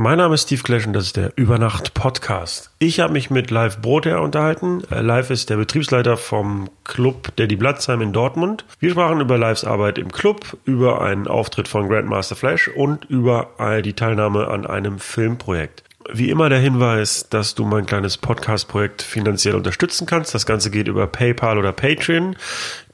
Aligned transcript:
Mein 0.00 0.18
Name 0.18 0.36
ist 0.36 0.42
Steve 0.42 0.62
Clash 0.62 0.86
und 0.86 0.92
das 0.92 1.06
ist 1.06 1.16
der 1.16 1.32
Übernacht 1.34 1.92
Podcast. 1.92 2.70
Ich 2.78 3.00
habe 3.00 3.12
mich 3.12 3.30
mit 3.30 3.50
Live 3.50 3.82
Brother 3.82 4.22
unterhalten. 4.22 4.84
Äh, 4.92 5.00
Live 5.00 5.30
ist 5.30 5.50
der 5.50 5.56
Betriebsleiter 5.56 6.16
vom 6.16 6.70
Club 6.84 7.34
Daddy 7.34 7.56
Blatzheim 7.56 8.00
in 8.02 8.12
Dortmund. 8.12 8.64
Wir 8.78 8.92
sprachen 8.92 9.20
über 9.20 9.36
Lives 9.38 9.64
Arbeit 9.64 9.98
im 9.98 10.12
Club, 10.12 10.56
über 10.64 11.02
einen 11.02 11.26
Auftritt 11.26 11.66
von 11.66 11.88
Grandmaster 11.88 12.36
Flash 12.36 12.68
und 12.68 13.06
über 13.06 13.48
die 13.84 13.94
Teilnahme 13.94 14.46
an 14.46 14.68
einem 14.68 15.00
Filmprojekt. 15.00 15.82
Wie 16.10 16.30
immer 16.30 16.48
der 16.48 16.58
Hinweis, 16.58 17.28
dass 17.28 17.54
du 17.54 17.66
mein 17.66 17.84
kleines 17.84 18.16
Podcast-Projekt 18.16 19.02
finanziell 19.02 19.54
unterstützen 19.54 20.06
kannst. 20.06 20.34
Das 20.34 20.46
Ganze 20.46 20.70
geht 20.70 20.88
über 20.88 21.06
PayPal 21.06 21.58
oder 21.58 21.72
Patreon. 21.72 22.34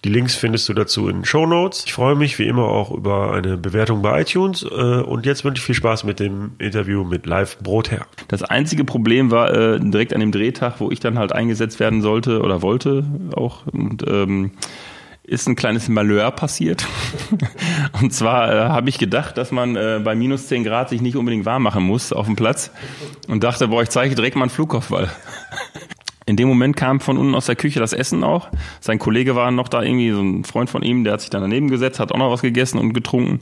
Die 0.04 0.08
Links 0.08 0.34
findest 0.34 0.68
du 0.68 0.74
dazu 0.74 1.08
in 1.08 1.18
den 1.18 1.24
Show 1.24 1.46
Notes. 1.46 1.84
Ich 1.86 1.92
freue 1.92 2.16
mich 2.16 2.38
wie 2.40 2.48
immer 2.48 2.64
auch 2.64 2.90
über 2.90 3.32
eine 3.32 3.56
Bewertung 3.56 4.02
bei 4.02 4.22
iTunes. 4.22 4.64
Äh, 4.64 4.66
und 4.66 5.26
jetzt 5.26 5.44
wünsche 5.44 5.60
ich 5.60 5.64
viel 5.64 5.76
Spaß 5.76 6.02
mit 6.02 6.18
dem 6.18 6.52
Interview 6.58 7.04
mit 7.04 7.24
Live 7.24 7.58
Brotherr. 7.58 8.06
Das 8.28 8.42
einzige 8.42 8.84
Problem 8.84 9.30
war 9.30 9.54
äh, 9.54 9.78
direkt 9.78 10.12
an 10.12 10.20
dem 10.20 10.32
Drehtag, 10.32 10.80
wo 10.80 10.90
ich 10.90 10.98
dann 10.98 11.16
halt 11.16 11.32
eingesetzt 11.32 11.78
werden 11.78 12.02
sollte 12.02 12.40
oder 12.40 12.62
wollte 12.62 13.04
auch. 13.36 13.66
Und 13.68 14.04
ähm, 14.08 14.50
ist 15.26 15.48
ein 15.48 15.56
kleines 15.56 15.88
Malheur 15.88 16.30
passiert. 16.30 16.86
Und 18.02 18.12
zwar 18.12 18.52
äh, 18.52 18.68
habe 18.68 18.90
ich 18.90 18.98
gedacht, 18.98 19.38
dass 19.38 19.50
man 19.50 19.74
äh, 19.74 20.00
bei 20.04 20.14
minus 20.14 20.48
10 20.48 20.64
Grad 20.64 20.90
sich 20.90 21.00
nicht 21.00 21.16
unbedingt 21.16 21.46
warm 21.46 21.62
machen 21.62 21.82
muss 21.82 22.12
auf 22.12 22.26
dem 22.26 22.36
Platz 22.36 22.70
und 23.26 23.42
dachte, 23.42 23.68
boah, 23.68 23.82
ich 23.82 23.88
zeige 23.88 24.14
direkt 24.14 24.36
mal 24.36 24.42
einen 24.42 24.50
Flugkopfball. 24.50 25.10
In 26.26 26.36
dem 26.36 26.48
Moment 26.48 26.76
kam 26.76 27.00
von 27.00 27.18
unten 27.18 27.34
aus 27.34 27.46
der 27.46 27.56
Küche 27.56 27.80
das 27.80 27.92
Essen 27.92 28.24
auch. 28.24 28.48
Sein 28.80 28.98
Kollege 28.98 29.34
war 29.34 29.50
noch 29.50 29.68
da, 29.68 29.82
irgendwie 29.82 30.10
so 30.10 30.22
ein 30.22 30.44
Freund 30.44 30.70
von 30.70 30.82
ihm, 30.82 31.04
der 31.04 31.14
hat 31.14 31.20
sich 31.20 31.30
dann 31.30 31.42
daneben 31.42 31.68
gesetzt, 31.68 32.00
hat 32.00 32.12
auch 32.12 32.18
noch 32.18 32.30
was 32.30 32.40
gegessen 32.40 32.78
und 32.78 32.94
getrunken. 32.94 33.40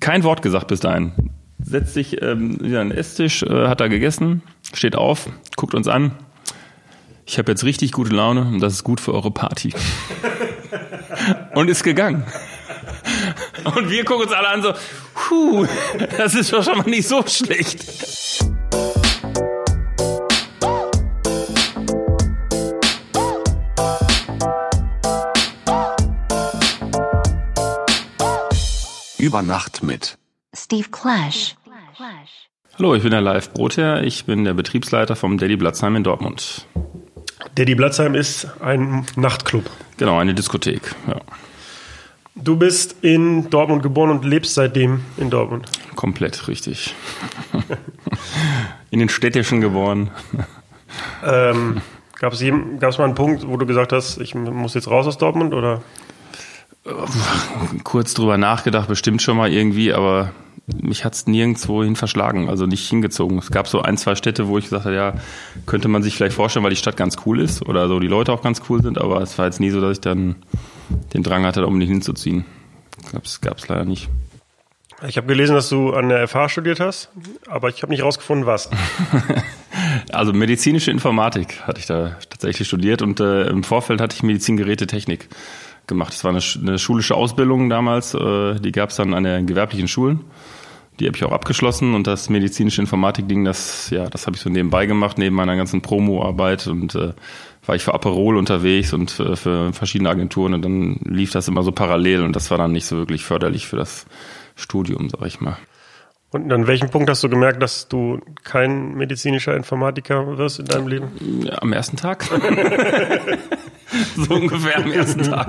Kein 0.00 0.24
Wort 0.24 0.42
gesagt 0.42 0.68
bis 0.68 0.80
dahin. 0.80 1.12
Setzt 1.62 1.94
sich 1.94 2.20
ähm, 2.22 2.60
wieder 2.60 2.80
an 2.80 2.90
den 2.90 2.98
Esstisch, 2.98 3.42
äh, 3.42 3.68
hat 3.68 3.80
da 3.80 3.88
gegessen, 3.88 4.42
steht 4.72 4.96
auf, 4.96 5.28
guckt 5.56 5.74
uns 5.74 5.86
an, 5.86 6.12
ich 7.26 7.38
habe 7.38 7.50
jetzt 7.50 7.64
richtig 7.64 7.92
gute 7.92 8.14
Laune 8.14 8.42
und 8.42 8.60
das 8.60 8.74
ist 8.74 8.84
gut 8.84 9.00
für 9.00 9.12
eure 9.12 9.32
Party. 9.32 9.74
und 11.54 11.68
ist 11.68 11.82
gegangen. 11.82 12.24
Und 13.64 13.90
wir 13.90 14.04
gucken 14.04 14.26
uns 14.26 14.32
alle 14.32 14.48
an 14.48 14.62
so, 14.62 14.72
puh, 15.12 15.66
das 16.16 16.34
ist 16.34 16.52
doch 16.52 16.62
schon 16.62 16.78
mal 16.78 16.88
nicht 16.88 17.08
so 17.08 17.24
schlecht. 17.26 17.84
Über 29.18 29.42
Nacht 29.42 29.82
mit 29.82 30.16
Steve 30.54 30.88
Clash. 30.90 31.56
Hallo, 32.78 32.94
ich 32.94 33.02
bin 33.02 33.10
der 33.10 33.22
Live 33.22 33.52
Brotherr. 33.52 34.04
Ich 34.04 34.26
bin 34.26 34.44
der 34.44 34.54
Betriebsleiter 34.54 35.16
vom 35.16 35.38
Daddy 35.38 35.56
Blatzheim 35.56 35.96
in 35.96 36.04
Dortmund. 36.04 36.66
Daddy 37.54 37.74
Blatzheim 37.74 38.14
ist 38.14 38.48
ein 38.60 39.06
Nachtclub. 39.16 39.64
Genau, 39.96 40.18
eine 40.18 40.34
Diskothek. 40.34 40.94
Ja. 41.06 41.20
Du 42.34 42.56
bist 42.56 42.96
in 43.02 43.48
Dortmund 43.48 43.82
geboren 43.82 44.10
und 44.10 44.24
lebst 44.24 44.54
seitdem 44.54 45.00
in 45.16 45.30
Dortmund. 45.30 45.66
Komplett 45.94 46.48
richtig. 46.48 46.94
in 48.90 48.98
den 48.98 49.08
Städtischen 49.08 49.60
geboren. 49.62 50.10
Ähm, 51.24 51.80
Gab 52.18 52.32
es 52.32 52.40
mal 52.42 53.04
einen 53.04 53.14
Punkt, 53.14 53.46
wo 53.46 53.56
du 53.56 53.66
gesagt 53.66 53.92
hast, 53.92 54.18
ich 54.18 54.34
muss 54.34 54.74
jetzt 54.74 54.88
raus 54.88 55.06
aus 55.06 55.18
Dortmund 55.18 55.52
oder? 55.52 55.82
Kurz 57.84 58.14
drüber 58.14 58.38
nachgedacht, 58.38 58.88
bestimmt 58.88 59.20
schon 59.20 59.36
mal 59.36 59.52
irgendwie, 59.52 59.92
aber 59.92 60.32
mich 60.66 61.04
hat 61.04 61.14
es 61.14 61.26
nirgendwo 61.26 61.84
hin 61.84 61.94
verschlagen, 61.94 62.48
also 62.48 62.66
nicht 62.66 62.88
hingezogen. 62.88 63.38
Es 63.38 63.50
gab 63.50 63.68
so 63.68 63.82
ein, 63.82 63.96
zwei 63.96 64.16
Städte, 64.16 64.48
wo 64.48 64.58
ich 64.58 64.64
gesagt 64.64 64.84
habe, 64.84 64.96
ja, 64.96 65.14
könnte 65.64 65.88
man 65.88 66.02
sich 66.02 66.16
vielleicht 66.16 66.34
vorstellen, 66.34 66.64
weil 66.64 66.70
die 66.70 66.76
Stadt 66.76 66.96
ganz 66.96 67.16
cool 67.24 67.40
ist 67.40 67.62
oder 67.62 67.88
so 67.88 68.00
die 68.00 68.08
Leute 68.08 68.32
auch 68.32 68.42
ganz 68.42 68.62
cool 68.68 68.82
sind, 68.82 68.98
aber 68.98 69.20
es 69.20 69.38
war 69.38 69.46
jetzt 69.46 69.60
nie 69.60 69.70
so, 69.70 69.80
dass 69.80 69.98
ich 69.98 70.00
dann 70.00 70.36
den 71.14 71.22
Drang 71.22 71.44
hatte, 71.44 71.60
da 71.60 71.66
unbedingt 71.66 71.92
hinzuziehen. 71.92 72.44
Gab 73.12 73.24
es 73.58 73.68
leider 73.68 73.84
nicht. 73.84 74.08
Ich 75.06 75.18
habe 75.18 75.26
gelesen, 75.26 75.54
dass 75.54 75.68
du 75.68 75.92
an 75.92 76.08
der 76.08 76.26
FH 76.26 76.48
studiert 76.48 76.80
hast, 76.80 77.10
aber 77.48 77.68
ich 77.68 77.82
habe 77.82 77.92
nicht 77.92 78.02
rausgefunden, 78.02 78.46
was. 78.46 78.70
also 80.12 80.32
medizinische 80.32 80.90
Informatik 80.90 81.60
hatte 81.66 81.80
ich 81.80 81.86
da 81.86 82.16
tatsächlich 82.30 82.66
studiert 82.66 83.02
und 83.02 83.20
äh, 83.20 83.46
im 83.48 83.62
Vorfeld 83.62 84.00
hatte 84.00 84.16
ich 84.16 84.22
Medizingerätetechnik 84.22 85.28
gemacht. 85.86 86.14
Das 86.14 86.24
war 86.24 86.30
eine, 86.30 86.40
eine 86.62 86.78
schulische 86.78 87.14
Ausbildung 87.14 87.68
damals, 87.68 88.14
äh, 88.14 88.54
die 88.58 88.72
gab 88.72 88.88
es 88.88 88.96
dann 88.96 89.12
an 89.12 89.24
den 89.24 89.46
gewerblichen 89.46 89.86
Schulen. 89.86 90.24
Die 90.98 91.06
habe 91.06 91.16
ich 91.16 91.24
auch 91.24 91.32
abgeschlossen 91.32 91.94
und 91.94 92.06
das 92.06 92.30
medizinische 92.30 92.80
Informatik-Ding, 92.80 93.44
das, 93.44 93.90
ja, 93.90 94.08
das 94.08 94.26
habe 94.26 94.36
ich 94.36 94.42
so 94.42 94.48
nebenbei 94.48 94.86
gemacht, 94.86 95.18
neben 95.18 95.36
meiner 95.36 95.56
ganzen 95.56 95.82
Promo-Arbeit 95.82 96.66
und 96.66 96.94
äh, 96.94 97.12
war 97.66 97.74
ich 97.74 97.82
für 97.82 97.92
Aperol 97.92 98.36
unterwegs 98.36 98.92
und 98.92 99.18
äh, 99.20 99.36
für 99.36 99.72
verschiedene 99.72 100.08
Agenturen 100.08 100.54
und 100.54 100.64
dann 100.64 100.98
lief 101.04 101.32
das 101.32 101.48
immer 101.48 101.62
so 101.62 101.72
parallel 101.72 102.22
und 102.22 102.34
das 102.34 102.50
war 102.50 102.58
dann 102.58 102.72
nicht 102.72 102.86
so 102.86 102.96
wirklich 102.96 103.24
förderlich 103.24 103.66
für 103.66 103.76
das 103.76 104.06
Studium, 104.54 105.10
sag 105.10 105.26
ich 105.26 105.40
mal. 105.40 105.58
Und 106.30 106.52
an 106.52 106.66
welchem 106.66 106.90
Punkt 106.90 107.08
hast 107.08 107.22
du 107.22 107.28
gemerkt, 107.28 107.62
dass 107.62 107.88
du 107.88 108.20
kein 108.42 108.94
medizinischer 108.94 109.56
Informatiker 109.56 110.38
wirst 110.38 110.58
in 110.58 110.66
deinem 110.66 110.88
Leben? 110.88 111.08
Ja, 111.44 111.62
am 111.62 111.72
ersten 111.72 111.96
Tag. 111.96 112.24
so 114.16 114.34
ungefähr 114.34 114.76
am 114.78 114.92
ersten 114.92 115.22
Tag 115.22 115.48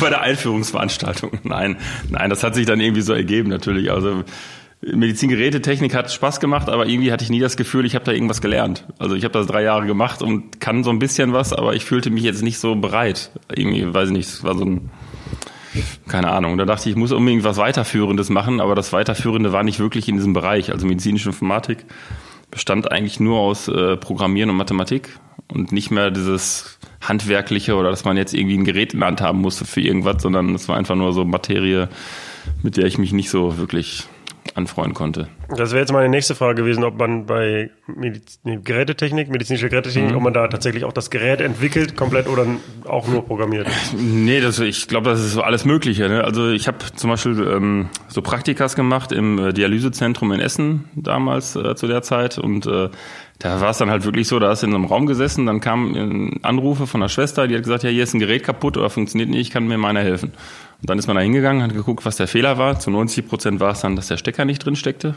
bei 0.00 0.08
der 0.08 0.22
Einführungsveranstaltung. 0.22 1.38
Nein, 1.44 1.76
nein, 2.08 2.30
das 2.30 2.42
hat 2.42 2.54
sich 2.54 2.66
dann 2.66 2.80
irgendwie 2.80 3.02
so 3.02 3.12
ergeben 3.12 3.50
natürlich. 3.50 3.90
Also 3.90 4.24
Medizingerätetechnik 4.82 5.94
hat 5.94 6.12
Spaß 6.12 6.38
gemacht, 6.38 6.68
aber 6.68 6.86
irgendwie 6.86 7.10
hatte 7.10 7.24
ich 7.24 7.30
nie 7.30 7.40
das 7.40 7.56
Gefühl, 7.56 7.86
ich 7.86 7.94
habe 7.94 8.04
da 8.04 8.12
irgendwas 8.12 8.40
gelernt. 8.40 8.84
Also 8.98 9.14
ich 9.14 9.24
habe 9.24 9.32
das 9.32 9.46
drei 9.46 9.62
Jahre 9.62 9.86
gemacht 9.86 10.22
und 10.22 10.60
kann 10.60 10.84
so 10.84 10.90
ein 10.90 10.98
bisschen 10.98 11.32
was, 11.32 11.52
aber 11.52 11.74
ich 11.74 11.84
fühlte 11.84 12.10
mich 12.10 12.22
jetzt 12.22 12.42
nicht 12.42 12.58
so 12.58 12.76
bereit. 12.76 13.30
Irgendwie, 13.54 13.92
weiß 13.92 14.08
ich 14.08 14.14
nicht, 14.14 14.28
es 14.28 14.44
war 14.44 14.56
so 14.56 14.64
ein, 14.64 14.90
keine 16.06 16.30
Ahnung. 16.30 16.58
Da 16.58 16.66
dachte 16.66 16.88
ich, 16.88 16.94
ich 16.94 16.96
muss 16.96 17.12
unbedingt 17.12 17.42
was 17.42 17.56
Weiterführendes 17.56 18.28
machen, 18.28 18.60
aber 18.60 18.74
das 18.74 18.92
Weiterführende 18.92 19.52
war 19.52 19.64
nicht 19.64 19.80
wirklich 19.80 20.08
in 20.08 20.16
diesem 20.16 20.34
Bereich. 20.34 20.70
Also 20.70 20.86
medizinische 20.86 21.30
Informatik 21.30 21.86
bestand 22.50 22.92
eigentlich 22.92 23.18
nur 23.18 23.40
aus 23.40 23.68
äh, 23.68 23.96
Programmieren 23.96 24.50
und 24.50 24.56
Mathematik 24.56 25.18
und 25.52 25.72
nicht 25.72 25.90
mehr 25.90 26.10
dieses 26.10 26.78
handwerkliche 27.00 27.76
oder 27.76 27.90
dass 27.90 28.04
man 28.04 28.16
jetzt 28.16 28.34
irgendwie 28.34 28.58
ein 28.58 28.64
Gerät 28.64 28.92
in 28.92 29.00
der 29.00 29.08
Hand 29.08 29.20
haben 29.20 29.40
musste 29.40 29.64
für 29.64 29.80
irgendwas, 29.80 30.22
sondern 30.22 30.54
es 30.54 30.68
war 30.68 30.76
einfach 30.76 30.96
nur 30.96 31.12
so 31.12 31.24
Materie, 31.24 31.88
mit 32.62 32.76
der 32.76 32.86
ich 32.86 32.98
mich 32.98 33.12
nicht 33.12 33.30
so 33.30 33.58
wirklich 33.58 34.06
anfreuen 34.54 34.94
konnte. 34.94 35.28
Das 35.48 35.70
wäre 35.70 35.80
jetzt 35.80 35.92
meine 35.92 36.08
nächste 36.08 36.34
Frage 36.34 36.62
gewesen, 36.62 36.84
ob 36.84 36.98
man 36.98 37.26
bei 37.26 37.70
Mediz 37.86 38.40
nee, 38.44 38.58
Gerätetechnik, 38.62 39.28
medizinische 39.28 39.68
Gerätetechnik, 39.68 40.10
mhm. 40.10 40.16
ob 40.16 40.22
man 40.22 40.32
da 40.32 40.48
tatsächlich 40.48 40.84
auch 40.84 40.92
das 40.92 41.10
Gerät 41.10 41.40
entwickelt, 41.40 41.96
komplett 41.96 42.28
oder 42.28 42.46
auch 42.86 43.08
nur 43.08 43.24
programmiert. 43.24 43.68
Nee, 43.96 44.40
das, 44.40 44.58
ich 44.60 44.88
glaube, 44.88 45.10
das 45.10 45.20
ist 45.20 45.32
so 45.32 45.42
alles 45.42 45.64
Mögliche. 45.64 46.08
Ne? 46.08 46.24
Also 46.24 46.50
ich 46.50 46.68
habe 46.68 46.78
zum 46.94 47.10
Beispiel 47.10 47.46
ähm, 47.46 47.88
so 48.08 48.22
Praktikas 48.22 48.76
gemacht 48.76 49.12
im 49.12 49.38
äh, 49.38 49.52
Dialysezentrum 49.52 50.32
in 50.32 50.40
Essen 50.40 50.84
damals 50.94 51.56
äh, 51.56 51.74
zu 51.74 51.86
der 51.86 52.02
Zeit 52.02 52.38
und 52.38 52.66
äh, 52.66 52.88
da 53.38 53.60
war 53.60 53.70
es 53.70 53.78
dann 53.78 53.90
halt 53.90 54.04
wirklich 54.04 54.28
so, 54.28 54.38
da 54.38 54.48
hast 54.48 54.62
du 54.62 54.66
in 54.66 54.74
einem 54.74 54.86
Raum 54.86 55.06
gesessen, 55.06 55.44
dann 55.44 55.60
kamen 55.60 56.40
Anrufe 56.42 56.86
von 56.86 57.02
der 57.02 57.08
Schwester, 57.08 57.46
die 57.46 57.54
hat 57.54 57.64
gesagt, 57.64 57.82
ja, 57.82 57.90
hier 57.90 58.02
ist 58.02 58.14
ein 58.14 58.18
Gerät 58.18 58.44
kaputt 58.44 58.78
oder 58.78 58.88
funktioniert 58.88 59.28
nicht, 59.28 59.52
kann 59.52 59.66
mir 59.66 59.76
meiner 59.76 60.00
helfen. 60.00 60.32
Und 60.82 60.90
dann 60.90 60.98
ist 60.98 61.06
man 61.06 61.16
da 61.16 61.22
hingegangen, 61.22 61.62
hat 61.62 61.72
geguckt, 61.72 62.04
was 62.04 62.16
der 62.16 62.28
Fehler 62.28 62.58
war. 62.58 62.78
Zu 62.78 62.90
90 62.90 63.26
Prozent 63.26 63.60
war 63.60 63.72
es 63.72 63.80
dann, 63.80 63.96
dass 63.96 64.08
der 64.08 64.18
Stecker 64.18 64.44
nicht 64.44 64.64
drin 64.64 64.76
steckte. 64.76 65.14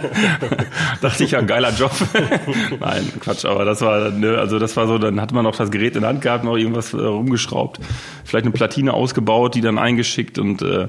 Dachte 1.00 1.24
ich, 1.24 1.30
ja, 1.30 1.42
geiler 1.42 1.72
Job. 1.72 1.92
Nein, 2.80 3.12
Quatsch, 3.20 3.44
aber 3.44 3.64
das 3.64 3.82
war, 3.82 4.10
ne, 4.10 4.36
also 4.36 4.58
das 4.58 4.76
war 4.76 4.88
so, 4.88 4.98
dann 4.98 5.20
hat 5.20 5.32
man 5.32 5.44
noch 5.44 5.54
das 5.54 5.70
Gerät 5.70 5.94
in 5.94 6.02
der 6.02 6.10
Hand 6.10 6.22
gehabt, 6.22 6.42
noch 6.42 6.56
irgendwas 6.56 6.92
äh, 6.92 6.96
rumgeschraubt, 6.96 7.78
vielleicht 8.24 8.46
eine 8.46 8.52
Platine 8.52 8.94
ausgebaut, 8.94 9.54
die 9.54 9.60
dann 9.60 9.78
eingeschickt 9.78 10.40
und 10.40 10.60
äh, 10.62 10.88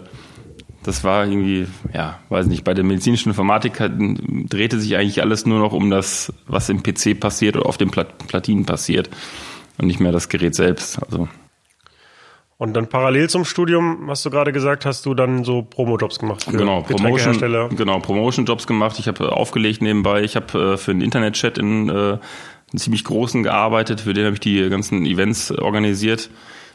das 0.82 1.04
war 1.04 1.26
irgendwie, 1.26 1.68
ja, 1.94 2.20
weiß 2.30 2.48
nicht, 2.48 2.64
bei 2.64 2.74
der 2.74 2.84
medizinischen 2.84 3.30
Informatik 3.30 3.78
drehte 4.50 4.80
sich 4.80 4.96
eigentlich 4.96 5.22
alles 5.22 5.46
nur 5.46 5.60
noch 5.60 5.74
um 5.74 5.90
das, 5.90 6.34
was 6.48 6.70
im 6.70 6.82
PC 6.82 7.20
passiert 7.20 7.58
oder 7.58 7.68
auf 7.68 7.78
den 7.78 7.92
Platinen 7.92 8.66
passiert 8.66 9.10
und 9.78 9.88
nicht 9.88 10.00
mehr 10.00 10.14
das 10.14 10.30
Gerät 10.30 10.56
selbst. 10.56 11.04
Also 11.04 11.28
und 12.60 12.74
dann 12.74 12.88
parallel 12.88 13.30
zum 13.30 13.46
Studium, 13.46 14.10
hast 14.10 14.26
du 14.26 14.30
gerade 14.30 14.52
gesagt, 14.52 14.86
hast 14.86 15.06
du 15.06 15.14
dann 15.14 15.46
so 15.46 15.62
Promo-Jobs 15.62 16.20
gemacht 16.20 16.44
für 16.44 16.58
genau, 16.58 16.82
Promotion, 16.82 17.40
genau, 17.74 18.00
Promotion-Jobs 18.00 18.68
gemacht. 18.68 19.00
Ich 19.00 19.08
habe 19.08 19.24
äh, 19.24 19.28
aufgelegt 19.30 19.82
nebenbei. 19.82 20.24
Ich 20.24 20.36
habe 20.36 20.74
äh, 20.74 20.78
für 20.78 20.92
einen 20.92 21.00
Internet-Chat 21.00 21.58
in 21.58 21.88
äh, 21.88 21.94
einen 21.94 22.20
ziemlich 22.76 23.06
großen 23.06 23.44
gearbeitet. 23.44 24.02
Für 24.02 24.14
den 24.14 24.26
habe 24.26 24.34
ich 24.34 24.42
die 24.42 24.70
ganzen 24.70 25.06
Events 25.06 25.52
organisiert. 25.52 26.30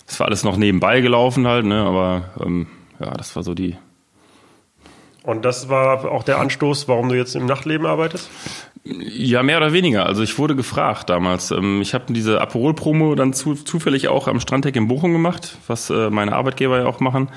Das 0.07 0.19
war 0.19 0.27
alles 0.27 0.43
noch 0.43 0.57
nebenbei 0.57 1.03
gelaufen 1.03 1.47
halt, 1.47 1.67
ne? 1.67 1.83
aber 1.83 2.31
ähm, 2.43 2.67
ja, 2.99 3.11
das 3.11 3.37
war 3.37 3.43
so 3.43 3.53
die 3.53 3.77
und 5.25 5.45
das 5.45 5.69
war 5.69 6.11
auch 6.11 6.23
der 6.23 6.39
Anstoß, 6.39 6.87
warum 6.87 7.09
du 7.09 7.17
jetzt 7.17 7.35
im 7.35 7.47
Nachtleben 7.47 7.87
arbeitest? 7.87 8.31
Ja, 8.85 9.43
mehr 9.43 9.57
oder 9.57 9.73
weniger. 9.73 10.05
Also 10.05 10.23
ich 10.23 10.39
wurde 10.39 10.55
gefragt 10.55 11.09
damals. 11.09 11.51
Ähm, 11.51 11.81
ich 11.81 11.95
habe 11.95 12.13
diese 12.13 12.43
Aperol-Promo 12.43 13.15
dann 13.15 13.33
zu, 13.33 13.55
zufällig 13.55 14.09
auch 14.09 14.29
am 14.29 14.39
Stranddeck 14.39 14.77
in 14.77 14.89
Bochum 14.89 15.13
gemacht, 15.13 15.57
was 15.67 15.89
äh, 15.89 16.11
meine 16.11 16.35
Arbeitgeber 16.35 16.81
ja 16.81 16.87
auch 16.87 17.01
machen. 17.01 17.31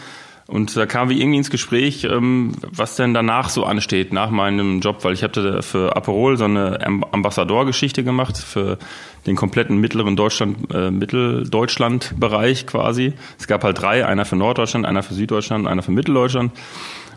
Und 0.47 0.75
da 0.77 0.85
kamen 0.85 1.09
wir 1.09 1.17
irgendwie 1.17 1.37
ins 1.37 1.49
Gespräch, 1.49 2.05
ähm, 2.05 2.53
was 2.69 2.97
denn 2.97 3.13
danach 3.13 3.49
so 3.49 3.63
ansteht, 3.63 4.11
nach 4.11 4.31
meinem 4.31 4.81
Job, 4.81 5.03
weil 5.03 5.13
ich 5.13 5.23
hatte 5.23 5.61
für 5.61 5.95
Aperol 5.95 6.37
so 6.37 6.45
eine 6.45 6.85
Ambassador-Geschichte 7.11 8.03
gemacht 8.03 8.37
für 8.37 8.77
den 9.25 9.35
kompletten 9.37 9.77
mittleren 9.77 10.15
Deutschland, 10.15 10.73
äh, 10.73 10.89
Mitteldeutschland-Bereich 10.91 12.65
quasi. 12.65 13.13
Es 13.37 13.47
gab 13.47 13.63
halt 13.63 13.81
drei, 13.81 14.05
einer 14.05 14.23
für 14.25 14.37
Norddeutschland, 14.37 14.85
einer 14.85 15.03
für 15.03 15.13
Süddeutschland, 15.13 15.67
einer 15.67 15.83
für 15.83 15.91
Mitteldeutschland. 15.91 16.51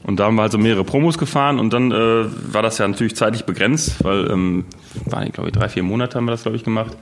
Und 0.02 0.18
da 0.18 0.24
haben 0.24 0.36
wir 0.36 0.42
halt 0.42 0.52
so 0.52 0.58
mehrere 0.58 0.84
Promos 0.84 1.18
gefahren 1.18 1.58
und 1.58 1.72
dann 1.72 1.92
äh, 1.92 2.24
war 2.52 2.62
das 2.62 2.78
ja 2.78 2.88
natürlich 2.88 3.16
zeitlich 3.16 3.44
begrenzt, 3.44 4.02
weil 4.02 4.30
ähm, 4.30 4.64
waren, 5.04 5.30
glaube 5.30 5.50
ich, 5.50 5.54
drei, 5.54 5.68
vier 5.68 5.82
Monate 5.82 6.16
haben 6.16 6.24
wir 6.24 6.32
das, 6.32 6.42
glaube 6.42 6.56
ich, 6.56 6.64
gemacht. 6.64 6.96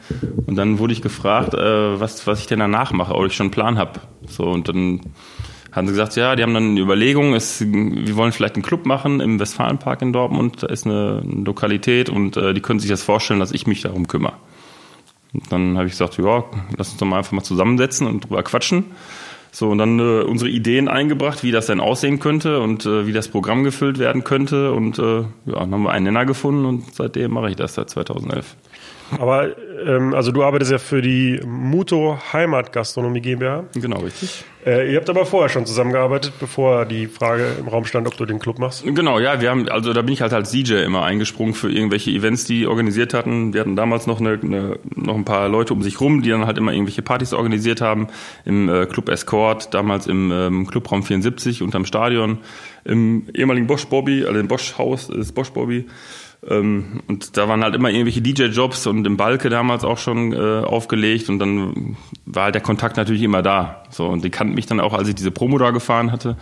Und 0.46 0.56
dann 0.56 0.78
wurde 0.78 0.92
ich 0.92 1.02
gefragt, 1.02 1.54
äh, 1.54 2.00
was, 2.00 2.26
was 2.26 2.40
ich 2.40 2.46
denn 2.46 2.58
danach 2.58 2.92
mache, 2.92 3.14
ob 3.14 3.26
ich 3.26 3.34
schon 3.34 3.44
einen 3.44 3.50
Plan 3.52 3.78
habe. 3.78 4.00
So, 4.26 4.44
und 4.44 4.68
dann 4.68 5.00
haben 5.70 5.86
sie 5.86 5.92
gesagt, 5.92 6.16
ja, 6.16 6.34
die 6.34 6.42
haben 6.42 6.54
dann 6.54 6.70
eine 6.70 6.80
Überlegung, 6.80 7.34
es, 7.34 7.60
wir 7.60 8.16
wollen 8.16 8.32
vielleicht 8.32 8.56
einen 8.56 8.64
Club 8.64 8.84
machen 8.84 9.20
im 9.20 9.38
Westfalenpark 9.38 10.02
in 10.02 10.12
Dortmund, 10.12 10.62
da 10.62 10.66
ist 10.66 10.86
eine, 10.86 11.22
eine 11.22 11.44
Lokalität 11.44 12.10
und 12.10 12.36
äh, 12.36 12.54
die 12.54 12.60
können 12.60 12.80
sich 12.80 12.90
das 12.90 13.02
vorstellen, 13.02 13.40
dass 13.40 13.52
ich 13.52 13.66
mich 13.66 13.82
darum 13.82 14.08
kümmere. 14.08 14.34
Und 15.34 15.52
dann 15.52 15.76
habe 15.76 15.86
ich 15.86 15.92
gesagt, 15.92 16.16
ja, 16.18 16.44
lass 16.76 16.90
uns 16.90 16.96
doch 16.98 17.06
mal 17.06 17.18
einfach 17.18 17.32
mal 17.32 17.42
zusammensetzen 17.42 18.06
und 18.06 18.24
drüber 18.24 18.42
quatschen. 18.42 18.86
So, 19.50 19.70
und 19.70 19.78
dann 19.78 19.98
äh, 19.98 20.22
unsere 20.22 20.50
Ideen 20.50 20.88
eingebracht, 20.88 21.42
wie 21.42 21.50
das 21.50 21.66
denn 21.66 21.80
aussehen 21.80 22.18
könnte 22.20 22.60
und 22.60 22.86
äh, 22.86 23.06
wie 23.06 23.12
das 23.12 23.28
Programm 23.28 23.64
gefüllt 23.64 23.98
werden 23.98 24.24
könnte. 24.24 24.72
Und 24.72 24.98
äh, 24.98 25.20
ja, 25.20 25.26
dann 25.46 25.72
haben 25.72 25.82
wir 25.82 25.90
einen 25.90 26.04
Nenner 26.04 26.26
gefunden 26.26 26.64
und 26.64 26.94
seitdem 26.94 27.32
mache 27.32 27.50
ich 27.50 27.56
das 27.56 27.74
seit 27.74 27.90
2011. 27.90 28.56
Aber 29.18 29.56
ähm, 29.86 30.14
also 30.14 30.32
du 30.32 30.42
arbeitest 30.42 30.72
ja 30.72 30.78
für 30.78 31.00
die 31.00 31.40
Muto 31.46 32.18
Heimatgastronomie 32.32 33.20
GmbH. 33.20 33.64
Genau, 33.74 34.00
richtig. 34.00 34.44
Äh, 34.66 34.92
ihr 34.92 34.98
habt 34.98 35.08
aber 35.08 35.24
vorher 35.24 35.48
schon 35.48 35.64
zusammengearbeitet, 35.64 36.34
bevor 36.40 36.84
die 36.84 37.06
Frage 37.06 37.46
im 37.58 37.68
Raum 37.68 37.84
stand, 37.84 38.06
ob 38.06 38.16
du 38.16 38.26
den 38.26 38.38
Club 38.38 38.58
machst. 38.58 38.84
Genau, 38.84 39.18
ja, 39.18 39.40
wir 39.40 39.50
haben, 39.50 39.68
also 39.68 39.92
da 39.92 40.02
bin 40.02 40.12
ich 40.12 40.20
halt 40.20 40.32
als 40.32 40.50
DJ 40.50 40.82
immer 40.84 41.04
eingesprungen 41.04 41.54
für 41.54 41.70
irgendwelche 41.70 42.10
Events, 42.10 42.44
die 42.44 42.66
organisiert 42.66 43.14
hatten. 43.14 43.54
Wir 43.54 43.62
hatten 43.62 43.76
damals 43.76 44.06
noch 44.06 44.20
eine, 44.20 44.38
eine 44.42 44.78
noch 44.94 45.14
ein 45.14 45.24
paar 45.24 45.48
Leute 45.48 45.72
um 45.72 45.82
sich 45.82 46.00
rum, 46.00 46.22
die 46.22 46.30
dann 46.30 46.44
halt 46.44 46.58
immer 46.58 46.72
irgendwelche 46.72 47.02
Partys 47.02 47.32
organisiert 47.32 47.80
haben. 47.80 48.08
Im 48.44 48.68
äh, 48.68 48.86
Club 48.86 49.08
Escort, 49.08 49.72
damals 49.72 50.06
im 50.06 50.30
ähm, 50.32 50.66
Clubraum 50.66 51.02
74 51.02 51.62
unterm 51.62 51.84
Stadion, 51.86 52.38
im 52.84 53.26
ehemaligen 53.32 53.66
Bosch 53.66 53.86
Bobby, 53.86 54.24
also 54.26 54.38
im 54.38 54.48
Bosch 54.48 54.76
Haus 54.76 55.08
ist 55.08 55.32
Bosch 55.34 55.50
Bobby. 55.50 55.86
Ähm, 56.46 57.00
und 57.08 57.36
da 57.36 57.48
waren 57.48 57.62
halt 57.64 57.74
immer 57.74 57.90
irgendwelche 57.90 58.22
DJ-Jobs 58.22 58.86
und 58.86 59.06
im 59.06 59.16
Balke 59.16 59.48
damals 59.48 59.84
auch 59.84 59.98
schon 59.98 60.32
äh, 60.32 60.60
aufgelegt 60.64 61.28
und 61.28 61.38
dann 61.38 61.96
war 62.26 62.44
halt 62.44 62.54
der 62.54 62.62
Kontakt 62.62 62.96
natürlich 62.96 63.22
immer 63.22 63.42
da. 63.42 63.82
So, 63.90 64.06
und 64.06 64.24
die 64.24 64.30
kannten 64.30 64.54
mich 64.54 64.66
dann 64.66 64.80
auch, 64.80 64.94
als 64.94 65.08
ich 65.08 65.14
diese 65.14 65.30
Promo 65.30 65.58
da 65.58 65.70
gefahren 65.70 66.12
hatte 66.12 66.36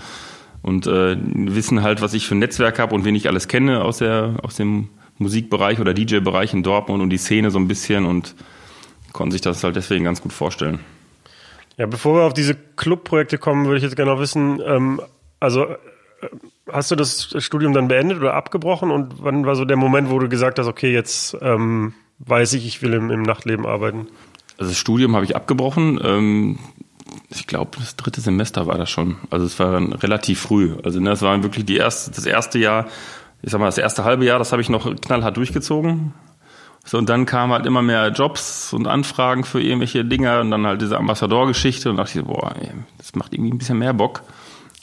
und 0.63 0.87
äh, 0.87 1.17
wissen 1.19 1.83
halt, 1.83 2.03
was 2.03 2.13
ich 2.13 2.27
für 2.27 2.35
ein 2.35 2.41
Netzwerk 2.41 2.79
habe 2.79 2.95
und 2.95 3.05
wen 3.05 3.15
ich 3.15 3.29
alles 3.29 3.49
kenne 3.49 3.83
aus, 3.83 3.99
der, 3.99 4.37
aus 4.43 4.57
dem 4.57 4.89
Musikbereich 5.19 5.81
oder 5.81 5.95
DJ-Bereich 5.95 6.53
in 6.53 6.63
Dortmund 6.63 7.03
und 7.03 7.11
die 7.11 7.19
Szene 7.19 7.51
so 7.51 7.59
ein 7.59 7.69
bisschen 7.69 8.05
und 8.05 8.35
konnten 9.13 9.33
sich 9.33 9.41
das 9.41 9.65
halt 9.65 9.77
deswegen 9.77 10.05
ganz 10.05 10.21
gut 10.21 10.33
vorstellen. 10.33 10.81
Ja, 11.79 11.87
bevor 11.87 12.17
wir 12.17 12.25
auf 12.25 12.35
diese 12.35 12.55
Clubprojekte 12.55 13.39
kommen, 13.39 13.65
würde 13.65 13.79
ich 13.79 13.83
jetzt 13.83 13.97
gerne 13.97 14.13
noch 14.13 14.21
wissen, 14.21 14.61
ähm, 14.67 15.01
also 15.41 15.67
hast 16.73 16.91
du 16.91 16.97
das 16.97 17.35
Studium 17.39 17.73
dann 17.73 17.89
beendet 17.89 18.19
oder 18.19 18.35
abgebrochen 18.35 18.91
und 18.91 19.23
wann 19.23 19.47
war 19.47 19.57
so 19.57 19.65
der 19.65 19.77
Moment, 19.77 20.11
wo 20.11 20.19
du 20.19 20.29
gesagt 20.29 20.59
hast, 20.59 20.67
okay, 20.67 20.93
jetzt 20.93 21.37
ähm, 21.41 21.95
weiß 22.19 22.55
ich, 22.55 22.67
ich 22.67 22.83
will 22.83 22.95
im, 22.95 23.11
im, 23.11 23.23
Nachtleben 23.23 23.67
arbeiten? 23.67 24.09
Also 24.59 24.71
das 24.71 24.79
Studium 24.79 25.15
habe 25.15 25.25
ich 25.25 25.37
abgebrochen. 25.37 26.01
Ähm, 26.03 26.59
ich 27.31 27.47
glaube, 27.47 27.73
das 27.79 27.97
dritte 27.97 28.21
Semester 28.21 28.67
war 28.67 28.79
das 28.79 28.91
schon. 28.91 29.17
Also 29.31 29.47
es 29.47 29.59
war 29.59 29.81
relativ 30.03 30.41
früh. 30.41 30.75
Also 30.83 31.01
ne, 31.01 31.11
das 31.11 31.23
war 31.23 31.43
wirklich 31.43 31.65
die 31.65 31.77
erste, 31.77 32.11
das 32.11 32.27
erste 32.27 32.59
Jahr, 32.59 32.87
ich 33.43 33.51
sag 33.51 33.61
mal, 33.61 33.67
das 33.67 33.79
erste 33.79 34.05
halbe 34.05 34.25
Jahr, 34.25 34.39
das 34.39 34.53
habe 34.53 34.63
ich 34.63 34.69
noch 34.69 34.95
knallhart 35.01 35.37
durchgezogen. 35.37 36.15
So, 36.85 36.99
und 36.99 37.09
dann 37.09 37.27
kamen 37.27 37.53
halt 37.53 37.67
immer 37.67 37.83
mehr 37.83 38.09
Jobs 38.09 38.73
und 38.73 38.87
Anfragen 38.87 39.45
für 39.45 39.61
irgendwelche 39.61 40.05
Dinge 40.05 40.41
und 40.41 40.53
dann 40.53 40.67
halt 40.67 40.81
diese 40.81 40.97
Ambassador-Geschichte 40.97 41.91
und 41.91 41.97
dachte 41.97 42.21
ich, 42.21 42.25
boah, 42.25 42.55
ey, 42.61 42.71
das 42.99 43.17
macht 43.17 43.35
irgendwie 43.35 43.53
ein 43.53 43.59
bisschen 43.59 43.79
mehr 43.79 43.93
Bock 43.93 44.23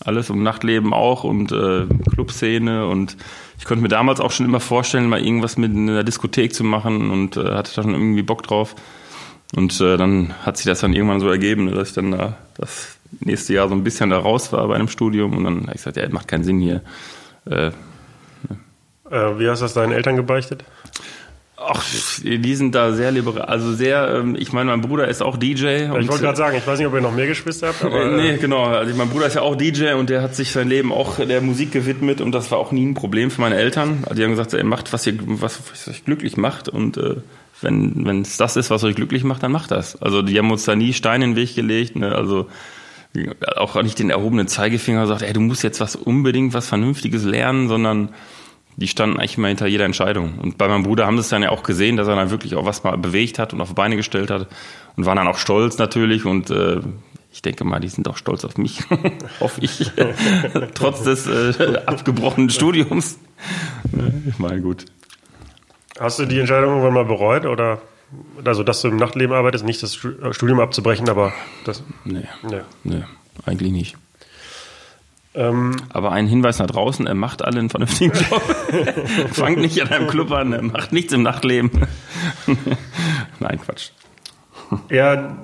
alles 0.06 0.30
um 0.30 0.44
Nachtleben 0.44 0.94
auch 0.94 1.24
und 1.24 1.52
äh, 1.52 1.86
Clubszene 2.12 2.88
und 2.88 3.18
ich 3.58 3.66
konnte 3.66 3.82
mir 3.82 3.90
damals 3.90 4.20
auch 4.20 4.32
schon 4.32 4.46
immer 4.46 4.60
vorstellen, 4.60 5.08
mal 5.08 5.24
irgendwas 5.24 5.58
mit 5.58 5.72
einer 5.72 6.04
Diskothek 6.04 6.54
zu 6.54 6.64
machen 6.64 7.12
und 7.12 7.38
äh, 7.38 7.54
hatte 7.54 7.74
da 7.76 7.84
schon 7.84 7.94
irgendwie 7.94 8.24
Bock 8.24 8.44
drauf. 8.44 8.76
Und 9.56 9.80
äh, 9.82 9.98
dann 9.98 10.34
hat 10.44 10.58
sich 10.58 10.66
das 10.66 10.80
dann 10.80 10.94
irgendwann 10.94 11.20
so 11.20 11.30
ergeben, 11.30 11.72
dass 11.72 11.90
ich 11.90 11.94
dann 11.94 12.12
da 12.12 12.38
das 12.58 12.98
nächste 13.20 13.54
Jahr 13.54 13.70
so 13.70 13.76
ein 13.76 13.84
bisschen 13.84 14.10
da 14.10 14.18
raus 14.18 14.52
war 14.52 14.68
bei 14.68 14.76
einem 14.76 14.88
Studium 14.88 15.38
und 15.38 15.44
dann 15.44 15.62
habe 15.62 15.68
ich 15.68 15.84
gesagt, 15.84 15.98
ja, 15.98 16.10
macht 16.10 16.28
keinen 16.28 16.44
Sinn 16.44 16.60
hier. 16.60 16.82
Äh, 17.46 17.68
äh, 19.10 19.40
wie 19.40 19.48
hast 19.48 19.60
du 19.60 19.66
das 19.66 19.74
deinen 19.74 19.92
Eltern 19.92 20.16
gebeichtet? 20.16 20.64
Ach, 21.66 21.84
die 22.24 22.56
sind 22.56 22.76
da 22.76 22.94
sehr 22.94 23.12
liberal. 23.12 23.44
Also 23.44 23.74
sehr, 23.74 24.16
ähm, 24.16 24.36
ich 24.38 24.52
meine, 24.54 24.72
mein 24.72 24.82
Bruder 24.82 25.08
ist 25.08 25.22
auch 25.22 25.38
DJ. 25.38 25.84
Ich 25.84 25.90
wollte 25.90 26.08
gerade 26.20 26.38
sagen, 26.38 26.58
ich 26.58 26.66
weiß 26.66 26.80
nicht, 26.80 26.88
ob 26.88 26.94
ihr 26.94 27.02
noch 27.02 27.14
mehr 27.14 27.28
Geschwister 27.28 27.68
habt, 27.68 27.84
aber. 27.84 28.06
Äh, 28.06 28.16
nee, 28.16 28.38
genau. 28.38 28.64
Also 28.64 28.96
mein 28.96 29.10
Bruder 29.10 29.28
ist 29.28 29.36
ja 29.36 29.42
auch 29.42 29.56
DJ 29.56 29.94
und 29.94 30.10
der 30.10 30.22
hat 30.22 30.36
sich 30.36 30.52
sein 30.52 30.68
Leben 30.68 30.92
auch 30.92 31.18
der 31.18 31.42
Musik 31.42 31.72
gewidmet 31.72 32.22
und 32.22 32.32
das 32.32 32.52
war 32.52 32.58
auch 32.58 32.72
nie 32.72 32.86
ein 32.86 32.94
Problem 32.94 33.32
für 33.32 33.42
meine 33.42 33.56
Eltern. 33.56 34.04
Die 34.16 34.24
haben 34.24 34.32
gesagt, 34.32 34.54
er 34.54 34.64
macht, 34.64 34.94
was, 34.94 35.08
ihr, 35.08 35.18
was, 35.20 35.60
was 35.72 35.88
euch 35.88 36.06
glücklich 36.06 36.38
macht 36.38 36.70
und 36.70 36.98
äh, 36.98 37.16
wenn 37.62 38.06
wenn 38.06 38.22
es 38.22 38.38
das 38.38 38.58
ist, 38.58 38.70
was 38.70 38.84
euch 38.84 38.96
glücklich 38.96 39.24
macht, 39.24 39.44
dann 39.44 39.52
macht 39.52 39.72
das. 39.72 40.02
Also 40.02 40.22
die 40.22 40.38
haben 40.38 40.52
uns 40.52 40.66
da 40.66 40.76
nie 40.76 40.94
Steine 40.94 41.26
in 41.26 41.32
den 41.32 41.38
Weg 41.38 41.56
gelegt. 41.56 41.96
Ne? 41.96 42.14
Also 42.14 42.48
auch 43.58 43.82
nicht 43.82 44.00
den 44.00 44.10
erhobenen 44.10 44.48
Zeigefinger 44.48 45.02
gesagt, 45.02 45.22
ey, 45.22 45.34
du 45.34 45.40
musst 45.40 45.64
jetzt 45.64 45.80
was 45.80 45.96
unbedingt 45.96 46.54
was 46.54 46.68
Vernünftiges 46.68 47.24
lernen, 47.24 47.68
sondern 47.68 48.10
die 48.78 48.88
standen 48.88 49.18
eigentlich 49.18 49.38
immer 49.38 49.50
hinter 49.50 49.68
jeder 49.68 49.86
Entscheidung. 49.86 50.40
Und 50.40 50.58
bei 50.58 50.68
meinem 50.68 50.84
Bruder 50.84 51.06
haben 51.06 51.18
sie 51.18 51.22
es 51.22 51.30
dann 51.30 51.44
ja 51.44 51.50
auch 51.50 51.64
gesehen, 51.64 51.98
dass 51.98 52.08
er 52.08 52.16
dann 52.16 52.32
wirklich 52.32 52.56
auch 52.56 52.66
was 52.66 52.84
mal 52.84 52.98
bewegt 52.98 53.40
hat 53.40 53.54
und 53.54 53.62
auf 53.62 53.74
Beine 53.76 53.96
gestellt 53.96 54.32
hat 54.32 54.48
und 54.96 55.06
waren 55.06 55.18
dann 55.18 55.28
auch 55.28 55.38
stolz 55.38 55.78
natürlich 55.78 56.26
und 56.26 56.50
äh, 56.50 56.80
ich 57.32 57.42
denke 57.42 57.64
mal, 57.64 57.80
die 57.80 57.88
sind 57.88 58.08
auch 58.08 58.18
stolz 58.18 58.46
auf 58.46 58.58
mich, 58.58 58.82
hoffe 59.40 59.62
ich, 59.62 59.92
trotz 60.74 61.04
des 61.04 61.28
äh, 61.28 61.78
abgebrochenen 61.86 62.50
Studiums. 62.50 63.18
ich 64.28 64.40
meine, 64.40 64.62
gut. 64.62 64.86
Hast 66.00 66.20
du 66.20 66.26
die 66.26 66.40
Entscheidung 66.40 66.72
irgendwann 66.72 66.94
mal 66.94 67.06
bereut 67.06 67.46
oder 67.46 67.82
also, 68.46 68.64
dass 68.64 68.82
du 68.82 68.90
im 68.90 68.98
Nachtleben 68.98 69.36
arbeitest, 69.36 69.66
nicht 69.66 69.82
das 69.82 69.96
Studium 69.96 70.60
abzubrechen, 70.60 71.10
aber 71.10 71.34
das? 71.66 71.84
Nee, 72.06 72.26
nee, 72.44 72.62
nee 72.84 73.04
eigentlich 73.46 73.72
nicht. 73.72 73.96
Ähm, 75.36 75.76
Aber 75.90 76.12
ein 76.12 76.28
Hinweis 76.28 76.60
nach 76.60 76.68
draußen, 76.68 77.08
er 77.08 77.16
macht 77.16 77.44
alle 77.44 77.60
einen 77.60 77.70
vernünftigen 77.70 78.14
Job. 78.30 78.42
Fangt 79.32 79.58
nicht 79.58 79.82
an 79.82 79.90
einem 79.90 80.08
Club 80.08 80.32
an, 80.32 80.54
er 80.54 80.62
macht 80.62 80.94
nichts 80.94 81.14
im 81.14 81.24
Nachtleben. 81.24 81.72
Nein, 83.40 83.60
Quatsch. 83.60 83.90
Ja, 84.90 85.38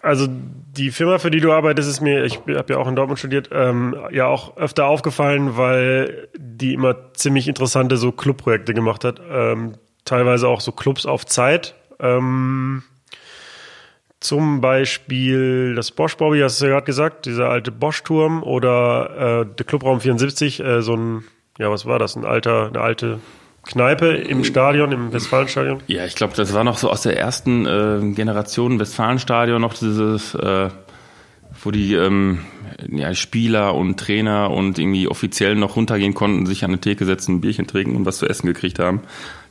also 0.00 0.26
die 0.28 0.90
Firma, 0.90 1.18
für 1.18 1.30
die 1.30 1.40
du 1.40 1.52
arbeitest, 1.52 1.88
ist 1.88 2.00
mir, 2.00 2.24
ich 2.24 2.38
habe 2.38 2.72
ja 2.72 2.78
auch 2.78 2.88
in 2.88 2.96
Dortmund 2.96 3.18
studiert, 3.18 3.50
ähm, 3.52 3.94
ja 4.10 4.26
auch 4.26 4.56
öfter 4.56 4.86
aufgefallen, 4.86 5.56
weil 5.56 6.28
die 6.36 6.74
immer 6.74 7.12
ziemlich 7.14 7.46
interessante 7.46 7.96
so 7.96 8.10
Clubprojekte 8.10 8.74
gemacht 8.74 9.04
hat. 9.04 9.20
Ähm, 9.30 9.74
teilweise 10.04 10.48
auch 10.48 10.60
so 10.60 10.72
Clubs 10.72 11.04
auf 11.06 11.26
Zeit. 11.26 11.74
Ähm, 12.00 12.82
zum 14.22 14.60
Beispiel 14.60 15.74
das 15.74 15.90
Bosch 15.90 16.16
Bobby, 16.16 16.40
hast 16.40 16.60
du 16.60 16.66
ja 16.66 16.72
gerade 16.72 16.86
gesagt, 16.86 17.26
dieser 17.26 17.48
alte 17.48 17.72
Bosch-Turm 17.72 18.42
oder 18.42 19.42
äh, 19.42 19.56
der 19.56 19.66
Clubraum 19.66 20.00
74, 20.00 20.60
äh, 20.60 20.82
so 20.82 20.94
ein, 20.94 21.24
ja, 21.58 21.70
was 21.70 21.86
war 21.86 21.98
das? 21.98 22.16
Ein 22.16 22.24
alter, 22.24 22.68
eine 22.68 22.80
alte 22.80 23.18
Kneipe 23.64 24.14
im 24.14 24.44
Stadion, 24.44 24.92
im 24.92 25.12
Westfalenstadion? 25.12 25.82
Ja, 25.86 26.04
ich 26.04 26.14
glaube, 26.14 26.34
das 26.36 26.52
war 26.54 26.64
noch 26.64 26.78
so 26.78 26.90
aus 26.90 27.02
der 27.02 27.18
ersten 27.18 27.66
äh, 27.66 28.14
Generation 28.14 28.78
Westfalenstadion 28.78 29.60
noch 29.60 29.74
dieses, 29.74 30.34
äh, 30.34 30.68
wo 31.62 31.70
die 31.70 31.94
ähm, 31.94 32.40
ja, 32.90 33.14
Spieler 33.14 33.74
und 33.74 33.98
Trainer 33.98 34.50
und 34.50 34.78
irgendwie 34.78 35.08
offiziell 35.08 35.54
noch 35.54 35.76
runtergehen 35.76 36.14
konnten, 36.14 36.46
sich 36.46 36.64
an 36.64 36.70
eine 36.70 36.80
Theke 36.80 37.04
setzen, 37.04 37.36
ein 37.36 37.40
Bierchen 37.40 37.66
trinken 37.66 37.96
und 37.96 38.06
was 38.06 38.18
zu 38.18 38.26
essen 38.26 38.46
gekriegt 38.46 38.78
haben. 38.78 39.02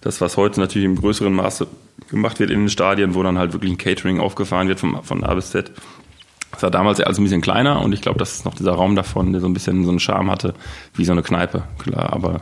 Das, 0.01 0.19
was 0.21 0.37
heute 0.37 0.59
natürlich 0.59 0.85
im 0.85 0.95
größeren 0.95 1.33
Maße 1.33 1.67
gemacht 2.11 2.39
wird 2.39 2.51
in 2.51 2.59
den 2.59 2.69
Stadien, 2.69 3.15
wo 3.15 3.23
dann 3.23 3.39
halt 3.39 3.53
wirklich 3.53 3.71
ein 3.71 3.77
Catering 3.77 4.19
aufgefahren 4.19 4.67
wird 4.67 4.79
von, 4.79 5.03
von 5.03 5.23
A 5.23 5.33
bis 5.33 5.49
Z. 5.49 5.71
Das 6.51 6.61
war 6.63 6.69
damals 6.69 6.99
ja 6.99 7.05
alles 7.05 7.17
ein 7.17 7.23
bisschen 7.23 7.41
kleiner 7.41 7.81
und 7.81 7.93
ich 7.93 8.01
glaube, 8.01 8.19
das 8.19 8.35
ist 8.35 8.45
noch 8.45 8.53
dieser 8.53 8.73
Raum 8.73 8.95
davon, 8.95 9.31
der 9.31 9.41
so 9.41 9.47
ein 9.47 9.53
bisschen 9.53 9.83
so 9.83 9.89
einen 9.89 9.99
Charme 9.99 10.29
hatte, 10.29 10.53
wie 10.93 11.05
so 11.05 11.13
eine 11.13 11.23
Kneipe, 11.23 11.63
klar, 11.79 12.13
aber 12.13 12.41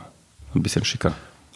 ein 0.54 0.62
bisschen 0.62 0.84
schicker. 0.84 1.12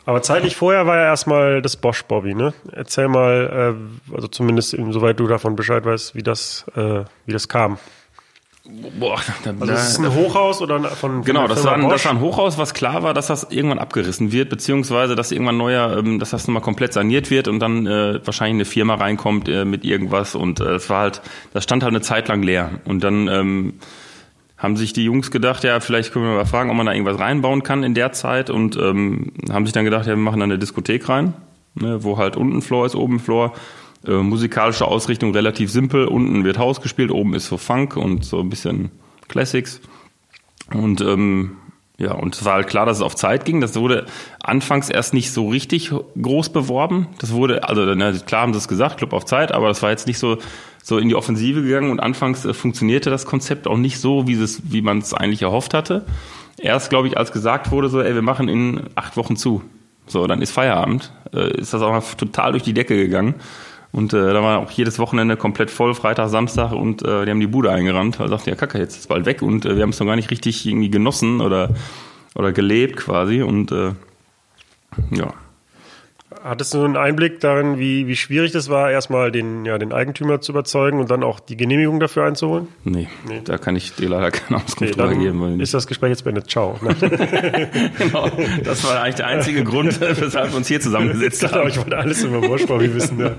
Aber 0.07 0.23
zeitlich 0.23 0.55
vorher 0.55 0.87
war 0.87 0.97
ja 0.97 1.05
erstmal 1.05 1.63
das 1.63 1.77
Bosch 1.77 2.03
Bobby, 2.05 2.35
ne? 2.35 2.53
Erzähl 2.73 3.09
mal, 3.09 3.77
äh, 4.11 4.15
also 4.15 4.29
zumindest 4.29 4.77
soweit 4.91 5.19
du 5.19 5.27
davon 5.27 5.57
Bescheid 5.57 5.85
weißt, 5.85 6.15
wie 6.15 6.23
das, 6.23 6.67
äh, 6.77 7.05
wie 7.27 7.33
das 7.33 7.49
kam. 7.49 7.79
Boah, 8.67 9.21
da, 9.45 9.51
also 9.61 9.73
ist 9.75 9.89
es 9.91 9.99
ein 9.99 10.15
Hochhaus 10.15 10.63
oder 10.63 10.81
von, 10.85 11.23
Genau, 11.23 11.47
das 11.47 11.65
war, 11.65 11.75
ein, 11.75 11.87
das 11.87 12.03
war 12.07 12.13
ein 12.13 12.21
Hochhaus, 12.21 12.57
was 12.57 12.73
klar 12.73 13.03
war, 13.03 13.13
dass 13.13 13.27
das 13.27 13.45
irgendwann 13.51 13.79
abgerissen 13.79 14.33
wird, 14.33 14.49
beziehungsweise 14.49 15.15
dass 15.15 15.33
irgendwann 15.33 15.59
neuer, 15.59 15.99
ähm, 15.99 16.19
dass 16.19 16.31
das 16.31 16.49
nochmal 16.49 16.63
komplett 16.63 16.95
saniert 16.95 17.31
wird 17.31 17.47
und 17.47 17.61
dann 17.61 17.87
äh, 17.87 18.21
wahrscheinlich 18.25 18.55
eine 18.55 18.65
Firma 18.65 18.95
reinkommt 18.95 19.51
äh, 19.51 19.67
mit 19.67 19.85
irgendwas 19.85 20.35
und 20.35 20.61
äh, 20.61 20.77
es 20.77 20.89
war 20.89 21.01
halt, 21.01 21.21
das 21.53 21.65
stand 21.65 21.83
halt 21.83 21.93
eine 21.93 22.01
Zeit 22.01 22.29
lang 22.29 22.43
leer. 22.43 22.71
Und 22.87 23.05
dann 23.05 23.29
ähm, 23.29 23.75
haben 24.57 24.79
sich 24.79 24.95
die 24.95 25.05
Jungs 25.05 25.31
gedacht, 25.31 25.63
ja, 25.63 25.79
vielleicht 25.81 26.15
können 26.15 26.25
wir 26.25 26.35
mal 26.35 26.47
fragen, 26.47 26.71
ob 26.71 26.77
man 26.77 26.87
da 26.87 26.93
irgendwas 26.93 27.19
reinbauen 27.19 27.65
kann 27.65 27.83
in 27.83 27.93
der 27.93 28.13
Zeit 28.13 28.49
und 28.49 28.77
ähm, 28.77 29.33
haben 29.53 29.67
sich 29.67 29.75
dann 29.75 29.85
gedacht, 29.85 30.07
ja, 30.07 30.13
wir 30.13 30.17
machen 30.17 30.41
da 30.41 30.45
eine 30.45 30.59
Diskothek 30.59 31.07
rein, 31.11 31.35
ne, 31.75 32.03
wo 32.03 32.17
halt 32.17 32.35
unten 32.35 32.63
Floor 32.63 32.87
ist, 32.87 32.95
oben 32.95 33.21
Floor. 33.21 33.53
Äh, 34.07 34.23
musikalische 34.23 34.87
Ausrichtung 34.87 35.33
relativ 35.33 35.71
simpel. 35.71 36.07
Unten 36.07 36.45
wird 36.45 36.59
Haus 36.59 36.81
gespielt, 36.81 37.11
oben 37.11 37.35
ist 37.35 37.47
so 37.47 37.57
Funk 37.57 37.97
und 37.97 38.25
so 38.25 38.41
ein 38.41 38.51
bisschen 38.51 38.91
Classics. 39.29 39.81
Und 40.73 41.01
ähm, 41.01 41.57
ja, 41.97 42.13
und 42.13 42.35
es 42.35 42.45
war 42.45 42.55
halt 42.55 42.67
klar, 42.67 42.87
dass 42.87 42.99
es 42.99 43.03
auf 43.03 43.15
Zeit 43.15 43.45
ging. 43.45 43.61
Das 43.61 43.77
wurde 43.77 44.07
anfangs 44.43 44.91
erst 44.91 45.15
nicht 45.15 45.33
so 45.33 45.49
richtig 45.49 45.93
groß 46.21 46.51
beworben. 46.51 47.07
Das 47.19 47.33
wurde, 47.33 47.69
also 47.69 47.85
na, 47.95 48.13
klar 48.13 48.43
haben 48.43 48.53
sie 48.53 48.59
es 48.59 48.69
gesagt, 48.69 48.99
Club 48.99 49.13
auf 49.13 49.25
Zeit, 49.25 49.53
aber 49.53 49.69
das 49.69 49.83
war 49.83 49.91
jetzt 49.91 50.07
nicht 50.07 50.19
so 50.19 50.39
so 50.85 50.99
in 50.99 51.09
die 51.09 51.15
Offensive 51.15 51.63
gegangen 51.63 51.91
und 51.91 51.99
anfangs 51.99 52.45
äh, 52.45 52.53
funktionierte 52.53 53.09
das 53.09 53.25
Konzept 53.25 53.67
auch 53.67 53.79
nicht 53.79 53.99
so, 53.99 54.29
wie 54.29 54.35
es, 54.35 54.61
wie 54.71 54.83
man 54.83 54.99
es 54.99 55.15
eigentlich 55.15 55.41
erhofft 55.41 55.73
hatte. 55.73 56.05
Erst, 56.59 56.91
glaube 56.91 57.09
ich, 57.09 57.17
als 57.17 57.33
gesagt 57.33 57.71
wurde, 57.71 57.89
so, 57.89 58.03
ey, 58.03 58.15
wir 58.15 58.21
machen 58.21 58.49
in 58.49 58.83
acht 58.95 59.17
Wochen 59.17 59.37
zu. 59.37 59.63
So, 60.07 60.27
dann 60.27 60.43
ist 60.43 60.53
Feierabend, 60.53 61.11
äh, 61.33 61.59
ist 61.59 61.73
das 61.73 61.81
auch 61.81 62.15
total 62.15 62.53
durch 62.53 62.63
die 62.63 62.75
Decke 62.75 62.97
gegangen. 62.97 63.37
Und 63.95 64.13
äh, 64.13 64.33
da 64.33 64.43
war 64.43 64.59
auch 64.59 64.73
jedes 64.73 64.99
Wochenende 64.99 65.37
komplett 65.37 65.71
voll, 65.71 65.95
Freitag, 65.95 66.29
Samstag 66.29 66.73
und 66.73 67.03
äh, 67.03 67.25
die 67.25 67.31
haben 67.31 67.39
die 67.39 67.47
Bude 67.47 67.71
eingerannt. 67.71 68.19
Da 68.19 68.27
sagte 68.27 68.51
ja, 68.51 68.57
Kacke, 68.57 68.79
jetzt 68.79 68.97
ist 68.97 69.09
bald 69.09 69.25
weg 69.25 69.41
und 69.41 69.65
äh, 69.65 69.77
wir 69.77 69.85
haben 69.85 69.91
es 69.91 70.01
noch 70.01 70.07
gar 70.09 70.17
nicht 70.17 70.33
richtig 70.33 70.67
irgendwie 70.67 70.91
genossen 70.91 71.41
oder, 71.41 71.71
oder 72.35 72.51
gelebt 72.51 72.97
quasi. 72.97 73.43
Und 73.43 73.71
äh, 73.71 73.93
ja, 75.13 75.33
Hattest 76.45 76.75
du 76.75 76.85
einen 76.85 76.99
Einblick 76.99 77.41
darin, 77.41 77.79
wie, 77.79 78.07
wie 78.07 78.17
schwierig 78.17 78.53
das 78.53 78.69
war, 78.69 78.91
erstmal 78.91 79.33
den, 79.33 79.65
ja, 79.65 79.79
den 79.79 79.95
Eigentümer 79.95 80.43
zu 80.43 80.53
überzeugen 80.53 81.01
und 81.01 81.11
dann 81.11 81.23
auch 81.23 81.41
die 81.41 81.57
Genehmigung 81.57 82.01
dafür 82.01 82.27
einzuholen? 82.27 82.69
Nee, 82.85 83.09
nee. 83.27 83.41
da 83.43 83.57
kann 83.57 83.77
ich 83.77 83.95
dir 83.95 84.11
leider 84.11 84.31
keine 84.31 84.63
Auskunft 84.63 85.01
okay, 85.01 85.17
geben. 85.17 85.59
Ist 85.59 85.73
das 85.73 85.87
Gespräch 85.87 86.11
jetzt 86.11 86.25
beendet? 86.25 86.51
Ciao. 86.51 86.79
genau, 87.99 88.31
das 88.63 88.85
war 88.85 89.01
eigentlich 89.01 89.15
der 89.15 89.29
einzige 89.29 89.65
Grund, 89.65 89.99
weshalb 90.21 90.51
wir 90.51 90.59
uns 90.59 90.69
hier 90.69 90.83
zusammengesetzt 90.83 91.51
haben. 91.51 91.67
Ich 91.67 91.79
wollte 91.79 91.97
alles 91.97 92.23
über 92.23 92.47
Worsprung 92.47 92.81
wissen. 92.95 93.19
Ja. 93.19 93.37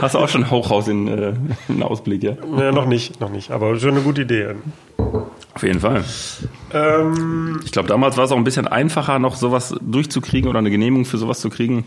Hast 0.00 0.14
du 0.14 0.18
auch 0.18 0.28
schon 0.30 0.50
Hochhaus 0.50 0.88
in, 0.88 1.08
äh, 1.08 1.34
in 1.68 1.82
Ausblick, 1.82 2.22
ja? 2.22 2.36
ja? 2.56 2.72
Noch 2.72 2.86
nicht, 2.86 3.20
noch 3.20 3.30
nicht, 3.30 3.50
aber 3.50 3.78
schon 3.78 3.90
eine 3.90 4.00
gute 4.00 4.22
Idee. 4.22 4.54
Auf 5.58 5.64
jeden 5.64 5.80
Fall. 5.80 6.04
Ähm, 6.72 7.58
ich 7.64 7.72
glaube, 7.72 7.88
damals 7.88 8.16
war 8.16 8.22
es 8.22 8.30
auch 8.30 8.36
ein 8.36 8.44
bisschen 8.44 8.68
einfacher, 8.68 9.18
noch 9.18 9.34
sowas 9.34 9.74
durchzukriegen 9.80 10.48
oder 10.48 10.60
eine 10.60 10.70
Genehmigung 10.70 11.04
für 11.04 11.18
sowas 11.18 11.40
zu 11.40 11.50
kriegen. 11.50 11.84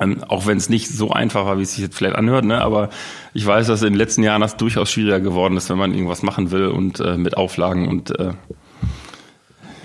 Ähm, 0.00 0.24
auch 0.26 0.46
wenn 0.46 0.56
es 0.56 0.70
nicht 0.70 0.88
so 0.88 1.10
einfach 1.10 1.44
war, 1.44 1.58
wie 1.58 1.64
es 1.64 1.74
sich 1.74 1.84
jetzt 1.84 1.98
vielleicht 1.98 2.16
anhört, 2.16 2.46
ne? 2.46 2.62
aber 2.62 2.88
ich 3.34 3.44
weiß, 3.44 3.66
dass 3.66 3.82
in 3.82 3.92
den 3.92 3.98
letzten 3.98 4.22
Jahren 4.22 4.40
das 4.40 4.56
durchaus 4.56 4.90
schwieriger 4.90 5.20
geworden 5.20 5.58
ist, 5.58 5.68
wenn 5.68 5.76
man 5.76 5.92
irgendwas 5.92 6.22
machen 6.22 6.50
will 6.50 6.68
und 6.68 6.98
äh, 7.00 7.18
mit 7.18 7.36
Auflagen 7.36 7.88
und 7.88 8.18
äh, 8.18 8.32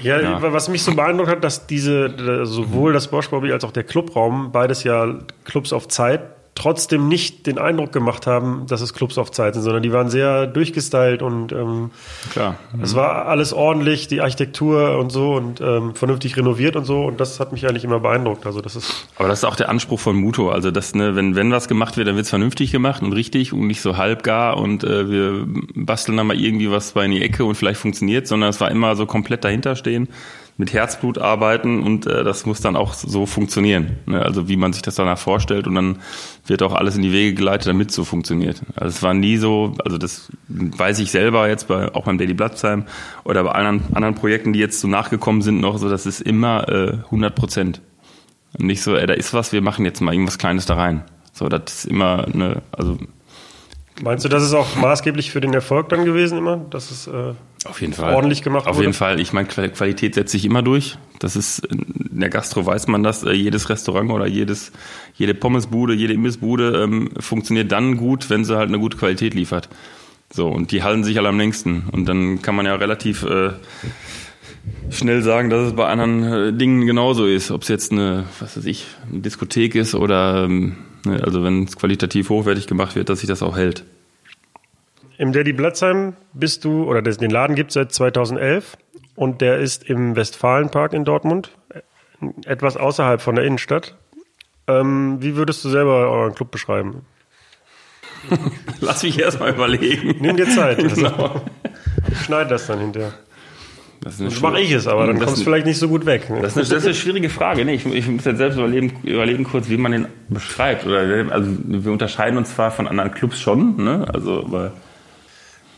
ja, 0.01 0.21
ja, 0.21 0.41
was 0.41 0.69
mich 0.69 0.81
so 0.81 0.95
beeindruckt 0.95 1.29
hat, 1.29 1.43
dass 1.43 1.67
diese 1.67 2.45
sowohl 2.45 2.93
das 2.93 3.09
Bosch 3.09 3.27
Bobby 3.27 3.51
als 3.51 3.65
auch 3.65 3.73
der 3.73 3.83
Clubraum 3.83 4.53
beides 4.53 4.85
ja 4.85 5.13
Clubs 5.43 5.73
auf 5.73 5.89
Zeit 5.89 6.21
trotzdem 6.55 7.07
nicht 7.07 7.47
den 7.47 7.57
Eindruck 7.57 7.91
gemacht 7.91 8.27
haben, 8.27 8.65
dass 8.67 8.81
es 8.81 8.93
Clubs 8.93 9.17
auf 9.17 9.31
Zeit 9.31 9.53
sind, 9.53 9.63
sondern 9.63 9.81
die 9.81 9.93
waren 9.93 10.09
sehr 10.09 10.45
durchgestylt 10.45 11.21
und 11.21 11.51
ähm, 11.51 11.91
Klar. 12.31 12.55
Mhm. 12.73 12.83
es 12.83 12.95
war 12.95 13.27
alles 13.27 13.53
ordentlich, 13.53 14.07
die 14.07 14.21
Architektur 14.21 14.97
und 14.97 15.11
so 15.11 15.35
und 15.35 15.61
ähm, 15.61 15.95
vernünftig 15.95 16.35
renoviert 16.35 16.75
und 16.75 16.85
so 16.85 17.05
und 17.05 17.19
das 17.19 17.39
hat 17.39 17.51
mich 17.51 17.67
eigentlich 17.67 17.85
immer 17.85 17.99
beeindruckt. 17.99 18.45
Also 18.45 18.61
das 18.61 18.75
ist. 18.75 19.07
Aber 19.15 19.27
das 19.27 19.39
ist 19.39 19.45
auch 19.45 19.55
der 19.55 19.69
Anspruch 19.69 19.99
von 19.99 20.15
Muto. 20.15 20.49
Also 20.49 20.71
dass 20.71 20.93
ne, 20.95 21.15
wenn 21.15 21.35
wenn 21.35 21.51
was 21.51 21.67
gemacht 21.67 21.97
wird, 21.97 22.07
dann 22.07 22.15
wird 22.15 22.25
es 22.25 22.29
vernünftig 22.29 22.71
gemacht 22.71 23.01
und 23.01 23.13
richtig 23.13 23.53
und 23.53 23.67
nicht 23.67 23.81
so 23.81 23.97
halbgar 23.97 24.57
und 24.57 24.83
äh, 24.83 25.09
wir 25.09 25.45
basteln 25.75 26.17
dann 26.17 26.27
mal 26.27 26.39
irgendwie 26.39 26.69
was 26.69 26.91
bei 26.91 27.05
in 27.05 27.11
die 27.11 27.21
Ecke 27.21 27.45
und 27.45 27.55
vielleicht 27.55 27.79
funktioniert, 27.79 28.27
sondern 28.27 28.49
es 28.49 28.59
war 28.59 28.69
immer 28.69 28.95
so 28.95 29.05
komplett 29.05 29.43
dahinter 29.45 29.75
stehen 29.75 30.09
mit 30.59 30.73
Herzblut 30.73 31.17
arbeiten 31.17 31.81
und 31.81 32.05
äh, 32.05 32.25
das 32.25 32.45
muss 32.45 32.59
dann 32.59 32.75
auch 32.75 32.93
so 32.93 33.25
funktionieren. 33.25 33.95
Ne? 34.05 34.21
Also 34.21 34.49
wie 34.49 34.57
man 34.57 34.73
sich 34.73 34.81
das 34.81 34.95
danach 34.95 35.17
vorstellt 35.17 35.67
und 35.67 35.75
dann 35.75 35.99
wird 36.45 36.61
auch 36.63 36.73
alles 36.73 36.97
in 36.97 37.01
die 37.01 37.13
Wege 37.13 37.33
geleitet, 37.33 37.67
damit 37.67 37.91
es 37.91 37.95
so 37.95 38.03
funktioniert. 38.03 38.61
Also 38.75 38.87
es 38.97 39.01
war 39.01 39.13
nie 39.13 39.37
so, 39.37 39.73
also 39.85 39.97
das 39.97 40.29
weiß 40.49 40.99
ich 40.99 41.11
selber 41.11 41.47
jetzt 41.47 41.69
bei 41.69 41.95
auch 41.95 42.03
beim 42.03 42.17
Daily 42.17 42.33
Blatzheim 42.33 42.83
oder 43.23 43.45
bei 43.45 43.53
anderen 43.53 43.83
anderen 43.95 44.15
Projekten, 44.15 44.51
die 44.51 44.59
jetzt 44.59 44.81
so 44.81 44.89
nachgekommen 44.89 45.41
sind 45.41 45.61
noch, 45.61 45.77
so 45.77 45.89
das 45.89 46.05
ist 46.05 46.19
immer 46.19 46.67
äh, 46.67 46.91
100 47.05 47.33
Prozent. 47.33 47.81
Nicht 48.57 48.81
so, 48.81 48.97
ey, 48.97 49.07
da 49.07 49.13
ist 49.13 49.33
was, 49.33 49.53
wir 49.53 49.61
machen 49.61 49.85
jetzt 49.85 50.01
mal 50.01 50.13
irgendwas 50.13 50.37
Kleines 50.37 50.65
da 50.65 50.75
rein. 50.75 51.05
So, 51.31 51.47
das 51.47 51.61
ist 51.67 51.85
immer 51.85 52.25
eine, 52.25 52.63
also 52.73 52.97
Meinst 54.01 54.23
du, 54.23 54.29
das 54.29 54.43
ist 54.43 54.53
auch 54.53 54.75
maßgeblich 54.75 55.31
für 55.31 55.41
den 55.41 55.53
Erfolg 55.53 55.89
dann 55.89 56.05
gewesen 56.05 56.37
immer, 56.37 56.57
dass 56.57 56.91
es 56.91 57.07
äh, 57.07 57.33
auf 57.65 57.81
jeden 57.81 57.93
Fall 57.93 58.13
ordentlich 58.13 58.41
gemacht 58.43 58.67
Auf 58.67 58.75
wurde? 58.75 58.85
jeden 58.85 58.93
Fall. 58.93 59.19
Ich 59.19 59.33
meine, 59.33 59.47
Qualität 59.47 60.15
setzt 60.15 60.31
sich 60.31 60.45
immer 60.45 60.61
durch. 60.61 60.97
Das 61.19 61.35
ist 61.35 61.59
in 61.65 62.19
der 62.19 62.29
Gastro 62.29 62.65
weiß 62.65 62.87
man 62.87 63.03
das. 63.03 63.23
Äh, 63.23 63.33
jedes 63.33 63.69
Restaurant 63.69 64.11
oder 64.11 64.27
jedes 64.27 64.71
jede 65.15 65.33
Pommesbude, 65.33 65.93
jede 65.93 66.13
Imbissbude 66.13 66.83
ähm, 66.83 67.09
funktioniert 67.19 67.71
dann 67.71 67.97
gut, 67.97 68.29
wenn 68.29 68.45
sie 68.45 68.55
halt 68.55 68.69
eine 68.69 68.79
gute 68.79 68.97
Qualität 68.97 69.33
liefert. 69.33 69.67
So 70.31 70.47
und 70.47 70.71
die 70.71 70.83
halten 70.83 71.03
sich 71.03 71.17
alle 71.17 71.29
am 71.29 71.37
längsten. 71.37 71.83
Und 71.91 72.07
dann 72.07 72.41
kann 72.41 72.55
man 72.55 72.65
ja 72.65 72.75
relativ 72.75 73.23
äh, 73.23 73.51
schnell 74.91 75.21
sagen, 75.21 75.49
dass 75.49 75.67
es 75.67 75.75
bei 75.75 75.87
anderen 75.87 76.23
äh, 76.23 76.53
Dingen 76.53 76.85
genauso 76.85 77.25
ist. 77.25 77.51
Ob 77.51 77.63
es 77.63 77.67
jetzt 77.67 77.91
eine, 77.91 78.25
was 78.39 78.55
weiß 78.55 78.65
ich, 78.65 78.85
eine 79.11 79.21
Diskothek 79.21 79.75
ist 79.75 79.95
oder 79.95 80.45
ähm, 80.45 80.77
also 81.05 81.43
wenn 81.43 81.63
es 81.63 81.75
qualitativ 81.75 82.29
hochwertig 82.29 82.67
gemacht 82.67 82.95
wird, 82.95 83.09
dass 83.09 83.19
sich 83.19 83.29
das 83.29 83.43
auch 83.43 83.57
hält. 83.57 83.83
Im 85.17 85.33
Daddy 85.33 85.53
Blatzheim 85.53 86.13
bist 86.33 86.63
du, 86.63 86.85
oder 86.85 87.01
den 87.01 87.29
Laden 87.29 87.55
gibt 87.55 87.71
es 87.71 87.73
seit 87.73 87.91
2011 87.91 88.77
und 89.15 89.41
der 89.41 89.59
ist 89.59 89.83
im 89.89 90.15
Westfalenpark 90.15 90.93
in 90.93 91.03
Dortmund, 91.03 91.51
etwas 92.45 92.77
außerhalb 92.77 93.21
von 93.21 93.35
der 93.35 93.43
Innenstadt. 93.43 93.97
Ähm, 94.67 95.17
wie 95.19 95.35
würdest 95.35 95.63
du 95.65 95.69
selber 95.69 96.09
euren 96.09 96.35
Club 96.35 96.51
beschreiben? 96.51 97.05
Lass 98.79 99.03
mich 99.03 99.19
erstmal 99.19 99.53
überlegen. 99.53 100.15
Nimm 100.19 100.37
dir 100.37 100.47
Zeit. 100.49 100.77
genau. 100.95 101.41
Schneid 102.23 102.51
das 102.51 102.67
dann 102.67 102.79
hinterher. 102.79 103.13
Das, 104.01 104.17
das 104.17 104.39
mache 104.39 104.61
ich 104.61 104.71
es, 104.71 104.87
aber 104.87 105.07
dann 105.07 105.19
kommst 105.19 105.39
du 105.39 105.43
vielleicht 105.43 105.65
nicht 105.65 105.77
so 105.77 105.89
gut 105.89 106.05
weg. 106.05 106.29
Ne? 106.29 106.41
Das, 106.41 106.55
ist 106.55 106.57
eine, 106.57 106.67
das 106.67 106.77
ist 106.83 106.85
eine 106.85 106.95
schwierige 106.95 107.29
Frage. 107.29 107.65
Ne? 107.65 107.73
Ich, 107.73 107.85
ich, 107.85 108.07
muss 108.07 108.23
jetzt 108.23 108.37
selbst 108.37 108.57
überlegen, 108.57 108.93
überlegen 109.03 109.43
kurz, 109.43 109.69
wie 109.69 109.75
man 109.75 109.91
den 109.91 110.07
beschreibt. 110.29 110.85
Oder, 110.85 111.31
also 111.31 111.51
wir 111.65 111.91
unterscheiden 111.91 112.37
uns 112.37 112.55
zwar 112.55 112.71
von 112.71 112.87
anderen 112.87 113.11
Clubs 113.11 113.41
schon, 113.41 113.75
ne? 113.75 114.05
also, 114.13 114.45
aber, 114.45 114.71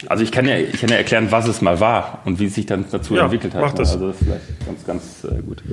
also 0.08 0.24
ich 0.24 0.32
kann, 0.32 0.48
ja, 0.48 0.58
ich 0.58 0.80
kann 0.80 0.90
ja 0.90 0.98
erklären, 0.98 1.32
was 1.32 1.48
es 1.48 1.62
mal 1.62 1.80
war 1.80 2.20
und 2.26 2.40
wie 2.40 2.46
es 2.46 2.56
sich 2.56 2.68
dann 2.68 2.86
dazu 2.92 3.16
ja, 3.16 3.24
entwickelt 3.24 3.56
hat. 3.56 3.62
Mach 3.62 3.74
das. 3.74 3.94
Also 3.94 4.08
das 4.08 4.22
ist 4.22 4.26
vielleicht 4.26 4.66
ganz, 4.66 4.86
ganz 4.86 5.24
äh, 5.24 5.42
gut. 5.42 5.64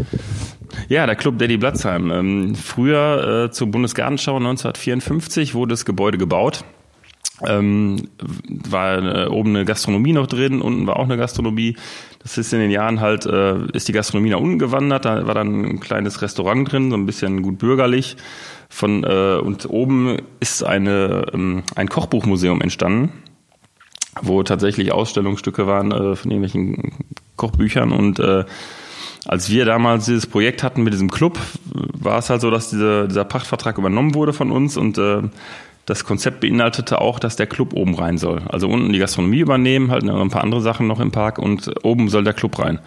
Ja, 0.89 1.07
der 1.07 1.17
Club 1.17 1.39
Daddy 1.39 1.59
Blatzheim. 1.59 2.11
Ähm, 2.11 2.55
früher 2.55 3.47
äh, 3.47 3.51
zur 3.51 3.69
Bundesgartenschau 3.71 4.37
1954 4.37 5.55
wurde 5.55 5.71
das 5.71 5.85
Gebäude 5.85 6.17
gebaut. 6.17 6.65
Ähm, 7.47 8.09
war 8.49 8.99
äh, 8.99 9.29
oben 9.29 9.51
eine 9.51 9.65
Gastronomie 9.65 10.13
noch 10.13 10.27
drin, 10.27 10.61
unten 10.61 10.87
war 10.87 10.97
auch 10.97 11.05
eine 11.05 11.17
Gastronomie. 11.17 11.77
Das 12.21 12.37
ist 12.37 12.53
in 12.53 12.61
den 12.61 12.71
Jahren 12.71 13.01
halt, 13.01 13.27
äh, 13.27 13.57
ist 13.73 13.89
die 13.89 13.93
Gastronomie 13.93 14.31
nach 14.31 14.41
unten 14.41 14.59
gewandert, 14.59 15.05
da 15.05 15.27
war 15.27 15.35
dann 15.35 15.65
ein 15.65 15.81
kleines 15.81 16.21
Restaurant 16.21 16.71
drin, 16.71 16.91
so 16.91 16.97
ein 16.97 17.07
bisschen 17.07 17.43
gut 17.43 17.59
bürgerlich. 17.59 18.17
Von, 18.69 19.05
äh, 19.05 19.39
und 19.39 19.69
oben 19.71 20.19
ist 20.41 20.63
eine, 20.63 21.27
ähm, 21.33 21.63
ein 21.75 21.89
Kochbuchmuseum 21.89 22.61
entstanden, 22.61 23.13
wo 24.21 24.43
tatsächlich 24.43 24.93
Ausstellungsstücke 24.93 25.67
waren 25.67 25.91
äh, 25.91 26.17
von 26.17 26.31
irgendwelchen 26.31 26.93
Kochbüchern. 27.37 27.93
Und 27.93 28.21
äh, 28.21 28.45
als 29.27 29.51
wir 29.51 29.65
damals 29.65 30.05
dieses 30.05 30.27
Projekt 30.27 30.63
hatten 30.63 30.83
mit 30.83 30.93
diesem 30.93 31.11
Club, 31.11 31.39
war 31.65 32.19
es 32.19 32.29
halt 32.29 32.41
so, 32.41 32.51
dass 32.51 32.71
diese, 32.71 33.09
dieser 33.09 33.25
Pachtvertrag 33.25 33.79
übernommen 33.79 34.15
wurde 34.15 34.33
von 34.33 34.51
uns. 34.51 34.77
Und 34.77 34.99
äh, 34.99 35.23
das 35.89 36.05
Konzept 36.05 36.41
beinhaltete 36.41 37.01
auch, 37.01 37.19
dass 37.19 37.37
der 37.37 37.47
Club 37.47 37.73
oben 37.73 37.95
rein 37.95 38.19
soll. 38.19 38.43
Also 38.49 38.69
unten 38.69 38.93
die 38.93 38.99
Gastronomie 38.99 39.39
übernehmen, 39.39 39.91
halt 39.91 40.05
ein 40.05 40.29
paar 40.29 40.45
andere 40.45 40.61
Sachen 40.61 40.87
noch 40.87 41.01
im 41.01 41.13
Park 41.13 41.39
und 41.39 41.73
oben 41.83 42.11
soll 42.11 42.25
der 42.25 42.35
Club 42.35 42.59
rein. 42.59 42.79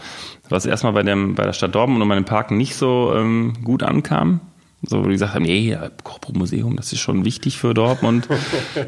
Was 0.49 0.67
erstmal 0.67 0.93
bei, 0.93 1.01
dem, 1.01 1.33
bei 1.33 1.43
der 1.43 1.53
Stadt 1.53 1.73
Dortmund 1.73 2.01
und 2.03 2.09
bei 2.09 2.15
dem 2.15 2.25
Park 2.25 2.51
nicht 2.51 2.75
so 2.75 3.11
ähm, 3.15 3.53
gut 3.63 3.81
ankam. 3.81 4.41
So, 4.83 5.07
wie 5.07 5.13
gesagt 5.13 5.33
haben, 5.33 5.43
nee, 5.43 5.75
Kochbuchmuseum, 6.03 6.75
das 6.75 6.91
ist 6.93 6.99
schon 6.99 7.25
wichtig 7.25 7.57
für 7.57 7.73
Dortmund. 7.73 8.27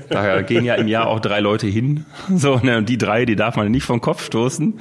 da 0.09 0.41
gehen 0.41 0.65
ja 0.65 0.75
im 0.75 0.87
Jahr 0.87 1.07
auch 1.07 1.19
drei 1.19 1.39
Leute 1.39 1.67
hin. 1.67 2.05
So, 2.35 2.57
ne, 2.57 2.77
und 2.77 2.89
die 2.89 2.99
drei, 2.99 3.25
die 3.25 3.35
darf 3.35 3.55
man 3.55 3.71
nicht 3.71 3.85
vom 3.85 3.99
Kopf 3.99 4.23
stoßen. 4.23 4.79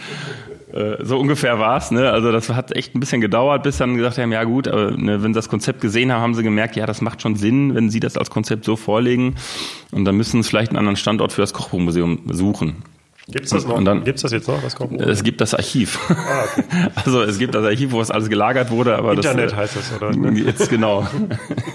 Äh, 0.72 1.04
so 1.04 1.18
ungefähr 1.18 1.58
war's, 1.58 1.90
ne? 1.90 2.10
Also 2.10 2.32
das 2.32 2.48
hat 2.48 2.74
echt 2.74 2.94
ein 2.94 3.00
bisschen 3.00 3.20
gedauert, 3.20 3.62
bis 3.62 3.76
dann 3.76 3.96
gesagt 3.96 4.18
haben, 4.18 4.32
ja 4.32 4.44
gut, 4.44 4.68
aber 4.68 4.92
ne, 4.92 5.22
wenn 5.22 5.34
sie 5.34 5.38
das 5.38 5.48
Konzept 5.48 5.80
gesehen 5.80 6.10
haben, 6.12 6.22
haben 6.22 6.34
sie 6.34 6.42
gemerkt, 6.42 6.76
ja, 6.76 6.86
das 6.86 7.00
macht 7.00 7.20
schon 7.20 7.36
Sinn, 7.36 7.74
wenn 7.74 7.90
sie 7.90 8.00
das 8.00 8.16
als 8.16 8.30
Konzept 8.30 8.64
so 8.64 8.76
vorlegen. 8.76 9.34
Und 9.90 10.04
dann 10.04 10.16
müssen 10.16 10.42
sie 10.42 10.48
vielleicht 10.48 10.70
einen 10.70 10.78
anderen 10.78 10.96
Standort 10.96 11.32
für 11.32 11.42
das 11.42 11.52
Kochbuchmuseum 11.52 12.20
suchen. 12.30 12.76
Gibt's 13.28 13.50
das 13.50 13.66
noch? 13.66 13.76
Und 13.76 13.84
dann, 13.84 14.02
gibt's 14.04 14.22
das 14.22 14.32
jetzt 14.32 14.48
noch? 14.48 14.60
Das 14.62 14.74
kommt 14.74 15.00
es 15.00 15.22
gibt 15.22 15.40
das 15.40 15.54
Archiv. 15.54 15.98
Ah, 16.08 16.44
okay. 16.44 16.64
Also 17.04 17.22
es 17.22 17.38
gibt 17.38 17.54
das 17.54 17.64
Archiv, 17.64 17.92
wo 17.92 18.00
das 18.00 18.10
alles 18.10 18.28
gelagert 18.28 18.70
wurde, 18.70 18.96
aber 18.96 19.12
Internet 19.12 19.52
das, 19.52 19.56
heißt 19.56 19.76
das, 19.76 19.92
oder? 19.96 20.12
Jetzt 20.32 20.68
genau. 20.68 21.06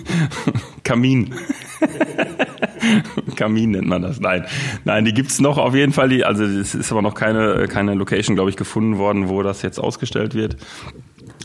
Kamin. 0.84 1.34
Kamin 3.36 3.72
nennt 3.72 3.88
man 3.88 4.02
das. 4.02 4.20
Nein, 4.20 4.46
nein, 4.86 5.06
die 5.06 5.14
gibt's 5.14 5.40
noch 5.40 5.58
auf 5.58 5.76
jeden 5.76 5.94
Fall. 5.94 6.24
Also 6.24 6.44
es 6.44 6.76
ist 6.76 6.92
aber 6.92 7.02
noch 7.02 7.14
keine 7.14 7.68
keine 7.68 7.94
Location, 7.96 8.36
glaube 8.36 8.50
ich, 8.50 8.56
gefunden 8.56 8.98
worden, 8.98 9.30
wo 9.30 9.44
das 9.44 9.62
jetzt 9.62 9.80
ausgestellt 9.80 10.34
wird. 10.36 10.58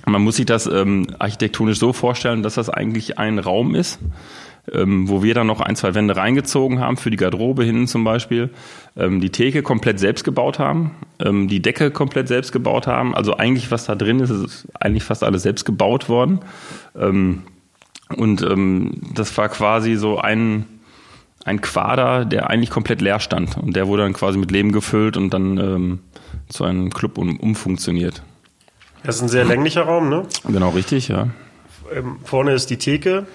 Man 0.07 0.23
muss 0.23 0.37
sich 0.37 0.47
das 0.47 0.67
ähm, 0.67 1.07
architektonisch 1.19 1.79
so 1.79 1.93
vorstellen, 1.93 2.43
dass 2.43 2.55
das 2.55 2.69
eigentlich 2.69 3.19
ein 3.19 3.39
Raum 3.39 3.75
ist, 3.75 4.01
ähm, 4.73 5.09
wo 5.09 5.23
wir 5.23 5.35
dann 5.35 5.47
noch 5.47 5.61
ein, 5.61 5.77
zwei 5.77 5.95
Wände 5.95 6.17
reingezogen 6.17 6.81
haben, 6.81 6.97
für 6.97 7.11
die 7.11 7.17
Garderobe 7.17 7.65
hinten 7.65 7.87
zum 7.87 8.03
Beispiel, 8.03 8.51
ähm, 8.97 9.21
die 9.21 9.31
Theke 9.31 9.63
komplett 9.63 10.01
selbst 10.01 10.25
gebaut 10.25 10.59
haben, 10.59 10.93
ähm, 11.21 11.47
die 11.47 11.63
Decke 11.63 11.91
komplett 11.91 12.29
selbst 12.29 12.53
gebaut 12.53 12.87
haben. 12.87 13.15
Also 13.15 13.37
eigentlich, 13.37 13.71
was 13.71 13.87
da 13.87 13.95
drin 13.95 14.21
ist, 14.21 14.31
ist 14.31 14.69
eigentlich 14.79 15.05
fast 15.05 15.23
alles 15.23 15.43
selbst 15.43 15.65
gebaut 15.65 16.09
worden. 16.09 16.41
Ähm, 16.99 17.43
und 18.13 18.43
ähm, 18.43 18.93
das 19.15 19.37
war 19.37 19.49
quasi 19.49 19.97
so 19.97 20.19
ein, 20.19 20.67
ein 21.45 21.61
Quader, 21.61 22.25
der 22.25 22.51
eigentlich 22.51 22.71
komplett 22.71 23.01
leer 23.01 23.21
stand. 23.21 23.57
Und 23.59 23.77
der 23.77 23.89
wurde 23.89 24.03
dann 24.03 24.13
quasi 24.13 24.39
mit 24.39 24.51
Leben 24.51 24.73
gefüllt 24.73 25.17
und 25.17 25.31
dann 25.31 25.59
ähm, 25.59 26.01
zu 26.49 26.65
einem 26.65 26.91
Club 26.91 27.19
um, 27.19 27.39
umfunktioniert. 27.39 28.23
Das 29.05 29.17
ist 29.17 29.23
ein 29.23 29.29
sehr 29.29 29.45
länglicher 29.45 29.83
Raum, 29.83 30.09
ne? 30.09 30.27
Genau, 30.47 30.71
richtig, 30.71 31.09
ja. 31.09 31.29
Ähm, 31.93 32.19
vorne 32.25 32.53
ist 32.53 32.71
die 32.71 32.79
Theke 32.79 33.27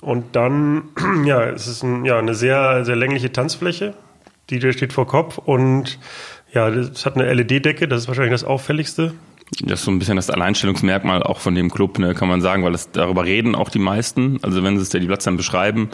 und 0.00 0.36
dann, 0.36 0.84
ja, 1.24 1.44
es 1.44 1.66
ist 1.66 1.82
ein, 1.82 2.04
ja, 2.04 2.18
eine 2.18 2.34
sehr, 2.34 2.84
sehr 2.84 2.96
längliche 2.96 3.32
Tanzfläche. 3.32 3.94
Die 4.50 4.60
steht 4.72 4.92
vor 4.92 5.08
Kopf 5.08 5.38
und 5.38 5.98
ja, 6.52 6.68
es 6.68 7.04
hat 7.04 7.16
eine 7.16 7.32
LED-Decke, 7.32 7.88
das 7.88 8.02
ist 8.02 8.08
wahrscheinlich 8.08 8.32
das 8.32 8.44
auffälligste. 8.44 9.14
Das 9.62 9.80
ist 9.80 9.84
so 9.84 9.92
ein 9.92 9.98
bisschen 9.98 10.16
das 10.16 10.28
Alleinstellungsmerkmal 10.28 11.22
auch 11.22 11.38
von 11.38 11.54
dem 11.54 11.70
Club, 11.70 11.98
ne, 11.98 12.14
kann 12.14 12.28
man 12.28 12.40
sagen, 12.40 12.64
weil 12.64 12.72
das, 12.72 12.90
darüber 12.90 13.24
reden 13.24 13.54
auch 13.54 13.68
die 13.68 13.78
meisten. 13.78 14.38
Also 14.42 14.62
wenn 14.64 14.76
sie 14.76 14.82
es 14.82 14.88
der 14.88 15.00
die 15.00 15.06
Platz 15.06 15.24
dann 15.24 15.36
beschreiben, 15.36 15.90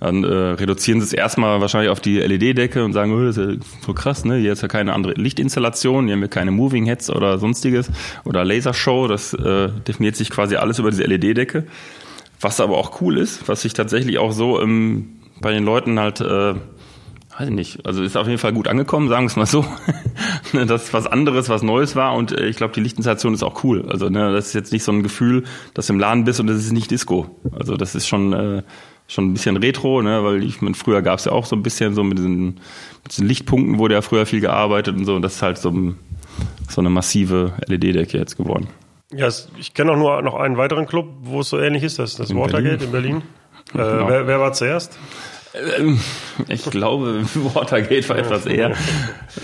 dann 0.00 0.22
äh, 0.22 0.26
reduzieren 0.26 1.00
sie 1.00 1.06
es 1.06 1.12
erstmal 1.12 1.60
wahrscheinlich 1.60 1.90
auf 1.90 2.00
die 2.00 2.18
LED-Decke 2.18 2.84
und 2.84 2.92
sagen, 2.92 3.12
oh, 3.12 3.24
das 3.24 3.36
ist 3.36 3.50
ja 3.50 3.56
so 3.84 3.94
krass, 3.94 4.24
ne? 4.24 4.36
Hier 4.36 4.52
ist 4.52 4.62
ja 4.62 4.68
keine 4.68 4.94
andere 4.94 5.14
Lichtinstallation, 5.14 6.06
hier 6.06 6.14
haben 6.14 6.20
wir 6.20 6.28
keine 6.28 6.52
Moving 6.52 6.86
Heads 6.86 7.10
oder 7.10 7.38
sonstiges 7.38 7.90
oder 8.24 8.44
Lasershow. 8.44 9.08
Das 9.08 9.34
äh, 9.34 9.70
definiert 9.86 10.14
sich 10.14 10.30
quasi 10.30 10.56
alles 10.56 10.78
über 10.78 10.90
diese 10.90 11.04
LED-Decke. 11.04 11.66
Was 12.40 12.60
aber 12.60 12.78
auch 12.78 13.00
cool 13.00 13.18
ist, 13.18 13.48
was 13.48 13.62
sich 13.62 13.72
tatsächlich 13.72 14.18
auch 14.18 14.30
so 14.30 14.60
ähm, 14.60 15.18
bei 15.40 15.52
den 15.52 15.64
Leuten 15.64 15.98
halt, 15.98 16.20
äh, 16.20 16.54
weiß 17.38 17.48
ich 17.48 17.54
nicht, 17.54 17.86
also 17.86 18.02
ist 18.02 18.16
auf 18.16 18.26
jeden 18.26 18.38
Fall 18.38 18.52
gut 18.52 18.66
angekommen, 18.68 19.08
sagen 19.08 19.24
wir 19.24 19.28
es 19.28 19.36
mal 19.36 19.46
so. 19.46 19.64
dass 20.66 20.92
was 20.92 21.06
anderes, 21.06 21.48
was 21.48 21.62
Neues 21.62 21.94
war 21.94 22.14
und 22.14 22.32
äh, 22.32 22.46
ich 22.46 22.56
glaube, 22.56 22.74
die 22.74 22.80
Lichtinstallation 22.80 23.34
ist 23.34 23.42
auch 23.42 23.62
cool. 23.64 23.86
Also 23.88 24.08
ne, 24.08 24.32
das 24.32 24.48
ist 24.48 24.54
jetzt 24.54 24.72
nicht 24.72 24.82
so 24.82 24.92
ein 24.92 25.02
Gefühl, 25.02 25.44
dass 25.74 25.86
du 25.86 25.92
im 25.92 26.00
Laden 26.00 26.24
bist 26.24 26.40
und 26.40 26.46
das 26.48 26.56
ist 26.56 26.72
nicht 26.72 26.90
Disco. 26.90 27.30
Also 27.58 27.76
das 27.76 27.94
ist 27.94 28.08
schon 28.08 28.32
äh, 28.32 28.62
schon 29.06 29.30
ein 29.30 29.32
bisschen 29.32 29.56
retro, 29.56 30.02
ne, 30.02 30.22
weil 30.22 30.42
ich 30.42 30.60
meine, 30.60 30.74
früher 30.74 31.00
gab 31.00 31.18
es 31.18 31.24
ja 31.24 31.32
auch 31.32 31.46
so 31.46 31.56
ein 31.56 31.62
bisschen 31.62 31.94
so 31.94 32.04
mit 32.04 32.18
diesen, 32.18 32.44
mit 33.02 33.12
diesen 33.12 33.26
Lichtpunkten 33.26 33.78
wurde 33.78 33.94
ja 33.94 34.02
früher 34.02 34.26
viel 34.26 34.40
gearbeitet 34.40 34.96
und 34.96 35.04
so. 35.06 35.14
Und 35.14 35.22
das 35.22 35.36
ist 35.36 35.42
halt 35.42 35.58
so, 35.58 35.72
so 36.68 36.80
eine 36.80 36.90
massive 36.90 37.54
LED-Decke 37.66 38.18
jetzt 38.18 38.36
geworden. 38.36 38.68
Ja, 39.14 39.28
ich 39.58 39.72
kenne 39.72 39.92
auch 39.92 39.96
nur 39.96 40.20
noch 40.20 40.34
einen 40.34 40.58
weiteren 40.58 40.86
Club, 40.86 41.06
wo 41.22 41.40
es 41.40 41.48
so 41.48 41.58
ähnlich 41.58 41.82
ist, 41.82 41.98
das 41.98 42.10
ist 42.10 42.20
das 42.20 42.30
In 42.30 42.36
Watergate 42.36 42.86
Berlin. 42.86 42.86
in 42.86 42.92
Berlin. 42.92 43.22
Äh, 43.74 43.96
Genau. 43.96 44.08
wer, 44.08 44.26
wer 44.26 44.40
war 44.40 44.52
zuerst? 44.52 44.98
Ähm, 45.78 45.98
Ich 46.48 46.64
glaube, 46.70 47.24
Watergate 47.34 48.08
war 48.08 48.18
etwas 48.18 48.46
eher. 48.46 48.74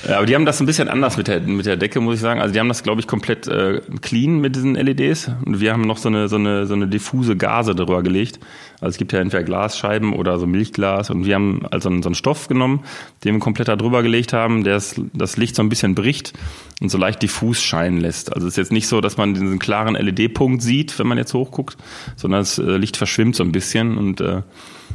Ja, 0.08 0.18
aber 0.18 0.26
die 0.26 0.34
haben 0.34 0.44
das 0.44 0.60
ein 0.60 0.66
bisschen 0.66 0.88
anders 0.88 1.16
mit 1.16 1.28
der, 1.28 1.40
mit 1.40 1.66
der 1.66 1.76
Decke, 1.76 2.00
muss 2.00 2.16
ich 2.16 2.20
sagen. 2.20 2.40
Also 2.40 2.52
die 2.52 2.60
haben 2.60 2.68
das, 2.68 2.82
glaube 2.82 3.00
ich, 3.00 3.06
komplett 3.06 3.46
äh, 3.48 3.80
clean 4.00 4.40
mit 4.40 4.54
diesen 4.54 4.74
LEDs. 4.74 5.30
Und 5.44 5.60
wir 5.60 5.72
haben 5.72 5.82
noch 5.82 5.98
so 5.98 6.08
eine, 6.08 6.28
so 6.28 6.36
eine, 6.36 6.66
so 6.66 6.74
eine 6.74 6.86
diffuse 6.86 7.36
Gase 7.36 7.74
drüber 7.74 8.02
gelegt. 8.02 8.38
Also 8.80 8.90
es 8.90 8.98
gibt 8.98 9.12
ja 9.12 9.20
entweder 9.20 9.42
Glasscheiben 9.42 10.12
oder 10.12 10.38
so 10.38 10.46
Milchglas. 10.46 11.10
Und 11.10 11.26
wir 11.26 11.34
haben 11.34 11.66
also 11.70 11.90
so 11.90 12.06
einen 12.06 12.14
Stoff 12.14 12.48
genommen, 12.48 12.84
den 13.24 13.34
wir 13.34 13.40
komplett 13.40 13.68
da 13.68 13.76
drüber 13.76 14.02
gelegt 14.02 14.32
haben, 14.32 14.64
der 14.64 14.74
das, 14.74 15.00
das 15.12 15.36
Licht 15.36 15.56
so 15.56 15.62
ein 15.62 15.68
bisschen 15.68 15.94
bricht 15.94 16.32
und 16.80 16.90
so 16.90 16.98
leicht 16.98 17.22
diffus 17.22 17.62
scheinen 17.62 17.98
lässt. 17.98 18.32
Also 18.32 18.46
es 18.46 18.54
ist 18.54 18.58
jetzt 18.58 18.72
nicht 18.72 18.86
so, 18.88 19.00
dass 19.00 19.16
man 19.16 19.34
diesen 19.34 19.58
klaren 19.58 19.94
LED-Punkt 19.94 20.62
sieht, 20.62 20.98
wenn 20.98 21.06
man 21.06 21.18
jetzt 21.18 21.34
hochguckt, 21.34 21.76
sondern 22.16 22.40
das 22.40 22.58
äh, 22.58 22.76
Licht 22.76 22.96
verschwimmt 22.96 23.36
so 23.36 23.42
ein 23.42 23.52
bisschen 23.52 23.96
und 23.98 24.20
äh, 24.20 24.42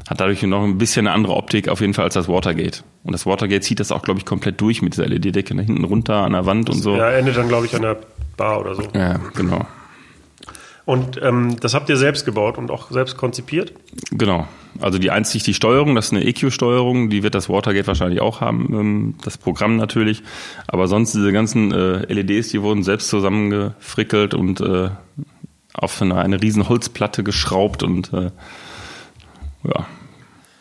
hat 0.10 0.20
dadurch 0.20 0.42
noch 0.42 0.64
ein 0.64 0.80
bisschen 0.80 1.06
eine 1.06 1.16
andere 1.16 1.36
Optik 1.36 1.70
auf 1.70 1.82
jeden 1.82 1.94
Fall 1.94 2.06
als 2.06 2.16
das 2.16 2.28
Watergate. 2.28 2.84
Und 3.04 3.12
das 3.12 3.28
Watergate 3.28 3.64
zieht 3.64 3.80
das 3.80 3.92
auch, 3.92 4.02
glaube 4.02 4.20
ich, 4.20 4.26
komplett 4.26 4.60
durch 4.60 4.82
mit 4.82 4.94
dieser 4.94 5.08
LED-Decke 5.08 5.54
nach 5.54 5.64
hinten 5.64 5.84
runter 5.84 6.24
an 6.24 6.32
der 6.32 6.48
Wand 6.48 6.70
und 6.72 6.82
so. 6.82 6.96
Ja, 6.98 7.12
endet 7.12 7.38
dann, 7.38 7.48
glaube 7.48 7.68
ich, 7.68 7.76
an 7.76 7.84
der 7.84 7.98
Bar 8.36 8.60
oder 8.60 8.74
so. 8.74 8.84
Ja, 8.96 9.20
genau. 9.36 9.68
Und 10.86 11.22
ähm, 11.22 11.58
das 11.60 11.76
habt 11.76 11.90
ihr 11.90 11.98
selbst 11.98 12.26
gebaut 12.26 12.58
und 12.58 12.72
auch 12.72 12.90
selbst 12.90 13.18
konzipiert? 13.18 13.74
Genau. 14.10 14.48
Also 14.80 14.98
die 14.98 15.12
einzig 15.12 15.44
die 15.44 15.54
Steuerung, 15.54 15.94
das 15.94 16.08
ist 16.08 16.14
eine 16.14 16.26
EQ-Steuerung, 16.26 17.12
die 17.12 17.22
wird 17.22 17.36
das 17.36 17.48
Watergate 17.48 17.86
wahrscheinlich 17.86 18.22
auch 18.22 18.42
haben, 18.42 18.74
ähm, 18.74 19.16
das 19.24 19.38
Programm 19.38 19.76
natürlich. 19.76 20.24
Aber 20.66 20.88
sonst 20.88 21.14
diese 21.14 21.32
ganzen 21.32 21.72
äh, 21.72 22.12
LEDs, 22.12 22.50
die 22.50 22.64
wurden 22.64 22.82
selbst 22.82 23.10
zusammengefrickelt 23.10 24.34
und 24.34 24.62
äh, 24.62 24.90
auf 25.74 26.02
eine, 26.02 26.16
eine 26.16 26.42
riesen 26.42 26.68
Holzplatte 26.68 27.24
geschraubt 27.24 27.84
und 27.84 28.12
äh, 28.12 28.32
ja. 29.64 29.88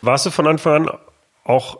Warst 0.01 0.25
du 0.25 0.31
von 0.31 0.47
Anfang 0.47 0.87
an 0.87 0.97
auch 1.43 1.79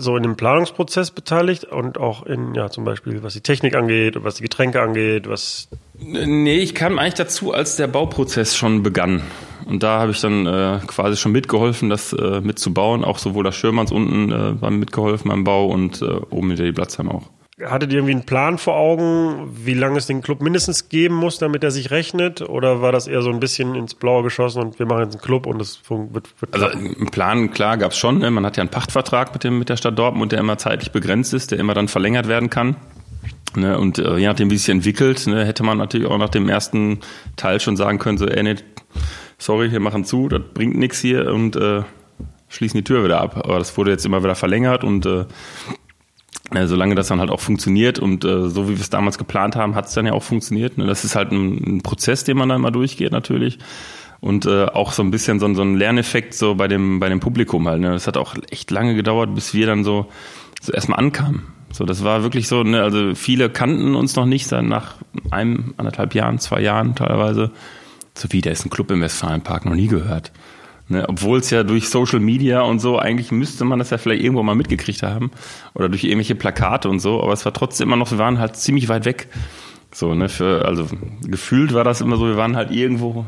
so 0.00 0.16
in 0.16 0.22
dem 0.22 0.36
Planungsprozess 0.36 1.10
beteiligt 1.10 1.64
und 1.64 1.98
auch 1.98 2.24
in, 2.24 2.54
ja, 2.54 2.70
zum 2.70 2.84
Beispiel, 2.84 3.22
was 3.24 3.34
die 3.34 3.40
Technik 3.40 3.74
angeht, 3.74 4.22
was 4.22 4.36
die 4.36 4.44
Getränke 4.44 4.80
angeht, 4.80 5.28
was. 5.28 5.68
Nee, 5.98 6.58
ich 6.58 6.76
kam 6.76 7.00
eigentlich 7.00 7.14
dazu, 7.14 7.52
als 7.52 7.74
der 7.74 7.88
Bauprozess 7.88 8.56
schon 8.56 8.84
begann. 8.84 9.22
Und 9.66 9.82
da 9.82 9.98
habe 9.98 10.12
ich 10.12 10.20
dann 10.20 10.46
äh, 10.46 10.78
quasi 10.86 11.16
schon 11.16 11.32
mitgeholfen, 11.32 11.90
das 11.90 12.12
äh, 12.12 12.40
mitzubauen. 12.40 13.04
Auch 13.04 13.18
sowohl 13.18 13.42
das 13.42 13.56
Schirmanns 13.56 13.90
unten 13.90 14.30
äh, 14.30 14.62
war 14.62 14.70
mitgeholfen 14.70 15.30
beim 15.30 15.42
Bau 15.42 15.66
und 15.66 16.00
äh, 16.00 16.20
oben 16.30 16.46
mit 16.46 16.60
der 16.60 16.72
Platzheim 16.72 17.10
auch. 17.10 17.24
Hattet 17.64 17.92
ihr 17.92 17.98
irgendwie 17.98 18.12
einen 18.12 18.24
Plan 18.24 18.56
vor 18.56 18.76
Augen, 18.76 19.50
wie 19.64 19.74
lange 19.74 19.98
es 19.98 20.06
den 20.06 20.22
Club 20.22 20.40
mindestens 20.40 20.88
geben 20.88 21.16
muss, 21.16 21.38
damit 21.38 21.64
er 21.64 21.72
sich 21.72 21.90
rechnet? 21.90 22.40
Oder 22.40 22.80
war 22.82 22.92
das 22.92 23.08
eher 23.08 23.20
so 23.20 23.30
ein 23.30 23.40
bisschen 23.40 23.74
ins 23.74 23.94
Blaue 23.94 24.22
geschossen 24.22 24.62
und 24.62 24.78
wir 24.78 24.86
machen 24.86 25.04
jetzt 25.04 25.14
einen 25.14 25.22
Club 25.22 25.46
und 25.46 25.60
es 25.60 25.80
wird, 25.88 26.40
wird 26.40 26.54
Also 26.54 26.66
einen 26.66 27.10
Plan, 27.10 27.50
klar, 27.50 27.76
gab 27.76 27.90
es 27.90 27.98
schon. 27.98 28.18
Ne? 28.18 28.30
Man 28.30 28.46
hat 28.46 28.56
ja 28.56 28.60
einen 28.60 28.70
Pachtvertrag 28.70 29.32
mit, 29.32 29.42
dem, 29.42 29.58
mit 29.58 29.68
der 29.68 29.76
Stadt 29.76 29.98
Dortmund, 29.98 30.30
der 30.30 30.38
immer 30.38 30.56
zeitlich 30.56 30.92
begrenzt 30.92 31.34
ist, 31.34 31.50
der 31.50 31.58
immer 31.58 31.74
dann 31.74 31.88
verlängert 31.88 32.28
werden 32.28 32.48
kann. 32.48 32.76
Ne? 33.56 33.76
Und 33.76 33.98
äh, 33.98 34.18
je 34.18 34.26
nachdem, 34.26 34.50
wie 34.50 34.54
es 34.54 34.64
sich 34.64 34.72
entwickelt, 34.74 35.26
ne, 35.26 35.44
hätte 35.44 35.64
man 35.64 35.78
natürlich 35.78 36.06
auch 36.06 36.18
nach 36.18 36.28
dem 36.28 36.48
ersten 36.48 37.00
Teil 37.36 37.58
schon 37.58 37.76
sagen 37.76 37.98
können, 37.98 38.18
so, 38.18 38.26
ey, 38.26 38.42
nee, 38.42 38.54
sorry, 39.36 39.72
wir 39.72 39.80
machen 39.80 40.04
zu, 40.04 40.28
das 40.28 40.42
bringt 40.54 40.76
nichts 40.76 41.00
hier 41.00 41.32
und 41.32 41.56
äh, 41.56 41.82
schließen 42.48 42.78
die 42.78 42.84
Tür 42.84 43.04
wieder 43.04 43.20
ab. 43.20 43.36
Aber 43.36 43.58
das 43.58 43.76
wurde 43.76 43.90
jetzt 43.90 44.06
immer 44.06 44.22
wieder 44.22 44.34
verlängert 44.34 44.84
und 44.84 45.06
äh, 45.06 45.24
solange 46.66 46.94
das 46.94 47.08
dann 47.08 47.20
halt 47.20 47.30
auch 47.30 47.40
funktioniert 47.40 47.98
und 47.98 48.24
äh, 48.24 48.48
so 48.48 48.64
wie 48.68 48.74
wir 48.74 48.80
es 48.80 48.90
damals 48.90 49.18
geplant 49.18 49.54
haben, 49.56 49.74
hat 49.74 49.86
es 49.86 49.94
dann 49.94 50.06
ja 50.06 50.12
auch 50.12 50.22
funktioniert. 50.22 50.78
Ne? 50.78 50.86
Das 50.86 51.04
ist 51.04 51.14
halt 51.14 51.30
ein, 51.32 51.76
ein 51.76 51.82
Prozess, 51.82 52.24
den 52.24 52.36
man 52.38 52.48
dann 52.48 52.60
mal 52.60 52.70
durchgeht 52.70 53.12
natürlich. 53.12 53.58
Und 54.20 54.46
äh, 54.46 54.64
auch 54.64 54.92
so 54.92 55.02
ein 55.02 55.10
bisschen 55.10 55.38
so, 55.40 55.46
ein- 55.46 55.54
so 55.54 55.62
ein 55.62 55.76
Lerneffekt 55.76 56.34
so 56.34 56.54
bei 56.54 56.66
dem, 56.66 56.98
bei 57.00 57.08
dem 57.08 57.20
Publikum 57.20 57.68
halt. 57.68 57.80
Ne? 57.80 57.90
Das 57.92 58.06
hat 58.06 58.16
auch 58.16 58.34
echt 58.50 58.70
lange 58.70 58.94
gedauert, 58.94 59.34
bis 59.34 59.54
wir 59.54 59.66
dann 59.66 59.84
so, 59.84 60.06
so 60.60 60.72
erstmal 60.72 60.98
ankamen. 60.98 61.42
So, 61.70 61.84
das 61.84 62.02
war 62.02 62.22
wirklich 62.22 62.48
so, 62.48 62.62
ne, 62.62 62.82
also 62.82 63.14
viele 63.14 63.50
kannten 63.50 63.94
uns 63.94 64.16
noch 64.16 64.24
nicht, 64.24 64.50
dann 64.50 64.68
nach 64.68 64.94
einem, 65.30 65.74
anderthalb 65.76 66.14
Jahren, 66.14 66.38
zwei 66.38 66.62
Jahren 66.62 66.94
teilweise. 66.94 67.50
So 68.16 68.26
wie, 68.32 68.40
da 68.40 68.50
ist 68.50 68.64
ein 68.64 68.70
Club 68.70 68.90
im 68.90 69.02
Westfalenpark, 69.02 69.66
noch 69.66 69.74
nie 69.74 69.86
gehört. 69.86 70.32
Ne, 70.90 71.06
Obwohl 71.06 71.40
es 71.40 71.50
ja 71.50 71.64
durch 71.64 71.90
Social 71.90 72.18
Media 72.18 72.62
und 72.62 72.78
so, 72.78 72.98
eigentlich 72.98 73.30
müsste 73.30 73.66
man 73.66 73.78
das 73.78 73.90
ja 73.90 73.98
vielleicht 73.98 74.22
irgendwo 74.22 74.42
mal 74.42 74.54
mitgekriegt 74.54 75.02
haben. 75.02 75.30
Oder 75.74 75.90
durch 75.90 76.04
irgendwelche 76.04 76.34
Plakate 76.34 76.88
und 76.88 77.00
so, 77.00 77.22
aber 77.22 77.34
es 77.34 77.44
war 77.44 77.52
trotzdem 77.52 77.88
immer 77.88 77.96
noch, 77.96 78.10
wir 78.10 78.18
waren 78.18 78.38
halt 78.38 78.56
ziemlich 78.56 78.88
weit 78.88 79.04
weg. 79.04 79.28
So, 79.92 80.14
ne, 80.14 80.28
für, 80.30 80.64
also 80.64 80.86
gefühlt 81.22 81.74
war 81.74 81.84
das 81.84 82.00
immer 82.00 82.16
so, 82.16 82.26
wir 82.26 82.36
waren 82.36 82.56
halt 82.56 82.70
irgendwo 82.70 83.26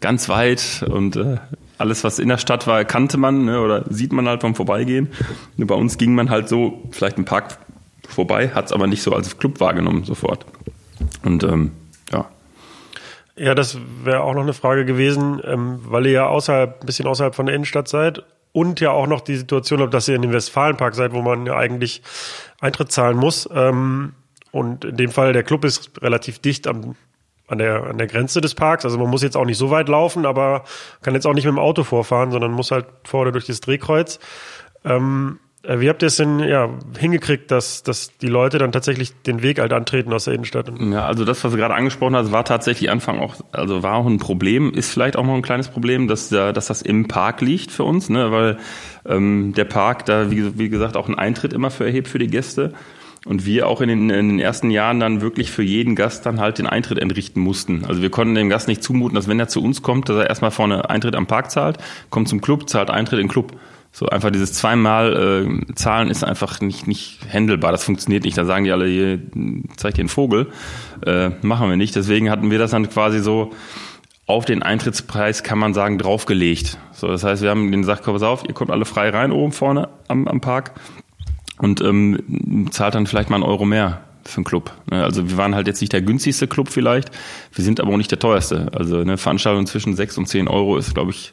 ganz 0.00 0.28
weit 0.28 0.84
und 0.88 1.16
äh, 1.16 1.36
alles, 1.78 2.04
was 2.04 2.18
in 2.18 2.28
der 2.28 2.38
Stadt 2.38 2.66
war, 2.66 2.84
kannte 2.84 3.18
man 3.18 3.44
ne, 3.44 3.60
oder 3.60 3.84
sieht 3.88 4.12
man 4.12 4.26
halt 4.26 4.40
beim 4.40 4.54
Vorbeigehen. 4.54 5.08
Nur 5.56 5.68
bei 5.68 5.74
uns 5.74 5.98
ging 5.98 6.14
man 6.14 6.30
halt 6.30 6.48
so 6.48 6.82
vielleicht 6.90 7.18
im 7.18 7.24
Park 7.24 7.58
vorbei, 8.08 8.50
hat 8.54 8.66
es 8.66 8.72
aber 8.72 8.86
nicht 8.86 9.02
so 9.02 9.12
als 9.12 9.38
Club 9.38 9.60
wahrgenommen 9.60 10.04
sofort. 10.04 10.46
Und 11.24 11.44
ähm, 11.44 11.72
ja, 13.36 13.54
das 13.54 13.78
wäre 14.02 14.22
auch 14.22 14.34
noch 14.34 14.42
eine 14.42 14.54
Frage 14.54 14.84
gewesen, 14.84 15.40
ähm, 15.44 15.80
weil 15.84 16.06
ihr 16.06 16.12
ja 16.12 16.26
außerhalb, 16.26 16.80
ein 16.80 16.86
bisschen 16.86 17.06
außerhalb 17.06 17.34
von 17.34 17.46
der 17.46 17.54
Innenstadt 17.54 17.88
seid 17.88 18.24
und 18.52 18.80
ja 18.80 18.90
auch 18.90 19.06
noch 19.06 19.20
die 19.20 19.36
Situation 19.36 19.80
habt, 19.80 19.92
dass 19.92 20.08
ihr 20.08 20.16
in 20.16 20.22
dem 20.22 20.32
Westfalenpark 20.32 20.94
seid, 20.94 21.12
wo 21.12 21.22
man 21.22 21.46
ja 21.46 21.56
eigentlich 21.56 22.02
Eintritt 22.60 22.90
zahlen 22.90 23.16
muss. 23.16 23.48
Ähm, 23.52 24.14
und 24.52 24.84
in 24.86 24.96
dem 24.96 25.10
Fall, 25.10 25.32
der 25.32 25.42
Club 25.42 25.64
ist 25.64 26.00
relativ 26.00 26.38
dicht 26.38 26.66
am, 26.66 26.96
an, 27.46 27.58
der, 27.58 27.84
an 27.84 27.98
der 27.98 28.06
Grenze 28.06 28.40
des 28.40 28.54
Parks. 28.54 28.84
Also 28.84 28.96
man 28.98 29.10
muss 29.10 29.22
jetzt 29.22 29.36
auch 29.36 29.44
nicht 29.44 29.58
so 29.58 29.70
weit 29.70 29.88
laufen, 29.88 30.24
aber 30.24 30.64
kann 31.02 31.14
jetzt 31.14 31.26
auch 31.26 31.34
nicht 31.34 31.44
mit 31.44 31.52
dem 31.52 31.58
Auto 31.58 31.84
vorfahren, 31.84 32.30
sondern 32.30 32.52
muss 32.52 32.70
halt 32.70 32.86
vor 33.04 33.22
oder 33.22 33.32
durch 33.32 33.46
das 33.46 33.60
Drehkreuz. 33.60 34.18
Ähm, 34.84 35.38
Äh, 35.38 35.45
Wie 35.68 35.88
habt 35.88 36.02
ihr 36.02 36.06
es 36.08 36.16
denn 36.16 36.38
ja, 36.40 36.70
hingekriegt, 36.98 37.50
dass, 37.50 37.82
dass 37.82 38.16
die 38.18 38.28
Leute 38.28 38.58
dann 38.58 38.72
tatsächlich 38.72 39.12
den 39.22 39.42
Weg 39.42 39.58
halt 39.58 39.72
antreten 39.72 40.12
aus 40.12 40.24
der 40.24 40.34
Innenstadt? 40.34 40.70
Ja, 40.78 41.06
also 41.06 41.24
das, 41.24 41.42
was 41.42 41.52
du 41.52 41.58
gerade 41.58 41.74
angesprochen 41.74 42.14
hast, 42.14 42.30
war 42.32 42.44
tatsächlich 42.44 42.90
Anfang 42.90 43.18
auch, 43.18 43.34
also 43.52 43.82
war 43.82 43.94
auch 43.94 44.06
ein 44.06 44.18
Problem, 44.18 44.72
ist 44.72 44.90
vielleicht 44.90 45.16
auch 45.16 45.24
noch 45.24 45.34
ein 45.34 45.42
kleines 45.42 45.68
Problem, 45.68 46.06
dass, 46.08 46.28
da- 46.28 46.52
dass 46.52 46.66
das 46.66 46.82
im 46.82 47.08
Park 47.08 47.40
liegt 47.40 47.70
für 47.70 47.84
uns, 47.84 48.08
ne, 48.08 48.30
weil 48.30 48.58
ähm, 49.06 49.54
der 49.56 49.64
Park 49.64 50.04
da, 50.06 50.30
wie, 50.30 50.58
wie 50.58 50.68
gesagt, 50.68 50.96
auch 50.96 51.06
einen 51.06 51.18
Eintritt 51.18 51.52
immer 51.52 51.70
für 51.70 51.84
erhebt 51.84 52.08
für 52.08 52.18
die 52.18 52.28
Gäste. 52.28 52.72
Und 53.24 53.44
wir 53.44 53.66
auch 53.66 53.80
in 53.80 53.88
den, 53.88 54.08
in 54.08 54.28
den 54.28 54.38
ersten 54.38 54.70
Jahren 54.70 55.00
dann 55.00 55.20
wirklich 55.20 55.50
für 55.50 55.64
jeden 55.64 55.96
Gast 55.96 56.24
dann 56.26 56.38
halt 56.38 56.58
den 56.58 56.68
Eintritt 56.68 56.98
entrichten 57.00 57.40
mussten. 57.40 57.84
Also 57.84 58.00
wir 58.00 58.08
konnten 58.10 58.36
dem 58.36 58.48
Gast 58.48 58.68
nicht 58.68 58.84
zumuten, 58.84 59.16
dass 59.16 59.26
wenn 59.26 59.40
er 59.40 59.48
zu 59.48 59.60
uns 59.64 59.82
kommt, 59.82 60.08
dass 60.08 60.16
er 60.16 60.28
erstmal 60.28 60.52
vorne 60.52 60.88
Eintritt 60.90 61.16
am 61.16 61.26
Park 61.26 61.50
zahlt, 61.50 61.78
kommt 62.08 62.28
zum 62.28 62.40
Club, 62.40 62.68
zahlt 62.70 62.88
Eintritt 62.88 63.18
im 63.18 63.26
Club. 63.26 63.52
So 63.98 64.04
einfach 64.04 64.30
dieses 64.30 64.52
zweimal 64.52 65.48
äh, 65.70 65.74
Zahlen 65.74 66.10
ist 66.10 66.22
einfach 66.22 66.60
nicht 66.60 66.86
nicht 66.86 67.18
handelbar. 67.32 67.72
Das 67.72 67.82
funktioniert 67.82 68.24
nicht. 68.24 68.36
Da 68.36 68.44
sagen 68.44 68.64
die 68.64 68.70
alle, 68.70 68.86
hier 68.86 69.18
zeig 69.78 69.94
dir 69.94 70.02
einen 70.02 70.10
Vogel. 70.10 70.48
Äh, 71.06 71.30
machen 71.40 71.70
wir 71.70 71.78
nicht. 71.78 71.96
Deswegen 71.96 72.28
hatten 72.28 72.50
wir 72.50 72.58
das 72.58 72.72
dann 72.72 72.90
quasi 72.90 73.20
so 73.20 73.54
auf 74.26 74.44
den 74.44 74.62
Eintrittspreis 74.62 75.42
kann 75.44 75.58
man 75.58 75.72
sagen 75.72 75.96
draufgelegt. 75.96 76.76
So, 76.92 77.06
das 77.06 77.24
heißt, 77.24 77.40
wir 77.40 77.48
haben 77.48 77.72
den 77.72 77.80
gesagt, 77.80 78.04
pass 78.04 78.22
auf, 78.22 78.44
ihr 78.46 78.52
kommt 78.52 78.70
alle 78.70 78.84
frei 78.84 79.08
rein 79.08 79.32
oben 79.32 79.52
vorne 79.52 79.88
am, 80.08 80.28
am 80.28 80.42
Park 80.42 80.72
und 81.56 81.80
ähm, 81.80 82.68
zahlt 82.70 82.94
dann 82.94 83.06
vielleicht 83.06 83.30
mal 83.30 83.36
einen 83.36 83.44
Euro 83.44 83.64
mehr 83.64 84.02
für 84.24 84.36
einen 84.36 84.44
Club. 84.44 84.72
Ne, 84.90 85.02
Also 85.02 85.30
wir 85.30 85.38
waren 85.38 85.54
halt 85.54 85.68
jetzt 85.68 85.80
nicht 85.80 85.94
der 85.94 86.02
günstigste 86.02 86.48
Club 86.48 86.68
vielleicht, 86.68 87.10
wir 87.50 87.64
sind 87.64 87.80
aber 87.80 87.92
auch 87.92 87.96
nicht 87.96 88.10
der 88.10 88.18
teuerste. 88.18 88.66
Also 88.74 88.98
eine 88.98 89.16
Veranstaltung 89.16 89.64
zwischen 89.64 89.96
6 89.96 90.18
und 90.18 90.26
10 90.26 90.48
Euro 90.48 90.76
ist, 90.76 90.92
glaube 90.92 91.12
ich, 91.12 91.32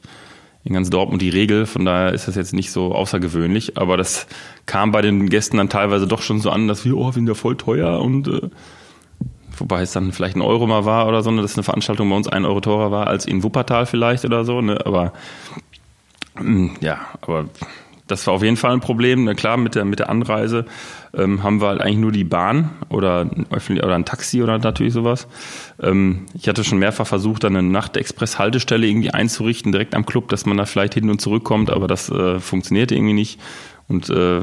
in 0.66 0.74
ganz 0.74 0.90
Dortmund 0.90 1.22
die 1.22 1.30
Regel. 1.30 1.66
Von 1.66 1.86
daher 1.86 2.14
ist 2.14 2.28
das 2.28 2.36
jetzt 2.36 2.54
nicht 2.54 2.72
so 2.72 2.94
außergewöhnlich. 2.96 3.78
Aber 3.78 3.98
das 3.98 4.28
kam 4.66 4.92
bei 4.92 5.02
den 5.02 5.30
Gästen 5.30 5.58
dann 5.58 5.70
teilweise 5.70 6.08
doch 6.08 6.22
schon 6.22 6.40
so 6.40 6.50
an, 6.50 6.68
dass 6.68 6.86
wir, 6.86 6.96
oh, 6.96 7.08
wir 7.08 7.14
sind 7.14 7.28
ja 7.28 7.34
voll 7.34 7.58
teuer 7.58 8.00
und 8.02 8.28
äh, 8.28 8.50
wobei 9.58 9.82
es 9.82 9.92
dann 9.92 10.12
vielleicht 10.12 10.36
ein 10.36 10.42
Euro 10.42 10.66
mal 10.68 10.86
war 10.86 11.08
oder 11.08 11.22
so, 11.22 11.32
ne, 11.32 11.42
dass 11.42 11.56
eine 11.56 11.64
Veranstaltung 11.64 12.10
bei 12.10 12.16
uns 12.16 12.28
ein 12.28 12.46
Euro 12.46 12.62
teurer 12.62 12.92
war 12.92 13.08
als 13.08 13.26
in 13.26 13.44
Wuppertal 13.44 13.86
vielleicht 13.86 14.26
oder 14.26 14.46
so. 14.46 14.62
Ne? 14.62 14.86
Aber 14.86 15.14
mm, 16.40 16.70
ja, 16.80 17.02
aber 17.22 17.46
das 18.08 18.28
war 18.28 18.34
auf 18.34 18.44
jeden 18.44 18.58
Fall 18.58 18.74
ein 18.74 18.80
Problem. 18.80 19.24
Na 19.24 19.34
klar, 19.34 19.58
mit 19.58 19.76
der, 19.76 19.86
mit 19.86 20.00
der 20.00 20.10
Anreise 20.10 20.66
ähm, 21.16 21.44
haben 21.44 21.62
wir 21.62 21.68
halt 21.68 21.82
eigentlich 21.82 22.00
nur 22.00 22.12
die 22.12 22.24
Bahn 22.24 22.72
oder, 22.90 23.30
oder 23.50 23.96
ein 23.96 24.06
Taxi 24.06 24.44
oder 24.44 24.58
natürlich 24.58 24.94
sowas. 24.94 25.28
Ähm, 25.82 26.26
ich 26.34 26.48
hatte 26.48 26.64
schon 26.64 26.80
mehrfach 26.80 27.08
versucht, 27.08 27.44
dann 27.44 27.56
eine 27.56 27.68
Nachtexpress-Haltestelle 27.70 28.86
irgendwie 28.88 29.12
einzurichten, 29.12 29.72
direkt 29.72 29.96
am 29.96 30.06
Club, 30.06 30.30
dass 30.30 30.46
man 30.46 30.58
da 30.58 30.66
vielleicht 30.66 30.96
hin 30.96 31.10
und 31.10 31.22
zurückkommt, 31.22 31.70
aber 31.70 31.88
das 31.88 32.10
äh, 32.10 32.40
funktionierte 32.40 32.96
irgendwie 32.96 33.14
nicht. 33.14 33.40
Und 33.88 34.10
äh, 34.10 34.42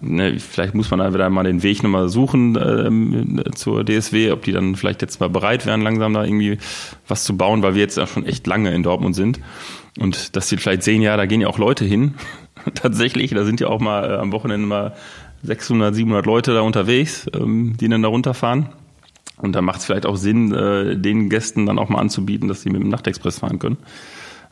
ne, 0.00 0.38
vielleicht 0.38 0.74
muss 0.74 0.90
man 0.90 0.98
da 0.98 1.14
wieder 1.14 1.30
mal 1.30 1.44
den 1.44 1.62
Weg 1.62 1.82
nochmal 1.82 2.08
suchen 2.08 2.58
ähm, 2.60 3.42
zur 3.54 3.84
DSW, 3.84 4.32
ob 4.32 4.42
die 4.42 4.52
dann 4.52 4.74
vielleicht 4.76 5.02
jetzt 5.02 5.20
mal 5.20 5.28
bereit 5.28 5.66
wären, 5.66 5.82
langsam 5.82 6.14
da 6.14 6.24
irgendwie 6.24 6.58
was 7.06 7.24
zu 7.24 7.36
bauen, 7.36 7.62
weil 7.62 7.74
wir 7.74 7.80
jetzt 7.80 7.96
ja 7.96 8.06
schon 8.06 8.26
echt 8.26 8.46
lange 8.46 8.74
in 8.74 8.82
Dortmund 8.82 9.14
sind. 9.14 9.40
Und 9.98 10.36
dass 10.36 10.48
sie 10.48 10.56
vielleicht 10.56 10.82
sehen, 10.82 11.02
ja, 11.02 11.16
da 11.16 11.26
gehen 11.26 11.40
ja 11.40 11.48
auch 11.48 11.58
Leute 11.58 11.84
hin. 11.84 12.14
Tatsächlich, 12.74 13.30
da 13.30 13.44
sind 13.44 13.60
ja 13.60 13.68
auch 13.68 13.80
mal 13.80 14.10
äh, 14.10 14.16
am 14.16 14.32
Wochenende 14.32 14.66
mal 14.66 14.94
600, 15.42 15.94
700 15.94 16.26
Leute 16.26 16.54
da 16.54 16.60
unterwegs, 16.60 17.26
ähm, 17.34 17.76
die 17.78 17.88
dann 17.88 18.02
da 18.02 18.08
runterfahren. 18.08 18.68
Und 19.36 19.54
da 19.54 19.62
macht 19.62 19.80
es 19.80 19.86
vielleicht 19.86 20.06
auch 20.06 20.16
Sinn, 20.16 20.52
äh, 20.52 20.96
den 20.96 21.30
Gästen 21.30 21.66
dann 21.66 21.78
auch 21.78 21.88
mal 21.88 21.98
anzubieten, 21.98 22.48
dass 22.48 22.62
sie 22.62 22.70
mit 22.70 22.82
dem 22.82 22.90
Nachtexpress 22.90 23.38
fahren 23.38 23.58
können. 23.58 23.78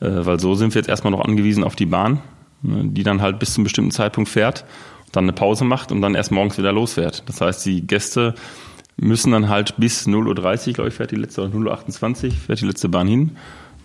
Äh, 0.01 0.25
weil 0.25 0.41
so 0.41 0.55
sind 0.55 0.75
wir 0.75 0.81
jetzt 0.81 0.89
erstmal 0.89 1.11
noch 1.11 1.25
angewiesen 1.25 1.65
auf 1.65 1.77
die 1.77 1.87
Bahn, 1.87 2.21
ne, 2.63 2.85
die 2.85 3.03
dann 3.03 3.21
halt 3.21 3.39
bis 3.39 3.55
zu 3.55 3.59
einem 3.59 3.65
bestimmten 3.65 3.91
Zeitpunkt 3.91 4.31
fährt, 4.31 4.65
dann 5.13 5.25
eine 5.25 5.33
Pause 5.33 5.65
macht 5.65 5.93
und 5.93 6.01
dann 6.01 6.15
erst 6.15 6.33
morgens 6.33 6.59
wieder 6.59 6.73
losfährt. 6.73 7.23
Das 7.27 7.41
heißt, 7.41 7.65
die 7.67 7.87
Gäste 7.87 8.35
müssen 8.97 9.33
dann 9.33 9.49
halt 9.49 9.75
bis 9.77 10.07
0.30 10.07 10.69
Uhr, 10.69 10.75
glaube 10.75 10.89
ich, 10.89 10.95
fährt 10.95 11.11
die 11.11 11.17
letzte, 11.17 11.43
oder 11.43 11.55
0.28 11.55 12.25
Uhr 12.27 12.33
fährt 12.33 12.61
die 12.61 12.67
letzte 12.67 12.89
Bahn 12.89 13.07
hin, 13.07 13.37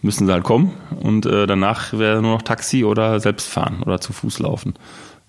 müssen 0.03 0.27
sie 0.27 0.33
halt 0.33 0.43
kommen 0.43 0.71
und 1.01 1.25
äh, 1.25 1.47
danach 1.47 1.93
wäre 1.93 2.21
nur 2.21 2.33
noch 2.33 2.41
Taxi 2.43 2.83
oder 2.83 3.19
selbst 3.19 3.49
fahren 3.49 3.81
oder 3.83 3.99
zu 3.99 4.13
Fuß 4.13 4.39
laufen 4.39 4.75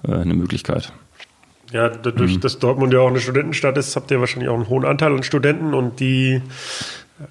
äh, 0.06 0.12
eine 0.12 0.34
Möglichkeit. 0.34 0.92
Ja, 1.72 1.88
dadurch, 1.88 2.38
dass 2.38 2.58
Dortmund 2.58 2.92
ja 2.92 3.00
auch 3.00 3.08
eine 3.08 3.18
Studentenstadt 3.18 3.76
ist, 3.78 3.96
habt 3.96 4.10
ihr 4.10 4.20
wahrscheinlich 4.20 4.48
auch 4.48 4.54
einen 4.54 4.68
hohen 4.68 4.84
Anteil 4.84 5.12
an 5.12 5.22
Studenten 5.22 5.74
und 5.74 5.98
die 5.98 6.40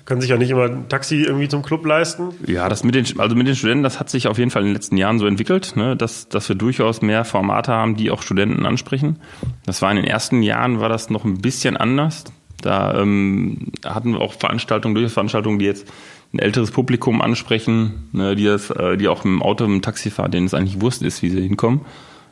können 0.05 0.21
sich 0.21 0.29
ja 0.29 0.37
nicht 0.37 0.49
immer 0.49 0.65
ein 0.65 0.89
Taxi 0.89 1.23
irgendwie 1.23 1.47
zum 1.47 1.61
Club 1.61 1.85
leisten. 1.85 2.29
Ja, 2.47 2.69
das 2.69 2.83
mit 2.83 2.95
den, 2.95 3.05
also 3.19 3.35
mit 3.35 3.47
den 3.47 3.55
Studenten, 3.55 3.83
das 3.83 3.99
hat 3.99 4.09
sich 4.09 4.27
auf 4.27 4.37
jeden 4.37 4.49
Fall 4.49 4.61
in 4.63 4.69
den 4.69 4.73
letzten 4.73 4.97
Jahren 4.97 5.19
so 5.19 5.27
entwickelt, 5.27 5.75
ne, 5.75 5.95
dass, 5.95 6.29
dass 6.29 6.47
wir 6.47 6.55
durchaus 6.55 7.01
mehr 7.01 7.25
Formate 7.25 7.71
haben, 7.71 7.95
die 7.95 8.09
auch 8.09 8.21
Studenten 8.21 8.65
ansprechen. 8.65 9.19
Das 9.65 9.81
war 9.81 9.91
in 9.91 9.97
den 9.97 10.05
ersten 10.05 10.41
Jahren, 10.41 10.79
war 10.79 10.89
das 10.89 11.09
noch 11.09 11.25
ein 11.25 11.41
bisschen 11.41 11.77
anders. 11.77 12.23
Da 12.61 12.97
ähm, 12.97 13.73
hatten 13.85 14.13
wir 14.13 14.21
auch 14.21 14.33
Veranstaltungen, 14.33 14.95
durchaus 14.95 15.13
Veranstaltungen, 15.13 15.59
die 15.59 15.65
jetzt 15.65 15.85
ein 16.33 16.39
älteres 16.39 16.71
Publikum 16.71 17.21
ansprechen, 17.21 18.09
ne, 18.11 18.35
die, 18.35 18.45
das, 18.45 18.69
äh, 18.71 18.97
die 18.97 19.07
auch 19.07 19.21
dem 19.21 19.41
Auto, 19.41 19.65
dem 19.65 19.81
Taxi 19.81 20.09
fahren, 20.09 20.31
denen 20.31 20.47
es 20.47 20.53
eigentlich 20.53 20.81
Wurst 20.81 21.03
ist, 21.03 21.21
wie 21.21 21.29
sie 21.29 21.41
hinkommen. 21.41 21.81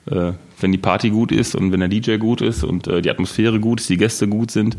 Äh, 0.07 0.33
wenn 0.59 0.71
die 0.71 0.77
Party 0.79 1.11
gut 1.11 1.31
ist 1.31 1.53
und 1.55 1.71
wenn 1.71 1.79
der 1.79 1.89
DJ 1.89 2.17
gut 2.17 2.41
ist 2.41 2.63
und 2.63 2.87
äh, 2.87 3.01
die 3.01 3.11
Atmosphäre 3.11 3.59
gut 3.59 3.79
ist, 3.81 3.89
die 3.89 3.97
Gäste 3.97 4.27
gut 4.27 4.49
sind, 4.51 4.75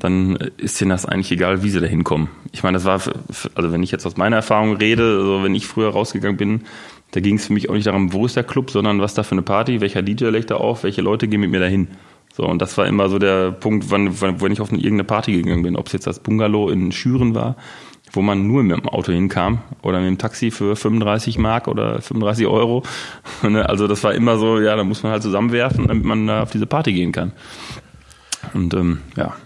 dann 0.00 0.36
ist 0.58 0.80
denen 0.80 0.90
das 0.90 1.06
eigentlich 1.06 1.30
egal, 1.32 1.62
wie 1.62 1.70
sie 1.70 1.80
da 1.80 1.86
hinkommen. 1.86 2.28
Ich 2.52 2.62
meine, 2.62 2.76
das 2.76 2.84
war, 2.84 2.98
für- 3.00 3.12
also 3.54 3.72
wenn 3.72 3.82
ich 3.82 3.90
jetzt 3.90 4.06
aus 4.06 4.16
meiner 4.16 4.36
Erfahrung 4.36 4.76
rede, 4.76 5.02
also 5.18 5.42
wenn 5.44 5.54
ich 5.54 5.66
früher 5.66 5.90
rausgegangen 5.90 6.36
bin, 6.36 6.60
da 7.12 7.20
ging 7.20 7.36
es 7.36 7.46
für 7.46 7.52
mich 7.52 7.68
auch 7.70 7.74
nicht 7.74 7.86
darum, 7.86 8.12
wo 8.12 8.26
ist 8.26 8.36
der 8.36 8.44
Club, 8.44 8.70
sondern 8.70 9.00
was 9.00 9.14
da 9.14 9.22
für 9.22 9.32
eine 9.32 9.42
Party, 9.42 9.80
welcher 9.80 10.02
DJ 10.02 10.26
legt 10.26 10.50
da 10.50 10.56
auf, 10.56 10.82
welche 10.84 11.00
Leute 11.02 11.26
gehen 11.28 11.40
mit 11.40 11.50
mir 11.50 11.60
dahin. 11.60 11.88
So, 12.32 12.44
und 12.46 12.60
das 12.62 12.76
war 12.78 12.86
immer 12.86 13.08
so 13.08 13.18
der 13.18 13.50
Punkt, 13.50 13.90
wann, 13.90 14.20
wann, 14.20 14.40
wenn 14.40 14.52
ich 14.52 14.60
auf 14.60 14.68
eine, 14.70 14.78
irgendeine 14.78 15.04
Party 15.04 15.32
gegangen 15.32 15.62
bin, 15.62 15.76
ob 15.76 15.86
es 15.86 15.92
jetzt 15.94 16.06
das 16.06 16.20
Bungalow 16.20 16.68
in 16.70 16.92
Schüren 16.92 17.34
war, 17.34 17.56
wo 18.12 18.22
man 18.22 18.46
nur 18.46 18.62
mit 18.62 18.76
dem 18.76 18.88
Auto 18.88 19.12
hinkam 19.12 19.58
oder 19.82 19.98
mit 20.00 20.08
dem 20.08 20.18
Taxi 20.18 20.50
für 20.50 20.76
35 20.76 21.38
Mark 21.38 21.68
oder 21.68 22.00
35 22.00 22.46
Euro. 22.46 22.82
Ne, 23.42 23.68
Also 23.68 23.86
das 23.86 24.02
war 24.04 24.14
immer 24.14 24.36
so, 24.38 24.58
ja, 24.60 24.74
da 24.74 24.84
muss 24.84 25.02
man 25.02 25.12
halt 25.12 25.22
zusammenwerfen, 25.22 25.86
damit 25.86 26.04
man 26.04 26.26
da 26.26 26.42
auf 26.42 26.50
diese 26.50 26.66
Party 26.66 26.92
gehen 26.92 27.12
kann. 27.12 27.32
Und 28.54 28.74
ähm, 28.74 29.00
ja, 29.16 29.36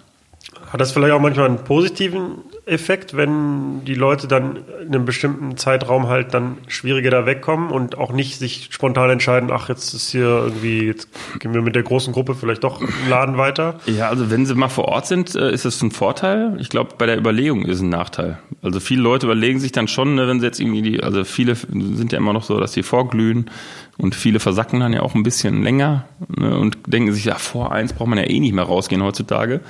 Hat 0.70 0.80
das 0.80 0.92
vielleicht 0.92 1.12
auch 1.12 1.20
manchmal 1.20 1.46
einen 1.46 1.64
positiven 1.64 2.36
Effekt, 2.64 3.16
wenn 3.16 3.84
die 3.84 3.94
Leute 3.94 4.28
dann 4.28 4.58
in 4.82 4.94
einem 4.94 5.04
bestimmten 5.04 5.56
Zeitraum 5.56 6.06
halt 6.06 6.32
dann 6.32 6.58
schwieriger 6.68 7.10
da 7.10 7.26
wegkommen 7.26 7.70
und 7.70 7.98
auch 7.98 8.12
nicht 8.12 8.38
sich 8.38 8.68
spontan 8.70 9.10
entscheiden, 9.10 9.50
ach, 9.52 9.68
jetzt 9.68 9.92
ist 9.94 10.10
hier 10.10 10.28
irgendwie, 10.28 10.86
jetzt 10.86 11.08
gehen 11.40 11.54
wir 11.54 11.62
mit 11.62 11.74
der 11.74 11.82
großen 11.82 12.12
Gruppe 12.12 12.36
vielleicht 12.36 12.62
doch 12.62 12.80
im 12.80 12.88
Laden 13.08 13.36
weiter. 13.36 13.80
Ja, 13.86 14.08
also 14.08 14.30
wenn 14.30 14.46
sie 14.46 14.54
mal 14.54 14.68
vor 14.68 14.84
Ort 14.86 15.06
sind, 15.06 15.34
äh, 15.34 15.52
ist 15.52 15.64
das 15.64 15.82
ein 15.82 15.90
Vorteil. 15.90 16.56
Ich 16.60 16.68
glaube, 16.68 16.90
bei 16.96 17.06
der 17.06 17.18
Überlegung 17.18 17.64
ist 17.64 17.80
ein 17.80 17.88
Nachteil. 17.88 18.38
Also 18.62 18.78
viele 18.78 19.02
Leute 19.02 19.26
überlegen 19.26 19.58
sich 19.58 19.72
dann 19.72 19.88
schon, 19.88 20.14
ne, 20.14 20.28
wenn 20.28 20.38
sie 20.38 20.46
jetzt 20.46 20.60
irgendwie 20.60 20.82
die, 20.82 21.02
also 21.02 21.24
viele 21.24 21.56
sind 21.56 22.12
ja 22.12 22.18
immer 22.18 22.32
noch 22.32 22.44
so, 22.44 22.60
dass 22.60 22.72
sie 22.72 22.84
vorglühen 22.84 23.50
und 23.98 24.14
viele 24.14 24.38
versacken 24.38 24.78
dann 24.78 24.92
ja 24.92 25.02
auch 25.02 25.16
ein 25.16 25.24
bisschen 25.24 25.64
länger 25.64 26.04
ne, 26.28 26.56
und 26.56 26.78
denken 26.86 27.12
sich, 27.12 27.24
ja, 27.24 27.34
vor 27.34 27.72
eins 27.72 27.92
braucht 27.92 28.08
man 28.08 28.18
ja 28.18 28.24
eh 28.24 28.38
nicht 28.38 28.54
mehr 28.54 28.64
rausgehen 28.64 29.02
heutzutage. 29.02 29.62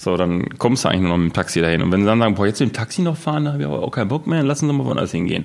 So, 0.00 0.16
dann 0.16 0.48
kommst 0.56 0.82
du 0.82 0.88
eigentlich 0.88 1.02
nur 1.02 1.10
noch 1.10 1.18
mit 1.18 1.32
dem 1.32 1.34
Taxi 1.34 1.60
dahin. 1.60 1.82
Und 1.82 1.92
wenn 1.92 2.00
sie 2.00 2.06
dann 2.06 2.20
sagen, 2.20 2.34
boah, 2.34 2.46
jetzt 2.46 2.58
mit 2.58 2.70
dem 2.70 2.72
Taxi 2.72 3.02
noch 3.02 3.18
fahren, 3.18 3.44
da 3.44 3.52
habe 3.52 3.62
ich 3.62 3.68
aber 3.68 3.82
auch 3.82 3.90
keinen 3.90 4.08
Bock 4.08 4.26
mehr, 4.26 4.38
dann 4.38 4.46
lassen 4.46 4.66
sie 4.66 4.72
mal 4.72 4.86
woanders 4.86 5.12
hingehen. 5.12 5.44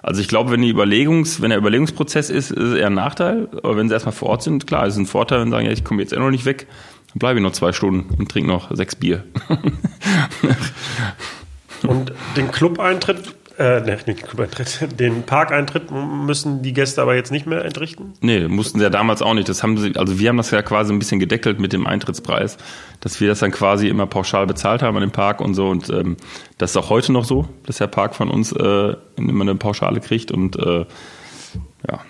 Also 0.00 0.20
ich 0.20 0.28
glaube, 0.28 0.52
wenn 0.52 0.62
die 0.62 0.68
Überlegungs, 0.68 1.42
wenn 1.42 1.50
der 1.50 1.58
Überlegungsprozess 1.58 2.30
ist, 2.30 2.52
ist 2.52 2.56
es 2.62 2.74
eher 2.74 2.86
ein 2.86 2.94
Nachteil. 2.94 3.48
Aber 3.64 3.76
wenn 3.76 3.88
sie 3.88 3.94
erstmal 3.94 4.14
vor 4.14 4.28
Ort 4.28 4.44
sind, 4.44 4.64
klar, 4.64 4.86
ist 4.86 4.94
es 4.94 5.00
ein 5.00 5.06
Vorteil, 5.06 5.40
wenn 5.40 5.48
sie 5.48 5.50
sagen, 5.50 5.66
ja, 5.66 5.72
ich 5.72 5.82
komme 5.82 6.02
jetzt 6.02 6.12
eh 6.12 6.20
noch 6.20 6.30
nicht 6.30 6.44
weg, 6.44 6.68
dann 7.08 7.18
bleibe 7.18 7.40
ich 7.40 7.42
noch 7.42 7.50
zwei 7.50 7.72
Stunden 7.72 8.14
und 8.14 8.30
trinke 8.30 8.48
noch 8.48 8.70
sechs 8.76 8.94
Bier. 8.94 9.24
Und 11.82 12.12
den 12.36 12.50
Club-Eintritt, 12.50 13.35
äh, 13.58 13.80
ne, 13.80 13.96
den 14.06 14.16
Club-Eintritt, 14.16 15.00
den 15.00 15.22
Parkeintritt 15.22 15.90
müssen 15.90 16.62
die 16.62 16.72
Gäste 16.72 17.02
aber 17.02 17.14
jetzt 17.14 17.30
nicht 17.30 17.46
mehr 17.46 17.64
entrichten. 17.64 18.14
nee, 18.20 18.46
mussten 18.48 18.78
sie 18.78 18.84
ja 18.84 18.90
damals 18.90 19.22
auch 19.22 19.34
nicht. 19.34 19.48
Das 19.48 19.62
haben 19.62 19.78
sie, 19.78 19.96
also 19.96 20.18
wir 20.18 20.28
haben 20.28 20.36
das 20.36 20.50
ja 20.50 20.62
quasi 20.62 20.92
ein 20.92 20.98
bisschen 20.98 21.20
gedeckelt 21.20 21.58
mit 21.58 21.72
dem 21.72 21.86
Eintrittspreis, 21.86 22.58
dass 23.00 23.20
wir 23.20 23.28
das 23.28 23.40
dann 23.40 23.50
quasi 23.50 23.88
immer 23.88 24.06
pauschal 24.06 24.46
bezahlt 24.46 24.82
haben 24.82 24.96
an 24.96 25.02
dem 25.02 25.12
Park 25.12 25.40
und 25.40 25.54
so. 25.54 25.68
Und 25.68 25.88
ähm, 25.90 26.16
das 26.58 26.70
ist 26.70 26.76
auch 26.76 26.90
heute 26.90 27.12
noch 27.12 27.24
so, 27.24 27.48
dass 27.64 27.78
der 27.78 27.86
Park 27.86 28.14
von 28.14 28.30
uns 28.30 28.52
äh, 28.52 28.94
immer 29.16 29.42
eine 29.42 29.54
Pauschale 29.54 30.00
kriegt 30.00 30.30
und 30.30 30.56
äh, 30.56 30.84
ja. 31.88 32.00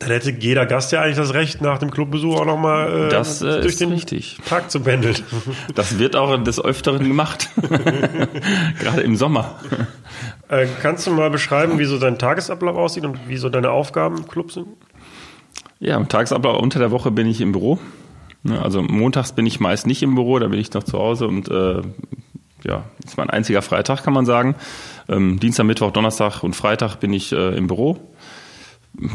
Dann 0.00 0.10
hätte 0.10 0.30
jeder 0.32 0.66
Gast 0.66 0.92
ja 0.92 1.00
eigentlich 1.02 1.16
das 1.16 1.34
Recht, 1.34 1.60
nach 1.62 1.78
dem 1.78 1.90
Clubbesuch 1.90 2.40
auch 2.40 2.44
nochmal 2.44 3.06
äh, 3.06 3.08
Das 3.10 3.40
äh, 3.42 3.60
durch 3.60 3.76
den 3.76 3.92
richtig. 3.92 4.38
Park 4.48 4.70
zu 4.70 4.80
pendeln. 4.80 5.16
Das 5.74 5.98
wird 5.98 6.16
auch 6.16 6.36
des 6.42 6.62
Öfteren 6.62 7.06
gemacht. 7.06 7.48
Gerade 8.80 9.02
im 9.02 9.16
Sommer. 9.16 9.56
äh, 10.48 10.66
kannst 10.82 11.06
du 11.06 11.10
mal 11.12 11.30
beschreiben, 11.30 11.78
wie 11.78 11.84
so 11.84 11.98
dein 11.98 12.18
Tagesablauf 12.18 12.76
aussieht 12.76 13.04
und 13.04 13.28
wie 13.28 13.36
so 13.36 13.48
deine 13.48 13.70
Aufgaben 13.70 14.18
im 14.18 14.28
Club 14.28 14.52
sind? 14.52 14.66
Ja, 15.80 15.96
am 15.96 16.08
Tagesablauf 16.08 16.60
unter 16.60 16.78
der 16.78 16.90
Woche 16.90 17.10
bin 17.10 17.26
ich 17.26 17.40
im 17.40 17.52
Büro. 17.52 17.78
Ne, 18.42 18.60
Also 18.60 18.82
montags 18.82 19.32
bin 19.32 19.46
ich 19.46 19.60
meist 19.60 19.86
nicht 19.86 20.02
im 20.02 20.14
Büro, 20.14 20.38
da 20.38 20.48
bin 20.48 20.58
ich 20.58 20.72
noch 20.72 20.82
zu 20.82 20.98
Hause 20.98 21.26
und 21.28 21.48
äh, 21.48 21.82
ja, 22.64 22.84
ist 23.04 23.16
mein 23.16 23.30
einziger 23.30 23.62
Freitag, 23.62 24.02
kann 24.04 24.14
man 24.14 24.26
sagen. 24.26 24.54
Ähm, 25.08 25.38
Dienstag, 25.38 25.64
Mittwoch, 25.64 25.90
Donnerstag 25.90 26.42
und 26.42 26.56
Freitag 26.56 26.96
bin 26.96 27.12
ich 27.12 27.32
äh, 27.32 27.56
im 27.56 27.66
Büro. 27.66 27.98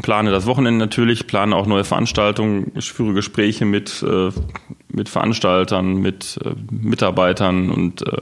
Plane 0.02 0.32
das 0.32 0.46
Wochenende 0.46 0.80
natürlich, 0.80 1.28
plane 1.28 1.56
auch 1.56 1.66
neue 1.66 1.84
Veranstaltungen, 1.84 2.72
führe 2.80 3.14
Gespräche 3.14 3.66
mit, 3.66 4.04
äh, 4.04 4.30
mit 4.90 5.10
Veranstaltern, 5.10 5.98
mit 5.98 6.40
äh, 6.44 6.52
Mitarbeitern 6.72 7.70
und 7.70 8.06
äh, 8.08 8.18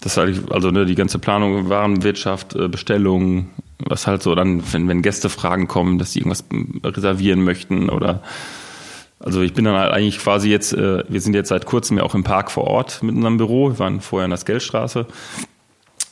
das 0.00 0.16
halt, 0.16 0.52
also 0.52 0.70
ne, 0.70 0.86
die 0.86 0.94
ganze 0.94 1.18
Planung, 1.18 1.68
Warenwirtschaft, 1.68 2.54
äh, 2.54 2.68
Bestellungen, 2.68 3.50
was 3.78 4.06
halt 4.06 4.22
so 4.22 4.34
dann, 4.34 4.62
wenn, 4.72 4.88
wenn 4.88 5.02
Gästefragen 5.02 5.66
kommen, 5.66 5.98
dass 5.98 6.12
die 6.12 6.20
irgendwas 6.20 6.44
reservieren 6.84 7.42
möchten 7.42 7.90
oder 7.90 8.22
also 9.20 9.42
ich 9.42 9.52
bin 9.52 9.64
dann 9.64 9.74
halt 9.74 9.92
eigentlich 9.92 10.20
quasi 10.20 10.48
jetzt, 10.48 10.72
äh, 10.72 11.02
wir 11.08 11.20
sind 11.20 11.34
jetzt 11.34 11.48
seit 11.48 11.66
kurzem 11.66 11.98
ja 11.98 12.04
auch 12.04 12.14
im 12.14 12.22
Park 12.22 12.52
vor 12.52 12.64
Ort 12.64 13.02
mit 13.02 13.16
unserem 13.16 13.36
Büro, 13.36 13.70
wir 13.70 13.78
waren 13.80 14.00
vorher 14.00 14.26
in 14.26 14.30
der 14.30 14.38
Skelstraße 14.38 15.06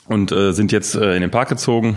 und 0.07 0.33
äh, 0.33 0.53
sind 0.53 0.73
jetzt 0.73 0.97
in 0.97 1.21
den 1.21 1.31
Park 1.31 1.49
gezogen 1.49 1.97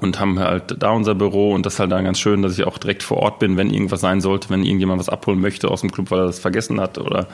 und 0.00 0.18
haben 0.18 0.38
halt 0.38 0.76
da 0.82 0.90
unser 0.90 1.14
Büro 1.14 1.52
und 1.52 1.66
das 1.66 1.74
ist 1.74 1.80
halt 1.80 1.92
dann 1.92 2.04
ganz 2.04 2.18
schön, 2.18 2.42
dass 2.42 2.58
ich 2.58 2.66
auch 2.66 2.78
direkt 2.78 3.02
vor 3.02 3.18
Ort 3.18 3.38
bin, 3.38 3.56
wenn 3.56 3.70
irgendwas 3.70 4.00
sein 4.00 4.20
sollte, 4.20 4.50
wenn 4.50 4.64
irgendjemand 4.64 4.98
was 5.00 5.08
abholen 5.08 5.40
möchte 5.40 5.70
aus 5.70 5.82
dem 5.82 5.92
Club, 5.92 6.10
weil 6.10 6.20
er 6.20 6.26
das 6.26 6.38
vergessen 6.38 6.80
hat 6.80 6.98
oder 6.98 7.28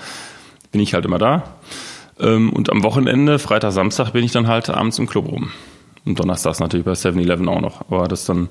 bin 0.73 0.81
ich 0.81 0.94
halt 0.94 1.05
immer 1.05 1.18
da. 1.18 1.55
Ähm, 2.20 2.53
und 2.53 2.70
am 2.70 2.83
Wochenende, 2.83 3.38
Freitag, 3.38 3.73
Samstag, 3.73 4.12
bin 4.12 4.25
ich 4.25 4.33
dann 4.33 4.46
halt 4.46 4.68
abends 4.70 4.99
im 4.99 5.07
Club 5.07 5.29
rum. 5.29 5.51
Und 6.05 6.18
donnerstags 6.18 6.61
natürlich 6.61 6.87
bei 6.87 6.92
7-Eleven 6.92 7.49
auch 7.49 7.61
noch. 7.61 7.83
Aber 7.90 8.09
das 8.09 8.20
ist 8.20 8.29
dann 8.29 8.49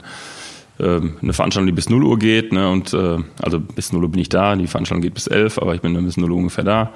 ähm, 0.80 1.18
eine 1.22 1.34
Veranstaltung, 1.34 1.68
die 1.68 1.74
bis 1.74 1.90
0 1.90 2.04
Uhr 2.04 2.20
geht. 2.20 2.52
Ne? 2.52 2.70
Und 2.70 2.94
äh, 2.94 3.18
also 3.42 3.60
bis 3.60 3.92
0 3.92 4.04
Uhr 4.04 4.12
bin 4.12 4.22
ich 4.22 4.30
da, 4.30 4.56
die 4.56 4.68
Veranstaltung 4.68 5.02
geht 5.02 5.14
bis 5.14 5.28
11, 5.28 5.60
aber 5.60 5.76
ich 5.76 5.82
bin 5.82 5.94
dann 5.94 6.06
bis 6.06 6.18
0 6.18 6.32
Uhr 6.32 6.38
ungefähr 6.38 6.64
da. 6.64 6.92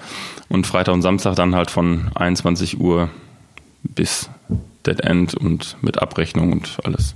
Und 0.50 0.68
Freitag 0.68 0.94
und 0.94 1.02
Samstag 1.02 1.36
dann 1.36 1.56
halt 1.56 1.72
von 1.72 2.12
21 2.16 2.80
Uhr 2.80 3.10
bis 3.84 4.30
Dead 4.86 5.00
End 5.02 5.34
und 5.34 5.78
mit 5.82 6.02
Abrechnung 6.02 6.52
und 6.52 6.78
alles. 6.84 7.16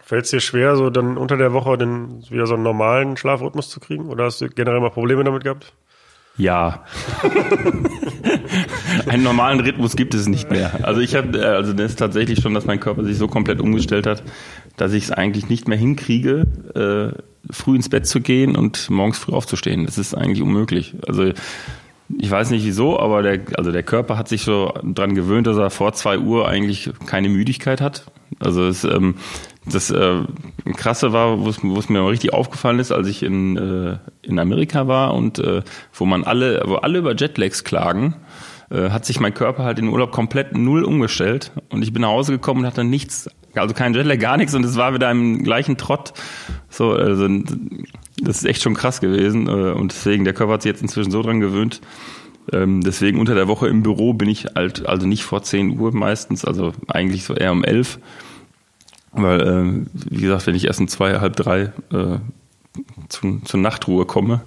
Fällt 0.00 0.24
es 0.24 0.30
dir 0.30 0.40
schwer, 0.40 0.76
so 0.76 0.88
dann 0.90 1.16
unter 1.16 1.36
der 1.36 1.52
Woche 1.52 1.76
den, 1.76 2.22
wieder 2.30 2.46
so 2.46 2.54
einen 2.54 2.62
normalen 2.62 3.16
Schlafrhythmus 3.16 3.68
zu 3.70 3.80
kriegen? 3.80 4.06
Oder 4.06 4.26
hast 4.26 4.40
du 4.40 4.48
generell 4.48 4.80
mal 4.80 4.90
Probleme 4.90 5.24
damit 5.24 5.42
gehabt? 5.42 5.74
Ja. 6.38 6.84
Einen 9.08 9.22
normalen 9.22 9.60
Rhythmus 9.60 9.96
gibt 9.96 10.14
es 10.14 10.28
nicht 10.28 10.50
mehr. 10.50 10.84
Also 10.84 11.00
ich 11.00 11.14
habe, 11.14 11.38
äh, 11.38 11.44
also 11.44 11.72
das 11.72 11.92
ist 11.92 11.98
tatsächlich 11.98 12.40
schon, 12.40 12.52
dass 12.54 12.66
mein 12.66 12.78
Körper 12.78 13.04
sich 13.04 13.16
so 13.16 13.26
komplett 13.26 13.60
umgestellt 13.60 14.06
hat, 14.06 14.22
dass 14.76 14.92
ich 14.92 15.04
es 15.04 15.10
eigentlich 15.10 15.48
nicht 15.48 15.66
mehr 15.66 15.78
hinkriege, 15.78 16.46
äh, 16.74 17.52
früh 17.52 17.76
ins 17.76 17.88
Bett 17.88 18.06
zu 18.06 18.20
gehen 18.20 18.54
und 18.54 18.90
morgens 18.90 19.18
früh 19.18 19.32
aufzustehen. 19.32 19.86
Das 19.86 19.98
ist 19.98 20.14
eigentlich 20.14 20.42
unmöglich. 20.42 20.94
Also 21.06 21.32
ich 22.08 22.30
weiß 22.30 22.50
nicht 22.50 22.64
wieso, 22.64 22.98
aber 23.00 23.22
der, 23.22 23.40
also 23.56 23.72
der 23.72 23.82
Körper 23.82 24.16
hat 24.16 24.28
sich 24.28 24.42
so 24.42 24.72
dran 24.82 25.14
gewöhnt, 25.14 25.46
dass 25.46 25.56
er 25.56 25.70
vor 25.70 25.92
zwei 25.92 26.18
Uhr 26.18 26.48
eigentlich 26.48 26.90
keine 27.06 27.28
Müdigkeit 27.28 27.80
hat. 27.80 28.06
Also 28.38 28.66
es, 28.66 28.84
ähm, 28.84 29.16
das 29.64 29.90
äh, 29.90 30.22
Krasse 30.76 31.12
war, 31.12 31.40
wo 31.44 31.48
es 31.78 31.88
mir 31.88 32.08
richtig 32.08 32.32
aufgefallen 32.32 32.78
ist, 32.78 32.92
als 32.92 33.08
ich 33.08 33.22
in, 33.22 33.56
äh, 33.56 33.98
in 34.22 34.38
Amerika 34.38 34.86
war 34.86 35.14
und 35.14 35.38
äh, 35.38 35.62
wo 35.92 36.04
man 36.06 36.24
alle, 36.24 36.62
wo 36.66 36.76
alle 36.76 36.98
über 36.98 37.14
Jetlags 37.16 37.64
klagen, 37.64 38.14
äh, 38.70 38.90
hat 38.90 39.04
sich 39.04 39.18
mein 39.18 39.34
Körper 39.34 39.64
halt 39.64 39.78
in 39.78 39.86
den 39.86 39.92
Urlaub 39.92 40.12
komplett 40.12 40.56
null 40.56 40.84
umgestellt 40.84 41.52
und 41.70 41.82
ich 41.82 41.92
bin 41.92 42.02
nach 42.02 42.10
Hause 42.10 42.32
gekommen 42.32 42.60
und 42.60 42.66
hatte 42.66 42.84
nichts, 42.84 43.28
also 43.54 43.74
kein 43.74 43.94
Jetlag, 43.94 44.18
gar 44.18 44.36
nichts 44.36 44.54
und 44.54 44.64
es 44.64 44.76
war 44.76 44.94
wieder 44.94 45.10
im 45.10 45.42
gleichen 45.42 45.76
Trott. 45.76 46.12
So, 46.68 46.92
also 46.92 47.28
das 48.22 48.38
ist 48.38 48.44
echt 48.44 48.62
schon 48.62 48.74
krass 48.74 49.00
gewesen 49.00 49.48
äh, 49.48 49.72
und 49.72 49.92
deswegen 49.92 50.24
der 50.24 50.34
Körper 50.34 50.54
hat 50.54 50.62
sich 50.62 50.70
jetzt 50.70 50.82
inzwischen 50.82 51.10
so 51.10 51.22
dran 51.22 51.40
gewöhnt. 51.40 51.80
Ähm, 52.52 52.80
deswegen 52.82 53.18
unter 53.18 53.34
der 53.34 53.48
Woche 53.48 53.68
im 53.68 53.82
Büro 53.82 54.12
bin 54.12 54.28
ich 54.28 54.46
halt 54.54 54.86
also 54.86 55.06
nicht 55.06 55.24
vor 55.24 55.42
10 55.42 55.78
Uhr 55.78 55.92
meistens, 55.92 56.44
also 56.44 56.72
eigentlich 56.88 57.24
so 57.24 57.34
eher 57.34 57.52
um 57.52 57.64
11 57.64 57.98
weil, 59.16 59.40
äh, 59.40 59.86
wie 60.10 60.22
gesagt, 60.22 60.46
wenn 60.46 60.54
ich 60.54 60.66
erst 60.66 60.80
um 60.80 60.88
zwei, 60.88 61.18
halb 61.20 61.36
drei 61.36 61.72
äh, 61.90 62.18
zu, 63.08 63.40
zur 63.44 63.60
Nachtruhe 63.60 64.04
komme, 64.04 64.42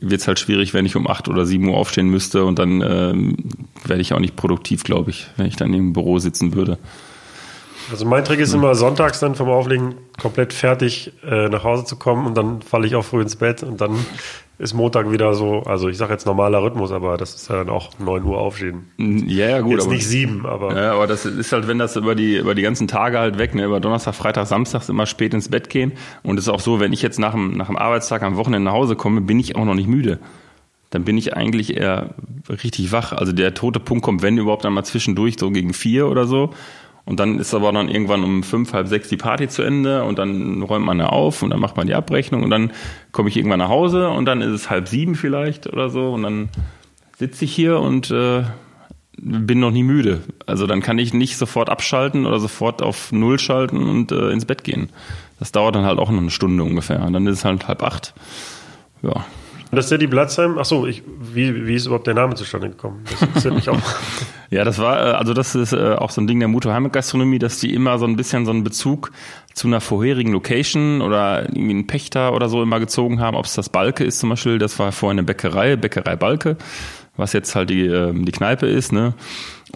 wird 0.00 0.20
es 0.20 0.28
halt 0.28 0.38
schwierig, 0.38 0.74
wenn 0.74 0.86
ich 0.86 0.96
um 0.96 1.08
acht 1.08 1.28
oder 1.28 1.46
sieben 1.46 1.68
Uhr 1.68 1.76
aufstehen 1.76 2.08
müsste 2.08 2.44
und 2.44 2.58
dann 2.58 2.82
ähm, 2.82 3.36
werde 3.84 4.02
ich 4.02 4.12
auch 4.12 4.20
nicht 4.20 4.36
produktiv, 4.36 4.84
glaube 4.84 5.10
ich, 5.10 5.28
wenn 5.36 5.46
ich 5.46 5.56
dann 5.56 5.74
im 5.74 5.92
Büro 5.92 6.18
sitzen 6.18 6.54
würde. 6.54 6.78
Also 7.90 8.06
mein 8.06 8.24
Trick 8.24 8.40
ist 8.40 8.54
immer 8.54 8.74
sonntags 8.74 9.20
dann 9.20 9.34
vom 9.34 9.48
Auflegen 9.48 9.94
komplett 10.20 10.52
fertig 10.52 11.12
äh, 11.24 11.48
nach 11.48 11.64
Hause 11.64 11.84
zu 11.84 11.96
kommen 11.96 12.26
und 12.26 12.36
dann 12.36 12.62
falle 12.62 12.86
ich 12.86 12.94
auch 12.94 13.04
früh 13.04 13.22
ins 13.22 13.36
Bett 13.36 13.62
und 13.62 13.80
dann 13.80 14.04
ist 14.58 14.72
Montag 14.72 15.10
wieder 15.10 15.34
so, 15.34 15.62
also 15.64 15.88
ich 15.88 15.96
sage 15.96 16.12
jetzt 16.12 16.26
normaler 16.26 16.62
Rhythmus, 16.62 16.92
aber 16.92 17.16
das 17.16 17.34
ist 17.34 17.48
ja 17.48 17.56
dann 17.56 17.68
auch 17.68 17.90
9 17.98 18.22
Uhr 18.22 18.38
aufstehen. 18.38 18.88
Ja, 18.98 19.48
ja, 19.48 19.60
gut. 19.60 19.72
Jetzt 19.72 19.86
aber, 19.86 19.94
nicht 19.94 20.06
sieben, 20.06 20.46
aber. 20.46 20.76
Ja, 20.80 20.92
aber 20.92 21.08
das 21.08 21.26
ist 21.26 21.52
halt, 21.52 21.66
wenn 21.66 21.78
das 21.78 21.96
über 21.96 22.14
die, 22.14 22.36
über 22.36 22.54
die 22.54 22.62
ganzen 22.62 22.86
Tage 22.86 23.18
halt 23.18 23.36
weg, 23.36 23.54
ne, 23.54 23.64
über 23.64 23.80
Donnerstag, 23.80 24.14
Freitag, 24.14 24.46
Samstag 24.46 24.88
immer 24.88 25.06
spät 25.06 25.34
ins 25.34 25.48
Bett 25.48 25.70
gehen. 25.70 25.92
Und 26.22 26.38
es 26.38 26.44
ist 26.44 26.50
auch 26.50 26.60
so, 26.60 26.78
wenn 26.78 26.92
ich 26.92 27.02
jetzt 27.02 27.18
nach 27.18 27.32
dem, 27.32 27.56
nach 27.56 27.66
dem 27.66 27.76
Arbeitstag 27.76 28.22
am 28.22 28.36
Wochenende 28.36 28.66
nach 28.66 28.76
Hause 28.76 28.94
komme, 28.94 29.20
bin 29.22 29.40
ich 29.40 29.56
auch 29.56 29.64
noch 29.64 29.74
nicht 29.74 29.88
müde. 29.88 30.20
Dann 30.90 31.04
bin 31.04 31.18
ich 31.18 31.36
eigentlich 31.36 31.76
eher 31.76 32.14
richtig 32.48 32.92
wach. 32.92 33.12
Also 33.12 33.32
der 33.32 33.54
tote 33.54 33.80
Punkt 33.80 34.04
kommt, 34.04 34.22
wenn 34.22 34.38
überhaupt 34.38 34.64
einmal 34.64 34.84
zwischendurch, 34.84 35.34
so 35.36 35.50
gegen 35.50 35.74
vier 35.74 36.06
oder 36.06 36.26
so. 36.26 36.50
Und 37.06 37.20
dann 37.20 37.38
ist 37.38 37.52
aber 37.52 37.70
dann 37.72 37.88
irgendwann 37.88 38.24
um 38.24 38.42
fünf, 38.42 38.72
halb 38.72 38.88
sechs 38.88 39.08
die 39.08 39.18
Party 39.18 39.48
zu 39.48 39.62
Ende 39.62 40.04
und 40.04 40.18
dann 40.18 40.62
räumt 40.62 40.86
man 40.86 40.98
da 40.98 41.06
auf 41.06 41.42
und 41.42 41.50
dann 41.50 41.60
macht 41.60 41.76
man 41.76 41.86
die 41.86 41.94
Abrechnung 41.94 42.42
und 42.42 42.50
dann 42.50 42.72
komme 43.12 43.28
ich 43.28 43.36
irgendwann 43.36 43.58
nach 43.58 43.68
Hause 43.68 44.08
und 44.08 44.24
dann 44.24 44.40
ist 44.40 44.52
es 44.52 44.70
halb 44.70 44.88
sieben 44.88 45.14
vielleicht 45.14 45.66
oder 45.66 45.90
so 45.90 46.12
und 46.12 46.22
dann 46.22 46.48
sitze 47.18 47.44
ich 47.44 47.54
hier 47.54 47.78
und 47.78 48.10
äh, 48.10 48.44
bin 49.18 49.60
noch 49.60 49.70
nie 49.70 49.82
müde. 49.82 50.22
Also 50.46 50.66
dann 50.66 50.80
kann 50.80 50.98
ich 50.98 51.12
nicht 51.12 51.36
sofort 51.36 51.68
abschalten 51.68 52.26
oder 52.26 52.40
sofort 52.40 52.82
auf 52.82 53.12
Null 53.12 53.38
schalten 53.38 53.88
und 53.88 54.10
äh, 54.10 54.30
ins 54.30 54.46
Bett 54.46 54.64
gehen. 54.64 54.88
Das 55.38 55.52
dauert 55.52 55.74
dann 55.74 55.84
halt 55.84 55.98
auch 55.98 56.10
noch 56.10 56.20
eine 56.20 56.30
Stunde 56.30 56.62
ungefähr. 56.64 57.02
Und 57.04 57.12
dann 57.12 57.26
ist 57.26 57.38
es 57.38 57.44
halt 57.44 57.68
halb 57.68 57.82
acht. 57.82 58.14
Ja. 59.02 59.24
Das 59.74 59.86
ist 59.86 59.90
ja 59.90 59.98
die 59.98 60.06
Blatzheim. 60.06 60.58
Achso, 60.58 60.86
ich, 60.86 61.02
wie, 61.20 61.66
wie 61.66 61.74
ist 61.74 61.86
überhaupt 61.86 62.06
der 62.06 62.14
Name 62.14 62.34
zustande 62.34 62.70
gekommen? 62.70 63.04
Das 63.34 63.44
mich 63.44 63.68
auch. 63.68 63.78
ja, 64.50 64.64
das 64.64 64.78
war, 64.78 64.98
äh, 64.98 65.10
also 65.12 65.34
das 65.34 65.54
ist 65.54 65.72
äh, 65.72 65.94
auch 65.94 66.10
so 66.10 66.20
ein 66.20 66.26
Ding 66.26 66.38
der 66.38 66.48
Mutter 66.48 66.78
Gastronomie, 66.88 67.38
dass 67.38 67.58
die 67.58 67.74
immer 67.74 67.98
so 67.98 68.06
ein 68.06 68.16
bisschen 68.16 68.44
so 68.44 68.50
einen 68.50 68.64
Bezug 68.64 69.10
zu 69.52 69.68
einer 69.68 69.80
vorherigen 69.80 70.32
Location 70.32 71.02
oder 71.02 71.42
irgendwie 71.42 71.70
einen 71.70 71.86
Pächter 71.86 72.34
oder 72.34 72.48
so 72.48 72.62
immer 72.62 72.80
gezogen 72.80 73.20
haben. 73.20 73.36
Ob 73.36 73.44
es 73.44 73.54
das 73.54 73.68
Balke 73.68 74.04
ist 74.04 74.18
zum 74.18 74.30
Beispiel, 74.30 74.58
das 74.58 74.78
war 74.78 74.92
vorher 74.92 75.12
eine 75.12 75.22
Bäckerei, 75.22 75.76
Bäckerei 75.76 76.16
Balke, 76.16 76.56
was 77.16 77.32
jetzt 77.32 77.54
halt 77.54 77.70
die, 77.70 77.86
ähm, 77.86 78.24
die 78.24 78.32
Kneipe 78.32 78.66
ist, 78.66 78.92
ne? 78.92 79.14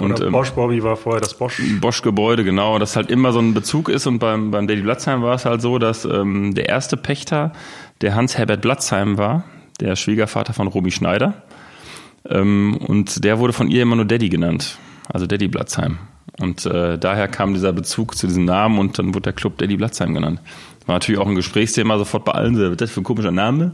Und 0.01 0.21
ähm, 0.21 0.33
Bosch 0.33 0.51
Bobby 0.51 0.83
war 0.83 0.97
vorher 0.97 1.21
das 1.21 1.35
Bosch. 1.35 1.61
Bosch-Gebäude, 1.81 2.45
genau, 2.45 2.79
das 2.79 2.97
halt 2.97 3.11
immer 3.11 3.33
so 3.33 3.41
ein 3.41 3.55
Bezug 3.55 3.89
ist. 3.89 4.07
Und 4.07 4.19
beim, 4.19 4.51
beim 4.51 4.67
Daddy 4.67 4.83
Blatzheim 4.83 5.23
war 5.23 5.35
es 5.35 5.45
halt 5.45 5.61
so, 5.61 5.79
dass 5.79 6.05
ähm, 6.05 6.55
der 6.55 6.69
erste 6.69 6.97
Pächter 6.97 7.53
der 8.01 8.15
Hans-Herbert 8.15 8.61
Blatzheim 8.61 9.19
war, 9.19 9.45
der 9.81 9.97
Schwiegervater 9.97 10.53
von 10.53 10.69
Romy 10.69 10.91
Schneider. 10.91 11.43
Ähm, 12.29 12.77
und 12.77 13.25
der 13.25 13.39
wurde 13.39 13.53
von 13.53 13.69
ihr 13.69 13.83
immer 13.83 13.97
nur 13.97 14.05
Daddy 14.05 14.29
genannt, 14.29 14.79
also 15.09 15.27
Daddy 15.27 15.49
Blatzheim. 15.49 15.99
Und 16.41 16.67
äh, 16.67 16.99
daher 16.99 17.29
kam 17.29 17.55
dieser 17.55 17.73
Bezug 17.73 18.17
zu 18.17 18.27
diesem 18.27 18.45
Namen 18.45 18.79
und 18.79 18.99
dann 18.99 19.09
wurde 19.09 19.23
der 19.23 19.33
Club 19.33 19.59
Daddy 19.59 19.77
Blatzheim 19.77 20.15
genannt. 20.15 20.41
War 20.87 20.97
natürlich 20.97 21.21
auch 21.21 21.27
ein 21.27 21.35
Gesprächsthema 21.35 21.99
sofort 21.99 22.25
bei 22.25 22.33
allen, 22.33 22.57
was 22.57 22.71
ist 22.71 22.81
das 22.81 22.91
für 22.91 23.01
ein 23.01 23.05
komischer 23.05 23.33
Name? 23.33 23.73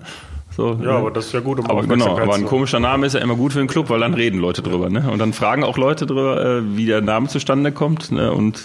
So, 0.57 0.71
ja, 0.71 0.77
ne? 0.77 0.91
aber 0.91 1.11
das 1.11 1.27
ist 1.27 1.33
ja 1.33 1.41
gut. 1.41 1.59
Um 1.59 1.67
aber 1.67 1.83
genau, 1.83 2.17
aber 2.17 2.35
ein 2.35 2.47
komischer 2.47 2.79
Name 2.79 3.07
ist 3.07 3.15
ja 3.15 3.21
immer 3.21 3.35
gut 3.35 3.53
für 3.53 3.59
einen 3.59 3.69
Club, 3.69 3.91
weil 3.91 4.01
dann 4.01 4.15
reden 4.15 4.39
Leute 4.39 4.63
drüber, 4.63 4.89
ne? 4.89 5.11
Und 5.11 5.19
dann 5.19 5.33
fragen 5.33 5.65
auch 5.65 5.77
Leute 5.77 6.07
drüber, 6.07 6.45
äh, 6.45 6.77
wie 6.77 6.87
der 6.87 7.01
Name 7.01 7.27
zustande 7.27 7.73
kommt, 7.73 8.13
ne? 8.13 8.33
Und 8.33 8.63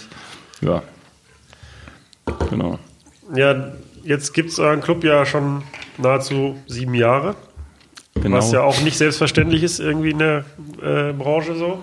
ja, 0.60 0.82
genau. 2.48 2.78
Ja, 3.34 3.72
jetzt 4.02 4.32
gibt 4.34 4.50
es 4.50 4.58
euren 4.58 4.80
Club 4.80 5.04
ja 5.04 5.24
schon 5.26 5.62
nahezu 5.98 6.56
sieben 6.66 6.94
Jahre. 6.94 7.34
Genau. 8.14 8.38
Was 8.38 8.52
ja 8.52 8.62
auch 8.62 8.80
nicht 8.82 8.98
selbstverständlich 8.98 9.62
ist, 9.62 9.80
irgendwie 9.80 10.10
in 10.10 10.18
der 10.18 10.44
äh, 10.82 11.12
Branche 11.12 11.54
so. 11.54 11.80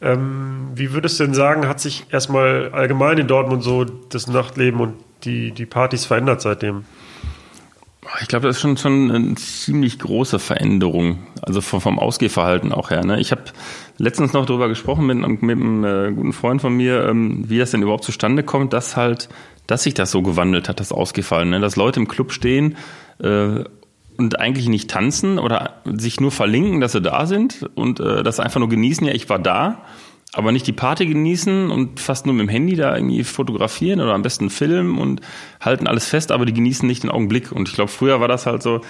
Ähm, 0.00 0.68
wie 0.74 0.92
würdest 0.92 1.18
du 1.18 1.24
denn 1.24 1.34
sagen, 1.34 1.66
hat 1.66 1.80
sich 1.80 2.06
erstmal 2.10 2.70
allgemein 2.72 3.18
in 3.18 3.26
Dortmund 3.26 3.62
so 3.62 3.84
das 3.84 4.28
Nachtleben 4.28 4.80
und 4.80 4.94
die, 5.24 5.52
die 5.52 5.66
Partys 5.66 6.04
verändert 6.04 6.40
seitdem? 6.40 6.84
Ich 8.22 8.28
glaube, 8.28 8.46
das 8.46 8.56
ist 8.56 8.62
schon, 8.62 8.76
schon 8.76 9.10
eine 9.10 9.34
ziemlich 9.34 9.98
große 9.98 10.38
Veränderung, 10.38 11.26
also 11.42 11.60
vom, 11.60 11.80
vom 11.80 11.98
Ausgehverhalten 11.98 12.72
auch 12.72 12.90
her. 12.90 13.04
Ne? 13.04 13.20
Ich 13.20 13.32
habe 13.32 13.42
letztens 13.98 14.32
noch 14.32 14.46
darüber 14.46 14.68
gesprochen 14.68 15.06
mit, 15.06 15.18
mit 15.42 15.56
einem 15.56 15.84
äh, 15.84 16.12
guten 16.12 16.32
Freund 16.32 16.60
von 16.60 16.74
mir, 16.74 17.06
ähm, 17.06 17.44
wie 17.48 17.58
das 17.58 17.72
denn 17.72 17.82
überhaupt 17.82 18.04
zustande 18.04 18.42
kommt, 18.42 18.72
dass 18.72 18.96
halt, 18.96 19.28
dass 19.68 19.84
sich 19.84 19.94
das 19.94 20.10
so 20.10 20.22
gewandelt 20.22 20.68
hat, 20.68 20.80
das 20.80 20.90
Ausgefallen. 20.90 21.50
Ne? 21.50 21.60
Dass 21.60 21.76
Leute 21.76 22.00
im 22.00 22.08
Club 22.08 22.32
stehen 22.32 22.76
äh, 23.22 23.62
und 24.16 24.40
eigentlich 24.40 24.68
nicht 24.68 24.90
tanzen 24.90 25.38
oder 25.38 25.74
sich 25.84 26.20
nur 26.20 26.32
verlinken, 26.32 26.80
dass 26.80 26.92
sie 26.92 27.02
da 27.02 27.26
sind 27.26 27.68
und 27.76 28.00
äh, 28.00 28.24
das 28.24 28.40
einfach 28.40 28.58
nur 28.58 28.70
genießen, 28.70 29.06
ja, 29.06 29.12
ich 29.12 29.28
war 29.28 29.38
da, 29.38 29.84
aber 30.32 30.52
nicht 30.52 30.66
die 30.66 30.72
Party 30.72 31.06
genießen 31.06 31.70
und 31.70 32.00
fast 32.00 32.26
nur 32.26 32.34
mit 32.34 32.46
dem 32.46 32.48
Handy 32.48 32.76
da 32.76 32.96
irgendwie 32.96 33.22
fotografieren 33.24 34.00
oder 34.00 34.14
am 34.14 34.22
besten 34.22 34.50
filmen 34.50 34.98
und 34.98 35.20
halten 35.60 35.86
alles 35.86 36.08
fest, 36.08 36.32
aber 36.32 36.46
die 36.46 36.54
genießen 36.54 36.86
nicht 36.86 37.02
den 37.02 37.10
Augenblick. 37.10 37.52
Und 37.52 37.68
ich 37.68 37.74
glaube, 37.74 37.90
früher 37.90 38.20
war 38.20 38.28
das 38.28 38.46
halt 38.46 38.62
so, 38.62 38.80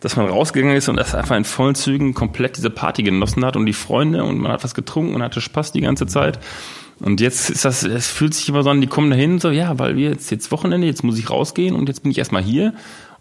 dass 0.00 0.16
man 0.16 0.26
rausgegangen 0.26 0.76
ist 0.76 0.88
und 0.88 0.96
das 0.96 1.14
einfach 1.14 1.36
in 1.36 1.44
vollen 1.44 1.74
Zügen 1.74 2.14
komplett 2.14 2.56
diese 2.56 2.70
Party 2.70 3.02
genossen 3.02 3.44
hat 3.44 3.56
und 3.56 3.66
die 3.66 3.72
Freunde 3.72 4.24
und 4.24 4.38
man 4.38 4.52
hat 4.52 4.64
was 4.64 4.74
getrunken 4.74 5.14
und 5.14 5.22
hatte 5.22 5.40
Spaß 5.40 5.72
die 5.72 5.80
ganze 5.80 6.06
Zeit. 6.06 6.40
Und 7.00 7.20
jetzt 7.20 7.50
ist 7.50 7.64
das, 7.64 7.82
es 7.82 8.06
fühlt 8.08 8.34
sich 8.34 8.48
immer 8.48 8.62
so 8.62 8.70
an, 8.70 8.80
die 8.80 8.86
kommen 8.86 9.10
dahin 9.10 9.38
so, 9.38 9.50
ja, 9.50 9.78
weil 9.78 9.96
wir 9.96 10.10
jetzt, 10.10 10.30
jetzt 10.30 10.50
Wochenende, 10.50 10.86
jetzt 10.86 11.04
muss 11.04 11.18
ich 11.18 11.28
rausgehen 11.28 11.74
und 11.74 11.88
jetzt 11.88 12.02
bin 12.02 12.10
ich 12.10 12.18
erstmal 12.18 12.42
hier. 12.42 12.72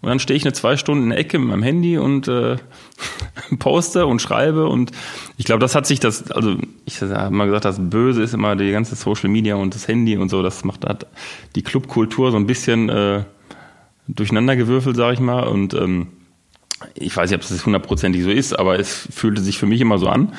Und 0.02 0.10
dann 0.10 0.20
stehe 0.20 0.38
ich 0.38 0.44
eine 0.44 0.54
zwei 0.54 0.78
Stunden 0.78 1.06
in 1.06 1.10
der 1.10 1.20
Ecke 1.20 1.40
mit 1.40 1.50
meinem 1.50 1.64
Handy 1.64 1.98
und 1.98 2.28
äh, 2.28 2.58
poste 3.60 4.06
und 4.06 4.22
schreibe. 4.22 4.68
Und 4.68 4.92
ich 5.38 5.46
glaube, 5.46 5.60
das 5.60 5.76
hat 5.76 5.88
sich 5.88 6.00
das, 6.00 6.32
also 6.32 6.58
ich 6.86 7.02
habe 7.02 7.36
mal 7.36 7.46
gesagt, 7.46 7.66
das 7.66 7.78
Böse 7.80 8.22
ist 8.22 8.34
immer 8.34 8.56
die 8.56 8.72
ganze 8.72 8.96
Social 8.96 9.30
Media 9.30 9.56
und 9.56 9.74
das 9.74 9.88
Handy 9.88 10.16
und 10.18 10.30
so. 10.30 10.44
Das 10.44 10.64
macht 10.64 10.86
hat 10.86 11.08
die 11.56 11.64
Clubkultur 11.64 12.32
so 12.32 12.38
ein 12.38 12.46
bisschen 12.46 12.90
äh, 12.90 13.24
durcheinandergewürfelt, 14.08 14.96
sage 14.96 15.16
ich 15.16 15.20
mal. 15.20 15.48
Und 15.48 15.74
ähm, 15.74 16.08
ich 16.94 17.16
weiß 17.16 17.30
nicht, 17.30 17.44
ob 17.44 17.50
es 17.50 17.66
hundertprozentig 17.66 18.24
so 18.24 18.30
ist, 18.30 18.58
aber 18.58 18.80
es 18.80 19.08
fühlte 19.12 19.42
sich 19.42 19.58
für 19.58 19.66
mich 19.66 19.82
immer 19.82 19.98
so 19.98 20.08
an. 20.08 20.34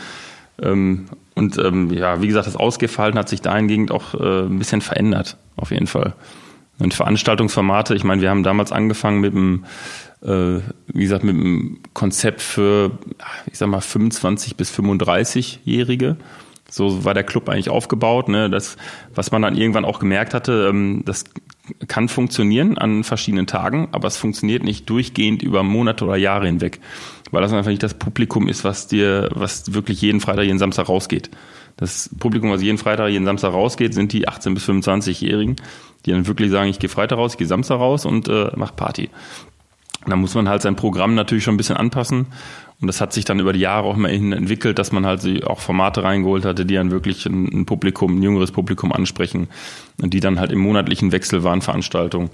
Ähm, 0.63 1.07
und 1.37 1.59
ähm, 1.59 1.93
ja, 1.93 2.23
wie 2.23 2.29
gesagt, 2.29 2.47
das 2.47 2.57
Ausgehverhalten 2.57 3.19
hat 3.19 3.29
sich 3.29 3.43
dahingehend 3.43 3.93
auch 3.93 4.15
äh, 4.15 4.47
ein 4.47 4.59
bisschen 4.59 4.81
verändert, 4.81 5.37
auf 5.57 5.71
jeden 5.71 5.87
Fall. 5.87 6.15
Und 6.79 6.95
Veranstaltungsformate, 6.95 7.95
ich 7.95 8.05
meine, 8.05 8.23
wir 8.23 8.31
haben 8.31 8.43
damals 8.43 8.73
angefangen 8.73 9.21
mit 9.21 9.35
einem, 9.35 9.65
äh, 10.23 10.61
wie 10.89 11.03
gesagt, 11.03 11.25
mit 11.25 11.35
einem 11.35 11.79
Konzept 11.93 12.41
für, 12.41 12.91
ich 13.47 13.59
sag 13.59 13.69
mal, 13.69 13.83
25 13.83 14.57
bis 14.57 14.71
35-Jährige. 14.73 16.17
So 16.71 17.05
war 17.05 17.15
der 17.15 17.25
Club 17.25 17.49
eigentlich 17.51 17.71
aufgebaut. 17.71 18.29
Ne? 18.29 18.51
Das, 18.51 18.77
was 19.15 19.31
man 19.31 19.43
dann 19.43 19.57
irgendwann 19.57 19.85
auch 19.85 19.99
gemerkt 19.99 20.33
hatte, 20.33 20.69
ähm, 20.71 21.03
das 21.05 21.25
kann 21.87 22.09
funktionieren 22.09 22.79
an 22.79 23.05
verschiedenen 23.05 23.47
Tagen, 23.47 23.89
aber 23.93 24.09
es 24.09 24.17
funktioniert 24.17 24.65
nicht 24.65 24.89
durchgehend 24.89 25.43
über 25.43 25.63
Monate 25.63 26.05
oder 26.05 26.17
Jahre 26.17 26.47
hinweg, 26.47 26.81
weil 27.31 27.43
das 27.43 27.53
einfach 27.53 27.71
nicht 27.71 27.83
das 27.83 27.95
Publikum 27.95 28.49
ist, 28.49 28.65
was 28.65 28.87
dir, 28.87 29.29
was 29.35 29.73
wirklich 29.75 30.01
jeden 30.01 30.21
Freitag, 30.21 30.45
jeden 30.45 30.59
Samstag 30.59 30.89
rausgeht. 30.89 31.31
Das 31.77 32.11
Publikum, 32.19 32.51
was 32.51 32.63
jeden 32.63 32.79
Freitag, 32.79 33.11
jeden 33.11 33.27
Samstag 33.27 33.53
rausgeht, 33.53 33.95
sind 33.95 34.13
die 34.13 34.29
18 34.29 34.55
bis 34.55 34.69
25-Jährigen, 34.69 35.57
die 36.05 36.11
dann 36.11 36.27
wirklich 36.27 36.51
sagen, 36.51 36.71
ich 36.71 36.79
gehe 36.79 36.89
Freitag 36.89 37.19
raus, 37.19 37.33
ich 37.33 37.39
gehe 37.39 37.47
Samstag 37.47 37.79
raus 37.79 38.07
und 38.07 38.29
äh, 38.29 38.51
mach 38.57 38.75
Party. 38.75 39.11
Da 40.07 40.17
muss 40.17 40.35
man 40.35 40.49
halt 40.49 40.63
sein 40.63 40.77
Programm 40.77 41.15
natürlich 41.15 41.45
schon 41.45 41.55
ein 41.55 41.59
bisschen 41.59 41.77
anpassen. 41.77 42.27
Und 42.81 42.89
das 42.89 43.01
hat 43.01 43.13
sich 43.15 43.25
dann 43.25 43.41
über 43.41 43.55
die 43.55 43.61
Jahre 43.61 43.87
auch 43.87 43.97
mal 43.97 44.11
hin 44.11 44.33
entwickelt, 44.33 44.79
dass 44.79 44.93
man 44.93 45.07
halt 45.07 45.45
auch 45.47 45.61
Formate 45.61 46.03
reingeholt 46.03 46.45
hatte, 46.45 46.67
die 46.67 46.75
dann 46.75 46.91
wirklich 46.91 47.25
ein, 47.25 47.65
Publikum, 47.65 48.19
ein 48.19 48.23
jüngeres 48.23 48.53
Publikum 48.53 48.93
ansprechen. 48.93 49.49
Und 50.03 50.13
die 50.13 50.21
dann 50.21 50.39
halt 50.39 50.53
im 50.53 50.59
monatlichen 50.59 51.11
Wechsel 51.11 51.43
waren 51.43 51.63
Veranstaltungen. 51.63 52.29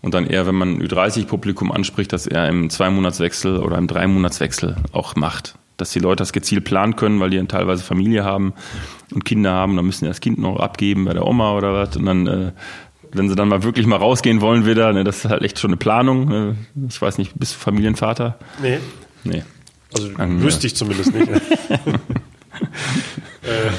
Und 0.00 0.14
dann 0.14 0.26
eher, 0.26 0.46
wenn 0.46 0.54
man 0.54 0.74
ein 0.74 0.82
Ü30-Publikum 0.82 1.72
anspricht, 1.72 2.12
dass 2.12 2.28
er 2.28 2.48
im 2.48 2.70
Zwei-Monats-Wechsel 2.70 3.58
oder 3.58 3.76
im 3.76 3.88
Drei-Monats-Wechsel 3.88 4.76
auch 4.92 5.16
macht 5.16 5.54
dass 5.78 5.92
die 5.92 6.00
Leute 6.00 6.22
das 6.22 6.32
gezielt 6.32 6.64
planen 6.64 6.96
können, 6.96 7.20
weil 7.20 7.30
die 7.30 7.36
dann 7.36 7.46
teilweise 7.46 7.84
Familie 7.84 8.24
haben 8.24 8.52
und 9.14 9.24
Kinder 9.24 9.52
haben, 9.52 9.76
dann 9.76 9.86
müssen 9.86 10.06
die 10.06 10.08
das 10.08 10.20
Kind 10.20 10.36
noch 10.36 10.58
abgeben 10.58 11.04
bei 11.04 11.12
der 11.12 11.24
Oma 11.24 11.56
oder 11.56 11.72
was 11.72 11.96
und 11.96 12.04
dann 12.04 12.26
äh, 12.26 12.50
wenn 13.12 13.28
sie 13.28 13.36
dann 13.36 13.48
mal 13.48 13.62
wirklich 13.62 13.86
mal 13.86 13.96
rausgehen 13.96 14.40
wollen 14.40 14.66
wieder, 14.66 14.92
ne, 14.92 15.04
das 15.04 15.24
ist 15.24 15.30
halt 15.30 15.42
echt 15.42 15.58
schon 15.58 15.70
eine 15.70 15.76
Planung. 15.76 16.28
Ne? 16.28 16.56
Ich 16.88 17.00
weiß 17.00 17.18
nicht, 17.18 17.38
bist 17.38 17.54
du 17.54 17.58
Familienvater? 17.58 18.38
Nee. 18.62 18.78
Nee. 19.24 19.42
Also 19.94 20.08
Dann, 20.10 20.42
wüsste 20.42 20.66
ich 20.66 20.76
zumindest 20.76 21.14
nicht. 21.14 21.28
äh, 23.42 23.70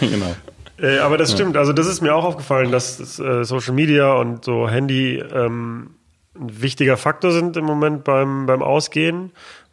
genau. 0.00 0.34
Äh, 0.78 0.98
aber 0.98 1.16
das 1.16 1.32
stimmt, 1.32 1.56
also 1.56 1.72
das 1.72 1.86
ist 1.86 2.02
mir 2.02 2.14
auch 2.14 2.24
aufgefallen, 2.24 2.70
dass 2.70 2.98
das, 2.98 3.18
äh, 3.18 3.44
Social 3.44 3.74
Media 3.74 4.12
und 4.14 4.44
so 4.44 4.68
Handy 4.68 5.18
ähm, 5.18 5.94
ein 6.34 6.62
wichtiger 6.62 6.96
Faktor 6.96 7.32
sind 7.32 7.56
im 7.56 7.64
Moment 7.64 8.04
beim, 8.04 8.46
beim 8.46 8.62
Ausgehen. 8.62 9.32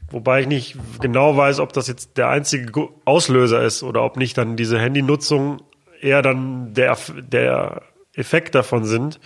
Wobei 0.10 0.42
ich 0.42 0.48
nicht 0.48 0.78
genau 1.02 1.36
weiß, 1.36 1.60
ob 1.60 1.74
das 1.74 1.88
jetzt 1.88 2.18
der 2.18 2.30
einzige 2.30 2.90
Auslöser 3.04 3.64
ist 3.64 3.84
oder 3.84 4.04
ob 4.04 4.16
nicht 4.16 4.38
dann 4.38 4.56
diese 4.56 4.80
Handynutzung 4.80 5.62
eher 6.00 6.22
dann 6.22 6.74
der, 6.74 6.98
der 7.18 7.82
Effekt 8.14 8.56
davon 8.56 8.86
sind. 8.86 9.20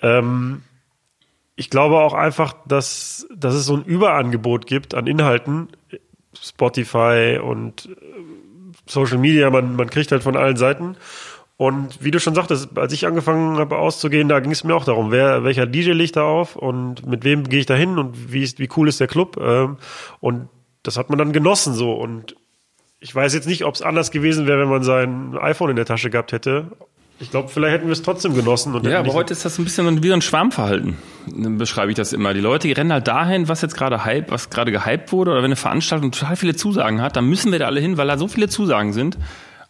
Ähm, 0.00 0.62
ich 1.58 1.70
glaube 1.70 1.98
auch 1.98 2.14
einfach, 2.14 2.54
dass, 2.66 3.26
dass 3.34 3.54
es 3.54 3.66
so 3.66 3.74
ein 3.74 3.82
Überangebot 3.82 4.68
gibt 4.68 4.94
an 4.94 5.08
Inhalten, 5.08 5.66
Spotify 6.40 7.40
und 7.42 7.86
äh, 7.86 7.96
Social 8.86 9.18
Media, 9.18 9.50
man, 9.50 9.74
man 9.74 9.90
kriegt 9.90 10.12
halt 10.12 10.22
von 10.22 10.36
allen 10.36 10.56
Seiten. 10.56 10.96
Und 11.56 12.04
wie 12.04 12.12
du 12.12 12.20
schon 12.20 12.36
sagtest, 12.36 12.78
als 12.78 12.92
ich 12.92 13.08
angefangen 13.08 13.58
habe 13.58 13.76
auszugehen, 13.76 14.28
da 14.28 14.38
ging 14.38 14.52
es 14.52 14.62
mir 14.62 14.76
auch 14.76 14.84
darum, 14.84 15.10
wer, 15.10 15.42
welcher 15.42 15.66
DJ 15.66 15.90
liegt 15.90 16.14
da 16.14 16.22
auf 16.22 16.54
und 16.54 17.04
mit 17.04 17.24
wem 17.24 17.42
gehe 17.42 17.58
ich 17.58 17.66
da 17.66 17.74
hin 17.74 17.98
und 17.98 18.32
wie, 18.32 18.44
ist, 18.44 18.60
wie 18.60 18.68
cool 18.76 18.86
ist 18.86 19.00
der 19.00 19.08
Club. 19.08 19.36
Ähm, 19.42 19.78
und 20.20 20.48
das 20.84 20.96
hat 20.96 21.10
man 21.10 21.18
dann 21.18 21.32
genossen 21.32 21.74
so. 21.74 21.92
Und 21.92 22.36
ich 23.00 23.12
weiß 23.12 23.34
jetzt 23.34 23.48
nicht, 23.48 23.64
ob 23.64 23.74
es 23.74 23.82
anders 23.82 24.12
gewesen 24.12 24.46
wäre, 24.46 24.60
wenn 24.60 24.68
man 24.68 24.84
sein 24.84 25.36
iPhone 25.36 25.70
in 25.70 25.76
der 25.76 25.86
Tasche 25.86 26.08
gehabt 26.08 26.30
hätte. 26.30 26.70
Ich 27.20 27.30
glaube, 27.30 27.48
vielleicht 27.48 27.74
hätten 27.74 27.86
wir 27.86 27.92
es 27.92 28.02
trotzdem 28.02 28.34
genossen. 28.34 28.80
ja, 28.84 29.00
aber 29.00 29.12
heute 29.12 29.32
ist 29.32 29.44
das 29.44 29.58
ein 29.58 29.64
bisschen 29.64 30.02
wie 30.02 30.08
so 30.08 30.14
ein 30.14 30.22
Schwarmverhalten, 30.22 30.96
beschreibe 31.58 31.90
ich 31.90 31.96
das 31.96 32.12
immer. 32.12 32.32
Die 32.32 32.40
Leute 32.40 32.68
rennen 32.76 32.92
halt 32.92 33.08
dahin, 33.08 33.48
was 33.48 33.60
jetzt 33.60 33.76
gerade 33.76 34.04
hype, 34.04 34.30
was 34.30 34.50
gerade 34.50 34.70
gehypt 34.70 35.10
wurde, 35.10 35.32
oder 35.32 35.40
wenn 35.40 35.46
eine 35.46 35.56
Veranstaltung 35.56 36.12
total 36.12 36.36
viele 36.36 36.54
Zusagen 36.54 37.02
hat, 37.02 37.16
dann 37.16 37.26
müssen 37.26 37.50
wir 37.50 37.58
da 37.58 37.66
alle 37.66 37.80
hin, 37.80 37.96
weil 37.96 38.06
da 38.06 38.18
so 38.18 38.28
viele 38.28 38.48
Zusagen 38.48 38.92
sind 38.92 39.18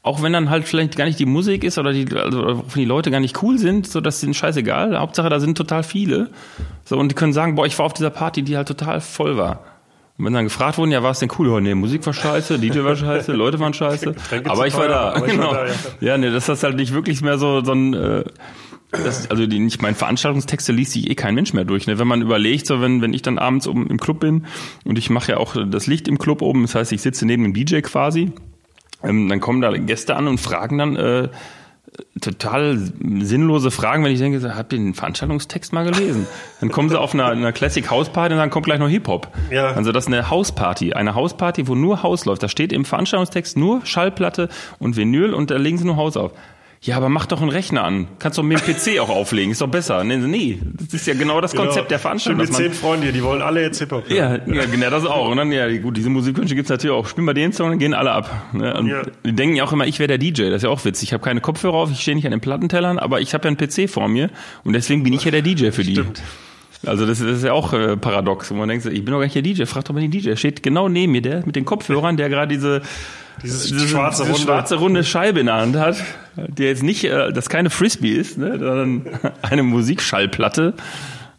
auch 0.03 0.23
wenn 0.23 0.33
dann 0.33 0.49
halt 0.49 0.67
vielleicht 0.67 0.97
gar 0.97 1.05
nicht 1.05 1.19
die 1.19 1.27
Musik 1.27 1.65
ist 1.65 1.77
oder 1.77 1.93
die, 1.93 2.07
also 2.17 2.65
die 2.75 2.85
Leute 2.85 3.11
gar 3.11 3.21
nicht 3.21 3.43
cool 3.43 3.59
sind, 3.59 3.87
so 3.87 4.01
das 4.01 4.17
ist 4.17 4.23
denen 4.23 4.33
scheißegal. 4.35 4.99
Hauptsache, 4.99 5.29
da 5.29 5.41
sind 5.41 5.59
total 5.59 5.83
viele. 5.83 6.31
So, 6.85 6.97
und 6.97 7.11
die 7.11 7.15
können 7.15 7.33
sagen, 7.33 7.57
boah, 7.57 7.67
ich 7.67 7.79
war 7.79 7.85
auf 7.85 7.93
dieser 7.93 8.11
Party, 8.11 8.43
die 8.43 8.57
halt 8.57 8.69
total 8.69 9.01
voll 9.01 9.37
war. 9.37 9.65
Und 10.19 10.25
wenn 10.25 10.33
dann 10.33 10.45
gefragt 10.45 10.79
wurden, 10.79 10.91
ja, 10.91 11.03
war 11.03 11.13
es 11.13 11.21
denn 11.21 11.31
cool? 11.39 11.61
Nee, 11.61 11.75
Musik 11.75 12.05
war 12.05 12.13
scheiße, 12.13 12.59
DJ 12.59 12.83
war 12.83 12.97
scheiße, 12.97 13.33
Leute 13.33 13.61
waren 13.61 13.73
scheiße. 13.73 14.15
Aber 14.47 14.67
ich 14.67 14.75
war 14.75 14.89
da. 14.89 15.21
Genau. 15.21 15.53
Da, 15.53 15.67
ja. 15.67 15.73
ja, 16.01 16.19
nee, 16.19 16.31
das 16.31 16.49
ist 16.49 16.65
halt 16.65 16.77
nicht 16.77 16.93
wirklich 16.93 17.23
mehr 17.23 17.39
so, 17.39 17.63
so 17.63 17.73
ein, 17.73 17.95
äh, 17.95 18.25
das, 18.91 19.31
also 19.31 19.47
die, 19.47 19.61
nicht 19.61 19.81
mein 19.81 19.95
Veranstaltungstexte 19.95 20.73
liest 20.73 20.93
sich 20.93 21.09
eh 21.09 21.15
kein 21.15 21.35
Mensch 21.37 21.53
mehr 21.53 21.65
durch. 21.65 21.87
Ne? 21.87 21.99
Wenn 21.99 22.09
man 22.09 22.21
überlegt, 22.21 22.67
so 22.67 22.81
wenn, 22.81 23.01
wenn 23.01 23.15
ich 23.15 23.23
dann 23.23 23.39
abends 23.39 23.69
oben 23.69 23.87
im 23.87 23.99
Club 23.99 24.19
bin 24.19 24.47
und 24.85 24.99
ich 24.99 25.09
mache 25.09 25.33
ja 25.33 25.39
auch 25.39 25.55
das 25.69 25.87
Licht 25.87 26.09
im 26.09 26.19
Club 26.19 26.43
oben, 26.43 26.63
das 26.63 26.75
heißt, 26.75 26.93
ich 26.93 27.03
sitze 27.03 27.25
neben 27.25 27.45
dem 27.45 27.55
DJ 27.55 27.81
quasi 27.81 28.33
ähm, 29.03 29.29
dann 29.29 29.41
kommen 29.41 29.61
da 29.61 29.71
Gäste 29.77 30.17
an 30.17 30.27
und 30.27 30.39
fragen 30.39 30.79
dann 30.79 30.97
äh, 30.97 31.29
total 32.21 32.79
sinnlose 33.21 33.71
Fragen, 33.71 34.05
wenn 34.05 34.13
ich 34.13 34.19
denke, 34.19 34.57
habt 34.57 34.73
ihr 34.73 34.79
den 34.79 34.95
Veranstaltungstext 34.95 35.73
mal 35.73 35.85
gelesen? 35.85 36.27
Dann 36.61 36.71
kommen 36.71 36.89
sie 36.89 36.99
auf 36.99 37.15
einer, 37.15 37.27
einer 37.27 37.53
Classic 37.53 37.89
House 37.91 38.11
Party 38.11 38.35
und 38.35 38.39
dann 38.39 38.51
kommt 38.51 38.67
gleich 38.67 38.79
noch 38.79 38.89
Hip-Hop. 38.89 39.29
Ja. 39.51 39.73
Also 39.73 39.93
das 39.93 40.05
ist 40.05 40.13
eine 40.13 40.31
Hausparty, 40.31 40.93
eine 40.95 41.15
Hausparty, 41.15 41.69
wo 41.69 41.75
nur 41.75 42.03
Haus 42.03 42.25
läuft. 42.25 42.43
Da 42.43 42.49
steht 42.49 42.73
im 42.73 42.85
Veranstaltungstext 42.85 43.57
nur 43.57 43.85
Schallplatte 43.85 44.49
und 44.79 44.97
Vinyl 44.97 45.35
und 45.35 45.51
da 45.51 45.57
legen 45.57 45.79
sie 45.79 45.85
nur 45.85 45.97
Haus 45.97 46.17
auf. 46.17 46.33
Ja, 46.81 46.97
aber 46.97 47.09
mach 47.09 47.27
doch 47.27 47.41
einen 47.41 47.51
Rechner 47.51 47.83
an. 47.83 48.07
Kannst 48.21 48.39
doch 48.39 48.45
mit 48.45 48.61
dem 48.61 48.75
PC 48.75 49.01
auch 49.01 49.09
auflegen. 49.09 49.51
Ist 49.51 49.61
doch 49.61 49.69
besser. 49.69 50.05
Nee, 50.05 50.17
nee, 50.17 50.61
das 50.63 50.95
ist 50.95 51.07
ja 51.07 51.15
genau 51.15 51.41
das 51.41 51.53
genau. 51.53 51.65
Konzept 51.65 51.91
der 51.91 51.99
Veranstaltung. 51.99 52.45
Mit 52.45 52.55
zehn 52.55 52.73
Freunde, 52.73 53.13
die 53.13 53.23
wollen 53.23 53.43
alle 53.43 53.63
jetzt 53.63 53.81
Hip-Hop. 53.81 54.09
Ja, 54.11 54.37
ja, 54.37 54.65
genau 54.67 54.91
das 54.91 55.05
auch. 55.05 55.29
Und 55.29 55.39
dann, 55.39 55.51
ja, 55.51 55.69
gut, 55.79 55.97
diese 55.97 56.09
Musikwünsche 56.09 56.55
gibt's 56.55 56.71
natürlich 56.71 56.95
auch. 56.95 57.09
Spielen 57.09 57.27
wir 57.27 57.35
den 57.35 57.53
Song, 57.53 57.71
dann 57.71 57.79
gehen 57.81 57.95
alle 57.95 58.13
ab. 58.13 58.31
Ne? 58.53 58.77
Und 58.79 58.87
ja. 58.87 59.03
Die 59.25 59.33
denken 59.33 59.57
ja 59.57 59.65
auch 59.65 59.73
immer, 59.73 59.87
ich 59.87 59.99
wäre 59.99 60.07
der 60.07 60.19
DJ. 60.19 60.51
Das 60.51 60.59
ist 60.59 60.63
ja 60.63 60.71
auch 60.71 60.85
witzig. 60.85 61.09
Ich 61.09 61.13
habe 61.13 61.25
keine 61.25 61.41
Kopfhörer 61.41 61.75
auf, 61.75 61.91
ich 61.91 62.01
stehe 62.01 62.15
nicht 62.15 62.27
an 62.27 62.31
den 62.31 62.41
Plattentellern, 62.41 62.99
aber 62.99 63.21
ich 63.21 63.35
habe 63.35 63.49
ja 63.49 63.55
einen 63.55 63.57
PC 63.57 63.91
vor 63.91 64.09
mir 64.09 64.31
und 64.63 64.73
deswegen 64.73 65.03
bin 65.03 65.13
ich 65.13 65.25
ja 65.25 65.33
der 65.33 65.43
DJ 65.43 65.71
für 65.71 65.83
die. 65.83 65.95
Stimmt. 65.95 66.23
Also 66.87 67.07
das, 67.07 67.19
das 67.19 67.39
ist 67.39 67.45
ja 67.45 67.53
auch 67.53 67.73
äh, 67.73 67.97
paradox. 67.97 68.51
wo 68.51 68.55
man 68.55 68.69
denkt, 68.69 68.87
ich 68.87 69.05
bin 69.05 69.13
doch 69.13 69.19
gar 69.19 69.25
nicht 69.25 69.35
der 69.35 69.43
DJ. 69.43 69.65
Frag 69.65 69.85
doch 69.85 69.95
mal 69.95 70.01
den 70.01 70.11
DJ. 70.11 70.37
Steht 70.37 70.63
genau 70.63 70.89
neben 70.89 71.13
mir, 71.13 71.23
der 71.23 71.45
mit 71.45 71.57
den 71.57 71.65
Kopfhörern, 71.65 72.17
der 72.17 72.29
gerade 72.29 72.55
diese 72.55 72.83
dieses 73.43 73.67
diese, 73.67 73.89
schwarze, 73.89 74.23
diese 74.23 74.33
runde. 74.33 74.45
schwarze 74.45 74.77
runde 74.77 75.05
Scheibe 75.05 75.41
in 75.41 75.47
der 75.47 75.57
Hand 75.57 75.77
hat, 75.77 76.03
die 76.37 76.65
jetzt 76.65 76.83
nicht, 76.83 77.05
äh, 77.05 77.33
das 77.33 77.49
keine 77.49 77.71
Frisbee 77.71 78.13
ist, 78.13 78.39
ne, 78.39 78.59
sondern 78.59 79.07
eine 79.43 79.63
Musikschallplatte. 79.63 80.75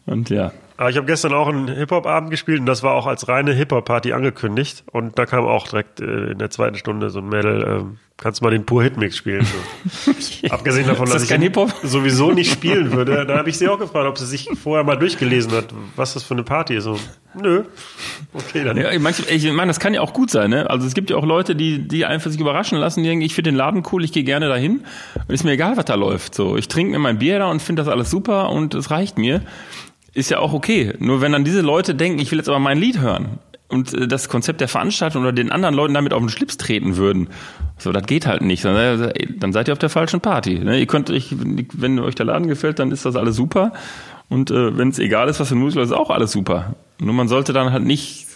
Und 0.06 0.30
ja. 0.30 0.52
Ich 0.88 0.96
habe 0.96 1.06
gestern 1.06 1.34
auch 1.34 1.48
einen 1.48 1.68
Hip-Hop-Abend 1.68 2.30
gespielt 2.30 2.60
und 2.60 2.66
das 2.66 2.82
war 2.82 2.94
auch 2.94 3.06
als 3.06 3.28
reine 3.28 3.52
Hip-Hop-Party 3.52 4.14
angekündigt. 4.14 4.84
Und 4.90 5.18
da 5.18 5.26
kam 5.26 5.44
auch 5.44 5.68
direkt 5.68 6.00
äh, 6.00 6.30
in 6.30 6.38
der 6.38 6.48
zweiten 6.48 6.76
Stunde 6.76 7.10
so 7.10 7.18
ein 7.18 7.28
Mädel, 7.28 7.62
äh, 7.62 7.96
kannst 8.16 8.40
du 8.40 8.44
mal 8.44 8.50
den 8.50 8.64
pur 8.64 8.82
Hitmix 8.82 9.14
spielen. 9.14 9.44
So. 9.44 10.12
Abgesehen 10.50 10.86
davon, 10.86 11.04
das 11.04 11.26
dass 11.26 11.30
ich 11.30 11.52
sowieso 11.82 12.32
nicht 12.32 12.50
spielen 12.52 12.92
würde. 12.92 13.26
Da 13.26 13.36
habe 13.36 13.50
ich 13.50 13.58
sie 13.58 13.68
auch 13.68 13.78
gefragt, 13.78 14.08
ob 14.08 14.16
sie 14.16 14.24
sich 14.24 14.48
vorher 14.62 14.82
mal 14.82 14.96
durchgelesen 14.96 15.52
hat, 15.52 15.66
was 15.96 16.14
das 16.14 16.22
für 16.22 16.32
eine 16.32 16.44
Party 16.44 16.76
ist. 16.76 16.84
So, 16.84 16.98
nö. 17.34 17.64
Okay, 18.32 18.64
dann. 18.64 18.78
Ja, 18.78 18.90
ich 18.90 19.00
meine, 19.00 19.16
ich 19.28 19.52
mein, 19.52 19.68
das 19.68 19.80
kann 19.80 19.92
ja 19.92 20.00
auch 20.00 20.14
gut 20.14 20.30
sein. 20.30 20.48
Ne? 20.48 20.68
Also 20.70 20.86
es 20.86 20.94
gibt 20.94 21.10
ja 21.10 21.16
auch 21.16 21.26
Leute, 21.26 21.54
die, 21.54 21.86
die 21.88 22.06
einfach 22.06 22.30
sich 22.30 22.40
überraschen 22.40 22.78
lassen, 22.78 23.02
die 23.02 23.08
denken, 23.10 23.24
ich 23.24 23.34
finde 23.34 23.50
den 23.50 23.56
Laden 23.56 23.82
cool, 23.92 24.02
ich 24.02 24.12
gehe 24.12 24.24
gerne 24.24 24.48
dahin. 24.48 24.84
Und 25.28 25.34
ist 25.34 25.44
mir 25.44 25.52
egal, 25.52 25.76
was 25.76 25.84
da 25.84 25.94
läuft. 25.94 26.34
So, 26.34 26.56
Ich 26.56 26.68
trinke 26.68 26.92
mir 26.92 26.98
mein 26.98 27.18
Bier 27.18 27.38
da 27.38 27.50
und 27.50 27.60
finde 27.60 27.82
das 27.82 27.92
alles 27.92 28.08
super 28.08 28.48
und 28.48 28.74
es 28.74 28.90
reicht 28.90 29.18
mir 29.18 29.42
ist 30.12 30.30
ja 30.30 30.38
auch 30.38 30.52
okay. 30.52 30.94
Nur 30.98 31.20
wenn 31.20 31.32
dann 31.32 31.44
diese 31.44 31.60
Leute 31.60 31.94
denken, 31.94 32.18
ich 32.20 32.30
will 32.30 32.38
jetzt 32.38 32.48
aber 32.48 32.58
mein 32.58 32.78
Lied 32.78 33.00
hören 33.00 33.38
und 33.68 33.94
äh, 33.94 34.08
das 34.08 34.28
Konzept 34.28 34.60
der 34.60 34.68
Veranstaltung 34.68 35.22
oder 35.22 35.32
den 35.32 35.52
anderen 35.52 35.74
Leuten 35.74 35.94
damit 35.94 36.12
auf 36.12 36.20
den 36.20 36.28
Schlips 36.28 36.56
treten 36.56 36.96
würden, 36.96 37.28
so, 37.78 37.92
das 37.92 38.06
geht 38.06 38.26
halt 38.26 38.42
nicht. 38.42 38.64
Dann 38.64 39.52
seid 39.52 39.68
ihr 39.68 39.72
auf 39.72 39.78
der 39.78 39.88
falschen 39.88 40.20
Party. 40.20 40.58
Ne? 40.58 40.78
Ihr 40.78 40.86
könnt 40.86 41.10
euch, 41.10 41.34
wenn 41.38 41.98
euch 41.98 42.14
der 42.14 42.26
Laden 42.26 42.46
gefällt, 42.46 42.78
dann 42.78 42.90
ist 42.90 43.06
das 43.06 43.16
alles 43.16 43.36
super. 43.36 43.72
Und 44.28 44.50
äh, 44.50 44.76
wenn 44.76 44.88
es 44.88 44.98
egal 44.98 45.28
ist, 45.28 45.40
was 45.40 45.48
für 45.48 45.54
Musik 45.54 45.80
ist, 45.80 45.92
auch 45.92 46.10
alles 46.10 46.32
super. 46.32 46.74
Nur 47.00 47.14
man 47.14 47.28
sollte 47.28 47.52
dann 47.52 47.72
halt 47.72 47.84
nicht 47.84 48.26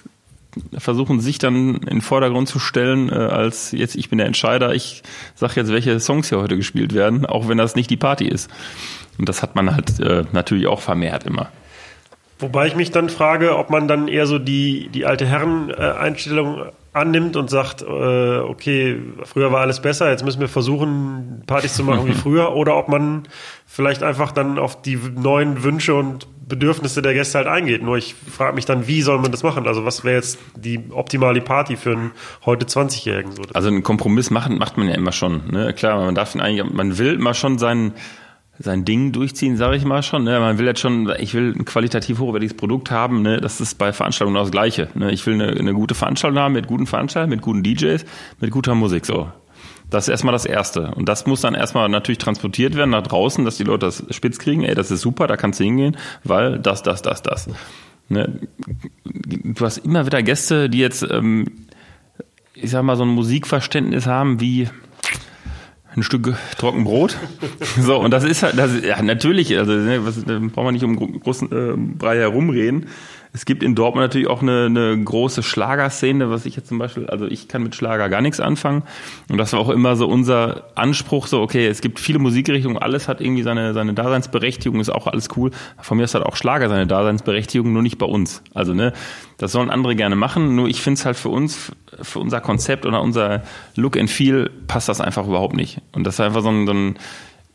versuchen 0.78 1.20
sich 1.20 1.38
dann 1.38 1.76
in 1.76 1.80
den 1.80 2.01
Vordergrund 2.01 2.49
zu 2.49 2.59
stellen, 2.59 3.09
äh, 3.09 3.14
als 3.14 3.72
jetzt 3.72 3.96
ich 3.96 4.09
bin 4.09 4.18
der 4.18 4.26
Entscheider, 4.26 4.74
ich 4.74 5.03
sag 5.34 5.57
jetzt, 5.57 5.72
welche 5.72 5.99
Songs 6.01 6.28
hier 6.28 6.40
heute 6.40 6.57
gespielt 6.57 6.94
werden, 6.94 7.26
auch 7.26 7.49
wenn 7.49 7.59
das 7.59 7.74
nicht 7.74 7.90
die 7.90 7.96
Party 7.96 8.26
ist. 8.26 8.51
Und 9.18 9.28
das 9.28 9.42
hat 9.42 9.55
man 9.55 9.74
halt 9.74 10.01
äh, 10.01 10.24
natürlich 10.32 10.66
auch 10.66 10.80
vermehrt 10.80 11.24
immer. 11.24 11.51
Wobei 12.39 12.66
ich 12.66 12.76
mich 12.76 12.91
dann 12.91 13.09
frage, 13.09 13.57
ob 13.57 13.70
man 13.70 13.87
dann 13.89 14.09
eher 14.09 14.26
so 14.26 14.39
die, 14.39 14.89
die 14.89 15.07
alte 15.07 15.26
Herren-Einstellung 15.26 16.64
annimmt 16.93 17.37
und 17.37 17.51
sagt, 17.51 17.82
äh, 17.82 18.39
okay, 18.39 19.01
früher 19.24 19.53
war 19.53 19.61
alles 19.61 19.80
besser, 19.80 20.11
jetzt 20.11 20.24
müssen 20.24 20.41
wir 20.41 20.49
versuchen, 20.49 21.43
Partys 21.47 21.74
zu 21.74 21.82
machen 21.82 22.07
wie 22.07 22.12
früher, 22.14 22.55
oder 22.55 22.76
ob 22.76 22.89
man 22.89 23.24
vielleicht 23.66 24.03
einfach 24.03 24.32
dann 24.32 24.59
auf 24.59 24.80
die 24.80 24.97
neuen 24.97 25.64
Wünsche 25.64 25.95
und 25.95 26.28
Bedürfnisse 26.47 27.03
der 27.03 27.14
Gäste 27.14 27.39
halt 27.39 27.49
eingeht. 27.49 27.82
Nur 27.82 27.97
ich 27.97 28.14
frage 28.14 28.55
mich 28.55 28.64
dann, 28.64 28.87
wie 28.87 29.03
soll 29.03 29.18
man 29.18 29.30
das 29.30 29.43
machen? 29.43 29.66
Also 29.66 29.85
was 29.85 30.05
wäre 30.05 30.16
jetzt 30.16 30.39
die 30.57 30.80
optimale 30.91 31.41
Party 31.41 31.76
für 31.76 31.93
einen 31.93 32.11
heute 32.45 32.66
20-Jährigen? 32.66 33.32
So, 33.32 33.43
also 33.55 33.68
einen 33.68 33.82
Kompromiss 33.82 34.30
machen 34.30 34.59
macht 34.59 34.76
man 34.76 34.89
ja 34.89 34.95
immer 34.95 35.12
schon. 35.12 35.51
Ne? 35.51 35.72
Klar, 35.72 36.05
man 36.05 36.14
darf 36.14 36.35
ihn 36.35 36.41
eigentlich, 36.41 36.70
man 36.70 36.99
will 36.99 37.14
immer 37.14 37.35
schon 37.35 37.59
seinen 37.59 37.95
sein 38.59 38.84
Ding 38.84 39.12
durchziehen, 39.12 39.57
sage 39.57 39.76
ich 39.76 39.84
mal 39.84 40.02
schon. 40.02 40.24
Ne? 40.24 40.38
Man 40.38 40.59
will 40.59 40.66
jetzt 40.66 40.80
schon, 40.80 41.12
ich 41.18 41.34
will 41.34 41.55
ein 41.57 41.64
qualitativ 41.64 42.18
hochwertiges 42.18 42.57
Produkt 42.57 42.90
haben. 42.90 43.22
Ne? 43.22 43.40
Das 43.40 43.61
ist 43.61 43.76
bei 43.76 43.92
Veranstaltungen 43.92 44.36
auch 44.36 44.42
das 44.42 44.52
Gleiche. 44.52 44.88
Ne? 44.94 45.11
Ich 45.11 45.26
will 45.26 45.34
eine, 45.34 45.48
eine 45.48 45.74
gute 45.74 45.94
Veranstaltung 45.94 46.38
haben 46.38 46.55
mit 46.55 46.66
guten 46.66 46.86
Veranstaltern, 46.86 47.30
mit 47.30 47.42
guten 47.42 47.62
DJs, 47.62 48.05
mit 48.40 48.50
guter 48.50 48.74
Musik. 48.74 49.07
So, 49.07 49.28
das 49.90 50.05
ist 50.05 50.11
erstmal 50.11 50.32
das 50.32 50.46
Erste. 50.46 50.92
Und 50.94 51.09
das 51.09 51.26
muss 51.26 51.40
dann 51.40 51.55
erstmal 51.55 51.88
natürlich 51.88 52.18
transportiert 52.18 52.76
werden 52.76 52.90
nach 52.90 53.02
draußen, 53.02 53.44
dass 53.44 53.57
die 53.57 53.64
Leute 53.64 53.86
das 53.86 54.05
spitz 54.11 54.38
kriegen. 54.38 54.62
Ey, 54.62 54.74
das 54.74 54.90
ist 54.90 55.00
super, 55.00 55.26
da 55.26 55.36
kannst 55.36 55.59
du 55.59 55.64
hingehen, 55.64 55.96
weil 56.22 56.59
das, 56.59 56.82
das, 56.82 57.02
das, 57.02 57.22
das. 57.22 57.48
Ne? 58.09 58.40
Du 59.05 59.64
hast 59.64 59.78
immer 59.78 60.07
wieder 60.07 60.22
Gäste, 60.22 60.70
die 60.70 60.78
jetzt, 60.78 61.07
ähm, 61.11 61.46
ich 62.55 62.70
sag 62.70 62.82
mal, 62.82 62.96
so 62.96 63.05
ein 63.05 63.09
Musikverständnis 63.09 64.07
haben 64.07 64.40
wie 64.40 64.68
ein 65.97 66.03
Stück 66.03 66.34
Trockenbrot. 66.59 67.16
So, 67.80 67.99
und 67.99 68.11
das 68.11 68.24
ist 68.24 68.42
halt, 68.42 68.59
das, 68.59 68.82
ja, 68.82 69.01
natürlich, 69.03 69.57
also 69.59 69.72
ne, 69.72 70.05
was, 70.05 70.24
da 70.24 70.38
braucht 70.38 70.64
man 70.64 70.74
nicht 70.74 70.84
um 70.84 71.20
großen 71.20 71.53
äh, 71.53 71.76
Brei 71.76 72.18
herumreden. 72.18 72.86
Es 73.37 73.47
gibt 73.47 73.64
in 73.64 73.74
Dortmund 73.74 74.05
natürlich 74.05 74.28
auch 74.28 74.43
eine, 74.43 74.66
eine 74.66 74.97
große 74.97 75.43
Schlagerszene, 75.43 76.30
was 76.30 76.47
ich 76.47 76.55
jetzt 76.55 76.68
zum 76.68 76.78
Beispiel, 76.78 77.09
also 77.09 77.26
ich 77.26 77.49
kann 77.49 77.64
mit 77.64 77.74
Schlager 77.74 78.09
gar 78.09 78.20
nichts 78.20 78.39
anfangen. 78.39 78.85
Und 79.28 79.39
das 79.39 79.53
war 79.53 79.59
auch 79.59 79.70
immer 79.70 79.97
so 79.97 80.07
unser 80.07 80.68
Anspruch, 80.76 81.26
so, 81.26 81.43
okay, 81.43 81.66
es 81.66 81.80
gibt 81.80 81.99
viele 81.99 82.20
Musikrichtungen, 82.20 82.78
alles 82.78 83.09
hat 83.09 83.20
irgendwie 83.20 83.43
seine, 83.43 83.74
seine 83.74 83.93
Daseinsberechtigung, 83.93 84.78
ist 84.78 84.89
auch 84.89 85.09
alles 85.09 85.30
cool. 85.37 85.51
Von 85.80 85.97
mir 85.97 86.05
ist 86.05 86.14
halt 86.14 86.24
auch 86.24 86.37
Schlager 86.37 86.68
seine 86.68 86.87
Daseinsberechtigung, 86.87 87.72
nur 87.72 87.82
nicht 87.82 87.99
bei 87.99 88.07
uns. 88.07 88.41
Also, 88.55 88.72
ne, 88.72 88.93
das 89.39 89.51
sollen 89.51 89.68
andere 89.68 89.97
gerne 89.97 90.14
machen, 90.14 90.55
nur 90.55 90.68
ich 90.68 90.80
finde 90.80 91.01
es 91.01 91.05
halt 91.05 91.16
für 91.16 91.30
uns, 91.30 91.72
für 92.01 92.20
unser 92.20 92.41
Konzept 92.41 92.87
oder 92.87 93.03
unser 93.03 93.43
Look 93.74 93.97
and 93.97 94.11
Feel 94.11 94.49
passt 94.68 94.89
das 94.89 95.01
einfach 95.01 95.26
überhaupt 95.26 95.57
nicht. 95.57 95.80
Und 95.91 96.05
das 96.05 96.14
ist 96.14 96.20
einfach 96.20 96.43
so 96.43 96.51
ein, 96.51 96.66
so 96.66 96.72
ein 96.72 96.95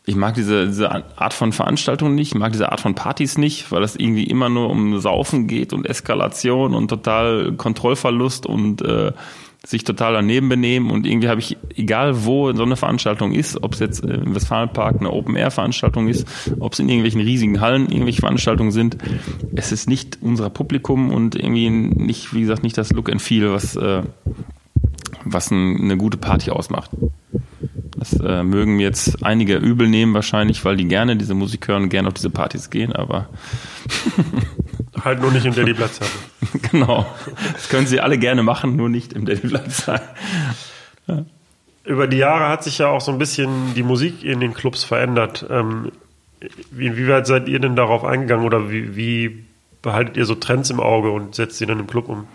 ich 0.10 0.16
mag 0.16 0.34
diese, 0.34 0.66
diese 0.66 0.90
Art 0.92 1.34
von 1.34 1.52
Veranstaltungen 1.52 2.16
nicht, 2.16 2.30
ich 2.30 2.40
mag 2.40 2.52
diese 2.52 2.72
Art 2.72 2.82
von 2.82 2.96
Partys 2.96 3.38
nicht, 3.38 3.72
weil 3.72 3.84
es 3.84 3.96
irgendwie 3.96 4.24
immer 4.24 4.50
nur 4.50 4.70
um 4.70 5.00
Saufen 5.00 5.46
geht 5.46 5.72
und 5.72 5.88
Eskalation 5.88 6.74
und 6.74 6.88
total 6.88 7.54
Kontrollverlust 7.54 8.48
und 8.48 8.82
äh, 8.82 9.12
sich 9.64 9.84
total 9.84 10.14
daneben 10.14 10.50
benehmen 10.50 10.90
und 10.90 11.06
irgendwie 11.06 11.30
habe 11.30 11.42
ich, 11.42 11.58
egal 11.76 12.26
wo 12.26 12.52
so 12.54 12.64
eine 12.64 12.76
Veranstaltung 12.76 13.34
ist, 13.34 13.62
ob 13.62 13.74
es 13.74 13.80
jetzt 13.80 14.04
im 14.04 14.34
Westfalenpark 14.34 15.00
eine 15.00 15.12
Open-Air-Veranstaltung 15.12 16.08
ist, 16.08 16.26
ob 16.60 16.74
es 16.74 16.80
in 16.80 16.90
irgendwelchen 16.90 17.22
riesigen 17.22 17.62
Hallen 17.62 17.88
irgendwelche 17.92 18.22
Veranstaltungen 18.22 18.72
sind, 18.72 18.98
es 19.56 19.72
ist 19.72 19.88
nicht 19.88 20.18
unser 20.22 20.50
Publikum 20.50 21.12
und 21.12 21.36
irgendwie 21.36 21.70
nicht, 21.70 22.34
wie 22.34 22.42
gesagt, 22.42 22.64
nicht 22.64 22.78
das 22.78 22.92
Look 22.94 23.12
and 23.12 23.22
Feel, 23.22 23.52
was, 23.52 23.76
äh, 23.76 24.02
was 25.26 25.52
ein, 25.52 25.80
eine 25.82 25.98
gute 25.98 26.18
Party 26.18 26.52
ausmacht. 26.52 26.92
Das 27.98 28.14
äh, 28.14 28.44
mögen 28.44 28.80
jetzt 28.80 29.24
einige 29.24 29.58
übel 29.58 29.90
nehmen 29.90 30.14
wahrscheinlich, 30.14 30.64
weil 30.64 30.78
die 30.78 30.88
gerne 30.88 31.18
diese 31.18 31.34
Musik 31.34 31.68
hören 31.68 31.84
und 31.84 31.90
gerne 31.90 32.08
auf 32.08 32.14
diese 32.14 32.30
Partys 32.30 32.70
gehen, 32.70 32.94
aber 32.94 33.28
halt 35.04 35.22
nur 35.22 35.32
nicht 35.32 35.46
im 35.46 35.54
Daily 35.54 35.74
Platz 35.74 36.00
haben. 36.00 36.62
genau. 36.72 37.06
Das 37.54 37.68
können 37.70 37.88
sie 37.88 38.00
alle 38.00 38.18
gerne 38.18 38.44
machen, 38.44 38.76
nur 38.76 38.90
nicht 38.90 39.14
im 39.14 39.26
Daily 39.26 39.48
Platz 39.48 39.86
sein. 39.86 40.02
Ja. 41.08 41.26
Über 41.84 42.08
die 42.08 42.18
Jahre 42.18 42.50
hat 42.50 42.64
sich 42.64 42.78
ja 42.78 42.88
auch 42.88 43.02
so 43.02 43.12
ein 43.12 43.18
bisschen 43.18 43.74
die 43.76 43.84
Musik 43.84 44.24
in 44.24 44.40
den 44.40 44.54
Clubs 44.54 44.84
verändert. 44.84 45.46
Ähm, 45.50 45.92
inwieweit 46.78 47.28
seid 47.28 47.50
ihr 47.50 47.60
denn 47.60 47.76
darauf 47.76 48.06
eingegangen 48.06 48.46
oder 48.46 48.72
wie, 48.72 48.96
wie 48.96 49.46
behaltet 49.82 50.18
ihr 50.18 50.26
so 50.26 50.36
Trends 50.36 50.70
im 50.70 50.80
Auge 50.80 51.12
und 51.12 51.36
setzt 51.36 51.58
sie 51.58 51.66
dann 51.66 51.80
im 51.80 51.88
Club 51.88 52.10
um? 52.10 52.28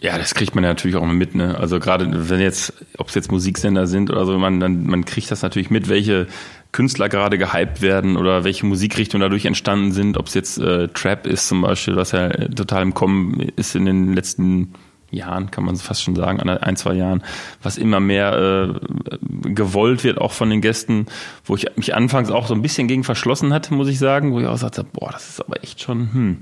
Ja, 0.00 0.16
das 0.16 0.34
kriegt 0.34 0.54
man 0.54 0.64
ja 0.64 0.70
natürlich 0.70 0.96
auch 0.96 1.04
mit, 1.04 1.34
ne? 1.34 1.58
Also 1.58 1.78
gerade 1.78 2.30
wenn 2.30 2.40
jetzt, 2.40 2.72
ob 2.96 3.08
es 3.08 3.14
jetzt 3.14 3.30
Musiksender 3.30 3.86
sind 3.86 4.10
oder 4.10 4.24
so, 4.24 4.38
man, 4.38 4.58
dann, 4.58 4.86
man 4.86 5.04
kriegt 5.04 5.30
das 5.30 5.42
natürlich 5.42 5.68
mit, 5.68 5.90
welche 5.90 6.26
Künstler 6.72 7.10
gerade 7.10 7.36
gehypt 7.36 7.82
werden 7.82 8.16
oder 8.16 8.44
welche 8.44 8.64
Musikrichtungen 8.64 9.20
dadurch 9.20 9.44
entstanden 9.44 9.92
sind, 9.92 10.16
ob 10.16 10.28
es 10.28 10.34
jetzt 10.34 10.58
äh, 10.58 10.88
Trap 10.88 11.26
ist 11.26 11.48
zum 11.48 11.60
Beispiel, 11.62 11.96
was 11.96 12.12
ja 12.12 12.30
total 12.30 12.82
im 12.82 12.94
Kommen 12.94 13.40
ist 13.56 13.74
in 13.74 13.84
den 13.84 14.14
letzten 14.14 14.72
Jahren, 15.10 15.50
kann 15.50 15.64
man 15.64 15.76
fast 15.76 16.02
schon 16.02 16.14
sagen, 16.14 16.40
ein, 16.40 16.76
zwei 16.76 16.94
Jahren, 16.94 17.22
was 17.62 17.76
immer 17.76 18.00
mehr 18.00 18.80
äh, 18.80 19.50
gewollt 19.52 20.04
wird, 20.04 20.18
auch 20.18 20.32
von 20.32 20.48
den 20.48 20.60
Gästen, 20.60 21.06
wo 21.44 21.56
ich 21.56 21.66
mich 21.76 21.94
anfangs 21.94 22.30
auch 22.30 22.46
so 22.46 22.54
ein 22.54 22.62
bisschen 22.62 22.88
gegen 22.88 23.04
verschlossen 23.04 23.52
hatte, 23.52 23.74
muss 23.74 23.88
ich 23.88 23.98
sagen, 23.98 24.32
wo 24.32 24.40
ich 24.40 24.46
auch 24.46 24.56
sagte, 24.56 24.84
boah, 24.84 25.10
das 25.10 25.28
ist 25.28 25.40
aber 25.40 25.62
echt 25.62 25.80
schon, 25.82 26.12
hm, 26.12 26.36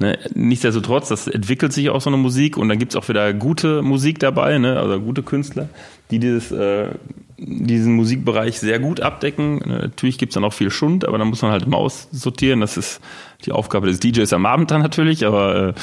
Ne, 0.00 0.16
nichtsdestotrotz, 0.32 1.08
das 1.08 1.26
entwickelt 1.26 1.72
sich 1.72 1.90
auch 1.90 2.00
so 2.00 2.08
eine 2.08 2.16
Musik 2.16 2.56
und 2.56 2.68
dann 2.68 2.78
gibt's 2.78 2.94
auch 2.94 3.08
wieder 3.08 3.34
gute 3.34 3.82
Musik 3.82 4.20
dabei, 4.20 4.58
ne, 4.58 4.78
also 4.78 5.00
gute 5.00 5.24
Künstler, 5.24 5.68
die 6.12 6.20
dieses, 6.20 6.52
äh, 6.52 6.90
diesen 7.36 7.94
Musikbereich 7.94 8.60
sehr 8.60 8.78
gut 8.78 9.00
abdecken. 9.00 9.58
Ne, 9.58 9.78
natürlich 9.82 10.16
gibt's 10.16 10.34
dann 10.34 10.44
auch 10.44 10.52
viel 10.52 10.70
Schund, 10.70 11.04
aber 11.04 11.18
dann 11.18 11.26
muss 11.26 11.42
man 11.42 11.50
halt 11.50 11.64
immer 11.64 11.78
aussortieren. 11.78 12.60
Das 12.60 12.76
ist 12.76 13.00
die 13.44 13.50
Aufgabe 13.50 13.88
des 13.88 13.98
DJs 13.98 14.32
am 14.32 14.46
Abend 14.46 14.70
dann 14.70 14.82
natürlich, 14.82 15.26
aber 15.26 15.74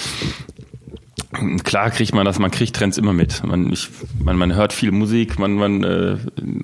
äh, 1.33 1.57
klar 1.63 1.91
kriegt 1.91 2.15
man 2.15 2.25
das, 2.25 2.39
man 2.39 2.51
kriegt 2.51 2.73
Trends 2.73 2.97
immer 2.97 3.11
mit. 3.11 3.43
Man, 3.43 3.73
ich, 3.73 3.89
man, 4.23 4.37
man 4.37 4.55
hört 4.55 4.71
viel 4.71 4.91
Musik, 4.91 5.39
man, 5.39 5.55
man 5.55 5.83
äh, 5.83 6.17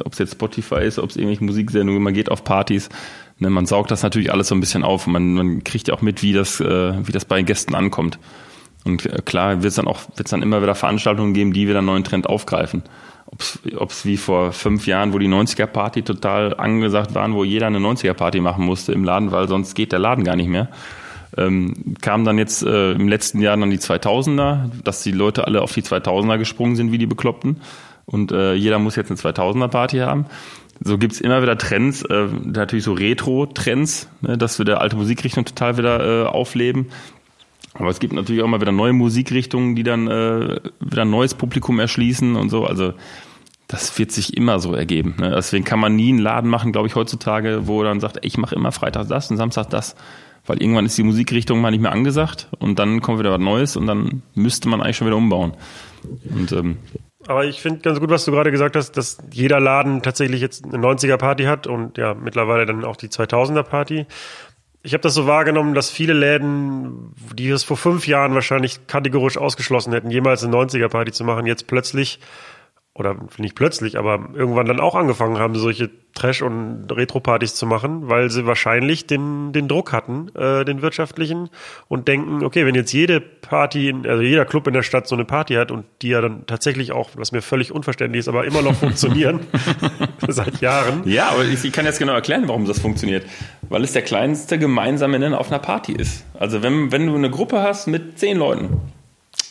ob 0.05 0.13
es 0.13 0.19
jetzt 0.19 0.33
Spotify 0.33 0.83
ist, 0.83 0.99
ob 0.99 1.09
es 1.09 1.17
irgendwelche 1.17 1.43
Musiksendungen, 1.43 2.01
man 2.01 2.13
geht 2.13 2.31
auf 2.31 2.45
Partys 2.45 2.87
ne, 3.41 3.49
man 3.49 3.65
saugt 3.65 3.91
das 3.91 4.03
natürlich 4.03 4.31
alles 4.31 4.47
so 4.47 4.55
ein 4.55 4.61
bisschen 4.61 4.83
auf. 4.83 5.07
Man, 5.07 5.33
man 5.33 5.63
kriegt 5.63 5.89
ja 5.89 5.93
auch 5.93 6.01
mit, 6.01 6.21
wie 6.21 6.31
das, 6.31 6.61
äh, 6.61 6.93
wie 7.05 7.11
das 7.11 7.25
bei 7.25 7.41
Gästen 7.41 7.75
ankommt. 7.75 8.19
Und 8.83 9.25
klar 9.25 9.61
wird 9.61 9.69
es 9.69 9.75
dann 9.75 9.87
auch 9.87 9.99
wird's 10.15 10.31
dann 10.31 10.41
immer 10.41 10.61
wieder 10.61 10.73
Veranstaltungen 10.73 11.33
geben, 11.33 11.53
die 11.53 11.67
wieder 11.67 11.79
einen 11.79 11.87
neuen 11.87 12.03
Trend 12.03 12.27
aufgreifen. 12.27 12.83
Ob 13.77 13.91
es 13.91 14.05
wie 14.05 14.17
vor 14.17 14.51
fünf 14.51 14.87
Jahren, 14.87 15.13
wo 15.13 15.19
die 15.19 15.27
90er-Party 15.27 16.01
total 16.01 16.55
angesagt 16.57 17.13
waren, 17.13 17.33
wo 17.33 17.43
jeder 17.43 17.67
eine 17.67 17.77
90er-Party 17.77 18.41
machen 18.41 18.65
musste 18.65 18.91
im 18.91 19.03
Laden, 19.03 19.31
weil 19.31 19.47
sonst 19.47 19.75
geht 19.75 19.91
der 19.91 19.99
Laden 19.99 20.23
gar 20.23 20.35
nicht 20.35 20.49
mehr. 20.49 20.69
Ähm, 21.37 21.95
kam 22.01 22.25
dann 22.25 22.37
jetzt 22.37 22.63
äh, 22.63 22.91
im 22.91 23.07
letzten 23.07 23.39
Jahr 23.39 23.55
dann 23.55 23.69
die 23.69 23.77
2000er, 23.77 24.69
dass 24.83 25.01
die 25.01 25.13
Leute 25.13 25.47
alle 25.47 25.61
auf 25.61 25.73
die 25.73 25.81
2000er 25.81 26.37
gesprungen 26.39 26.75
sind 26.75 26.91
wie 26.91 26.97
die 26.97 27.05
Bekloppten. 27.05 27.61
Und 28.05 28.33
äh, 28.33 28.53
jeder 28.53 28.79
muss 28.79 28.97
jetzt 28.97 29.11
eine 29.11 29.19
2000er-Party 29.19 29.99
haben 29.99 30.25
so 30.83 30.97
gibt's 30.97 31.21
immer 31.21 31.41
wieder 31.41 31.57
Trends, 31.57 32.03
äh, 32.03 32.27
natürlich 32.43 32.85
so 32.85 32.93
Retro-Trends, 32.93 34.09
ne, 34.21 34.37
dass 34.37 34.57
wir 34.57 34.65
der 34.65 34.81
alte 34.81 34.95
Musikrichtung 34.95 35.45
total 35.45 35.77
wieder 35.77 36.23
äh, 36.23 36.27
aufleben. 36.27 36.87
Aber 37.73 37.89
es 37.89 37.99
gibt 37.99 38.13
natürlich 38.13 38.41
auch 38.41 38.47
mal 38.47 38.59
wieder 38.59 38.71
neue 38.71 38.93
Musikrichtungen, 38.93 39.75
die 39.75 39.83
dann 39.83 40.07
äh, 40.07 40.59
wieder 40.79 41.03
ein 41.03 41.09
neues 41.09 41.35
Publikum 41.35 41.79
erschließen 41.79 42.35
und 42.35 42.49
so. 42.49 42.65
Also 42.65 42.93
das 43.67 43.97
wird 43.97 44.11
sich 44.11 44.35
immer 44.35 44.59
so 44.59 44.73
ergeben. 44.73 45.15
Ne? 45.19 45.31
Deswegen 45.33 45.63
kann 45.63 45.79
man 45.79 45.95
nie 45.95 46.09
einen 46.09 46.19
Laden 46.19 46.49
machen, 46.49 46.73
glaube 46.73 46.87
ich, 46.87 46.95
heutzutage, 46.95 47.67
wo 47.67 47.83
dann 47.83 48.01
sagt, 48.01 48.19
ich 48.23 48.37
mache 48.37 48.55
immer 48.55 48.71
Freitag 48.71 49.07
das 49.07 49.31
und 49.31 49.37
Samstag 49.37 49.69
das. 49.69 49.95
Weil 50.45 50.61
irgendwann 50.61 50.85
ist 50.85 50.97
die 50.97 51.03
Musikrichtung 51.03 51.61
mal 51.61 51.71
nicht 51.71 51.81
mehr 51.81 51.91
angesagt 51.91 52.47
und 52.59 52.79
dann 52.79 53.01
kommt 53.01 53.19
wieder 53.19 53.31
was 53.31 53.39
Neues 53.39 53.77
und 53.77 53.85
dann 53.85 54.23
müsste 54.33 54.67
man 54.67 54.81
eigentlich 54.81 54.97
schon 54.97 55.07
wieder 55.07 55.17
umbauen. 55.17 55.53
Und 56.29 56.51
ähm, 56.51 56.77
aber 57.27 57.45
ich 57.45 57.61
finde 57.61 57.81
ganz 57.81 57.99
gut, 57.99 58.09
was 58.09 58.25
du 58.25 58.31
gerade 58.31 58.51
gesagt 58.51 58.75
hast, 58.75 58.93
dass 58.97 59.17
jeder 59.31 59.59
Laden 59.59 60.01
tatsächlich 60.01 60.41
jetzt 60.41 60.65
eine 60.65 60.77
90er-Party 60.77 61.43
hat 61.43 61.67
und 61.67 61.97
ja, 61.97 62.13
mittlerweile 62.13 62.65
dann 62.65 62.83
auch 62.83 62.95
die 62.95 63.09
2000er-Party. 63.09 64.05
Ich 64.83 64.93
habe 64.93 65.01
das 65.01 65.13
so 65.13 65.27
wahrgenommen, 65.27 65.75
dass 65.75 65.91
viele 65.91 66.13
Läden, 66.13 67.13
die 67.33 67.49
es 67.49 67.63
vor 67.63 67.77
fünf 67.77 68.07
Jahren 68.07 68.33
wahrscheinlich 68.33 68.87
kategorisch 68.87 69.37
ausgeschlossen 69.37 69.93
hätten, 69.93 70.09
jemals 70.09 70.43
eine 70.43 70.55
90er-Party 70.55 71.11
zu 71.11 71.23
machen, 71.23 71.45
jetzt 71.45 71.67
plötzlich 71.67 72.19
oder 72.93 73.15
nicht 73.37 73.55
plötzlich, 73.55 73.97
aber 73.97 74.29
irgendwann 74.33 74.65
dann 74.65 74.81
auch 74.81 74.95
angefangen 74.95 75.37
haben, 75.37 75.55
solche 75.55 75.89
Trash- 76.13 76.41
und 76.41 76.91
Retro-Partys 76.91 77.55
zu 77.55 77.65
machen, 77.65 78.09
weil 78.09 78.29
sie 78.29 78.45
wahrscheinlich 78.45 79.07
den, 79.07 79.53
den 79.53 79.69
Druck 79.69 79.93
hatten, 79.93 80.27
äh, 80.35 80.65
den 80.65 80.81
wirtschaftlichen, 80.81 81.49
und 81.87 82.09
denken, 82.09 82.43
okay, 82.43 82.65
wenn 82.65 82.75
jetzt 82.75 82.91
jede 82.91 83.21
Party, 83.21 83.95
also 84.05 84.21
jeder 84.21 84.43
Club 84.43 84.67
in 84.67 84.73
der 84.73 84.83
Stadt 84.83 85.07
so 85.07 85.15
eine 85.15 85.23
Party 85.23 85.53
hat 85.53 85.71
und 85.71 85.85
die 86.01 86.09
ja 86.09 86.19
dann 86.19 86.45
tatsächlich 86.47 86.91
auch, 86.91 87.11
was 87.15 87.31
mir 87.31 87.41
völlig 87.41 87.71
unverständlich 87.71 88.19
ist, 88.19 88.27
aber 88.27 88.43
immer 88.43 88.61
noch 88.61 88.75
funktionieren, 88.75 89.39
seit 90.27 90.59
Jahren. 90.59 91.03
Ja, 91.05 91.29
aber 91.29 91.45
ich, 91.45 91.63
ich 91.63 91.71
kann 91.71 91.85
jetzt 91.85 91.99
genau 91.99 92.13
erklären, 92.13 92.49
warum 92.49 92.65
das 92.65 92.79
funktioniert. 92.79 93.25
Weil 93.69 93.85
es 93.85 93.93
der 93.93 94.01
kleinste 94.01 94.59
gemeinsame 94.59 95.17
Nenner 95.17 95.39
auf 95.39 95.47
einer 95.47 95.59
Party 95.59 95.93
ist. 95.93 96.25
Also 96.37 96.61
wenn, 96.61 96.91
wenn 96.91 97.07
du 97.07 97.15
eine 97.15 97.29
Gruppe 97.29 97.61
hast 97.61 97.87
mit 97.87 98.19
zehn 98.19 98.37
Leuten, 98.37 98.81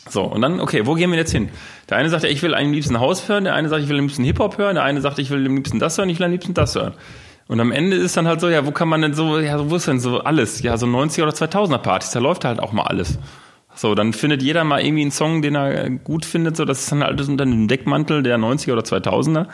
So, 0.09 0.23
und 0.23 0.41
dann, 0.41 0.59
okay, 0.59 0.85
wo 0.85 0.95
gehen 0.95 1.11
wir 1.11 1.17
jetzt 1.17 1.31
hin? 1.31 1.49
Der 1.89 1.97
eine 1.97 2.09
sagt, 2.09 2.23
ich 2.23 2.41
will 2.41 2.55
am 2.55 2.71
liebsten 2.71 2.99
Haus 2.99 3.29
hören, 3.29 3.43
der 3.43 3.53
eine 3.53 3.69
sagt, 3.69 3.83
ich 3.83 3.89
will 3.89 3.97
am 3.97 4.05
liebsten 4.05 4.23
Hip-Hop 4.23 4.57
hören, 4.57 4.75
der 4.75 4.83
eine 4.83 5.01
sagt, 5.01 5.19
ich 5.19 5.29
will 5.29 5.45
am 5.45 5.55
liebsten 5.55 5.79
das 5.79 5.97
hören, 5.97 6.09
ich 6.09 6.19
will 6.19 6.25
am 6.25 6.31
liebsten 6.31 6.53
das 6.53 6.75
hören. 6.75 6.93
Und 7.47 7.59
am 7.59 7.71
Ende 7.71 7.97
ist 7.97 8.17
dann 8.17 8.27
halt 8.27 8.39
so, 8.39 8.49
ja, 8.49 8.65
wo 8.65 8.71
kann 8.71 8.87
man 8.87 9.01
denn 9.01 9.13
so, 9.13 9.39
ja, 9.39 9.69
wo 9.69 9.75
ist 9.75 9.87
denn 9.87 9.99
so 9.99 10.19
alles? 10.21 10.61
Ja, 10.61 10.77
so 10.77 10.85
90er 10.85 11.23
oder 11.23 11.33
2000er 11.33 11.79
Partys, 11.79 12.11
da 12.11 12.19
läuft 12.19 12.45
halt 12.45 12.59
auch 12.59 12.71
mal 12.71 12.83
alles. 12.83 13.19
So, 13.75 13.95
dann 13.95 14.13
findet 14.13 14.41
jeder 14.41 14.63
mal 14.63 14.81
irgendwie 14.81 15.03
einen 15.03 15.11
Song, 15.11 15.41
den 15.41 15.55
er 15.55 15.89
gut 15.89 16.25
findet, 16.25 16.57
so, 16.57 16.65
das 16.65 16.81
ist 16.81 16.91
dann 16.91 17.03
alles 17.03 17.29
unter 17.29 17.45
dem 17.45 17.67
Deckmantel 17.67 18.23
der 18.23 18.37
90er 18.37 18.73
oder 18.73 18.83
2000er. 18.83 19.47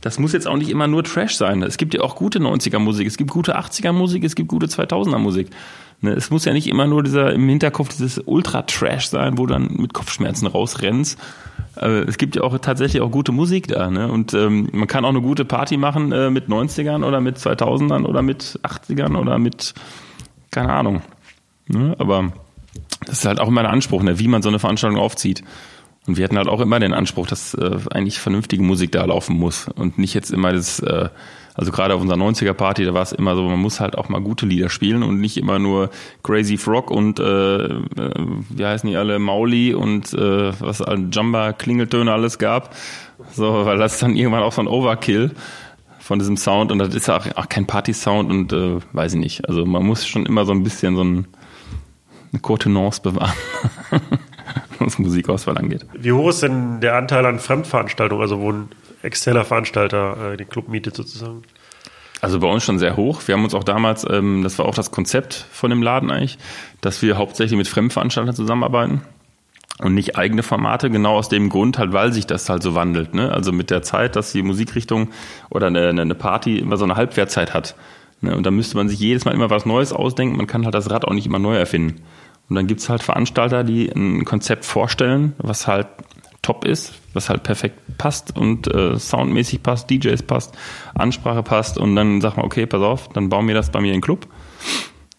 Das 0.00 0.18
muss 0.18 0.32
jetzt 0.32 0.46
auch 0.46 0.56
nicht 0.56 0.68
immer 0.68 0.86
nur 0.86 1.02
Trash 1.02 1.36
sein. 1.36 1.62
Es 1.62 1.76
gibt 1.76 1.94
ja 1.94 2.02
auch 2.02 2.14
gute 2.14 2.38
90er 2.38 2.78
Musik, 2.78 3.06
es 3.06 3.16
gibt 3.16 3.30
gute 3.30 3.56
80er 3.56 3.92
Musik, 3.92 4.22
es 4.24 4.34
gibt 4.34 4.48
gute 4.48 4.66
2000er 4.66 5.18
Musik. 5.18 5.48
Ne, 6.04 6.12
es 6.12 6.28
muss 6.28 6.44
ja 6.44 6.52
nicht 6.52 6.66
immer 6.66 6.86
nur 6.86 7.02
dieser 7.02 7.32
im 7.32 7.48
Hinterkopf 7.48 7.88
dieses 7.88 8.18
Ultra-Trash 8.18 9.06
sein, 9.06 9.38
wo 9.38 9.46
du 9.46 9.54
dann 9.54 9.70
mit 9.72 9.94
Kopfschmerzen 9.94 10.46
rausrennst. 10.46 11.18
Äh, 11.76 12.00
es 12.02 12.18
gibt 12.18 12.36
ja 12.36 12.42
auch 12.42 12.58
tatsächlich 12.58 13.00
auch 13.00 13.10
gute 13.10 13.32
Musik 13.32 13.68
da. 13.68 13.90
Ne? 13.90 14.12
Und 14.12 14.34
ähm, 14.34 14.68
man 14.72 14.86
kann 14.86 15.06
auch 15.06 15.08
eine 15.08 15.22
gute 15.22 15.46
Party 15.46 15.78
machen 15.78 16.12
äh, 16.12 16.28
mit 16.28 16.48
90ern 16.48 17.06
oder 17.06 17.22
mit 17.22 17.38
2000ern 17.38 18.04
oder 18.04 18.20
mit 18.20 18.60
80ern 18.62 19.16
oder 19.16 19.38
mit, 19.38 19.72
keine 20.50 20.74
Ahnung. 20.74 21.00
Ne? 21.68 21.96
Aber 21.98 22.34
das 23.06 23.20
ist 23.20 23.24
halt 23.24 23.40
auch 23.40 23.48
immer 23.48 23.62
der 23.62 23.72
Anspruch, 23.72 24.02
ne? 24.02 24.18
wie 24.18 24.28
man 24.28 24.42
so 24.42 24.50
eine 24.50 24.58
Veranstaltung 24.58 25.00
aufzieht. 25.00 25.42
Und 26.06 26.18
wir 26.18 26.24
hatten 26.24 26.36
halt 26.36 26.48
auch 26.48 26.60
immer 26.60 26.80
den 26.80 26.92
Anspruch, 26.92 27.26
dass 27.26 27.54
äh, 27.54 27.78
eigentlich 27.90 28.18
vernünftige 28.18 28.62
Musik 28.62 28.92
da 28.92 29.06
laufen 29.06 29.36
muss 29.36 29.68
und 29.68 29.96
nicht 29.96 30.12
jetzt 30.12 30.30
immer 30.30 30.52
das, 30.52 30.80
äh, 30.80 31.08
also 31.54 31.70
gerade 31.70 31.94
auf 31.94 32.00
unserer 32.00 32.18
90er 32.18 32.52
Party, 32.52 32.84
da 32.84 32.94
war 32.94 33.02
es 33.02 33.12
immer 33.12 33.36
so, 33.36 33.44
man 33.48 33.60
muss 33.60 33.80
halt 33.80 33.96
auch 33.96 34.08
mal 34.08 34.20
gute 34.20 34.44
Lieder 34.44 34.68
spielen 34.68 35.02
und 35.02 35.20
nicht 35.20 35.36
immer 35.36 35.58
nur 35.58 35.90
Crazy 36.24 36.56
Frog 36.56 36.90
und 36.90 37.20
äh, 37.20 37.64
äh, 37.64 37.80
wie 38.50 38.66
heißen 38.66 38.90
die 38.90 38.96
alle, 38.96 39.18
Mauli 39.20 39.72
und 39.72 40.12
äh, 40.14 40.52
was 40.60 40.82
Jamba 41.12 41.52
Klingeltöne 41.52 42.12
alles 42.12 42.38
gab. 42.38 42.74
So, 43.32 43.64
weil 43.64 43.78
das 43.78 44.00
dann 44.00 44.16
irgendwann 44.16 44.42
auch 44.42 44.52
so 44.52 44.62
ein 44.62 44.68
Overkill 44.68 45.30
von 46.00 46.18
diesem 46.18 46.36
Sound 46.36 46.72
und 46.72 46.80
das 46.80 46.94
ist 46.94 47.08
auch, 47.08 47.26
auch 47.36 47.48
kein 47.48 47.66
Party-Sound 47.66 48.30
und 48.30 48.52
äh, 48.52 48.80
weiß 48.92 49.14
ich 49.14 49.20
nicht. 49.20 49.48
Also 49.48 49.64
man 49.64 49.86
muss 49.86 50.06
schon 50.06 50.26
immer 50.26 50.44
so 50.44 50.52
ein 50.52 50.64
bisschen 50.64 50.96
so 50.96 51.04
ein, 51.04 51.26
eine 52.32 52.40
Contenance 52.40 53.00
bewahren. 53.00 53.32
was 54.78 54.98
Musikauswahl 54.98 55.56
angeht. 55.58 55.86
Wie 55.94 56.12
hoch 56.12 56.30
ist 56.30 56.42
denn 56.42 56.80
der 56.80 56.96
Anteil 56.96 57.24
an 57.26 57.38
Fremdveranstaltungen, 57.38 58.22
also 58.22 58.40
wo 58.40 58.52
ein 58.52 58.68
externer 59.04 59.44
Veranstalter 59.44 60.32
äh, 60.32 60.36
den 60.36 60.48
Club 60.48 60.68
mietet 60.68 60.96
sozusagen? 60.96 61.42
Also 62.20 62.40
bei 62.40 62.48
uns 62.48 62.64
schon 62.64 62.78
sehr 62.78 62.96
hoch. 62.96 63.20
Wir 63.26 63.34
haben 63.34 63.44
uns 63.44 63.54
auch 63.54 63.64
damals, 63.64 64.06
ähm, 64.08 64.42
das 64.42 64.58
war 64.58 64.66
auch 64.66 64.74
das 64.74 64.90
Konzept 64.90 65.46
von 65.52 65.70
dem 65.70 65.82
Laden 65.82 66.10
eigentlich, 66.10 66.38
dass 66.80 67.02
wir 67.02 67.18
hauptsächlich 67.18 67.58
mit 67.58 67.68
Fremdveranstaltern 67.68 68.34
zusammenarbeiten 68.34 69.02
und 69.80 69.94
nicht 69.94 70.16
eigene 70.16 70.42
Formate, 70.42 70.88
genau 70.88 71.16
aus 71.16 71.28
dem 71.28 71.48
Grund 71.48 71.78
halt, 71.78 71.92
weil 71.92 72.12
sich 72.12 72.26
das 72.26 72.48
halt 72.48 72.62
so 72.62 72.74
wandelt. 72.74 73.12
Ne? 73.12 73.30
Also 73.30 73.52
mit 73.52 73.70
der 73.70 73.82
Zeit, 73.82 74.16
dass 74.16 74.32
die 74.32 74.42
Musikrichtung 74.42 75.10
oder 75.50 75.66
eine, 75.66 75.88
eine 75.88 76.14
Party 76.14 76.58
immer 76.58 76.76
so 76.76 76.84
eine 76.84 76.96
Halbwertzeit 76.96 77.52
hat. 77.52 77.74
Ne? 78.20 78.36
Und 78.36 78.46
da 78.46 78.50
müsste 78.50 78.76
man 78.76 78.88
sich 78.88 78.98
jedes 78.98 79.24
Mal 79.24 79.34
immer 79.34 79.50
was 79.50 79.66
Neues 79.66 79.92
ausdenken. 79.92 80.36
Man 80.36 80.46
kann 80.46 80.64
halt 80.64 80.74
das 80.74 80.90
Rad 80.90 81.04
auch 81.04 81.12
nicht 81.12 81.26
immer 81.26 81.38
neu 81.38 81.56
erfinden. 81.56 82.02
Und 82.48 82.56
dann 82.56 82.66
gibt's 82.66 82.88
halt 82.88 83.02
Veranstalter, 83.02 83.64
die 83.64 83.90
ein 83.90 84.24
Konzept 84.24 84.64
vorstellen, 84.64 85.34
was 85.38 85.66
halt 85.66 85.88
top 86.44 86.64
ist, 86.64 86.94
was 87.12 87.28
halt 87.28 87.42
perfekt 87.42 87.78
passt 87.98 88.36
und 88.36 88.72
äh, 88.72 88.98
soundmäßig 88.98 89.62
passt, 89.62 89.90
DJs 89.90 90.22
passt, 90.22 90.56
Ansprache 90.94 91.42
passt 91.42 91.78
und 91.78 91.96
dann 91.96 92.20
sagt 92.20 92.36
man, 92.36 92.46
okay, 92.46 92.66
pass 92.66 92.82
auf, 92.82 93.08
dann 93.08 93.28
bauen 93.28 93.48
wir 93.48 93.54
das 93.54 93.70
bei 93.70 93.80
mir 93.80 93.88
in 93.88 93.94
den 93.94 94.00
Club 94.02 94.26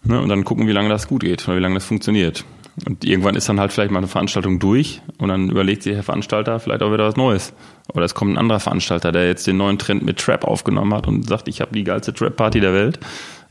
ne, 0.04 0.22
und 0.22 0.30
dann 0.30 0.44
gucken, 0.46 0.68
wie 0.68 0.72
lange 0.72 0.90
das 0.90 1.08
gut 1.08 1.24
geht 1.24 1.48
oder 1.48 1.58
wie 1.58 1.62
lange 1.62 1.76
das 1.76 1.86
funktioniert. 1.86 2.46
Und 2.86 3.06
irgendwann 3.06 3.36
ist 3.36 3.48
dann 3.48 3.60
halt 3.60 3.72
vielleicht 3.72 3.92
mal 3.92 4.00
eine 4.00 4.08
Veranstaltung 4.08 4.60
durch 4.60 5.02
und 5.18 5.30
dann 5.30 5.50
überlegt 5.50 5.84
sich 5.84 5.94
der 5.94 6.04
Veranstalter 6.04 6.60
vielleicht 6.60 6.84
auch 6.84 6.92
wieder 6.92 7.06
was 7.06 7.16
Neues. 7.16 7.54
Oder 7.94 8.04
es 8.04 8.14
kommt 8.14 8.34
ein 8.34 8.38
anderer 8.38 8.60
Veranstalter, 8.60 9.14
der 9.14 9.28
jetzt 9.28 9.48
den 9.48 9.56
neuen 9.56 9.80
Trend 9.80 10.04
mit 10.04 10.20
Trap 10.20 10.44
aufgenommen 10.44 10.94
hat 10.94 11.08
und 11.08 11.26
sagt, 11.26 11.48
ich 11.48 11.62
habe 11.62 11.74
die 11.74 11.86
geilste 11.86 12.14
Trap-Party 12.14 12.60
der 12.60 12.74
Welt, 12.74 13.00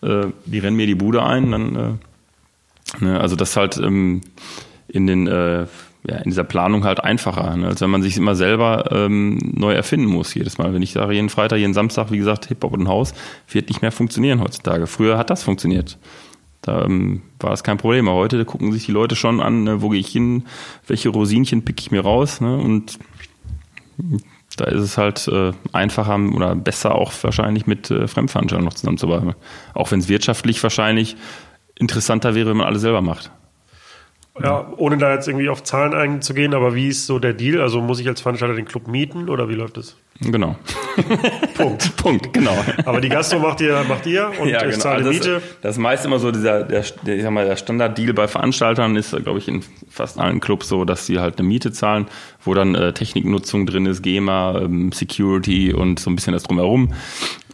äh, 0.02 0.26
die 0.44 0.58
rennen 0.58 0.76
mir 0.76 0.86
die 0.86 0.94
Bude 0.94 1.22
ein, 1.22 1.52
dann 1.52 1.76
äh, 1.76 1.92
Ne, 3.00 3.18
also 3.20 3.36
das 3.36 3.56
halt 3.56 3.76
ähm, 3.78 4.20
in 4.88 5.06
den 5.06 5.26
äh, 5.26 5.66
ja, 6.06 6.16
in 6.18 6.30
dieser 6.30 6.44
Planung 6.44 6.84
halt 6.84 7.02
einfacher, 7.02 7.56
ne? 7.56 7.66
als 7.66 7.80
wenn 7.80 7.88
man 7.88 8.02
sich 8.02 8.18
immer 8.18 8.34
selber 8.34 8.90
ähm, 8.92 9.38
neu 9.38 9.72
erfinden 9.72 10.06
muss 10.06 10.34
jedes 10.34 10.58
Mal. 10.58 10.74
Wenn 10.74 10.82
ich 10.82 10.92
sage, 10.92 11.14
jeden 11.14 11.30
Freitag, 11.30 11.58
jeden 11.58 11.72
Samstag, 11.72 12.10
wie 12.10 12.18
gesagt, 12.18 12.46
Hip-Hop 12.46 12.74
und 12.74 12.88
Haus, 12.88 13.14
wird 13.48 13.70
nicht 13.70 13.80
mehr 13.80 13.92
funktionieren 13.92 14.40
heutzutage. 14.42 14.86
Früher 14.86 15.16
hat 15.16 15.30
das 15.30 15.42
funktioniert. 15.42 15.96
Da 16.60 16.84
ähm, 16.84 17.22
war 17.40 17.50
das 17.50 17.64
kein 17.64 17.78
Problem. 17.78 18.08
Aber 18.08 18.18
heute 18.18 18.44
gucken 18.44 18.72
sich 18.72 18.84
die 18.84 18.92
Leute 18.92 19.16
schon 19.16 19.40
an, 19.40 19.64
ne, 19.64 19.80
wo 19.80 19.88
gehe 19.88 20.00
ich 20.00 20.08
hin, 20.08 20.44
welche 20.86 21.08
Rosinchen 21.08 21.64
pick 21.64 21.80
ich 21.80 21.90
mir 21.90 22.02
raus. 22.02 22.42
Ne? 22.42 22.54
Und 22.54 22.98
da 24.56 24.66
ist 24.66 24.80
es 24.80 24.98
halt 24.98 25.26
äh, 25.28 25.52
einfacher 25.72 26.18
oder 26.34 26.54
besser 26.54 26.94
auch 26.94 27.12
wahrscheinlich 27.22 27.66
mit 27.66 27.90
äh, 27.90 28.08
Fremdveranstaltungen 28.08 28.66
noch 28.66 28.74
zusammenzuarbeiten. 28.74 29.34
Auch 29.72 29.90
wenn 29.90 30.00
es 30.00 30.08
wirtschaftlich 30.08 30.62
wahrscheinlich 30.62 31.16
interessanter 31.78 32.34
wäre, 32.34 32.50
wenn 32.50 32.58
man 32.58 32.66
alles 32.66 32.82
selber 32.82 33.00
macht. 33.00 33.30
Ja, 34.42 34.72
ohne 34.78 34.98
da 34.98 35.14
jetzt 35.14 35.28
irgendwie 35.28 35.48
auf 35.48 35.62
Zahlen 35.62 35.94
einzugehen, 35.94 36.54
aber 36.54 36.74
wie 36.74 36.88
ist 36.88 37.06
so 37.06 37.20
der 37.20 37.34
Deal? 37.34 37.60
Also 37.60 37.80
muss 37.80 38.00
ich 38.00 38.08
als 38.08 38.20
Veranstalter 38.20 38.54
den 38.54 38.64
Club 38.64 38.88
mieten 38.88 39.28
oder 39.28 39.48
wie 39.48 39.54
läuft 39.54 39.76
das? 39.76 39.96
Genau. 40.20 40.56
Punkt. 41.56 41.96
Punkt, 41.96 42.32
genau. 42.32 42.56
Aber 42.84 43.00
die 43.00 43.08
Gastro 43.08 43.38
macht 43.38 43.60
ihr, 43.60 43.84
macht 43.88 44.06
ihr 44.06 44.32
und 44.40 44.48
ja, 44.48 44.58
ich 44.64 44.72
genau. 44.72 44.82
zahle 44.82 44.96
also 44.96 45.10
das, 45.10 45.18
Miete. 45.18 45.42
Das 45.62 45.76
ist 45.76 45.80
meist 45.80 46.04
immer 46.04 46.18
so 46.18 46.32
dieser, 46.32 46.64
der, 46.64 46.84
der, 47.06 47.16
ich 47.16 47.22
sag 47.22 47.30
mal, 47.30 47.44
der 47.44 47.54
Standarddeal 47.54 48.12
bei 48.12 48.26
Veranstaltern 48.26 48.96
ist, 48.96 49.16
glaube 49.22 49.38
ich, 49.38 49.46
in 49.46 49.62
fast 49.88 50.18
allen 50.18 50.40
Clubs 50.40 50.68
so, 50.68 50.84
dass 50.84 51.06
sie 51.06 51.20
halt 51.20 51.38
eine 51.38 51.46
Miete 51.46 51.70
zahlen, 51.70 52.06
wo 52.42 52.54
dann 52.54 52.74
äh, 52.74 52.92
Techniknutzung 52.92 53.66
drin 53.66 53.86
ist, 53.86 54.02
GEMA, 54.02 54.62
ähm, 54.62 54.90
Security 54.90 55.72
und 55.72 56.00
so 56.00 56.10
ein 56.10 56.16
bisschen 56.16 56.32
das 56.32 56.42
drumherum. 56.42 56.92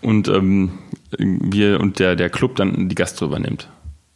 Und 0.01 0.28
ähm, 0.28 0.78
wir 1.18 1.78
und 1.78 1.99
der, 1.99 2.16
der 2.16 2.31
Club 2.31 2.57
dann 2.57 2.89
die 2.89 2.95
Gastro 2.95 3.26
übernimmt. 3.26 3.68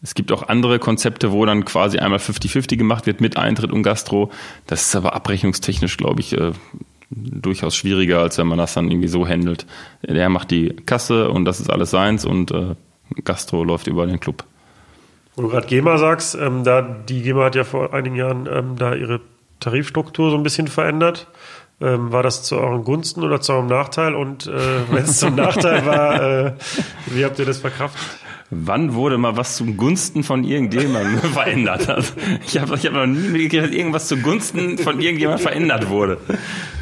Es 0.05 0.15
gibt 0.15 0.31
auch 0.33 0.49
andere 0.49 0.79
Konzepte, 0.79 1.33
wo 1.33 1.47
dann 1.47 1.65
quasi 1.65 1.99
einmal 1.99 2.19
50-50 2.19 2.77
gemacht 2.77 3.07
wird 3.07 3.23
mit 3.23 3.39
Eintritt 3.39 3.73
und 3.73 3.83
Gastro. 3.83 4.31
Das 4.67 4.83
ist 4.83 4.95
aber 4.95 5.15
abrechnungstechnisch, 5.15 5.97
glaube 5.97 6.21
ich, 6.21 6.37
äh, 6.37 6.53
durchaus 7.09 7.75
schwieriger, 7.75 8.21
als 8.21 8.37
wenn 8.37 8.47
man 8.47 8.59
das 8.59 8.75
dann 8.75 8.91
irgendwie 8.91 9.09
so 9.09 9.27
handelt. 9.27 9.65
Der 10.03 10.29
macht 10.29 10.51
die 10.51 10.77
Kasse 10.85 11.31
und 11.31 11.47
das 11.47 11.59
ist 11.59 11.71
alles 11.71 11.91
seins 11.91 12.27
und 12.27 12.51
äh, 12.51 12.75
Gastro 13.25 13.65
läuft 13.65 13.87
über 13.87 14.07
den 14.07 14.21
Club. 14.21 14.45
Wo 15.37 15.43
du 15.43 15.49
gerade 15.49 15.67
GEMA 15.67 15.97
sagst, 15.97 16.35
ähm, 16.35 16.65
da 16.65 16.83
die 16.83 17.23
GEMA 17.23 17.47
hat 17.47 17.55
ja 17.55 17.65
vor 17.65 17.95
einigen 17.95 18.17
Jahren 18.17 18.47
ähm, 18.47 18.77
da 18.77 18.95
ihre 18.95 19.23
Tarifstruktur 19.59 20.31
so 20.31 20.37
ein 20.37 20.43
bisschen 20.43 20.69
verändert. 20.69 21.29
Ähm, 21.81 22.13
war 22.13 22.23
das 22.23 22.43
zu 22.43 22.57
euren 22.59 22.85
Gunsten 22.85 23.23
oder 23.25 23.41
zu 23.41 23.55
eurem 23.55 23.69
Nachteil? 23.69 24.15
Und 24.15 24.49
äh, 24.49 24.53
wenn 24.91 25.05
es 25.05 25.19
zum 25.19 25.35
Nachteil 25.37 25.87
war, 25.87 26.23
äh, 26.23 26.53
wie 27.07 27.25
habt 27.25 27.39
ihr 27.39 27.47
das 27.47 27.59
verkraftet? 27.59 28.24
Wann 28.57 28.95
wurde 28.95 29.19
mal 29.19 29.37
was 29.37 29.57
zugunsten 29.57 30.23
von 30.23 30.45
irgendjemandem 30.45 31.19
verändert? 31.33 31.89
Also 31.89 32.13
ich 32.47 32.59
habe 32.59 32.77
ich 32.77 32.87
hab 32.87 32.93
noch 32.93 33.07
nie 33.07 33.29
mitgekriegt, 33.29 33.65
dass 33.65 33.71
irgendwas 33.71 34.09
zugunsten 34.09 34.79
von 34.79 35.01
irgendjemandem 35.01 35.43
verändert 35.43 35.89
wurde. 35.89 36.19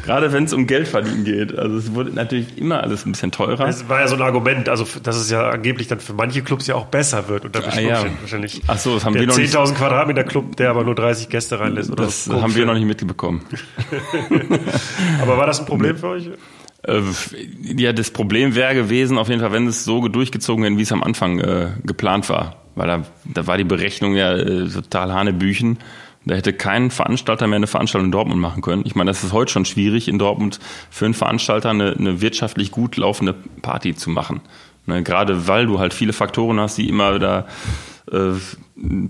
Gerade 0.03 0.33
wenn 0.33 0.43
es 0.43 0.53
um 0.53 0.67
Geld 0.67 0.87
verdienen 0.87 1.23
geht. 1.23 1.57
Also 1.57 1.77
es 1.77 1.93
wurde 1.93 2.11
natürlich 2.11 2.57
immer 2.57 2.83
alles 2.83 3.05
ein 3.05 3.13
bisschen 3.13 3.31
teurer. 3.31 3.67
Es 3.67 3.87
war 3.87 4.01
ja 4.01 4.07
so 4.07 4.15
ein 4.15 4.21
Argument, 4.21 4.67
also 4.69 4.85
dass 5.01 5.15
es 5.15 5.29
ja 5.29 5.49
angeblich 5.49 5.87
dann 5.87 5.99
für 5.99 6.13
manche 6.13 6.41
Clubs 6.41 6.67
ja 6.67 6.75
auch 6.75 6.87
besser 6.87 7.29
wird. 7.29 7.45
Und 7.45 7.55
da 7.55 7.61
ah, 7.61 7.79
ja. 7.79 8.03
wahrscheinlich 8.19 8.61
Ach 8.67 8.77
so, 8.77 8.95
das 8.95 9.05
haben 9.05 9.13
der 9.13 9.21
wir 9.21 9.27
noch 9.27 9.35
10.000 9.35 9.73
Quadratmeter 9.75 10.23
Club, 10.23 10.57
der 10.57 10.69
aber 10.69 10.83
nur 10.83 10.95
30 10.95 11.29
Gäste 11.29 11.59
reinlässt. 11.59 11.89
Oder 11.91 12.03
das 12.05 12.29
haben 12.29 12.55
wir 12.55 12.65
noch 12.65 12.73
nicht 12.73 12.85
mitbekommen. 12.85 13.41
aber 15.21 15.37
war 15.37 15.47
das 15.47 15.59
ein 15.59 15.65
Problem 15.65 15.97
für 15.97 16.09
euch? 16.09 16.29
Äh, 16.83 17.01
ja, 17.61 17.93
das 17.93 18.11
Problem 18.11 18.55
wäre 18.55 18.75
gewesen, 18.75 19.17
auf 19.17 19.29
jeden 19.29 19.41
Fall, 19.41 19.51
wenn 19.51 19.67
es 19.67 19.83
so 19.83 20.07
durchgezogen 20.07 20.63
wäre, 20.63 20.77
wie 20.77 20.81
es 20.81 20.91
am 20.91 21.03
Anfang 21.03 21.39
äh, 21.39 21.71
geplant 21.83 22.29
war. 22.29 22.57
Weil 22.75 22.87
da, 22.87 23.03
da 23.25 23.47
war 23.47 23.57
die 23.57 23.63
Berechnung 23.63 24.15
ja 24.15 24.33
äh, 24.33 24.67
total 24.67 25.13
Hanebüchen. 25.13 25.79
Da 26.25 26.35
hätte 26.35 26.53
kein 26.53 26.89
Veranstalter 26.89 27.47
mehr 27.47 27.57
eine 27.57 27.67
Veranstaltung 27.67 28.05
in 28.05 28.11
Dortmund 28.11 28.39
machen 28.39 28.61
können. 28.61 28.83
Ich 28.85 28.95
meine, 28.95 29.09
das 29.09 29.23
ist 29.23 29.33
heute 29.33 29.51
schon 29.51 29.65
schwierig, 29.65 30.07
in 30.07 30.19
Dortmund 30.19 30.59
für 30.89 31.05
einen 31.05 31.13
Veranstalter 31.13 31.69
eine, 31.69 31.93
eine 31.97 32.21
wirtschaftlich 32.21 32.71
gut 32.71 32.95
laufende 32.95 33.35
Party 33.61 33.93
zu 33.93 34.09
machen. 34.09 34.41
Ne, 34.85 35.01
gerade 35.03 35.47
weil 35.47 35.65
du 35.65 35.79
halt 35.79 35.93
viele 35.93 36.11
Faktoren 36.11 36.59
hast, 36.59 36.77
die 36.77 36.89
immer 36.89 37.15
wieder 37.15 37.47
äh, 38.11 38.31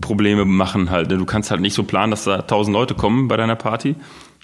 Probleme 0.02 0.46
machen 0.46 0.92
halt. 0.92 1.10
Ne? 1.10 1.18
Du 1.18 1.26
kannst 1.26 1.50
halt 1.50 1.62
nicht 1.62 1.74
so 1.74 1.84
planen, 1.84 2.12
dass 2.12 2.26
da 2.26 2.44
tausend 2.44 2.76
Leute 2.76 2.94
kommen 2.94 3.28
bei 3.28 3.38
deiner 3.38 3.56
Party. 3.56 3.96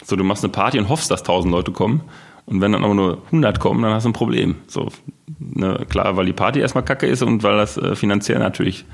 So, 0.04 0.16
du 0.16 0.24
machst 0.24 0.44
eine 0.44 0.52
Party 0.52 0.80
und 0.80 0.90
hoffst, 0.90 1.12
dass 1.12 1.24
tausend 1.24 1.52
Leute 1.52 1.72
kommen. 1.72 2.02
Und 2.50 2.62
wenn 2.62 2.72
dann 2.72 2.84
aber 2.84 2.96
nur 2.96 3.22
100 3.28 3.60
kommen, 3.60 3.84
dann 3.84 3.94
hast 3.94 4.06
du 4.06 4.10
ein 4.10 4.14
Problem. 4.14 4.56
So, 4.66 4.90
ne, 5.38 5.86
klar, 5.88 6.18
weil 6.18 6.26
die 6.26 6.34
Party 6.34 6.60
erstmal 6.60 6.84
kacke 6.84 7.06
ist 7.06 7.22
und 7.22 7.44
weil 7.44 7.58
das 7.58 7.78
äh, 7.78 7.96
finanziell 7.96 8.40
natürlich 8.40 8.86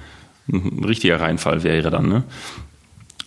ein 0.51 0.83
richtiger 0.83 1.21
Reinfall 1.21 1.63
wäre 1.63 1.89
dann. 1.89 2.09
Ne? 2.09 2.23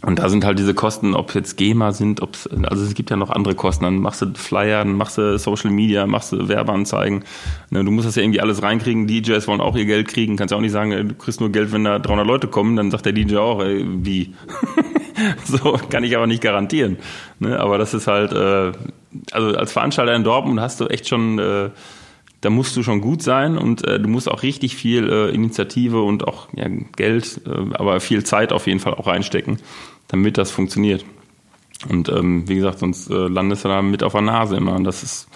Und 0.03 0.21
da 0.21 0.29
sind 0.29 0.45
halt 0.45 0.61
diese 0.61 0.75
Kosten, 0.75 1.15
ob 1.15 1.35
jetzt 1.35 1.57
GEMA 1.57 1.91
sind, 1.91 2.23
ob 2.23 2.37
also 2.63 2.85
es 2.85 2.95
gibt 2.95 3.11
ja 3.11 3.17
noch 3.17 3.31
andere 3.31 3.57
Kosten. 3.57 3.83
Dann 3.83 3.99
machst 3.99 4.23
du 4.23 4.33
Flyer, 4.35 4.85
dann 4.85 4.93
machst 4.95 5.19
du 5.19 5.37
Social 5.39 5.71
Media, 5.71 6.07
machst 6.07 6.31
du 6.31 6.49
Werbeanzeigen. 6.49 7.25
Ne, 7.71 7.85
du 7.85 7.91
musst 7.91 8.07
das 8.07 8.15
ja 8.15 8.23
irgendwie 8.23 8.41
alles 8.41 8.63
reinkriegen. 8.63 9.09
DJs 9.09 9.49
wollen 9.49 9.61
auch 9.61 9.75
ihr 9.75 9.87
Geld 9.87 10.07
kriegen. 10.07 10.37
Kannst 10.37 10.53
ja 10.53 10.57
auch 10.57 10.63
nicht 10.63 10.73
sagen, 10.73 10.91
du 11.09 11.15
kriegst 11.15 11.41
nur 11.41 11.51
Geld, 11.51 11.73
wenn 11.73 11.83
da 11.83 11.99
300 11.99 12.25
Leute 12.25 12.47
kommen. 12.47 12.77
Dann 12.77 12.93
sagt 12.93 13.07
der 13.07 13.13
DJ 13.13 13.39
auch, 13.39 13.61
ey, 13.61 13.85
wie? 13.89 14.35
so 15.45 15.77
kann 15.91 16.05
ich 16.05 16.17
aber 16.17 16.29
nicht 16.29 16.43
garantieren. 16.43 16.99
Ne? 17.41 17.59
Aber 17.59 17.77
das 17.77 17.93
ist 17.93 18.07
halt, 18.07 18.33
äh, 18.33 18.73
also 19.33 19.57
als 19.57 19.73
Veranstalter 19.73 20.15
in 20.15 20.23
Dortmund 20.23 20.61
hast 20.61 20.81
du 20.81 20.87
echt 20.87 21.09
schon, 21.09 21.41
äh, 21.41 21.71
da 22.41 22.51
musst 22.51 22.77
du 22.77 22.83
schon 22.83 23.01
gut 23.01 23.23
sein 23.23 23.59
und 23.59 23.85
äh, 23.87 23.99
du 23.99 24.09
musst 24.09 24.31
auch 24.31 24.43
richtig 24.43 24.77
viel 24.77 25.09
äh, 25.09 25.31
Initiative 25.31 26.03
und 26.03 26.27
auch 26.27 26.49
ja, 26.55 26.67
Geld, 26.97 27.41
äh, 27.47 27.75
aber 27.75 28.01
viel 28.01 28.25
Zeit 28.25 28.53
auf 28.53 28.67
jeden 28.67 28.81
Fall 28.81 28.95
auch 28.95 29.07
reinstecken, 29.07 29.59
damit 30.09 30.39
das 30.39 30.51
funktioniert. 30.51 31.05
Und 31.89 32.09
ähm, 32.09 32.49
wie 32.49 32.57
gesagt, 32.57 32.81
sonst 32.81 33.11
äh, 33.11 33.29
landest 33.29 33.65
du 33.65 33.69
da 33.69 33.83
mit 33.83 34.03
auf 34.03 34.13
der 34.13 34.23
Nase 34.23 34.57
immer. 34.57 34.75
Und 34.75 34.85
das 34.85 35.03
ist 35.03 35.29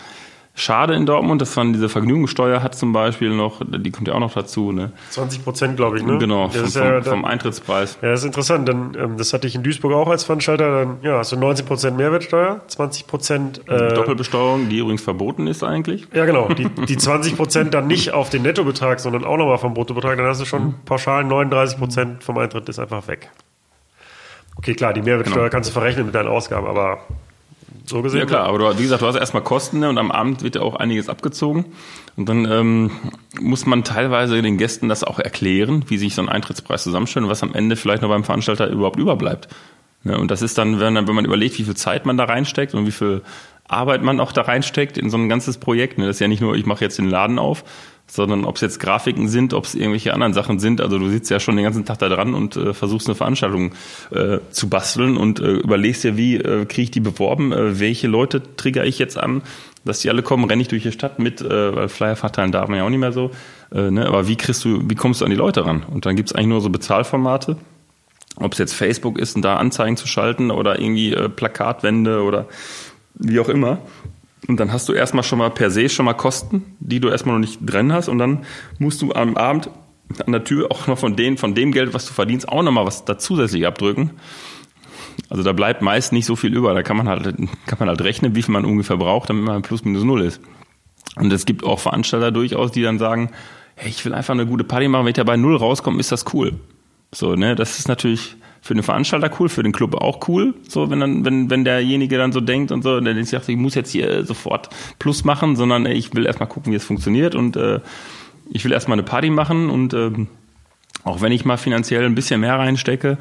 schade 0.55 0.95
in 0.95 1.07
Dortmund, 1.07 1.41
dass 1.41 1.57
man 1.57 1.73
diese 1.73 1.89
Vergnügungssteuer 1.89 2.63
hat 2.63 2.75
zum 2.75 2.93
Beispiel 2.93 3.31
noch, 3.31 3.61
die 3.67 3.91
kommt 3.91 4.07
ja 4.09 4.15
auch 4.15 4.21
noch 4.21 4.33
dazu. 4.35 4.71
Ne? 4.73 4.93
20 5.11 5.45
Prozent, 5.45 5.77
glaube 5.77 5.97
ich, 5.97 6.05
ne? 6.05 6.19
Genau, 6.19 6.49
vom, 6.49 6.65
ist 6.65 6.77
ja 6.77 6.83
vom, 6.83 6.93
dann- 6.93 7.03
vom 7.05 7.25
Eintrittspreis. 7.25 7.99
Ja, 8.03 8.11
das 8.11 8.21
ist 8.21 8.27
interessant, 8.27 8.69
denn 8.69 8.95
ähm, 8.99 9.17
das 9.17 9.33
hatte 9.33 9.47
ich 9.47 9.55
in 9.55 9.63
Duisburg 9.63 9.93
auch 9.95 10.09
als 10.09 10.25
Veranstalter. 10.25 10.71
Dann 10.85 10.99
ja, 11.03 11.19
hast 11.19 11.33
du 11.33 11.37
19% 11.37 11.93
Mehrwertsteuer, 11.93 12.61
20% 12.69 13.69
äh, 13.69 13.95
Doppelbesteuerung, 13.95 14.69
die 14.69 14.79
übrigens 14.79 15.03
verboten 15.03 15.47
ist 15.47 15.63
eigentlich. 15.65 16.07
Ja, 16.13 16.25
genau. 16.27 16.49
Die, 16.49 16.69
die 16.69 16.97
20% 16.99 17.71
dann 17.71 17.87
nicht 17.87 18.13
auf 18.13 18.29
den 18.31 18.43
Nettobetrag, 18.43 19.01
sondern 19.01 19.25
auch 19.25 19.37
nochmal 19.39 19.59
vom 19.59 19.73
Bruttobetrag. 19.75 20.17
Dann 20.19 20.27
hast 20.27 20.39
du 20.41 20.45
Mhm. 20.45 20.49
schon 20.49 20.75
pauschal 20.85 21.25
39% 21.25 22.23
vom 22.23 22.37
Eintritt 22.39 22.69
ist 22.69 22.79
einfach 22.79 23.09
weg. 23.09 23.31
Okay, 24.59 24.75
klar, 24.75 24.93
die 24.93 25.01
Mehrwertsteuer 25.01 25.45
Genau. 25.45 25.51
kannst 25.51 25.71
du 25.71 25.73
verrechnen 25.73 26.05
mit 26.07 26.15
deinen 26.15 26.29
Ausgaben, 26.29 26.67
aber 26.67 26.99
so 27.87 28.03
gesehen. 28.03 28.20
Ja 28.20 28.27
klar, 28.27 28.47
aber 28.47 28.59
du, 28.59 28.79
wie 28.79 28.83
gesagt, 28.83 29.03
du 29.03 29.07
hast 29.07 29.16
erstmal 29.16 29.43
Kosten 29.43 29.81
ne, 29.81 29.89
und 29.89 29.99
am 29.99 30.11
Abend 30.11 30.43
wird 30.43 30.57
ja 30.57 30.62
auch 30.62 30.77
einiges 30.77 31.09
abgezogen. 31.09 31.66
Und 32.16 32.29
dann 32.29 32.51
ähm, 32.51 32.91
muss 33.41 33.66
man 33.66 33.85
teilweise 33.85 34.41
den 34.43 34.59
Gästen 34.59 34.89
das 34.89 35.05
auch 35.05 35.18
erklären, 35.18 35.85
wie 35.89 35.99
sich 35.99 36.14
so 36.14 36.23
ein 36.23 36.29
Eintrittspreis 36.29 36.83
zusammenstellt 36.83 37.25
und 37.25 37.31
was 37.31 37.43
am 37.43 37.55
Ende 37.55 37.77
vielleicht 37.77 38.03
noch 38.03 38.09
beim 38.09 38.25
Veranstalter 38.25 38.68
überhaupt 38.68 38.99
überbleibt. 38.99 39.49
Ne, 40.05 40.18
und 40.18 40.31
das 40.31 40.43
ist 40.43 40.59
dann, 40.59 40.81
wenn, 40.81 40.95
wenn 40.95 41.14
man 41.14 41.25
überlegt, 41.25 41.59
wie 41.59 41.64
viel 41.64 41.77
Zeit 41.77 42.07
man 42.07 42.16
da 42.16 42.25
reinsteckt 42.25 42.75
und 42.75 42.87
wie 42.87 42.93
viel 42.93 43.23
Arbeit 43.68 44.03
man 44.03 44.20
auch 44.20 44.33
da 44.33 44.43
reinsteckt 44.43 44.99
in 44.99 45.11
so 45.11 45.16
ein 45.16 45.29
ganzes 45.29 45.59
Projekt. 45.59 45.99
Ne, 45.99 46.07
das 46.07 46.16
ist 46.16 46.20
ja 46.20 46.29
nicht 46.29 46.41
nur, 46.41 46.55
ich 46.55 46.66
mache 46.66 46.85
jetzt 46.85 46.99
den 46.99 47.09
Laden 47.09 47.39
auf, 47.39 47.64
sondern 48.13 48.45
ob 48.45 48.57
es 48.57 48.61
jetzt 48.61 48.79
Grafiken 48.79 49.27
sind, 49.27 49.55
ob 49.55 49.65
es 49.65 49.75
irgendwelche 49.75 50.13
anderen 50.13 50.35
Sachen 50.35 50.59
sind. 50.59 50.83
Also 50.83 50.99
du 50.99 51.09
sitzt 51.09 51.31
ja 51.31 51.41
schon 51.41 51.57
den 51.57 51.65
ganzen 51.65 51.87
Tag 51.87 51.99
da 51.99 52.11
dran 52.11 52.35
und 52.35 52.57
äh, 52.57 52.75
versuchst 52.75 53.09
eine 53.09 53.15
Veranstaltung 53.15 53.73
äh, 54.11 54.39
zu 54.51 54.69
basteln 54.69 55.17
und 55.17 55.41
äh, 55.41 55.53
überlegst 55.53 56.05
dir, 56.05 56.19
wie 56.19 56.37
äh, 56.37 56.67
kriege 56.67 56.83
ich 56.83 56.91
die 56.91 57.01
beworben, 57.01 57.53
äh, 57.53 57.81
welche 57.81 58.09
Leute 58.09 58.43
trigger 58.57 58.85
ich 58.85 58.99
jetzt 58.99 59.17
an, 59.17 59.41
dass 59.87 60.01
die 60.01 60.11
alle 60.11 60.23
kommen, 60.23 60.45
renne 60.45 60.61
ich 60.61 60.69
durch 60.69 60.83
die 60.83 60.93
Stadt 60.93 61.21
mit, 61.21 61.41
äh, 61.41 61.75
weil 61.75 61.89
Flyer 61.89 62.15
verteilen 62.15 62.53
darf 62.53 62.69
man 62.69 62.77
ja 62.77 62.85
auch 62.85 62.91
nicht 62.91 62.99
mehr 62.99 63.13
so. 63.13 63.31
Äh, 63.73 63.91
ne? 63.91 64.05
Aber 64.05 64.29
wie 64.29 64.37
kriegst 64.37 64.63
du, 64.67 64.83
wie 64.85 64.95
kommst 64.95 65.23
du 65.23 65.25
an 65.25 65.31
die 65.31 65.37
Leute 65.39 65.65
ran? 65.65 65.83
Und 65.83 66.05
dann 66.05 66.15
gibt's 66.15 66.35
eigentlich 66.35 66.49
nur 66.49 66.61
so 66.61 66.69
Bezahlformate. 66.69 67.57
Ob 68.37 68.53
es 68.53 68.59
jetzt 68.59 68.75
Facebook 68.75 69.19
ist 69.19 69.37
und 69.37 69.43
da 69.43 69.57
Anzeigen 69.57 69.97
zu 69.97 70.07
schalten 70.07 70.51
oder 70.51 70.79
irgendwie 70.79 71.15
äh, 71.15 71.31
Plakatwände 71.31 72.23
oder 72.23 72.47
wie 73.15 73.41
auch 73.41 73.49
immer. 73.49 73.79
Und 74.49 74.59
dann 74.59 74.72
hast 74.72 74.88
du 74.88 74.93
erstmal 74.93 75.22
schon 75.22 75.38
mal 75.38 75.51
per 75.51 75.70
se 75.70 75.88
schon 75.88 76.05
mal 76.05 76.14
Kosten, 76.14 76.76
die 76.80 77.01
du 77.01 77.09
erstmal 77.09 77.36
noch 77.36 77.40
nicht 77.40 77.61
drin 77.62 77.93
hast. 77.93 78.09
Und 78.09 78.18
dann 78.18 78.45
musst 78.78 79.01
du 79.03 79.12
am 79.12 79.36
Abend 79.36 79.70
an 80.26 80.32
der 80.32 80.45
Tür 80.45 80.70
auch 80.70 80.86
noch 80.88 80.99
von, 80.99 81.16
denen, 81.16 81.38
von 81.38 81.55
dem 81.55 81.72
Geld, 81.72 81.95
was 81.95 82.07
du 82.07 82.12
verdienst, 82.12 82.49
auch 82.49 82.62
noch 82.62 82.72
mal 82.72 82.84
was 82.84 83.05
da 83.05 83.18
zusätzlich 83.18 83.66
abdrücken. 83.66 84.11
Also 85.28 85.43
da 85.43 85.53
bleibt 85.53 85.80
meist 85.80 86.12
nicht 86.12 86.26
so 86.26 86.36
viel 86.36 86.55
über. 86.55 86.74
Da 86.74 86.82
kann 86.82 86.97
man 86.97 87.09
halt, 87.09 87.24
kann 87.66 87.78
man 87.78 87.88
halt 87.88 88.03
rechnen, 88.03 88.34
wie 88.34 88.43
viel 88.43 88.53
man 88.53 88.64
ungefähr 88.64 88.97
braucht, 88.97 89.30
damit 89.30 89.45
man 89.45 89.62
plus 89.62 89.84
minus 89.84 90.05
null 90.05 90.22
ist. 90.22 90.40
Und 91.16 91.32
es 91.32 91.47
gibt 91.47 91.64
auch 91.64 91.78
Veranstalter 91.78 92.32
durchaus, 92.32 92.72
die 92.72 92.82
dann 92.82 92.99
sagen, 92.99 93.30
hey, 93.76 93.90
ich 93.90 94.05
will 94.05 94.14
einfach 94.14 94.34
eine 94.34 94.47
gute 94.47 94.64
Party 94.64 94.88
machen, 94.88 95.05
wenn 95.05 95.11
ich 95.11 95.16
da 95.16 95.24
bei 95.24 95.36
null 95.36 95.57
rauskomme, 95.57 96.01
ist 96.01 96.12
das 96.12 96.24
cool. 96.34 96.55
So, 97.14 97.34
ne, 97.34 97.55
das 97.55 97.78
ist 97.78 97.88
natürlich 97.88 98.36
für 98.63 98.75
den 98.75 98.83
Veranstalter 98.83 99.31
cool, 99.39 99.49
für 99.49 99.63
den 99.63 99.73
Club 99.73 99.95
auch 99.97 100.29
cool, 100.29 100.55
so 100.69 100.89
wenn 100.89 101.01
dann, 101.01 101.25
wenn, 101.25 101.51
wenn 101.51 101.65
derjenige 101.65 102.17
dann 102.17 102.33
so 102.33 102.41
denkt 102.41 102.71
und 102.71 102.83
so, 102.83 102.95
und 102.95 103.05
der 103.05 103.25
sagt, 103.25 103.49
ich 103.49 103.57
muss 103.57 103.75
jetzt 103.75 103.91
hier 103.91 104.25
sofort 104.25 104.71
Plus 105.01 105.25
machen, 105.25 105.57
sondern 105.57 105.85
ey, 105.85 105.95
ich 105.95 106.15
will 106.15 106.25
erstmal 106.25 106.49
gucken, 106.49 106.73
wie 106.73 106.77
es 106.77 106.85
funktioniert 106.85 107.35
und 107.35 107.57
äh, 107.57 107.81
ich 108.51 108.65
will 108.65 108.73
erstmal 108.73 108.95
eine 108.95 109.03
Party 109.03 109.31
machen 109.31 109.69
und 109.69 109.93
ähm, 109.95 110.29
auch 111.03 111.21
wenn 111.21 111.33
ich 111.33 111.45
mal 111.45 111.57
finanziell 111.57 112.05
ein 112.05 112.15
bisschen 112.15 112.41
mehr 112.41 112.57
reinstecke, 112.57 113.19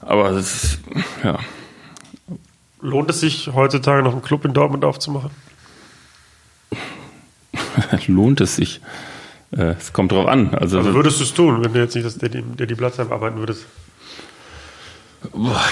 aber 0.00 0.30
das 0.30 0.54
ist, 0.64 0.80
ja, 1.24 1.38
Lohnt 2.80 3.08
es 3.08 3.20
sich 3.20 3.50
heutzutage 3.54 4.02
noch 4.02 4.12
einen 4.12 4.20
Club 4.20 4.44
in 4.44 4.52
Dortmund 4.52 4.84
aufzumachen? 4.84 5.30
lohnt 8.06 8.42
es 8.42 8.56
sich. 8.56 8.82
Äh, 9.52 9.74
Es 9.78 9.94
kommt 9.94 10.12
drauf 10.12 10.26
an. 10.26 10.54
Also, 10.54 10.78
Also 10.78 10.92
würdest 10.94 11.18
du 11.18 11.24
es 11.24 11.32
tun, 11.32 11.64
wenn 11.64 11.72
du 11.72 11.80
jetzt 11.80 11.94
nicht 11.94 12.04
das 12.04 12.18
Daddy, 12.18 12.44
Daddy 12.56 12.74
Blatzheim 12.74 13.10
arbeiten 13.10 13.38
würdest? 13.38 13.64
Boah, 15.32 15.64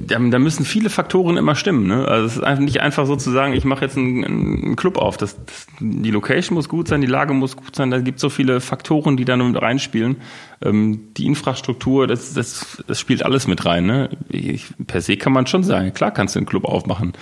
da, 0.00 0.18
müssen 0.18 0.64
viele 0.64 0.90
Faktoren 0.90 1.36
immer 1.36 1.54
stimmen. 1.54 1.86
Ne? 1.86 2.06
Also 2.06 2.26
es 2.26 2.36
ist 2.36 2.42
einfach 2.42 2.64
nicht 2.64 2.80
einfach 2.80 3.06
so 3.06 3.16
zu 3.16 3.30
sagen, 3.30 3.52
ich 3.52 3.64
mache 3.64 3.84
jetzt 3.84 3.96
einen, 3.96 4.24
einen 4.24 4.76
Club 4.76 4.98
auf. 4.98 5.16
Das, 5.16 5.36
das, 5.46 5.66
die 5.78 6.10
Location 6.10 6.54
muss 6.54 6.68
gut 6.68 6.88
sein, 6.88 7.00
die 7.00 7.06
Lage 7.06 7.32
muss 7.32 7.56
gut 7.56 7.76
sein. 7.76 7.90
Da 7.90 8.00
gibt 8.00 8.18
so 8.18 8.28
viele 8.28 8.60
Faktoren, 8.60 9.16
die 9.16 9.24
da 9.24 9.36
mit 9.36 9.60
reinspielen. 9.60 10.16
Ähm, 10.62 11.12
die 11.16 11.26
Infrastruktur, 11.26 12.06
das, 12.06 12.34
das, 12.34 12.82
das 12.86 12.98
spielt 12.98 13.24
alles 13.24 13.46
mit 13.46 13.64
rein. 13.64 13.86
Ne? 13.86 14.10
Ich, 14.28 14.66
per 14.86 15.00
se 15.00 15.16
kann 15.16 15.32
man 15.32 15.46
schon 15.46 15.62
sagen, 15.62 15.92
klar 15.92 16.10
kannst 16.10 16.34
du 16.34 16.40
einen 16.40 16.46
Club 16.46 16.64
aufmachen. 16.64 17.12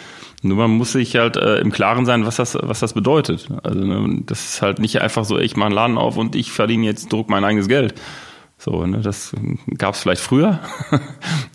Nur 0.43 0.57
man 0.57 0.71
muss 0.71 0.93
sich 0.93 1.17
halt 1.17 1.37
äh, 1.37 1.59
im 1.59 1.71
Klaren 1.71 2.07
sein, 2.07 2.25
was 2.25 2.37
das, 2.37 2.57
was 2.61 2.81
das 2.81 2.95
bedeutet. 2.95 3.49
Also 3.63 3.81
ne, 3.81 4.23
das 4.25 4.45
ist 4.45 4.63
halt 4.63 4.79
nicht 4.79 5.03
einfach 5.03 5.25
so, 5.25 5.39
ich 5.39 5.57
mache 5.57 5.67
einen 5.67 5.75
Laden 5.75 5.99
auf 5.99 6.17
und 6.17 6.35
ich 6.35 6.51
verdiene 6.53 6.87
jetzt, 6.87 7.13
druck 7.13 7.29
mein 7.29 7.45
eigenes 7.45 7.69
Geld. 7.69 7.95
So, 8.61 8.85
ne, 8.85 9.01
das 9.01 9.35
gab 9.79 9.95
es 9.95 10.03
vielleicht 10.03 10.21
früher, 10.21 10.61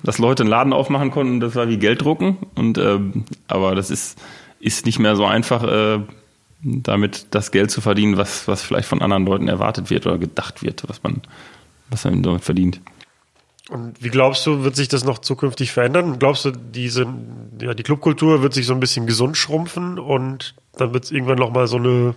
dass 0.03 0.17
Leute 0.17 0.41
einen 0.41 0.49
Laden 0.49 0.73
aufmachen 0.73 1.11
konnten, 1.11 1.39
das 1.39 1.53
war 1.53 1.69
wie 1.69 1.77
Geld 1.77 2.01
drucken. 2.01 2.37
Und 2.55 2.79
ähm, 2.79 3.25
aber 3.47 3.75
das 3.75 3.91
ist, 3.91 4.19
ist 4.59 4.87
nicht 4.87 4.97
mehr 4.97 5.15
so 5.15 5.23
einfach, 5.23 5.63
äh, 5.63 5.99
damit 6.63 7.27
das 7.29 7.51
Geld 7.51 7.69
zu 7.69 7.79
verdienen, 7.79 8.17
was, 8.17 8.47
was 8.47 8.63
vielleicht 8.63 8.87
von 8.87 9.03
anderen 9.03 9.23
Leuten 9.27 9.47
erwartet 9.47 9.91
wird 9.91 10.07
oder 10.07 10.17
gedacht 10.17 10.63
wird, 10.63 10.83
was 10.87 11.03
man, 11.03 11.21
was 11.91 12.05
man 12.05 12.23
damit 12.23 12.43
verdient. 12.43 12.81
Und 13.69 14.03
wie 14.03 14.09
glaubst 14.09 14.43
du, 14.47 14.63
wird 14.63 14.75
sich 14.75 14.87
das 14.87 15.03
noch 15.03 15.19
zukünftig 15.19 15.71
verändern? 15.71 16.17
Glaubst 16.17 16.45
du, 16.45 16.51
diese, 16.51 17.05
ja, 17.61 17.75
die 17.75 17.83
Clubkultur 17.83 18.41
wird 18.41 18.55
sich 18.55 18.65
so 18.65 18.73
ein 18.73 18.79
bisschen 18.79 19.05
gesund 19.05 19.37
schrumpfen 19.37 19.99
und 19.99 20.55
dann 20.73 20.93
wird 20.93 21.03
es 21.03 21.11
irgendwann 21.11 21.37
noch 21.37 21.51
mal 21.51 21.67
so 21.67 21.77
eine, 21.77 22.15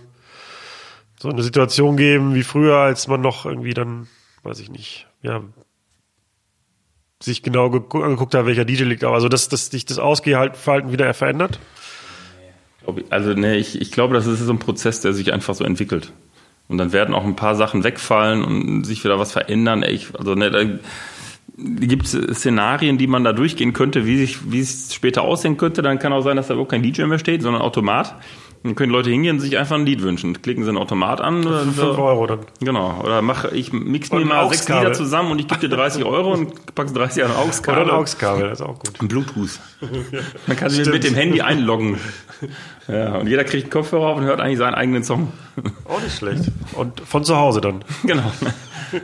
so 1.19 1.29
eine 1.29 1.43
Situation 1.43 1.95
geben 1.95 2.33
wie 2.33 2.43
früher, 2.43 2.77
als 2.77 3.07
man 3.07 3.21
noch 3.21 3.45
irgendwie 3.45 3.75
dann, 3.75 4.07
weiß 4.43 4.59
ich 4.59 4.69
nicht, 4.69 5.07
ja, 5.21 5.41
sich 7.21 7.43
genau 7.43 7.67
gegu- 7.67 8.03
angeguckt 8.03 8.33
hat, 8.33 8.45
welcher 8.45 8.65
DJ 8.65 8.83
liegt. 8.83 9.03
Also, 9.03 9.27
dass, 9.27 9.49
dass 9.49 9.67
sich 9.67 9.85
das 9.85 9.99
Ausgehverhalten 9.99 10.91
wieder 10.91 11.13
verändert? 11.13 11.59
Also 13.09 13.33
ne, 13.33 13.57
ich, 13.57 13.79
ich 13.79 13.91
glaube, 13.91 14.13
das 14.15 14.25
ist 14.25 14.39
so 14.39 14.51
ein 14.51 14.59
Prozess, 14.59 15.01
der 15.01 15.13
sich 15.13 15.33
einfach 15.33 15.53
so 15.53 15.63
entwickelt. 15.63 16.13
Und 16.69 16.77
dann 16.77 16.93
werden 16.93 17.13
auch 17.13 17.25
ein 17.25 17.35
paar 17.35 17.55
Sachen 17.55 17.83
wegfallen 17.83 18.43
und 18.43 18.83
sich 18.83 19.03
wieder 19.03 19.19
was 19.19 19.31
verändern. 19.31 19.83
Ich, 19.83 20.17
also 20.17 20.33
ne, 20.35 20.49
da 20.49 20.63
gibt 21.57 22.05
es 22.05 22.11
Szenarien, 22.37 22.97
die 22.97 23.07
man 23.07 23.23
da 23.23 23.33
durchgehen 23.33 23.73
könnte, 23.73 24.05
wie, 24.05 24.17
sich, 24.17 24.51
wie 24.51 24.61
es 24.61 24.93
später 24.93 25.23
aussehen 25.23 25.57
könnte. 25.57 25.81
Dann 25.81 25.99
kann 25.99 26.13
auch 26.13 26.21
sein, 26.21 26.37
dass 26.37 26.47
da 26.47 26.53
überhaupt 26.53 26.71
kein 26.71 26.83
DJ 26.83 27.03
mehr 27.03 27.19
steht, 27.19 27.41
sondern 27.41 27.61
Automat. 27.61 28.15
Dann 28.61 28.75
können 28.75 28.91
Leute 28.91 29.09
hingehen 29.09 29.37
und 29.37 29.39
sich 29.39 29.57
einfach 29.57 29.75
ein 29.77 29.85
Lied 29.85 30.01
wünschen. 30.01 30.41
Klicken 30.41 30.63
sie 30.63 30.69
einen 30.69 30.77
Automat 30.77 31.21
an. 31.21 31.47
Oder 31.47 31.61
Für 31.61 31.87
5 31.87 31.97
Euro 31.97 32.27
dann. 32.27 32.39
Genau. 32.59 32.99
Oder 33.03 33.21
mach, 33.21 33.45
ich 33.53 33.71
mix 33.71 34.11
mir 34.11 34.19
mal 34.25 34.49
sechs. 34.49 34.67
Lieder 34.67 34.91
zusammen 34.91 35.31
und 35.31 35.39
ich 35.39 35.47
gebe 35.47 35.61
dir 35.61 35.69
30 35.69 36.03
Euro 36.03 36.33
und 36.33 36.75
packst 36.75 36.95
30 36.95 37.23
an 37.23 37.31
Oder 37.31 37.39
AUX-Kabel. 37.39 37.83
ein 37.83 37.89
AUX-Kabel, 37.89 38.49
das 38.49 38.59
ist 38.59 38.65
auch 38.65 38.77
gut. 38.79 38.99
Ein 39.01 39.07
Bluetooth. 39.07 39.59
Man 40.47 40.57
kann 40.57 40.69
sich 40.69 40.85
mit 40.89 41.05
dem 41.05 41.13
Handy 41.15 41.39
einloggen. 41.41 41.99
Ja, 42.89 43.15
und 43.17 43.27
jeder 43.27 43.45
kriegt 43.45 43.65
einen 43.65 43.71
Kopfhörer 43.71 44.07
auf 44.07 44.17
und 44.17 44.23
hört 44.23 44.41
eigentlich 44.41 44.57
seinen 44.57 44.73
eigenen 44.75 45.03
Song. 45.03 45.31
Auch 45.85 46.01
nicht 46.01 46.17
schlecht. 46.17 46.51
Und 46.73 46.99
von 47.01 47.23
zu 47.23 47.37
Hause 47.37 47.61
dann. 47.61 47.83
Genau. 48.03 48.31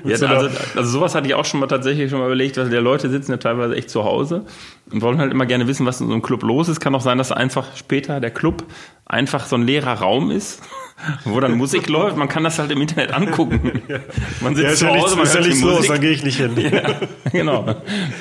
Ja, 0.03 0.17
so 0.17 0.27
also, 0.27 0.49
also 0.75 0.89
sowas 0.89 1.15
hatte 1.15 1.27
ich 1.27 1.33
auch 1.35 1.45
schon 1.45 1.59
mal 1.59 1.67
tatsächlich 1.67 2.09
schon 2.09 2.19
mal 2.19 2.25
überlegt, 2.25 2.57
weil 2.57 2.69
die 2.69 2.75
Leute 2.77 3.09
sitzen 3.09 3.31
ja 3.31 3.37
teilweise 3.37 3.75
echt 3.75 3.89
zu 3.89 4.03
Hause 4.03 4.45
und 4.91 5.01
wollen 5.01 5.19
halt 5.19 5.31
immer 5.31 5.45
gerne 5.45 5.67
wissen, 5.67 5.85
was 5.85 6.01
in 6.01 6.07
so 6.07 6.13
einem 6.13 6.21
Club 6.21 6.43
los 6.43 6.67
ist. 6.69 6.79
Kann 6.79 6.95
auch 6.95 7.01
sein, 7.01 7.17
dass 7.17 7.31
einfach 7.31 7.75
später 7.75 8.19
der 8.19 8.31
Club 8.31 8.63
einfach 9.05 9.45
so 9.45 9.55
ein 9.55 9.63
leerer 9.63 9.93
Raum 9.93 10.31
ist, 10.31 10.61
wo 11.25 11.39
dann 11.39 11.55
Musik 11.57 11.87
läuft. 11.89 12.17
Man 12.17 12.27
kann 12.27 12.43
das 12.43 12.57
halt 12.59 12.71
im 12.71 12.81
Internet 12.81 13.13
angucken. 13.13 13.81
Man 14.41 14.55
sitzt 14.55 14.65
Ja, 14.65 14.71
ist 14.73 14.79
zu 14.79 14.85
ja 14.85 14.91
Hause, 14.91 15.15
nichts, 15.15 15.15
man 15.15 15.23
ist 15.25 15.33
ja 15.33 15.39
hört 15.39 15.45
die 15.45 15.49
nichts 15.49 15.63
los, 15.63 15.75
Musik. 15.75 15.91
dann 15.91 16.01
gehe 16.01 16.11
ich 16.11 16.23
nicht 16.23 16.37
hin. 16.37 16.51
Genau. 17.31 17.75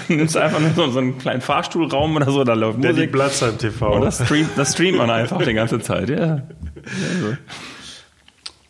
Du 0.08 0.14
nimmst 0.14 0.36
einfach 0.36 0.58
nur 0.60 0.70
so, 0.74 0.90
so 0.90 0.98
einen 0.98 1.18
kleinen 1.18 1.40
Fahrstuhlraum 1.40 2.16
oder 2.16 2.30
so, 2.30 2.42
da 2.42 2.54
läuft 2.54 2.82
Daddy 2.82 2.94
Musik. 2.94 3.12
Blatzheim 3.12 3.58
TV. 3.58 3.94
Und 3.94 4.02
das 4.02 4.24
streamt, 4.24 4.50
das 4.56 4.72
streamt 4.72 4.98
man 4.98 5.08
einfach 5.10 5.40
die 5.42 5.54
ganze 5.54 5.78
Zeit, 5.80 6.10
ja. 6.10 6.42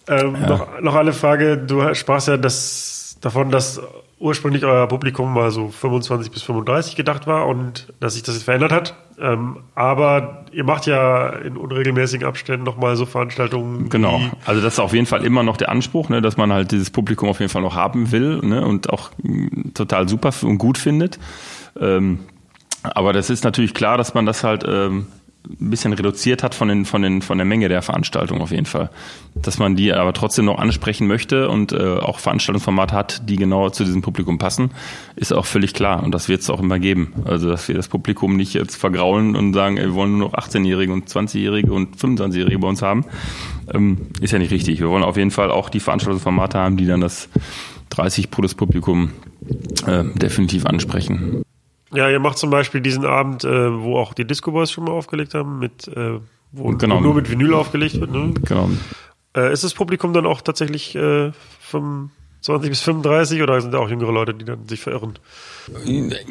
Ähm, 0.09 0.36
noch, 0.46 0.80
noch 0.80 0.94
eine 0.94 1.12
Frage. 1.12 1.59
Du 1.59 1.94
sprachst 1.94 2.28
ja 2.28 2.36
das, 2.36 3.16
davon, 3.20 3.50
dass 3.50 3.80
ursprünglich 4.18 4.64
euer 4.64 4.86
Publikum 4.86 5.34
mal 5.34 5.50
so 5.50 5.68
25 5.68 6.30
bis 6.30 6.42
35 6.42 6.96
gedacht 6.96 7.26
war 7.26 7.46
und 7.46 7.92
dass 8.00 8.14
sich 8.14 8.22
das 8.22 8.36
jetzt 8.36 8.44
verändert 8.44 8.72
hat. 8.72 8.94
Ähm, 9.20 9.59
aber 9.74 10.44
ihr 10.52 10.64
macht 10.64 10.86
ja 10.86 11.28
in 11.28 11.57
unregelmäßigen 11.57 12.26
Abständen 12.26 12.64
nochmal 12.64 12.96
so 12.96 13.07
Veranstaltungen. 13.07 13.88
Genau. 13.88 14.20
Also 14.44 14.61
das 14.61 14.74
ist 14.74 14.78
auf 14.80 14.92
jeden 14.92 15.07
Fall 15.07 15.24
immer 15.24 15.42
noch 15.42 15.57
der 15.57 15.68
Anspruch, 15.68 16.09
ne, 16.09 16.22
dass 16.22 16.36
man 16.36 16.52
halt 16.52 16.72
dieses 16.72 16.90
Publikum 16.90 17.28
auf 17.28 17.40
jeden 17.40 17.50
Fall 17.50 17.62
noch 17.62 17.74
haben 17.74 18.12
will 18.12 18.38
ne, 18.42 18.64
und 18.64 18.90
auch 18.90 19.11
mh, 19.22 19.72
total 19.74 20.09
super 20.09 20.32
und 20.42 20.59
gut 20.59 20.78
findet. 20.78 21.18
Ähm, 21.78 22.20
Aber 22.82 23.12
das 23.12 23.30
ist 23.30 23.44
natürlich 23.44 23.74
klar, 23.74 23.98
dass 23.98 24.14
man 24.14 24.26
das 24.26 24.42
halt 24.44 24.64
ähm, 24.66 25.07
ein 25.47 25.70
bisschen 25.70 25.92
reduziert 25.92 26.42
hat 26.42 26.55
von, 26.55 26.68
den, 26.68 26.84
von, 26.84 27.03
den, 27.03 27.20
von 27.20 27.36
der 27.36 27.45
Menge 27.45 27.68
der 27.68 27.82
Veranstaltung 27.82 28.40
auf 28.40 28.51
jeden 28.51 28.66
Fall. 28.66 28.90
Dass 29.34 29.59
man 29.59 29.76
die 29.76 29.92
aber 29.92 30.12
trotzdem 30.14 30.47
noch 30.47 30.59
ansprechen 30.59 31.07
möchte 31.07 31.49
und 31.51 31.72
äh, 31.72 31.99
auch 31.99 32.18
Veranstaltungsformate 32.18 32.95
hat, 32.95 33.28
die 33.28 33.36
genau 33.36 33.68
zu 33.68 33.84
diesem 33.84 34.01
Publikum 34.01 34.38
passen, 34.38 34.70
ist 35.16 35.32
auch 35.32 35.45
völlig 35.45 35.74
klar. 35.74 36.03
Und 36.03 36.12
das 36.12 36.28
wird 36.28 36.40
es 36.40 36.51
auch 36.51 36.61
immer 36.61 36.78
geben. 36.78 37.12
Also, 37.24 37.51
dass 37.51 37.68
wir 37.68 37.74
das 37.74 37.88
Publikum 37.88 38.36
nicht 38.36 38.55
jetzt 38.55 38.76
vergraulen 38.76 39.36
und 39.36 39.53
sagen, 39.53 39.76
ey, 39.76 39.84
wir 39.84 39.95
wollen 39.95 40.18
nur 40.18 40.30
noch 40.30 40.34
18-Jährige 40.34 40.92
und 40.92 41.09
20-Jährige 41.09 41.72
und 41.72 41.97
25-Jährige 41.97 42.59
bei 42.59 42.68
uns 42.68 42.80
haben, 42.80 43.05
ähm, 43.72 44.09
ist 44.20 44.32
ja 44.32 44.38
nicht 44.38 44.53
richtig. 44.53 44.80
Wir 44.80 44.88
wollen 44.88 45.05
auf 45.05 45.16
jeden 45.16 45.30
Fall 45.30 45.51
auch 45.51 45.68
die 45.68 45.80
Veranstaltungsformate 45.80 46.59
haben, 46.59 46.76
die 46.76 46.86
dann 46.86 47.01
das 47.01 47.28
30 47.90 48.30
plus 48.30 48.55
Publikum 48.55 49.11
äh, 49.86 50.05
definitiv 50.14 50.64
ansprechen. 50.64 51.45
Ja, 51.95 52.09
ihr 52.11 52.20
macht 52.20 52.38
zum 52.38 52.51
Beispiel 52.51 52.80
diesen 52.80 53.05
Abend, 53.05 53.45
äh, 53.45 53.80
wo 53.82 53.97
auch 53.99 54.14
die 54.14 54.24
Disco 54.26 54.53
Boys 54.53 54.70
schon 54.70 54.84
mal 54.84 54.90
aufgelegt 54.92 55.34
haben, 55.34 55.59
mit, 55.59 55.88
äh, 55.88 56.18
wo, 56.53 56.68
Genau. 56.70 57.01
nur 57.01 57.14
mit 57.14 57.30
Vinyl 57.30 57.55
aufgelegt 57.55 58.01
wird. 58.01 58.11
Ne? 58.11 58.34
Genau. 58.45 58.68
Äh, 59.36 59.53
ist 59.53 59.64
das 59.64 59.74
Publikum 59.74 60.12
dann 60.12 60.26
auch 60.26 60.40
tatsächlich 60.40 60.95
äh, 60.95 61.32
25 61.61 62.70
bis 62.70 62.80
35 62.82 63.42
oder 63.42 63.61
sind 63.61 63.72
da 63.72 63.78
auch 63.78 63.88
jüngere 63.88 64.12
Leute, 64.12 64.34
die 64.34 64.45
dann 64.45 64.66
sich 64.68 64.80
verirren? 64.80 65.18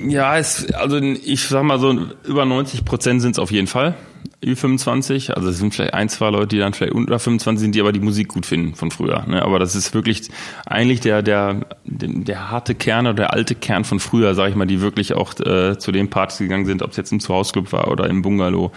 Ja, 0.08 0.38
es, 0.38 0.72
also 0.74 0.98
ich 0.98 1.48
sag 1.48 1.64
mal 1.64 1.80
so, 1.80 1.94
über 2.26 2.46
90 2.46 2.86
Prozent 2.86 3.22
sind 3.22 3.32
es 3.32 3.40
auf 3.40 3.52
jeden 3.52 3.68
Fall. 3.68 3.96
Ü25, 4.44 5.32
also 5.32 5.50
es 5.50 5.58
sind 5.58 5.74
vielleicht 5.74 5.94
ein, 5.94 6.10
zwei 6.10 6.30
Leute, 6.30 6.48
die 6.48 6.60
dann 6.60 6.74
vielleicht 6.74 6.94
unter 6.94 7.20
25 7.20 7.62
sind, 7.62 7.76
die 7.76 7.82
aber 7.82 7.92
die 7.92 8.00
Musik 8.00 8.30
gut 8.30 8.46
finden 8.46 8.76
von 8.76 8.92
früher. 8.92 9.26
Ne? 9.28 9.42
Aber 9.42 9.60
das 9.60 9.76
ist 9.76 9.94
wirklich 9.94 10.30
eigentlich 10.66 11.00
der, 11.00 11.22
der, 11.22 11.66
der, 11.86 12.52
harte 12.52 12.76
Kern 12.76 13.08
oder 13.08 13.16
der 13.16 13.34
alte 13.34 13.56
Kern 13.56 13.84
von 13.84 14.00
früher, 14.00 14.36
sag 14.36 14.50
ich 14.50 14.56
mal, 14.56 14.66
die 14.66 14.82
wirklich 14.82 15.14
auch 15.14 15.34
äh, 15.40 15.78
zu 15.78 15.92
den 15.92 16.10
Partys 16.10 16.40
gegangen 16.40 16.66
sind, 16.66 16.82
ob 16.82 16.92
es 16.92 16.98
jetzt 16.98 17.12
im 17.12 17.20
Zuhausclub 17.20 17.72
war 17.72 17.90
oder 17.90 18.10
im 18.10 18.22
Bungalow 18.22 18.72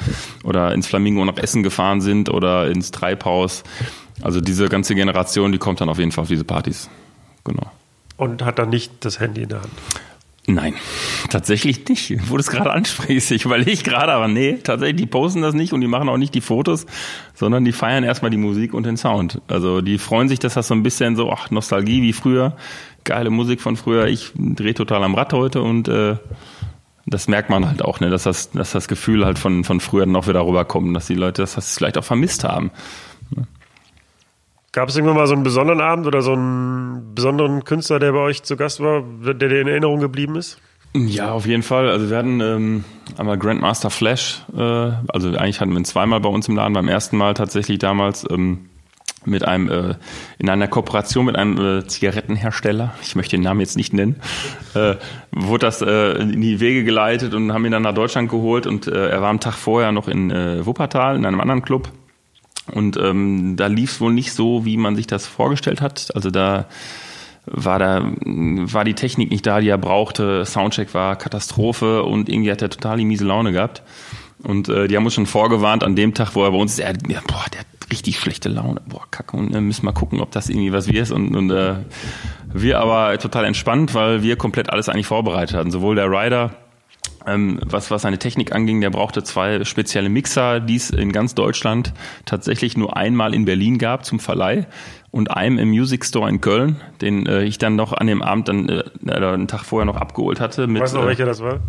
oder 0.44 0.72
ins 0.72 0.86
Flamingo 0.86 1.24
nach 1.24 1.36
Essen 1.36 1.62
gefahren 1.62 2.00
sind 2.00 2.30
oder 2.30 2.70
ins 2.70 2.90
Treibhaus. 2.90 3.62
Also 4.22 4.40
diese 4.40 4.68
ganze 4.68 4.94
Generation, 4.94 5.52
die 5.52 5.58
kommt 5.58 5.80
dann 5.80 5.88
auf 5.88 5.98
jeden 5.98 6.12
Fall 6.12 6.22
auf 6.22 6.28
diese 6.28 6.44
Partys. 6.44 6.88
Genau. 7.44 7.70
Und 8.16 8.44
hat 8.44 8.58
dann 8.58 8.70
nicht 8.70 9.04
das 9.04 9.20
Handy 9.20 9.42
in 9.42 9.50
der 9.50 9.62
Hand. 9.62 9.72
Nein, 10.48 10.74
tatsächlich 11.28 11.88
nicht. 11.88 12.30
Wo 12.30 12.36
du 12.36 12.40
es 12.40 12.48
gerade 12.48 12.70
ansprichst. 12.72 13.32
Ich 13.32 13.44
überlege 13.44 13.82
gerade, 13.82 14.12
aber 14.12 14.28
nee, 14.28 14.58
tatsächlich, 14.62 14.96
die 14.96 15.06
posten 15.06 15.42
das 15.42 15.54
nicht 15.54 15.72
und 15.72 15.80
die 15.80 15.88
machen 15.88 16.08
auch 16.08 16.18
nicht 16.18 16.34
die 16.34 16.40
Fotos, 16.40 16.86
sondern 17.34 17.64
die 17.64 17.72
feiern 17.72 18.04
erstmal 18.04 18.30
die 18.30 18.36
Musik 18.36 18.72
und 18.72 18.86
den 18.86 18.96
Sound. 18.96 19.40
Also 19.48 19.80
die 19.80 19.98
freuen 19.98 20.28
sich, 20.28 20.38
dass 20.38 20.54
das 20.54 20.68
so 20.68 20.74
ein 20.74 20.84
bisschen 20.84 21.16
so, 21.16 21.32
ach, 21.32 21.50
Nostalgie 21.50 22.00
wie 22.02 22.12
früher, 22.12 22.56
geile 23.02 23.30
Musik 23.30 23.60
von 23.60 23.76
früher. 23.76 24.06
Ich 24.06 24.32
drehe 24.36 24.74
total 24.74 25.02
am 25.02 25.16
Rad 25.16 25.32
heute 25.32 25.62
und 25.62 25.88
äh, 25.88 26.16
das 27.06 27.26
merkt 27.26 27.50
man 27.50 27.66
halt 27.66 27.82
auch, 27.82 27.98
ne, 27.98 28.10
dass 28.10 28.22
das, 28.22 28.50
dass 28.50 28.70
das 28.70 28.86
Gefühl 28.86 29.24
halt 29.24 29.38
von, 29.38 29.64
von 29.64 29.80
früher 29.80 30.06
noch 30.06 30.28
wieder 30.28 30.46
rüberkommt, 30.46 30.94
dass 30.94 31.06
die 31.06 31.14
Leute 31.14 31.42
das, 31.42 31.54
das 31.54 31.76
vielleicht 31.76 31.98
auch 31.98 32.04
vermisst 32.04 32.44
haben. 32.44 32.70
Gab 34.76 34.90
es 34.90 34.96
irgendwann 34.96 35.16
mal 35.16 35.26
so 35.26 35.32
einen 35.32 35.42
besonderen 35.42 35.80
Abend 35.80 36.06
oder 36.06 36.20
so 36.20 36.34
einen 36.34 37.14
besonderen 37.14 37.64
Künstler, 37.64 37.98
der 37.98 38.12
bei 38.12 38.18
euch 38.18 38.42
zu 38.42 38.58
Gast 38.58 38.80
war, 38.80 39.02
der 39.22 39.32
dir 39.32 39.62
in 39.62 39.68
Erinnerung 39.68 40.00
geblieben 40.00 40.36
ist? 40.36 40.58
Ja, 40.94 41.32
auf 41.32 41.46
jeden 41.46 41.62
Fall. 41.62 41.88
Also 41.88 42.10
wir 42.10 42.18
hatten 42.18 42.40
ähm, 42.42 42.84
einmal 43.16 43.38
Grandmaster 43.38 43.88
Flash, 43.88 44.42
äh, 44.54 44.60
also 44.60 45.30
eigentlich 45.30 45.62
hatten 45.62 45.70
wir 45.70 45.78
ihn 45.78 45.86
zweimal 45.86 46.20
bei 46.20 46.28
uns 46.28 46.46
im 46.48 46.56
Laden. 46.56 46.74
Beim 46.74 46.88
ersten 46.88 47.16
Mal 47.16 47.32
tatsächlich 47.32 47.78
damals 47.78 48.26
ähm, 48.30 48.68
mit 49.24 49.48
einem 49.48 49.70
äh, 49.70 49.94
in 50.36 50.50
einer 50.50 50.68
Kooperation 50.68 51.24
mit 51.24 51.36
einem 51.36 51.78
äh, 51.78 51.86
Zigarettenhersteller, 51.86 52.92
ich 53.00 53.16
möchte 53.16 53.36
den 53.36 53.44
Namen 53.44 53.60
jetzt 53.60 53.78
nicht 53.78 53.94
nennen, 53.94 54.16
äh, 54.74 54.96
wurde 55.32 55.64
das 55.64 55.80
äh, 55.80 56.18
in 56.20 56.42
die 56.42 56.60
Wege 56.60 56.84
geleitet 56.84 57.32
und 57.32 57.50
haben 57.50 57.64
ihn 57.64 57.72
dann 57.72 57.82
nach 57.82 57.94
Deutschland 57.94 58.28
geholt 58.28 58.66
und 58.66 58.88
äh, 58.88 59.08
er 59.08 59.22
war 59.22 59.30
am 59.30 59.40
Tag 59.40 59.54
vorher 59.54 59.90
noch 59.92 60.06
in 60.06 60.30
äh, 60.30 60.66
Wuppertal 60.66 61.16
in 61.16 61.24
einem 61.24 61.40
anderen 61.40 61.62
Club 61.62 61.90
und 62.72 62.96
ähm, 62.96 63.56
da 63.56 63.66
lief 63.66 63.92
es 63.92 64.00
wohl 64.00 64.12
nicht 64.12 64.32
so, 64.32 64.64
wie 64.64 64.76
man 64.76 64.96
sich 64.96 65.06
das 65.06 65.26
vorgestellt 65.26 65.80
hat. 65.80 66.10
Also 66.14 66.30
da 66.30 66.66
war 67.46 67.78
da 67.78 68.02
war 68.18 68.84
die 68.84 68.94
Technik 68.94 69.30
nicht 69.30 69.46
da, 69.46 69.60
die 69.60 69.68
er 69.68 69.78
brauchte. 69.78 70.44
Soundcheck 70.44 70.94
war 70.94 71.16
Katastrophe 71.16 72.02
und 72.02 72.28
irgendwie 72.28 72.50
hat 72.50 72.62
er 72.62 72.70
total 72.70 72.98
die 72.98 73.04
miese 73.04 73.24
Laune 73.24 73.52
gehabt. 73.52 73.82
Und 74.42 74.68
äh, 74.68 74.88
die 74.88 74.96
haben 74.96 75.04
uns 75.04 75.14
schon 75.14 75.26
vorgewarnt 75.26 75.82
an 75.82 75.96
dem 75.96 76.12
Tag, 76.12 76.34
wo 76.34 76.44
er 76.44 76.50
bei 76.50 76.58
uns 76.58 76.72
ist, 76.72 76.80
er, 76.80 76.94
ja, 77.08 77.20
boah, 77.26 77.44
der 77.52 77.60
hat 77.60 77.66
richtig 77.90 78.18
schlechte 78.18 78.48
Laune, 78.48 78.80
boah, 78.86 79.02
kacke, 79.10 79.36
und 79.36 79.54
äh, 79.54 79.60
müssen 79.60 79.84
mal 79.84 79.92
gucken, 79.92 80.20
ob 80.20 80.32
das 80.32 80.48
irgendwie 80.48 80.72
was 80.72 80.88
wird. 80.88 81.10
Und, 81.10 81.34
und 81.34 81.50
äh, 81.50 81.76
wir 82.52 82.80
aber 82.80 83.16
total 83.18 83.44
entspannt, 83.44 83.94
weil 83.94 84.22
wir 84.22 84.36
komplett 84.36 84.70
alles 84.70 84.88
eigentlich 84.88 85.06
vorbereitet 85.06 85.56
hatten. 85.56 85.70
Sowohl 85.70 85.94
der 85.94 86.10
Rider, 86.10 86.50
ähm, 87.26 87.58
was, 87.64 87.90
was 87.90 88.02
seine 88.02 88.18
Technik 88.18 88.54
anging, 88.54 88.80
der 88.80 88.90
brauchte 88.90 89.22
zwei 89.22 89.64
spezielle 89.64 90.08
Mixer, 90.08 90.60
die 90.60 90.76
es 90.76 90.90
in 90.90 91.12
ganz 91.12 91.34
Deutschland 91.34 91.92
tatsächlich 92.24 92.76
nur 92.76 92.96
einmal 92.96 93.34
in 93.34 93.44
Berlin 93.44 93.78
gab 93.78 94.04
zum 94.04 94.20
Verleih 94.20 94.66
und 95.10 95.30
einem 95.30 95.58
im 95.58 95.70
Music 95.70 96.04
Store 96.04 96.28
in 96.28 96.40
Köln, 96.40 96.76
den 97.00 97.26
äh, 97.26 97.44
ich 97.44 97.58
dann 97.58 97.74
noch 97.74 97.92
an 97.94 98.06
dem 98.06 98.22
Abend 98.22 98.48
dann 98.48 98.68
äh, 98.68 98.82
einen 99.10 99.48
Tag 99.48 99.64
vorher 99.64 99.86
noch 99.86 99.96
abgeholt 99.96 100.40
hatte. 100.40 100.66
Mit, 100.66 100.82
Weißt 100.82 100.92
du 100.92 100.98
noch, 100.98 101.04
äh, 101.04 101.08
welcher 101.08 101.24
das 101.24 101.40
war? 101.40 101.60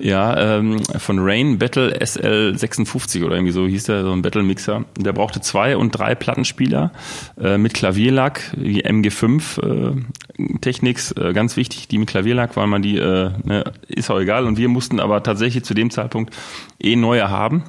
ja, 0.00 0.56
ähm, 0.58 0.82
von 0.98 1.18
Rain 1.20 1.58
Battle 1.58 1.96
SL56 1.96 3.24
oder 3.24 3.36
irgendwie 3.36 3.52
so 3.52 3.66
hieß 3.66 3.84
der, 3.84 4.02
so 4.02 4.12
ein 4.12 4.22
Battle 4.22 4.42
Mixer. 4.42 4.84
Der 4.98 5.12
brauchte 5.12 5.40
zwei 5.40 5.76
und 5.76 5.92
drei 5.92 6.14
Plattenspieler 6.14 6.92
äh, 7.40 7.58
mit 7.58 7.74
Klavierlack, 7.74 8.52
wie 8.56 8.84
MG5 8.84 9.62
äh, 9.62 10.02
Technics, 10.60 11.12
äh, 11.12 11.32
ganz 11.32 11.56
wichtig, 11.56 11.88
die 11.88 11.98
mit 11.98 12.08
Klavierlack, 12.08 12.56
weil 12.56 12.66
man 12.66 12.82
die, 12.82 12.98
äh, 12.98 13.30
ne, 13.44 13.72
ist 13.88 14.10
auch 14.10 14.18
egal. 14.18 14.46
Und 14.46 14.58
wir 14.58 14.68
mussten 14.68 15.00
aber 15.00 15.22
tatsächlich 15.22 15.64
zu 15.64 15.74
dem 15.74 15.90
Zeitpunkt 15.90 16.34
eh 16.78 16.96
neue 16.96 17.30
haben. 17.30 17.64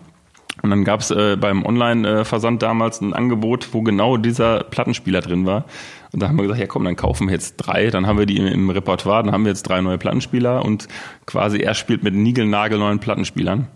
Und 0.63 0.71
dann 0.71 0.83
gab 0.83 1.01
es 1.01 1.11
äh, 1.11 1.37
beim 1.39 1.65
Online-Versand 1.65 2.63
damals 2.63 2.99
ein 2.99 3.13
Angebot, 3.13 3.69
wo 3.73 3.83
genau 3.83 4.17
dieser 4.17 4.63
Plattenspieler 4.63 5.21
drin 5.21 5.45
war. 5.45 5.65
Und 6.11 6.21
da 6.21 6.29
haben 6.29 6.37
wir 6.37 6.43
gesagt, 6.43 6.59
ja 6.59 6.67
komm, 6.67 6.83
dann 6.83 6.95
kaufen 6.95 7.27
wir 7.27 7.33
jetzt 7.33 7.57
drei. 7.57 7.89
Dann 7.89 8.07
haben 8.07 8.17
wir 8.17 8.25
die 8.25 8.37
im, 8.37 8.47
im 8.47 8.69
Repertoire, 8.69 9.23
dann 9.23 9.33
haben 9.33 9.45
wir 9.45 9.51
jetzt 9.51 9.63
drei 9.63 9.81
neue 9.81 9.97
Plattenspieler 9.97 10.65
und 10.65 10.87
quasi 11.25 11.59
er 11.59 11.73
spielt 11.73 12.03
mit 12.03 12.15
niegelnagelneuen 12.15 12.99
Plattenspielern. 12.99 13.67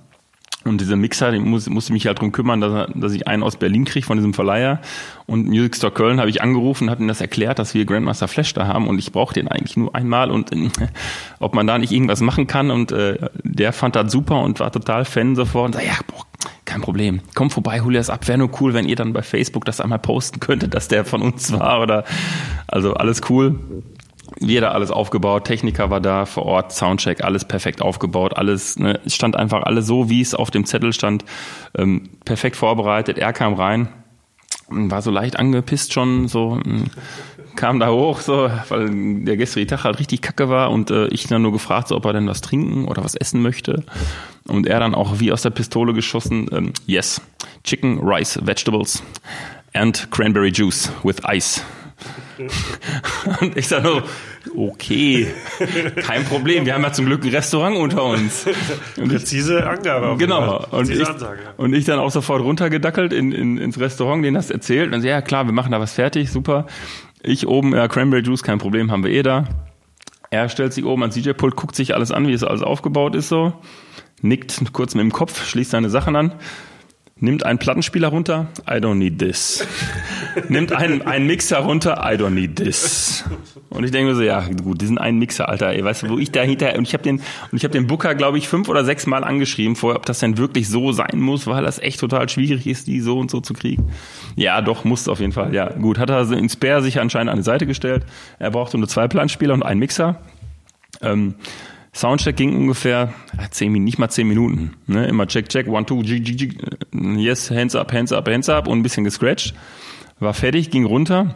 Und 0.64 0.80
dieser 0.80 0.96
Mixer, 0.96 1.32
den 1.32 1.44
muss, 1.44 1.68
musste 1.70 1.92
mich 1.92 2.06
halt 2.06 2.20
drum 2.20 2.32
kümmern, 2.32 2.62
dass, 2.62 2.90
dass 2.94 3.14
ich 3.14 3.28
einen 3.28 3.42
aus 3.42 3.58
Berlin 3.58 3.84
kriege 3.84 4.06
von 4.06 4.18
diesem 4.18 4.34
Verleiher. 4.34 4.80
Und 5.26 5.48
Music 5.48 5.76
Store 5.76 5.92
Köln 5.92 6.20
habe 6.20 6.30
ich 6.30 6.42
angerufen, 6.42 6.90
hat 6.90 7.00
ihm 7.00 7.08
das 7.08 7.20
erklärt, 7.20 7.58
dass 7.58 7.74
wir 7.74 7.86
Grandmaster 7.86 8.28
Flash 8.28 8.54
da 8.54 8.68
haben 8.68 8.88
und 8.88 9.00
ich 9.00 9.12
brauche 9.12 9.34
den 9.34 9.48
eigentlich 9.48 9.76
nur 9.76 9.96
einmal 9.96 10.30
und 10.30 10.52
äh, 10.52 10.70
ob 11.40 11.56
man 11.56 11.66
da 11.66 11.78
nicht 11.78 11.92
irgendwas 11.92 12.22
machen 12.22 12.46
kann. 12.46 12.70
Und 12.70 12.92
äh, 12.92 13.18
der 13.44 13.74
fand 13.74 13.96
das 13.96 14.12
super 14.12 14.42
und 14.42 14.60
war 14.60 14.72
total 14.72 15.06
Fan 15.06 15.36
sofort 15.36 15.68
und 15.68 15.74
sagt, 15.74 15.88
ja, 15.88 15.98
boah, 16.08 16.26
kein 16.66 16.82
Problem. 16.82 17.22
Komm 17.34 17.50
vorbei, 17.50 17.82
hol 17.82 17.94
dir 17.94 18.00
das 18.00 18.10
ab. 18.10 18.28
Wäre 18.28 18.38
nur 18.38 18.52
cool, 18.62 18.74
wenn 18.74 18.88
ihr 18.88 18.96
dann 18.96 19.14
bei 19.14 19.24
Facebook 19.24 19.66
das 19.66 19.82
einmal 19.82 20.00
posten 20.00 20.40
könntet, 20.40 20.74
dass 20.74 20.88
der 20.88 21.06
von 21.06 21.22
uns 21.22 21.52
war 21.52 21.82
oder 21.82 22.06
also 22.68 22.94
alles 22.94 23.22
cool. 23.30 23.60
Da 24.40 24.72
alles 24.72 24.92
aufgebaut, 24.92 25.46
Techniker 25.46 25.90
war 25.90 26.00
da 26.00 26.26
vor 26.26 26.46
Ort, 26.46 26.72
Soundcheck, 26.72 27.24
alles 27.24 27.46
perfekt 27.46 27.82
aufgebaut, 27.82 28.38
alles, 28.38 28.80
ne, 28.80 29.00
stand 29.08 29.36
einfach 29.36 29.64
alles 29.64 29.86
so, 29.86 30.10
wie 30.10 30.22
es 30.22 30.34
auf 30.34 30.52
dem 30.52 30.66
Zettel 30.66 30.94
stand, 30.94 31.26
ähm, 31.78 32.10
perfekt 32.24 32.56
vorbereitet. 32.56 33.18
Er 33.18 33.34
kam 33.34 33.54
rein, 33.54 33.90
war 34.70 35.02
so 35.02 35.12
leicht 35.12 35.38
angepisst 35.38 35.94
schon, 35.94 36.28
so 36.28 36.56
mm, 36.56 36.86
kam 37.56 37.80
da 37.80 37.90
hoch, 37.90 38.22
so, 38.22 38.50
weil 38.70 39.24
der 39.24 39.38
gestrige 39.38 39.68
Tag 39.68 39.84
halt 39.84 40.00
richtig 40.00 40.22
kacke 40.22 40.50
war 40.50 40.72
und 40.72 40.90
äh, 40.92 41.08
ich 41.08 41.28
dann 41.28 41.42
nur 41.42 41.52
gefragt, 41.52 41.90
so, 41.90 41.98
ob 41.98 42.06
er 42.06 42.14
denn 42.14 42.28
was 42.28 42.42
trinken 42.42 42.86
oder 42.86 43.04
was 43.04 43.16
essen 43.16 43.42
möchte. 43.42 43.84
Und 44.48 44.66
er 44.66 44.80
dann 44.80 44.96
auch 44.96 45.20
wie 45.20 45.32
aus 45.32 45.42
der 45.42 45.50
Pistole 45.50 45.94
geschossen, 45.94 46.48
ähm, 46.52 46.74
yes, 46.86 47.22
Chicken, 47.64 48.00
Rice, 48.02 48.40
Vegetables 48.46 49.04
and 49.74 50.10
Cranberry 50.12 50.52
Juice 50.52 50.92
with 51.04 51.18
Ice. 51.28 51.62
Und 53.42 53.58
ich 53.58 53.68
sage 53.68 53.84
nur, 53.88 54.04
okay, 54.56 55.28
kein 56.06 56.24
Problem, 56.26 56.66
wir 56.66 56.74
haben 56.74 56.84
ja 56.84 56.92
zum 56.94 57.06
Glück 57.06 57.24
ein 57.24 57.30
Restaurant 57.30 57.78
unter 57.78 58.04
uns. 58.04 58.46
Und 58.98 59.06
ich, 59.06 59.10
Präzise 59.20 59.68
Angabe. 59.68 60.08
auf 60.08 60.20
jeden 60.20 60.30
Genau. 60.32 60.60
Fall. 60.60 60.80
Und 60.80 60.88
Präzise 60.88 61.02
ich, 61.04 61.08
Ansage. 61.10 61.40
und 61.58 61.74
ich 61.74 61.86
dann 61.86 62.00
auch 62.00 62.12
sofort 62.12 62.42
runtergedackelt 62.42 63.14
in, 63.14 63.32
in, 63.32 63.58
ins 63.58 63.80
Restaurant, 63.80 64.24
denen 64.24 64.36
das 64.36 64.50
erzählt. 64.50 64.94
Und 64.94 65.02
so, 65.02 65.08
ja 65.08 65.22
klar, 65.22 65.46
wir 65.46 65.54
machen 65.54 65.72
da 65.72 65.80
was 65.80 65.94
fertig, 65.94 66.32
super. 66.32 66.66
Ich 67.24 67.46
oben, 67.48 67.76
ja, 67.76 67.88
Cranberry 67.88 68.24
Juice, 68.24 68.44
kein 68.44 68.58
Problem, 68.58 68.92
haben 68.92 69.04
wir 69.04 69.12
eh 69.12 69.22
da. 69.24 69.48
Er 70.32 70.48
stellt 70.50 70.74
sich 70.74 70.86
oben 70.86 71.02
ans 71.04 71.16
DJ-Pult, 71.16 71.56
guckt 71.56 71.76
sich 71.76 71.94
alles 71.94 72.12
an, 72.12 72.28
wie 72.28 72.34
es 72.34 72.44
alles 72.44 72.62
aufgebaut 72.64 73.16
ist 73.16 73.28
so, 73.28 73.54
nickt 74.22 74.62
kurz 74.74 74.96
mit 74.96 75.04
dem 75.04 75.12
Kopf, 75.12 75.46
schließt 75.46 75.72
seine 75.72 75.90
Sachen 75.90 76.16
an, 76.16 76.34
nimmt 77.22 77.46
einen 77.46 77.60
Plattenspieler 77.60 78.10
runter, 78.10 78.48
I 78.68 78.74
don't 78.74 78.96
need 78.96 79.20
this. 79.20 79.66
nimmt 80.50 80.74
einen, 80.74 81.04
einen 81.04 81.28
Mixer 81.28 81.60
runter, 81.60 82.02
I 82.04 82.18
don't 82.18 82.32
need 82.32 82.58
this. 82.58 83.24
Und 83.70 83.86
ich 83.86 83.92
denke 83.92 84.10
mir 84.10 84.16
so, 84.16 84.24
ja 84.24 84.44
gut, 84.64 84.82
diesen 84.82 84.98
einen 84.98 85.20
Mixer, 85.20 85.48
Alter, 85.48 85.70
ey, 85.70 85.84
weißt 85.84 86.04
du, 86.04 86.10
wo 86.10 86.18
ich 86.18 86.32
dahinter 86.32 86.76
und 86.76 86.88
ich 86.88 86.94
habe 86.94 87.04
den 87.04 87.18
und 87.18 87.58
ich 87.58 87.64
habe 87.64 87.72
den 87.72 87.88
Booker, 87.88 88.16
glaube 88.16 88.38
ich, 88.38 88.48
fünf 88.48 88.68
oder 88.68 88.84
sechs 88.84 89.06
Mal 89.06 89.24
angeschrieben 89.24 89.76
vorher, 89.76 89.98
ob 89.98 90.06
das 90.06 90.20
denn 90.20 90.38
wirklich 90.38 90.68
so 90.68 90.92
sein 90.92 91.20
muss, 91.20 91.48
weil 91.48 91.64
das 91.64 91.80
echt 91.80 92.00
total 92.00 92.28
schwierig 92.28 92.68
ist, 92.68 92.88
die 92.88 93.00
so 93.00 93.18
und 93.20 93.32
so 93.32 93.40
zu 93.40 93.54
kriegen. 93.54 93.92
Ja, 94.36 94.62
doch, 94.62 94.84
muss 94.84 95.08
auf 95.08 95.20
jeden 95.20 95.32
Fall. 95.32 95.54
Ja, 95.54 95.70
gut, 95.70 96.00
hat 96.00 96.10
er 96.10 96.30
in 96.32 96.50
Spare 96.50 96.82
sich 96.82 97.00
anscheinend 97.00 97.32
an 97.32 97.38
die 97.38 97.44
Seite 97.44 97.68
gestellt. 97.68 98.04
Er 98.40 98.52
brauchte 98.52 98.78
nur 98.78 98.88
zwei 98.88 99.08
Plattenspieler 99.08 99.54
und 99.54 99.64
einen 99.64 99.80
Mixer. 99.80 100.20
Ähm, 101.02 101.36
Soundcheck 101.94 102.38
ging 102.38 102.56
ungefähr 102.56 103.14
ja, 103.38 103.52
zehn, 103.52 103.72
nicht 103.74 104.00
mal 104.00 104.10
zehn 104.10 104.28
Minuten. 104.28 104.74
Ne? 104.88 105.08
Immer 105.08 105.28
check, 105.28 105.50
check, 105.50 105.68
one, 105.68 105.86
two, 105.86 106.02
g, 106.02 106.20
g, 106.22 106.36
g, 106.36 106.58
yes, 107.18 107.52
hands 107.52 107.76
up, 107.76 107.92
hands 107.92 108.14
up, 108.14 108.30
hands 108.30 108.48
up 108.48 108.68
und 108.68 108.80
ein 108.80 108.84
bisschen 108.84 109.04
gescratcht. 109.04 109.54
War 110.20 110.34
fertig, 110.34 110.70
ging 110.70 110.86
runter. 110.86 111.36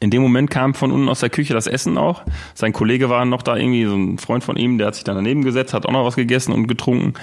In 0.00 0.10
dem 0.10 0.22
Moment 0.22 0.50
kam 0.50 0.74
von 0.74 0.92
unten 0.92 1.08
aus 1.08 1.20
der 1.20 1.30
Küche 1.30 1.54
das 1.54 1.66
Essen 1.66 1.98
auch. 1.98 2.22
Sein 2.54 2.72
Kollege 2.72 3.08
war 3.08 3.24
noch 3.24 3.42
da 3.42 3.56
irgendwie, 3.56 3.84
so 3.84 3.96
ein 3.96 4.18
Freund 4.18 4.44
von 4.44 4.56
ihm, 4.56 4.78
der 4.78 4.88
hat 4.88 4.94
sich 4.94 5.04
dann 5.04 5.16
daneben 5.16 5.42
gesetzt, 5.42 5.74
hat 5.74 5.86
auch 5.86 5.92
noch 5.92 6.04
was 6.04 6.16
gegessen 6.16 6.52
und 6.52 6.68
getrunken. 6.68 7.14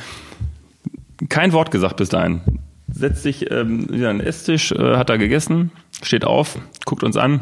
Kein 1.30 1.54
Wort 1.54 1.72
gesagt 1.72 1.98
bis 1.98 2.10
dahin. 2.10 2.42
Setzt 2.88 3.24
sich 3.24 3.50
ähm, 3.52 3.90
wieder 3.90 4.10
an 4.10 4.20
den 4.20 4.28
Esstisch, 4.28 4.72
äh, 4.72 4.98
hat 4.98 5.10
da 5.10 5.18
gegessen, 5.18 5.72
steht 6.02 6.26
auf, 6.26 6.58
guckt 6.86 7.04
uns 7.04 7.18
an. 7.18 7.42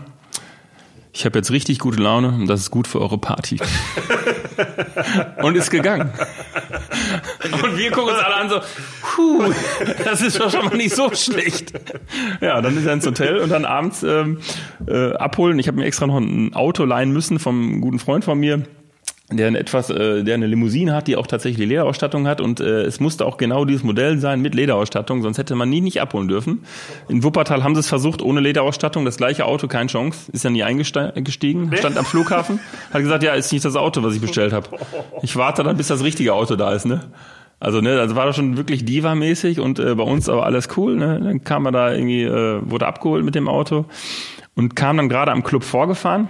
Ich 1.16 1.26
habe 1.26 1.38
jetzt 1.38 1.52
richtig 1.52 1.78
gute 1.78 2.02
Laune 2.02 2.30
und 2.30 2.48
das 2.48 2.62
ist 2.62 2.72
gut 2.72 2.88
für 2.88 3.00
eure 3.00 3.20
Party. 3.20 3.60
und 5.44 5.56
ist 5.56 5.70
gegangen. 5.70 6.12
Und 7.64 7.78
wir 7.78 7.92
gucken 7.92 8.14
uns 8.14 8.24
alle 8.24 8.36
an 8.36 8.50
so, 8.50 8.60
puh, 9.02 9.54
das 10.04 10.22
ist 10.22 10.40
doch 10.40 10.50
schon 10.50 10.66
mal 10.66 10.76
nicht 10.76 10.96
so 10.96 11.14
schlecht. 11.14 11.72
Ja, 12.42 12.62
dann 12.62 12.76
ist 12.76 12.88
er 12.88 12.94
ins 12.94 13.06
Hotel 13.06 13.38
und 13.38 13.50
dann 13.50 13.64
abends 13.64 14.02
ähm, 14.02 14.40
äh, 14.88 15.14
abholen. 15.14 15.60
Ich 15.60 15.68
habe 15.68 15.78
mir 15.78 15.86
extra 15.86 16.08
noch 16.08 16.18
ein 16.18 16.56
Auto 16.56 16.84
leihen 16.84 17.12
müssen 17.12 17.38
vom 17.38 17.80
guten 17.80 18.00
Freund 18.00 18.26
von 18.26 18.40
mir 18.40 18.64
der 19.32 19.48
eine 19.48 19.58
etwas, 19.58 19.90
äh, 19.90 20.24
der 20.24 20.36
eine 20.36 20.48
Limousine 20.48 20.94
hat, 20.94 21.08
die 21.08 21.16
auch 21.16 21.28
tatsächlich 21.28 21.68
Lederausstattung 21.68 22.28
hat 22.28 22.42
und 22.42 22.60
äh, 22.60 22.82
es 22.82 23.00
musste 23.00 23.26
auch 23.26 23.38
genau 23.38 23.64
dieses 23.66 23.84
Modell 23.84 24.20
sein 24.20 24.42
mit 24.42 24.54
Lederausstattung, 24.54 25.22
sonst 25.22 25.38
hätte 25.38 25.56
man 25.56 25.70
nie 25.70 25.82
nicht 25.82 26.02
abholen 26.02 26.28
dürfen. 26.28 26.64
In 27.08 27.24
Wuppertal 27.24 27.64
haben 27.64 27.74
sie 27.74 27.80
es 27.80 27.88
versucht 27.88 28.22
ohne 28.22 28.42
Lederausstattung, 28.42 29.06
das 29.06 29.18
gleiche 29.18 29.46
Auto, 29.46 29.68
keine 29.68 29.88
Chance, 29.88 30.32
ist 30.32 30.44
ja 30.44 30.50
nie 30.50 30.64
eingestiegen, 30.64 31.72
stand 31.78 31.98
am 31.98 32.06
Flughafen, 32.06 32.60
hat 32.92 33.02
gesagt, 33.02 33.24
ja, 33.24 33.34
ist 33.34 33.52
nicht 33.52 33.64
das 33.64 33.76
Auto, 33.76 34.04
was 34.04 34.14
ich 34.14 34.22
bestellt 34.22 34.52
habe. 34.52 34.68
Ich 35.22 35.36
warte 35.38 35.64
dann, 35.64 35.78
bis 35.78 35.88
das 35.88 36.04
richtige 36.04 36.34
Auto 36.34 36.56
da 36.56 36.74
ist, 36.74 36.86
ne? 36.86 37.02
Also 37.60 37.80
ne, 37.80 37.98
also 37.98 38.18
war 38.18 38.26
das 38.26 38.36
schon 38.36 38.58
wirklich 38.58 38.84
Diva-mäßig 38.84 39.62
und 39.62 39.80
äh, 39.80 39.96
bei 39.96 40.04
uns 40.04 40.28
aber 40.28 40.46
alles 40.46 40.68
cool. 40.76 40.98
Ne? 40.98 41.22
Dann 41.24 41.46
kam 41.46 41.66
er 41.66 41.72
da 41.72 41.94
irgendwie, 41.94 42.24
äh, 42.24 42.60
wurde 42.62 42.88
abgeholt 42.88 43.24
mit 43.24 43.36
dem 43.36 43.48
Auto 43.48 43.86
und 44.54 44.76
kam 44.76 44.98
dann 44.98 45.08
gerade 45.08 45.32
am 45.32 45.44
Club 45.44 45.64
vorgefahren 45.64 46.28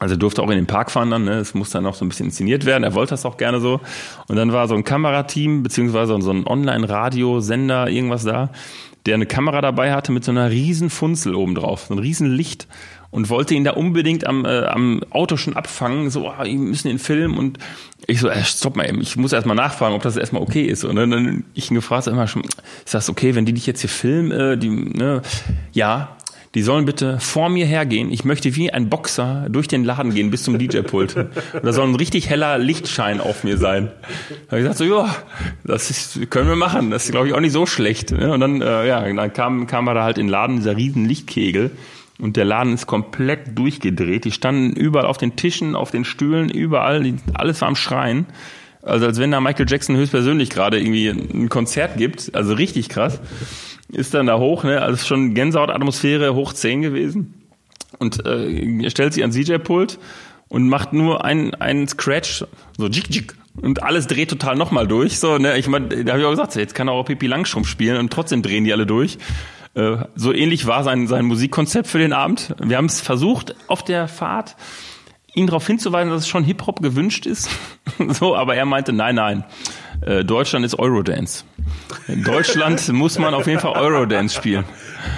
also 0.00 0.16
durfte 0.16 0.42
auch 0.42 0.50
in 0.50 0.56
den 0.56 0.66
Park 0.66 0.90
fahren 0.90 1.10
dann, 1.10 1.24
ne? 1.24 1.34
es 1.34 1.54
musste 1.54 1.78
dann 1.78 1.86
auch 1.86 1.94
so 1.94 2.04
ein 2.04 2.08
bisschen 2.08 2.26
inszeniert 2.26 2.64
werden, 2.64 2.82
er 2.84 2.94
wollte 2.94 3.10
das 3.10 3.26
auch 3.26 3.36
gerne 3.36 3.60
so. 3.60 3.80
Und 4.26 4.36
dann 4.36 4.52
war 4.52 4.66
so 4.66 4.74
ein 4.74 4.82
Kamerateam, 4.82 5.62
beziehungsweise 5.62 6.20
so 6.20 6.30
ein 6.32 6.46
Online-Radio-Sender, 6.46 7.88
irgendwas 7.88 8.24
da, 8.24 8.50
der 9.06 9.14
eine 9.14 9.26
Kamera 9.26 9.60
dabei 9.60 9.92
hatte 9.92 10.10
mit 10.10 10.24
so 10.24 10.30
einer 10.30 10.50
riesen 10.50 10.90
Funzel 10.90 11.34
oben 11.34 11.54
drauf, 11.54 11.86
so 11.88 11.94
ein 11.94 11.98
riesen 11.98 12.30
Licht 12.30 12.66
und 13.10 13.28
wollte 13.28 13.54
ihn 13.54 13.64
da 13.64 13.72
unbedingt 13.72 14.26
am, 14.26 14.44
äh, 14.44 14.64
am 14.64 15.02
Auto 15.10 15.36
schon 15.36 15.54
abfangen, 15.54 16.10
so, 16.10 16.28
oh, 16.28 16.44
wir 16.44 16.58
müssen 16.58 16.88
den 16.88 16.98
filmen 16.98 17.36
und 17.36 17.58
ich 18.06 18.20
so, 18.20 18.28
äh, 18.28 18.42
stopp 18.42 18.76
mal 18.76 18.88
eben, 18.88 19.00
ich 19.00 19.16
muss 19.16 19.32
erstmal 19.32 19.56
nachfragen, 19.56 19.94
ob 19.94 20.02
das 20.02 20.16
erstmal 20.16 20.42
okay 20.42 20.64
ist. 20.64 20.84
Und 20.84 20.96
dann, 20.96 21.10
dann 21.10 21.44
ich 21.54 21.70
ihn 21.70 21.74
gefragt, 21.74 22.06
immer 22.06 22.26
schon, 22.26 22.42
ist 22.84 22.94
das 22.94 23.10
okay, 23.10 23.34
wenn 23.34 23.44
die 23.44 23.52
dich 23.52 23.66
jetzt 23.66 23.80
hier 23.80 23.90
filmen? 23.90 24.30
Äh, 24.30 24.56
die, 24.56 24.70
ne? 24.70 25.22
Ja, 25.72 26.16
die 26.54 26.62
sollen 26.62 26.84
bitte 26.84 27.20
vor 27.20 27.48
mir 27.48 27.64
hergehen. 27.64 28.10
Ich 28.10 28.24
möchte 28.24 28.56
wie 28.56 28.72
ein 28.72 28.88
Boxer 28.88 29.46
durch 29.48 29.68
den 29.68 29.84
Laden 29.84 30.12
gehen 30.12 30.32
bis 30.32 30.42
zum 30.42 30.58
DJ-Pult. 30.58 31.14
da 31.62 31.72
soll 31.72 31.86
ein 31.86 31.94
richtig 31.94 32.28
heller 32.28 32.58
Lichtschein 32.58 33.20
auf 33.20 33.44
mir 33.44 33.56
sein. 33.56 33.90
Da 34.46 34.52
habe 34.52 34.60
ich 34.60 34.64
gesagt 34.64 34.78
so, 34.78 34.84
ja, 34.84 35.14
das 35.62 35.90
ist, 35.90 36.30
können 36.30 36.48
wir 36.48 36.56
machen. 36.56 36.90
Das 36.90 37.04
ist, 37.04 37.12
glaube 37.12 37.28
ich, 37.28 37.34
auch 37.34 37.40
nicht 37.40 37.52
so 37.52 37.66
schlecht. 37.66 38.10
Und 38.10 38.40
dann, 38.40 38.62
äh, 38.62 38.88
ja, 38.88 39.00
dann 39.12 39.32
kam, 39.32 39.68
kam 39.68 39.86
er 39.86 39.94
da 39.94 40.02
halt 40.02 40.18
in 40.18 40.26
den 40.26 40.32
Laden, 40.32 40.56
dieser 40.56 40.76
riesen 40.76 41.04
Lichtkegel. 41.04 41.70
Und 42.18 42.36
der 42.36 42.44
Laden 42.44 42.74
ist 42.74 42.86
komplett 42.86 43.56
durchgedreht. 43.56 44.24
Die 44.24 44.32
standen 44.32 44.74
überall 44.74 45.06
auf 45.06 45.18
den 45.18 45.36
Tischen, 45.36 45.76
auf 45.76 45.92
den 45.92 46.04
Stühlen, 46.04 46.50
überall. 46.50 47.14
Alles 47.32 47.60
war 47.60 47.68
am 47.68 47.76
Schreien. 47.76 48.26
Also 48.82 49.06
als 49.06 49.18
wenn 49.18 49.30
da 49.30 49.40
Michael 49.40 49.66
Jackson 49.68 49.96
höchstpersönlich 49.96 50.50
gerade 50.50 50.78
irgendwie 50.78 51.08
ein 51.08 51.48
Konzert 51.48 51.96
gibt. 51.96 52.34
Also 52.34 52.54
richtig 52.54 52.88
krass 52.88 53.20
ist 53.92 54.14
dann 54.14 54.26
da 54.26 54.38
hoch, 54.38 54.64
ne? 54.64 54.82
Also 54.82 55.04
schon 55.04 55.34
Gänsehautatmosphäre 55.34 56.34
hoch 56.34 56.52
10 56.52 56.82
gewesen. 56.82 57.34
Und 57.98 58.24
äh, 58.24 58.88
stellt 58.90 59.12
sich 59.12 59.22
ans 59.22 59.34
DJ-Pult 59.34 59.98
und 60.48 60.68
macht 60.68 60.92
nur 60.92 61.24
einen, 61.24 61.54
einen 61.54 61.88
Scratch, 61.88 62.44
so 62.78 62.86
jig 62.86 63.08
jig. 63.10 63.32
Und 63.60 63.82
alles 63.82 64.06
dreht 64.06 64.30
total 64.30 64.56
nochmal 64.56 64.86
durch. 64.86 65.18
So, 65.18 65.38
ne? 65.38 65.58
Ich 65.58 65.66
meine, 65.68 65.88
da 66.04 66.12
habe 66.12 66.20
ich 66.20 66.26
auch 66.26 66.30
gesagt, 66.30 66.54
jetzt 66.54 66.74
kann 66.74 66.88
er 66.88 66.94
auch 66.94 67.04
Pipi 67.04 67.26
Langstrumpf 67.26 67.68
spielen 67.68 67.98
und 67.98 68.12
trotzdem 68.12 68.42
drehen 68.42 68.64
die 68.64 68.72
alle 68.72 68.86
durch. 68.86 69.18
Äh, 69.74 69.96
so 70.14 70.32
ähnlich 70.32 70.66
war 70.66 70.84
sein, 70.84 71.08
sein 71.08 71.24
Musikkonzept 71.24 71.88
für 71.88 71.98
den 71.98 72.12
Abend. 72.12 72.54
Wir 72.62 72.76
haben 72.76 72.86
es 72.86 73.00
versucht 73.00 73.54
auf 73.66 73.84
der 73.84 74.08
Fahrt, 74.08 74.56
ihn 75.34 75.46
darauf 75.46 75.66
hinzuweisen, 75.66 76.10
dass 76.10 76.22
es 76.22 76.28
schon 76.28 76.44
Hip-Hop 76.44 76.82
gewünscht 76.82 77.26
ist. 77.26 77.50
so, 78.08 78.36
aber 78.36 78.56
er 78.56 78.66
meinte, 78.66 78.92
nein, 78.92 79.14
nein. 79.14 79.44
Äh, 80.02 80.24
Deutschland 80.24 80.64
ist 80.64 80.78
Eurodance. 80.78 81.44
In 82.08 82.24
Deutschland 82.24 82.88
muss 82.92 83.18
man 83.18 83.34
auf 83.34 83.46
jeden 83.46 83.60
Fall 83.60 83.72
Eurodance 83.76 84.34
spielen. 84.34 84.64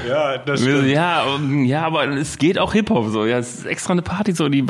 Ja, 0.09 0.39
das 0.39 0.61
stimmt. 0.61 0.89
Ja, 0.89 1.25
ja, 1.65 1.83
aber 1.83 2.09
es 2.09 2.37
geht 2.39 2.59
auch 2.59 2.73
Hip-Hop 2.73 3.09
so. 3.11 3.25
Ja, 3.25 3.39
es 3.39 3.59
ist 3.59 3.67
extra 3.67 3.93
eine 3.93 4.03
Party 4.03 4.33
so. 4.33 4.49
Die, 4.49 4.65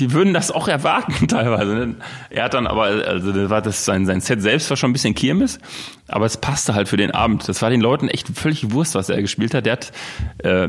die 0.00 0.12
würden 0.12 0.34
das 0.34 0.50
auch 0.50 0.66
erwarten 0.66 1.28
teilweise. 1.28 1.74
Ne? 1.74 1.94
Er 2.30 2.44
hat 2.44 2.54
dann 2.54 2.66
aber, 2.66 2.84
also 2.84 3.32
das 3.32 3.50
war 3.50 3.62
das, 3.62 3.84
sein, 3.84 4.04
sein 4.06 4.20
Set 4.20 4.42
selbst 4.42 4.68
war 4.70 4.76
schon 4.76 4.90
ein 4.90 4.94
bisschen 4.94 5.14
Kirmes, 5.14 5.60
aber 6.08 6.26
es 6.26 6.36
passte 6.36 6.74
halt 6.74 6.88
für 6.88 6.96
den 6.96 7.12
Abend. 7.12 7.48
Das 7.48 7.62
war 7.62 7.70
den 7.70 7.80
Leuten 7.80 8.08
echt 8.08 8.28
völlig 8.28 8.72
Wurst, 8.72 8.96
was 8.96 9.08
er 9.08 9.20
gespielt 9.20 9.54
hat. 9.54 9.66
Der 9.66 9.74
hat 9.74 9.92
äh, 10.38 10.68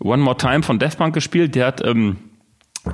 One 0.00 0.22
More 0.22 0.36
Time 0.36 0.64
von 0.64 0.80
Death 0.80 0.98
Punk 0.98 1.14
gespielt. 1.14 1.54
Der 1.54 1.66
hat 1.66 1.84
ähm, 1.84 2.16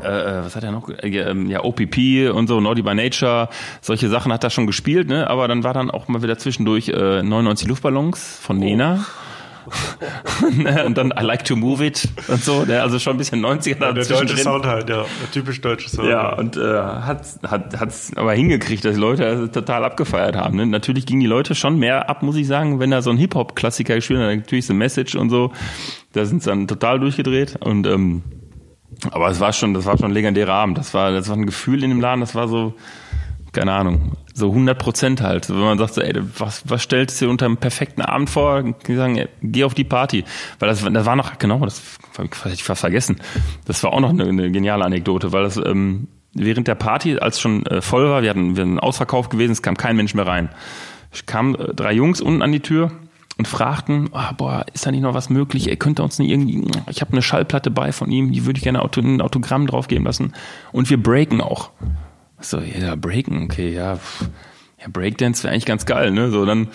äh, 0.02 0.06
äh, 0.06 0.44
was 0.44 0.54
hat 0.54 0.64
er 0.64 0.72
noch? 0.72 0.88
Äh, 0.88 1.08
ähm, 1.18 1.48
ja, 1.48 1.64
OPP 1.64 2.30
und 2.32 2.46
so, 2.46 2.60
Naughty 2.60 2.82
by 2.82 2.94
Nature, 2.94 3.48
solche 3.80 4.08
Sachen 4.08 4.32
hat 4.32 4.44
er 4.44 4.50
schon 4.50 4.66
gespielt, 4.66 5.08
ne? 5.08 5.28
Aber 5.28 5.48
dann 5.48 5.64
war 5.64 5.74
dann 5.74 5.90
auch 5.90 6.08
mal 6.08 6.22
wieder 6.22 6.38
zwischendurch 6.38 6.88
äh, 6.88 7.22
99 7.22 7.68
Luftballons 7.68 8.38
von 8.40 8.58
Nena. 8.58 9.04
Oh. 9.04 9.28
und 10.86 10.96
dann 10.96 11.12
I 11.18 11.22
like 11.22 11.44
to 11.44 11.56
move 11.56 11.84
it 11.84 12.08
und 12.28 12.42
so, 12.42 12.64
ne? 12.64 12.80
also 12.80 12.98
schon 12.98 13.14
ein 13.14 13.18
bisschen 13.18 13.44
90er 13.44 13.80
ja, 13.80 13.92
Der 13.92 14.04
deutsche 14.04 14.36
Sound 14.36 14.64
halt, 14.64 14.88
ja, 14.88 15.04
der 15.20 15.30
typisch 15.30 15.60
deutsche 15.60 15.88
Sound. 15.88 16.08
Ja, 16.08 16.34
und 16.34 16.56
äh, 16.56 16.60
hat 16.60 17.22
hat 17.46 17.78
hat's 17.78 18.12
aber 18.16 18.32
hingekriegt, 18.32 18.84
dass 18.84 18.94
die 18.94 19.00
Leute 19.00 19.50
total 19.52 19.84
abgefeiert 19.84 20.36
haben. 20.36 20.56
Ne? 20.56 20.66
Natürlich 20.66 21.06
gingen 21.06 21.20
die 21.20 21.26
Leute 21.26 21.54
schon 21.54 21.78
mehr 21.78 22.08
ab, 22.08 22.22
muss 22.22 22.36
ich 22.36 22.46
sagen, 22.46 22.80
wenn 22.80 22.90
da 22.90 23.02
so 23.02 23.10
ein 23.10 23.18
Hip-Hop-Klassiker 23.18 23.96
gespielt 23.96 24.20
hat, 24.20 24.34
natürlich 24.34 24.66
so 24.66 24.74
Message 24.74 25.14
und 25.16 25.30
so, 25.30 25.52
da 26.12 26.24
sind 26.24 26.42
sie 26.42 26.50
dann 26.50 26.66
total 26.66 27.00
durchgedreht 27.00 27.56
und 27.60 27.86
ähm, 27.86 28.22
aber 29.10 29.30
es 29.30 29.40
war 29.40 29.52
schon, 29.52 29.74
das 29.74 29.84
war 29.84 29.96
schon 29.96 30.10
ein 30.10 30.14
legendärer 30.14 30.54
Abend. 30.54 30.78
Das 30.78 30.94
war, 30.94 31.12
das 31.12 31.28
war 31.28 31.36
ein 31.36 31.46
Gefühl 31.46 31.82
in 31.82 31.90
dem 31.90 32.00
Laden, 32.00 32.20
das 32.20 32.34
war 32.34 32.48
so, 32.48 32.74
keine 33.52 33.72
Ahnung, 33.72 34.12
so 34.34 34.48
100 34.48 34.78
Prozent 34.78 35.20
halt. 35.20 35.48
Wenn 35.48 35.58
man 35.58 35.78
sagt 35.78 35.94
so, 35.94 36.00
ey, 36.00 36.14
was, 36.38 36.62
was 36.66 36.82
stellst 36.82 37.20
du 37.20 37.26
dir 37.26 37.30
unter 37.30 37.46
einem 37.46 37.56
perfekten 37.56 38.02
Abend 38.02 38.30
vor? 38.30 38.62
Die 38.62 38.94
sagen, 38.94 39.16
ey, 39.16 39.28
geh 39.42 39.64
auf 39.64 39.74
die 39.74 39.84
Party. 39.84 40.24
Weil 40.58 40.68
das, 40.68 40.82
das 40.82 41.06
war 41.06 41.16
noch, 41.16 41.38
genau, 41.38 41.58
das 41.60 41.82
hätte 42.16 42.54
ich 42.54 42.64
fast 42.64 42.80
vergessen. 42.80 43.20
Das 43.64 43.82
war 43.82 43.92
auch 43.92 44.00
noch 44.00 44.10
eine, 44.10 44.24
eine 44.24 44.50
geniale 44.50 44.84
Anekdote, 44.84 45.32
weil 45.32 45.44
das, 45.44 45.56
ähm, 45.56 46.08
während 46.34 46.68
der 46.68 46.74
Party, 46.74 47.18
als 47.18 47.40
schon 47.40 47.64
äh, 47.66 47.80
voll 47.80 48.08
war, 48.08 48.22
wir 48.22 48.30
hatten, 48.30 48.56
wir 48.56 48.64
hatten 48.64 48.78
ausverkauft 48.78 49.30
gewesen, 49.30 49.52
es 49.52 49.62
kam 49.62 49.76
kein 49.76 49.96
Mensch 49.96 50.14
mehr 50.14 50.26
rein. 50.26 50.50
Es 51.10 51.26
kamen 51.26 51.54
äh, 51.54 51.74
drei 51.74 51.92
Jungs 51.92 52.20
unten 52.20 52.42
an 52.42 52.52
die 52.52 52.60
Tür, 52.60 52.92
und 53.38 53.46
fragten, 53.46 54.10
oh, 54.12 54.34
boah, 54.36 54.66
ist 54.74 54.84
da 54.84 54.90
nicht 54.90 55.02
noch 55.02 55.14
was 55.14 55.30
möglich? 55.30 55.68
Er 55.68 55.76
könnte 55.76 56.02
uns 56.02 56.18
nicht 56.18 56.30
irgendwie, 56.30 56.68
ich 56.90 57.00
habe 57.00 57.12
eine 57.12 57.22
Schallplatte 57.22 57.70
bei 57.70 57.92
von 57.92 58.10
ihm, 58.10 58.32
die 58.32 58.44
würde 58.44 58.58
ich 58.58 58.64
gerne 58.64 58.82
ein 58.82 59.20
Autogramm 59.20 59.66
draufgeben 59.66 60.04
lassen. 60.04 60.34
Und 60.72 60.90
wir 60.90 61.00
breaken 61.00 61.40
auch. 61.40 61.70
So, 62.40 62.58
ja, 62.58 62.96
breaken, 62.96 63.44
okay, 63.44 63.72
ja, 63.72 63.98
ja 64.80 64.88
Breakdance 64.92 65.44
wäre 65.44 65.52
eigentlich 65.52 65.66
ganz 65.66 65.86
geil, 65.86 66.10
ne? 66.10 66.30
So, 66.30 66.44
dann, 66.44 66.68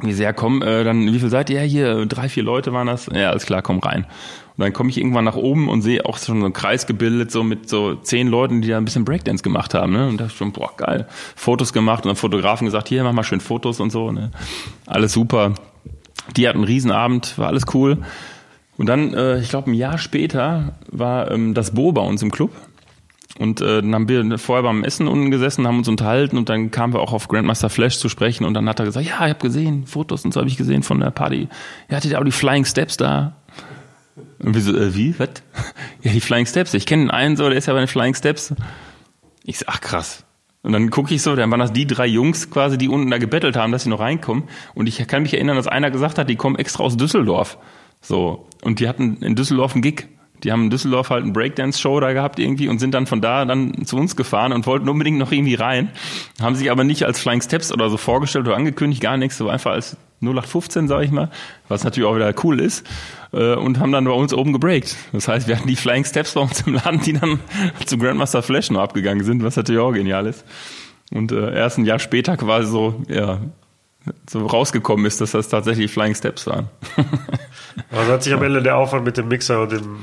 wie 0.00 0.12
sehr 0.12 0.32
komm, 0.32 0.60
äh, 0.62 0.82
dann, 0.82 1.06
wie 1.06 1.18
viel 1.18 1.30
seid 1.30 1.50
ihr? 1.50 1.60
Hier, 1.60 2.06
drei, 2.06 2.28
vier 2.28 2.42
Leute 2.42 2.72
waren 2.72 2.88
das. 2.88 3.08
Ja, 3.12 3.30
alles 3.30 3.46
klar, 3.46 3.62
komm 3.62 3.78
rein. 3.78 4.06
Und 4.56 4.62
dann 4.62 4.72
komme 4.72 4.90
ich 4.90 4.98
irgendwann 4.98 5.24
nach 5.24 5.36
oben 5.36 5.68
und 5.68 5.82
sehe 5.82 6.04
auch 6.04 6.18
schon 6.18 6.40
so 6.40 6.46
einen 6.46 6.52
Kreis 6.52 6.86
gebildet, 6.86 7.30
so 7.30 7.44
mit 7.44 7.68
so 7.68 7.94
zehn 7.94 8.26
Leuten, 8.26 8.62
die 8.62 8.68
da 8.68 8.78
ein 8.78 8.84
bisschen 8.84 9.04
Breakdance 9.04 9.42
gemacht 9.42 9.74
haben. 9.74 9.92
Ne? 9.92 10.08
Und 10.08 10.18
da 10.18 10.30
schon, 10.30 10.52
boah, 10.52 10.74
geil. 10.76 11.06
Fotos 11.36 11.72
gemacht 11.72 12.04
und 12.04 12.08
dann 12.08 12.16
Fotografen 12.16 12.64
gesagt, 12.64 12.88
hier, 12.88 13.04
mach 13.04 13.12
mal 13.12 13.22
schön 13.22 13.40
Fotos 13.40 13.80
und 13.80 13.90
so. 13.90 14.10
Ne? 14.12 14.30
Alles 14.86 15.12
super. 15.12 15.54
Die 16.36 16.48
hatten 16.48 16.58
einen 16.58 16.66
Riesenabend, 16.66 17.38
war 17.38 17.48
alles 17.48 17.64
cool. 17.74 17.98
Und 18.76 18.86
dann, 18.86 19.14
äh, 19.14 19.40
ich 19.40 19.48
glaube, 19.48 19.70
ein 19.70 19.74
Jahr 19.74 19.98
später 19.98 20.74
war 20.90 21.30
ähm, 21.30 21.54
das 21.54 21.72
Bo 21.72 21.92
bei 21.92 22.02
uns 22.02 22.22
im 22.22 22.30
Club. 22.30 22.50
Und 23.38 23.60
äh, 23.60 23.82
dann 23.82 23.94
haben 23.94 24.08
wir 24.08 24.38
vorher 24.38 24.62
beim 24.62 24.82
Essen 24.82 25.08
unten 25.08 25.30
gesessen, 25.30 25.66
haben 25.66 25.78
uns 25.78 25.88
unterhalten 25.88 26.38
und 26.38 26.48
dann 26.48 26.70
kamen 26.70 26.94
wir 26.94 27.00
auch 27.00 27.12
auf 27.12 27.28
Grandmaster 27.28 27.68
Flash 27.68 27.98
zu 27.98 28.08
sprechen 28.08 28.44
und 28.44 28.54
dann 28.54 28.66
hat 28.68 28.78
er 28.78 28.86
gesagt, 28.86 29.04
ja, 29.04 29.26
ich 29.26 29.30
habe 29.30 29.40
gesehen, 29.40 29.86
Fotos 29.86 30.24
und 30.24 30.32
so 30.32 30.40
habe 30.40 30.48
ich 30.48 30.56
gesehen 30.56 30.82
von 30.82 31.00
der 31.00 31.10
Party. 31.10 31.48
Ja, 31.90 31.96
hattet 31.96 32.12
ihr 32.12 32.18
auch 32.18 32.24
die 32.24 32.32
Flying 32.32 32.64
Steps 32.64 32.96
da? 32.96 33.36
Und 34.38 34.54
wir 34.54 34.62
so, 34.62 34.74
äh, 34.74 34.94
wie, 34.94 35.18
was? 35.18 35.28
Ja, 36.02 36.12
die 36.12 36.20
Flying 36.20 36.46
Steps. 36.46 36.72
Ich 36.72 36.86
kenne 36.86 37.12
einen 37.12 37.36
so, 37.36 37.48
der 37.48 37.58
ist 37.58 37.66
ja 37.66 37.74
bei 37.74 37.80
den 37.80 37.88
Flying 37.88 38.14
Steps. 38.14 38.54
Ich 39.44 39.58
so, 39.58 39.66
ach 39.68 39.80
krass. 39.80 40.24
Und 40.66 40.72
dann 40.72 40.90
gucke 40.90 41.14
ich 41.14 41.22
so, 41.22 41.36
dann 41.36 41.48
waren 41.52 41.60
das 41.60 41.72
die 41.72 41.86
drei 41.86 42.08
Jungs 42.08 42.50
quasi, 42.50 42.76
die 42.76 42.88
unten 42.88 43.08
da 43.08 43.18
gebettelt 43.18 43.56
haben, 43.56 43.70
dass 43.70 43.84
sie 43.84 43.88
noch 43.88 44.00
reinkommen. 44.00 44.44
Und 44.74 44.88
ich 44.88 44.98
kann 45.06 45.22
mich 45.22 45.32
erinnern, 45.32 45.54
dass 45.54 45.68
einer 45.68 45.92
gesagt 45.92 46.18
hat, 46.18 46.28
die 46.28 46.34
kommen 46.34 46.56
extra 46.56 46.82
aus 46.82 46.96
Düsseldorf. 46.96 47.56
So. 48.00 48.48
Und 48.64 48.80
die 48.80 48.88
hatten 48.88 49.18
in 49.18 49.36
Düsseldorf 49.36 49.74
einen 49.74 49.82
Gig. 49.82 50.08
Die 50.42 50.50
haben 50.50 50.64
in 50.64 50.70
Düsseldorf 50.70 51.10
halt 51.10 51.22
eine 51.22 51.32
Breakdance-Show 51.32 52.00
da 52.00 52.12
gehabt 52.12 52.40
irgendwie 52.40 52.66
und 52.66 52.80
sind 52.80 52.94
dann 52.94 53.06
von 53.06 53.20
da 53.20 53.44
dann 53.44 53.86
zu 53.86 53.96
uns 53.96 54.16
gefahren 54.16 54.52
und 54.52 54.66
wollten 54.66 54.88
unbedingt 54.88 55.18
noch 55.18 55.30
irgendwie 55.30 55.54
rein. 55.54 55.92
Haben 56.42 56.56
sich 56.56 56.68
aber 56.68 56.82
nicht 56.82 57.04
als 57.04 57.20
Flying 57.20 57.42
Steps 57.42 57.72
oder 57.72 57.88
so 57.88 57.96
vorgestellt 57.96 58.48
oder 58.48 58.56
angekündigt, 58.56 59.00
gar 59.00 59.16
nichts, 59.16 59.38
so 59.38 59.48
einfach 59.48 59.70
als 59.70 59.96
0815, 60.22 60.88
sag 60.88 61.02
ich 61.02 61.10
mal, 61.10 61.30
was 61.68 61.84
natürlich 61.84 62.08
auch 62.08 62.16
wieder 62.16 62.32
cool 62.42 62.60
ist, 62.60 62.86
äh, 63.32 63.54
und 63.54 63.78
haben 63.78 63.92
dann 63.92 64.04
bei 64.04 64.12
uns 64.12 64.32
oben 64.32 64.52
gebreakt. 64.52 64.96
Das 65.12 65.28
heißt, 65.28 65.48
wir 65.48 65.56
hatten 65.56 65.68
die 65.68 65.76
Flying 65.76 66.04
Steps 66.04 66.34
bei 66.34 66.40
uns 66.40 66.62
im 66.66 66.74
Laden, 66.74 67.00
die 67.00 67.12
dann 67.12 67.40
zu 67.86 67.98
Grandmaster 67.98 68.42
Flash 68.42 68.70
noch 68.70 68.80
abgegangen 68.80 69.24
sind, 69.24 69.42
was 69.42 69.56
natürlich 69.56 69.80
auch 69.80 69.92
genial 69.92 70.26
ist. 70.26 70.44
Und 71.12 71.32
äh, 71.32 71.54
erst 71.54 71.78
ein 71.78 71.84
Jahr 71.84 71.98
später 71.98 72.36
quasi 72.36 72.68
so, 72.68 73.02
ja, 73.08 73.40
so 74.28 74.46
rausgekommen 74.46 75.06
ist, 75.06 75.20
dass 75.20 75.32
das 75.32 75.48
tatsächlich 75.48 75.90
Flying 75.90 76.14
Steps 76.14 76.46
waren. 76.46 76.68
Also 77.90 78.10
hat 78.10 78.22
sich 78.22 78.32
am 78.32 78.42
Ende 78.42 78.62
der 78.62 78.78
Aufwand 78.78 79.04
mit 79.04 79.18
dem 79.18 79.28
Mixer 79.28 79.60
und 79.60 79.72
dem 79.72 79.98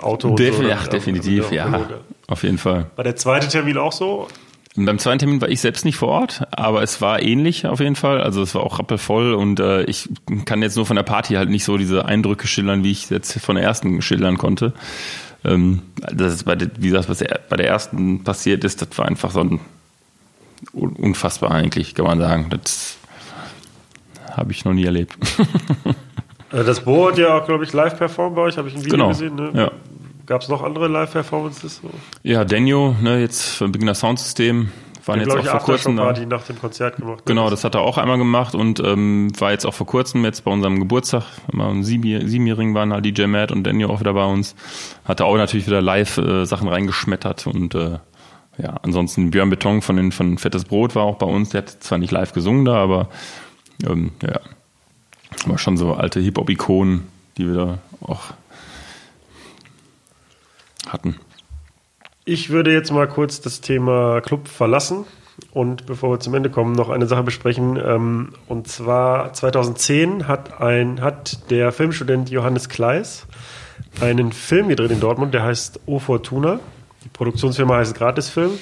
Auto 0.00 0.28
und 0.28 0.38
Def 0.38 0.56
so, 0.56 0.62
ja, 0.62 0.76
definitiv, 0.84 1.52
ja. 1.52 1.88
Auf 2.26 2.42
jeden 2.42 2.56
Fall. 2.56 2.86
War 2.96 3.04
der 3.04 3.16
zweite 3.16 3.48
Termin 3.48 3.76
auch 3.76 3.92
so? 3.92 4.28
Beim 4.84 4.98
zweiten 4.98 5.18
Termin 5.18 5.40
war 5.40 5.48
ich 5.48 5.60
selbst 5.60 5.84
nicht 5.84 5.96
vor 5.96 6.08
Ort, 6.08 6.46
aber 6.52 6.82
es 6.82 7.00
war 7.00 7.20
ähnlich 7.20 7.66
auf 7.66 7.80
jeden 7.80 7.96
Fall. 7.96 8.20
Also 8.20 8.42
es 8.42 8.54
war 8.54 8.62
auch 8.62 8.78
rappelvoll 8.78 9.34
und 9.34 9.58
äh, 9.60 9.82
ich 9.84 10.08
kann 10.44 10.62
jetzt 10.62 10.76
nur 10.76 10.86
von 10.86 10.96
der 10.96 11.02
Party 11.02 11.34
halt 11.34 11.50
nicht 11.50 11.64
so 11.64 11.76
diese 11.76 12.04
Eindrücke 12.04 12.46
schildern, 12.46 12.84
wie 12.84 12.92
ich 12.92 13.10
jetzt 13.10 13.40
von 13.40 13.56
der 13.56 13.64
ersten 13.64 14.00
schildern 14.02 14.38
konnte. 14.38 14.72
Ähm, 15.44 15.82
das 16.12 16.32
ist 16.34 16.44
bei 16.44 16.54
der, 16.54 16.70
wie 16.78 16.88
gesagt, 16.88 17.08
was 17.08 17.24
bei 17.48 17.56
der 17.56 17.66
ersten 17.68 18.22
passiert 18.24 18.62
ist, 18.64 18.80
das 18.82 18.96
war 18.98 19.06
einfach 19.06 19.30
so 19.32 19.40
ein 19.40 19.60
unfassbar 20.72 21.50
eigentlich, 21.50 21.94
kann 21.94 22.06
man 22.06 22.18
sagen. 22.20 22.46
Das 22.50 22.98
habe 24.36 24.52
ich 24.52 24.64
noch 24.64 24.72
nie 24.74 24.84
erlebt. 24.84 25.16
Äh, 26.50 26.64
Das 26.64 26.80
Bo 26.80 27.08
hat 27.10 27.18
ja 27.18 27.36
auch, 27.36 27.44
glaube 27.44 27.64
ich, 27.64 27.74
live 27.74 27.98
performt 27.98 28.34
bei 28.34 28.40
euch, 28.40 28.56
habe 28.56 28.68
ich 28.68 28.74
ein 28.74 28.80
Video 28.82 28.92
Genau, 28.96 29.08
gesehen. 29.08 29.34
Ne? 29.34 29.50
ja. 29.52 29.70
Gab 30.28 30.42
es 30.42 30.48
noch 30.48 30.62
andere 30.62 30.88
Live-Performances? 30.88 31.80
Ja, 32.22 32.44
Daniel, 32.44 32.94
ne, 33.00 33.18
jetzt 33.18 33.56
für 33.56 33.66
Beginner 33.66 33.94
Soundsystem, 33.94 34.68
waren 35.06 35.20
jetzt 35.20 35.30
auch 35.30 35.42
vor 35.42 35.60
kurzem 35.60 35.96
da. 35.96 36.02
Aftershow-Party 36.02 36.26
nach 36.26 36.42
dem 36.44 36.60
Konzert 36.60 36.96
gemacht. 36.96 37.20
ne? 37.20 37.22
Genau, 37.24 37.48
das 37.48 37.64
hat 37.64 37.74
er 37.74 37.80
auch 37.80 37.96
einmal 37.96 38.18
gemacht 38.18 38.54
und 38.54 38.78
ähm, 38.80 39.32
war 39.38 39.52
jetzt 39.52 39.64
auch 39.64 39.72
vor 39.72 39.86
kurzem 39.86 40.22
jetzt 40.26 40.44
bei 40.44 40.50
unserem 40.50 40.80
Geburtstag, 40.80 41.24
immer 41.50 41.70
um 41.70 41.82
sieben, 41.82 42.28
siebenjährigen 42.28 42.74
waren 42.74 42.92
halt 42.92 43.06
DJ 43.06 43.24
Matt 43.24 43.52
und 43.52 43.64
Daniel 43.64 43.86
auch 43.86 44.00
wieder 44.00 44.12
bei 44.12 44.26
uns. 44.26 44.54
Hatte 45.06 45.24
auch 45.24 45.38
natürlich 45.38 45.66
wieder 45.66 45.80
live 45.80 46.18
äh, 46.18 46.44
Sachen 46.44 46.68
reingeschmettert 46.68 47.46
und 47.46 47.74
äh, 47.74 47.98
ja, 48.58 48.74
ansonsten 48.82 49.30
Björn 49.30 49.48
Beton 49.48 49.80
von 49.80 49.96
den 49.96 50.12
von 50.12 50.36
Fettes 50.36 50.66
Brot 50.66 50.94
war 50.94 51.04
auch 51.04 51.16
bei 51.16 51.26
uns. 51.26 51.48
Der 51.50 51.62
hat 51.62 51.70
zwar 51.70 51.96
nicht 51.96 52.10
live 52.10 52.34
gesungen 52.34 52.66
da, 52.66 52.74
aber 52.74 53.08
ähm, 53.86 54.10
ja, 54.22 54.40
war 55.46 55.56
schon 55.56 55.78
so 55.78 55.94
alte 55.94 56.20
Hip-Hop-Ikonen, 56.20 57.08
die 57.38 57.46
wir 57.46 57.54
da 57.54 57.78
auch 58.02 58.34
hatten. 60.92 61.16
Ich 62.24 62.50
würde 62.50 62.72
jetzt 62.72 62.92
mal 62.92 63.08
kurz 63.08 63.40
das 63.40 63.60
Thema 63.60 64.20
Club 64.20 64.48
verlassen 64.48 65.04
und 65.52 65.86
bevor 65.86 66.10
wir 66.10 66.20
zum 66.20 66.34
Ende 66.34 66.50
kommen, 66.50 66.72
noch 66.72 66.90
eine 66.90 67.06
Sache 67.06 67.22
besprechen. 67.22 67.80
Ähm, 67.82 68.34
Und 68.48 68.68
zwar 68.68 69.32
2010 69.32 70.28
hat, 70.28 70.60
ein, 70.60 71.00
hat 71.00 71.50
der 71.50 71.72
Filmstudent 71.72 72.30
Johannes 72.30 72.68
Kleis 72.68 73.26
einen 74.00 74.32
Film 74.32 74.68
gedreht 74.68 74.90
in 74.90 75.00
Dortmund, 75.00 75.32
der 75.34 75.44
heißt 75.44 75.80
O 75.86 75.98
Fortuna. 75.98 76.60
Die 77.04 77.08
Produktionsfirma 77.08 77.76
heißt 77.76 77.94
Gratisfilm. 77.94 78.52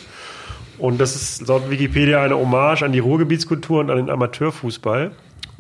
Und 0.79 0.99
das 0.99 1.17
ist 1.17 1.49
laut 1.49 1.71
Wikipedia 1.71 2.23
eine 2.23 2.37
Hommage 2.37 2.83
an 2.83 2.93
die 2.93 2.99
Ruhrgebietskultur 2.99 3.81
und 3.81 3.91
an 3.91 3.97
den 3.97 4.11
Amateurfußball. 4.11 5.13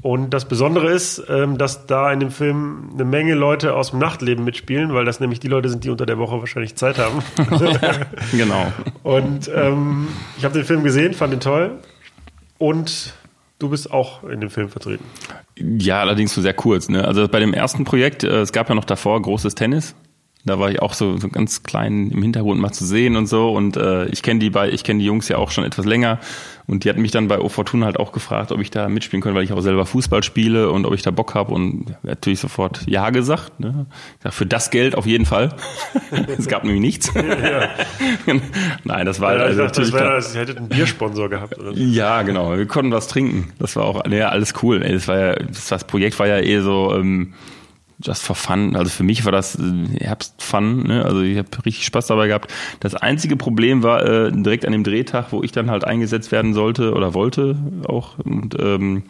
Und 0.06 0.30
das 0.30 0.44
Besondere 0.44 0.92
ist, 0.92 1.20
ähm, 1.28 1.58
dass 1.58 1.86
da 1.86 2.12
in 2.12 2.20
dem 2.20 2.30
Film 2.30 2.90
eine 2.94 3.04
Menge 3.04 3.34
Leute 3.34 3.74
aus 3.74 3.90
dem 3.90 3.98
Nachtleben 3.98 4.44
mitspielen, 4.44 4.94
weil 4.94 5.04
das 5.04 5.18
nämlich 5.18 5.40
die 5.40 5.48
Leute 5.48 5.68
sind, 5.68 5.82
die 5.82 5.90
unter 5.90 6.06
der 6.06 6.16
Woche 6.16 6.38
wahrscheinlich 6.38 6.76
Zeit 6.76 6.96
haben. 6.96 7.24
Genau. 8.30 8.72
Und 9.02 9.50
ähm, 9.52 10.06
ich 10.38 10.44
habe 10.44 10.54
den 10.54 10.64
Film 10.64 10.84
gesehen, 10.84 11.12
fand 11.12 11.32
ihn 11.32 11.40
toll. 11.40 11.80
Und 12.56 13.14
du 13.58 13.68
bist 13.68 13.90
auch 13.90 14.22
in 14.22 14.40
dem 14.40 14.48
Film 14.48 14.68
vertreten. 14.68 15.02
Ja, 15.56 16.02
allerdings 16.02 16.36
nur 16.36 16.42
sehr 16.42 16.54
kurz. 16.54 16.88
Ne? 16.88 17.04
Also 17.04 17.26
bei 17.26 17.40
dem 17.40 17.52
ersten 17.52 17.82
Projekt, 17.82 18.22
äh, 18.22 18.42
es 18.42 18.52
gab 18.52 18.68
ja 18.68 18.76
noch 18.76 18.84
davor 18.84 19.20
großes 19.20 19.56
Tennis. 19.56 19.96
Da 20.46 20.58
war 20.60 20.70
ich 20.70 20.80
auch 20.80 20.94
so, 20.94 21.16
so 21.18 21.28
ganz 21.28 21.64
klein 21.64 22.10
im 22.10 22.22
Hintergrund 22.22 22.60
mal 22.60 22.72
zu 22.72 22.86
sehen 22.86 23.16
und 23.16 23.26
so. 23.26 23.50
Und 23.50 23.76
äh, 23.76 24.06
ich 24.06 24.22
kenne 24.22 24.38
die 24.40 24.48
bei, 24.50 24.70
ich 24.70 24.84
kenne 24.84 25.00
die 25.00 25.04
Jungs 25.06 25.28
ja 25.28 25.38
auch 25.38 25.50
schon 25.50 25.64
etwas 25.64 25.84
länger. 25.84 26.20
Und 26.68 26.82
die 26.84 26.88
hatten 26.88 27.00
mich 27.02 27.10
dann 27.12 27.28
bei 27.28 27.38
O 27.38 27.48
Fortuna 27.48 27.86
halt 27.86 27.96
auch 27.98 28.10
gefragt, 28.12 28.50
ob 28.50 28.60
ich 28.60 28.70
da 28.70 28.88
mitspielen 28.88 29.22
könnte, 29.22 29.36
weil 29.36 29.44
ich 29.44 29.52
auch 29.52 29.60
selber 29.60 29.86
Fußball 29.86 30.22
spiele 30.24 30.70
und 30.70 30.84
ob 30.84 30.94
ich 30.94 31.02
da 31.02 31.10
Bock 31.10 31.34
habe. 31.34 31.52
Und 31.52 31.94
natürlich 32.04 32.40
sofort 32.40 32.80
Ja 32.86 33.10
gesagt. 33.10 33.58
Ne? 33.60 33.86
Ich 34.18 34.22
sag, 34.22 34.34
für 34.34 34.46
das 34.46 34.70
Geld 34.70 34.94
auf 34.96 35.04
jeden 35.06 35.26
Fall. 35.26 35.54
es 36.38 36.46
gab 36.48 36.62
nämlich 36.64 36.80
nichts. 36.80 37.12
Nein, 38.84 39.06
das 39.06 39.20
war 39.20 39.32
Ja, 39.34 39.38
ich 39.38 39.44
also 39.46 39.62
dachte, 39.62 39.80
das 39.80 39.90
natürlich 39.90 39.92
wäre, 39.92 40.02
klar. 40.04 40.14
als 40.14 40.34
hättet 40.36 40.58
einen 40.58 40.68
Biersponsor 40.68 41.28
gehabt. 41.28 41.58
Oder. 41.58 41.72
Ja, 41.72 42.22
genau. 42.22 42.56
Wir 42.56 42.66
konnten 42.66 42.92
was 42.92 43.08
trinken. 43.08 43.52
Das 43.58 43.76
war 43.76 43.84
auch, 43.84 44.06
ja, 44.10 44.28
alles 44.28 44.54
cool. 44.62 44.82
Ey, 44.82 44.92
Das 44.92 45.08
war 45.08 45.18
ja, 45.18 45.34
das, 45.34 45.66
das 45.68 45.84
Projekt 45.84 46.18
war 46.18 46.26
ja 46.26 46.38
eh 46.38 46.60
so, 46.60 46.94
ähm, 46.94 47.34
just 48.02 48.22
for 48.22 48.36
fun. 48.36 48.76
Also 48.76 48.90
für 48.90 49.04
mich 49.04 49.24
war 49.24 49.32
das 49.32 49.56
äh, 49.56 50.00
Herbstfun. 50.00 50.84
Ne? 50.84 51.04
Also 51.04 51.22
ich 51.22 51.38
habe 51.38 51.48
richtig 51.64 51.84
Spaß 51.86 52.06
dabei 52.06 52.28
gehabt. 52.28 52.52
Das 52.80 52.94
einzige 52.94 53.36
Problem 53.36 53.82
war 53.82 54.04
äh, 54.04 54.32
direkt 54.32 54.66
an 54.66 54.72
dem 54.72 54.84
Drehtag, 54.84 55.32
wo 55.32 55.42
ich 55.42 55.52
dann 55.52 55.70
halt 55.70 55.84
eingesetzt 55.84 56.32
werden 56.32 56.54
sollte 56.54 56.92
oder 56.92 57.14
wollte 57.14 57.56
auch. 57.88 58.18
Und 58.18 58.56
ähm, 58.58 59.04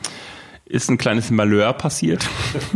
ist 0.69 0.91
ein 0.91 0.99
kleines 0.99 1.31
Malheur 1.31 1.73
passiert. 1.73 2.29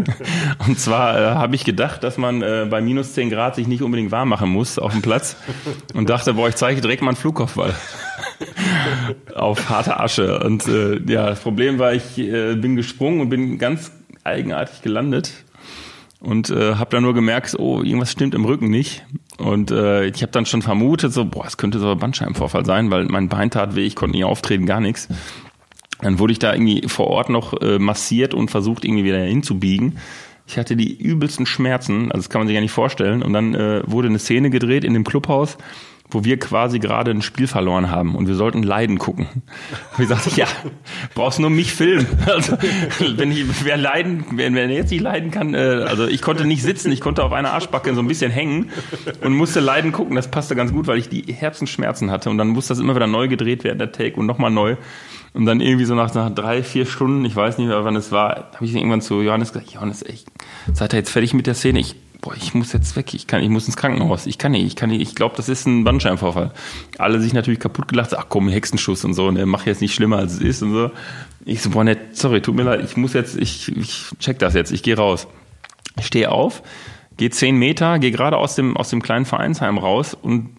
Und 0.67 0.79
zwar 0.79 1.21
äh, 1.21 1.35
habe 1.35 1.57
ich 1.57 1.65
gedacht, 1.65 2.05
dass 2.05 2.19
man 2.19 2.41
äh, 2.41 2.67
bei 2.71 2.81
minus 2.81 3.15
10 3.15 3.31
Grad 3.31 3.57
sich 3.57 3.67
nicht 3.67 3.83
unbedingt 3.83 4.13
warm 4.13 4.29
machen 4.29 4.49
muss 4.49 4.79
auf 4.79 4.93
dem 4.93 5.03
Platz. 5.03 5.37
Und 5.93 6.09
dachte, 6.09 6.35
boah, 6.35 6.49
ich 6.49 6.55
zeige 6.55 6.81
direkt 6.81 7.03
mal 7.03 7.09
einen 7.09 7.17
Flugkopfball 7.17 7.75
auf 9.35 9.69
harte 9.69 9.99
Asche. 9.99 10.39
Und 10.39 10.69
äh, 10.69 11.01
ja, 11.13 11.27
das 11.27 11.41
Problem 11.41 11.81
war, 11.81 11.93
ich 11.93 12.17
äh, 12.17 12.55
bin 12.55 12.77
gesprungen 12.77 13.21
und 13.21 13.29
bin 13.29 13.59
ganz 13.59 13.91
eigenartig 14.23 14.83
gelandet 14.83 15.33
und 16.21 16.51
äh, 16.51 16.75
habe 16.75 16.91
dann 16.91 17.03
nur 17.03 17.15
gemerkt, 17.15 17.57
oh, 17.59 17.83
irgendwas 17.83 18.13
stimmt 18.13 18.35
im 18.35 18.45
Rücken 18.45 18.69
nicht. 18.69 19.05
Und 19.39 19.71
äh, 19.71 20.07
ich 20.07 20.23
habe 20.23 20.33
dann 20.33 20.47
schon 20.47 20.63
vermutet, 20.63 21.13
so, 21.13 21.25
boah, 21.25 21.47
es 21.47 21.57
könnte 21.57 21.79
so 21.79 21.91
ein 21.91 21.99
Bandscheibenvorfall 21.99 22.67
sein, 22.67 22.91
weil 22.91 23.07
mein 23.07 23.29
Bein 23.29 23.51
tat 23.51 23.75
weh, 23.75 23.87
ich 23.87 23.97
konnte 23.97 24.17
nie 24.17 24.25
auftreten, 24.25 24.67
gar 24.67 24.81
nichts. 24.81 25.09
Dann 26.03 26.19
wurde 26.19 26.33
ich 26.33 26.39
da 26.39 26.53
irgendwie 26.53 26.87
vor 26.89 27.09
Ort 27.09 27.31
noch 27.31 27.61
äh, 27.61 27.79
massiert 27.79 28.35
und 28.35 28.51
versucht 28.51 28.85
irgendwie 28.85 29.05
wieder 29.05 29.21
hinzubiegen. 29.21 29.99
Ich 30.47 30.59
hatte 30.59 30.77
die 30.77 30.95
übelsten 30.95 31.47
Schmerzen, 31.47 32.11
also 32.11 32.19
das 32.19 32.29
kann 32.29 32.41
man 32.41 32.49
sich 32.49 32.55
gar 32.55 32.61
nicht 32.61 32.73
vorstellen. 32.73 33.23
Und 33.23 33.33
dann 33.33 33.55
äh, 33.55 33.83
wurde 33.87 34.09
eine 34.09 34.19
Szene 34.19 34.51
gedreht 34.51 34.85
in 34.85 34.95
dem 34.95 35.05
Clubhaus, 35.05 35.57
wo 36.11 36.25
wir 36.25 36.39
quasi 36.39 36.79
gerade 36.79 37.11
ein 37.11 37.23
Spiel 37.23 37.47
verloren 37.47 37.91
haben 37.91 38.15
und 38.15 38.27
wir 38.27 38.35
sollten 38.35 38.63
Leiden 38.63 38.99
gucken. 38.99 39.27
Und 39.97 40.03
ich 40.03 40.09
sagte, 40.09 40.31
ja, 40.31 40.47
brauchst 41.15 41.41
nur 41.41 41.51
mich 41.51 41.73
filmen. 41.73 42.07
Also, 42.31 42.57
wenn 43.17 43.33
ich, 43.33 43.65
wer 43.65 43.77
leiden, 43.77 44.25
wer, 44.33 44.53
wer 44.53 44.69
jetzt 44.69 44.91
nicht 44.91 45.01
leiden 45.01 45.31
kann, 45.31 45.55
äh, 45.55 45.85
also 45.89 46.07
ich 46.07 46.23
konnte 46.23 46.45
nicht 46.45 46.63
sitzen, 46.63 46.93
ich 46.93 47.01
konnte 47.01 47.25
auf 47.25 47.33
einer 47.33 47.53
Arschbacke 47.53 47.93
so 47.95 48.01
ein 48.01 48.07
bisschen 48.07 48.31
hängen 48.31 48.71
und 49.23 49.33
musste 49.33 49.61
Leiden 49.61 49.91
gucken. 49.91 50.15
Das 50.15 50.31
passte 50.31 50.55
ganz 50.55 50.73
gut, 50.73 50.87
weil 50.87 50.99
ich 50.99 51.09
die 51.09 51.33
Herzenschmerzen 51.33 52.11
hatte 52.11 52.31
und 52.31 52.39
dann 52.39 52.49
musste 52.49 52.73
das 52.73 52.79
immer 52.79 52.95
wieder 52.95 53.09
neu 53.09 53.27
gedreht 53.27 53.65
werden, 53.65 53.79
der 53.79 53.91
Take 53.91 54.17
und 54.17 54.27
nochmal 54.27 54.51
neu. 54.51 54.77
Und 55.33 55.47
dann 55.47 55.61
irgendwie 55.61 55.85
so 55.85 55.95
nach, 55.95 56.13
nach 56.15 56.31
drei, 56.31 56.63
vier 56.63 56.87
Stunden, 56.87 57.25
ich 57.25 57.37
weiß 57.37 57.59
nicht 57.59 57.69
mehr, 57.69 57.85
wann 57.85 57.97
es 57.97 58.11
war, 58.11 58.51
habe 58.55 58.65
ich 58.65 58.75
irgendwann 58.75 59.01
zu 59.01 59.23
Johannes 59.23 59.53
gesagt, 59.53 59.73
Johannes, 59.73 60.03
ey, 60.03 60.19
seid 60.73 60.93
ihr 60.93 60.99
jetzt 60.99 61.11
fertig 61.11 61.35
mit 61.35 61.47
der 61.47 61.55
Szene? 61.55 61.81
Ich, 61.81 61.97
boah, 62.21 62.35
ich 62.37 62.55
muss 62.55 62.73
jetzt 62.73 62.97
weg, 62.97 63.15
ich 63.15 63.27
kann, 63.27 63.43
ich 63.43 63.49
muss 63.49 63.67
ins 63.67 63.77
Krankenhaus, 63.77 64.27
ich 64.27 64.39
kann 64.39 64.53
nicht, 64.53 64.67
ich 64.67 64.77
kann 64.77 64.91
nicht, 64.91 65.01
ich 65.01 65.15
glaube, 65.15 65.37
das 65.37 65.49
ist 65.49 65.67
ein 65.67 65.85
Bandscheibenvorfall. 65.85 66.53
Alle 66.99 67.21
sich 67.21 67.33
natürlich 67.33 67.61
kaputt 67.61 67.89
gelacht, 67.89 68.17
ach 68.17 68.27
komm, 68.29 68.49
Hexenschuss 68.49 69.05
und 69.05 69.15
so, 69.15 69.31
ne, 69.31 69.47
mach 69.47 69.67
jetzt 69.67 69.81
nicht 69.81 69.95
schlimmer 69.95 70.19
als 70.19 70.35
es 70.35 70.41
ist 70.41 70.63
und 70.63 70.73
so. 70.73 70.91
Ich 71.45 71.63
so, 71.63 71.71
boah, 71.71 71.85
nett, 71.85 72.17
sorry, 72.17 72.43
tut 72.43 72.55
mir 72.55 72.65
leid, 72.65 72.83
ich 72.85 72.97
muss 72.97 73.13
jetzt, 73.15 73.37
ich, 73.37 73.75
ich 73.77 74.07
check 74.19 74.39
das 74.39 74.55
jetzt, 74.55 74.73
ich 74.73 74.83
gehe 74.83 74.97
raus. 74.97 75.27
Ich 75.99 76.07
stehe 76.07 76.31
auf, 76.31 76.63
gehe 77.17 77.31
zehn 77.31 77.57
Meter, 77.57 77.99
gehe 77.99 78.11
gerade 78.11 78.37
aus 78.37 78.55
dem, 78.55 78.77
aus 78.77 78.91
dem 78.91 79.03
kleinen 79.03 79.25
Vereinsheim 79.25 79.79
raus 79.79 80.15
und 80.15 80.51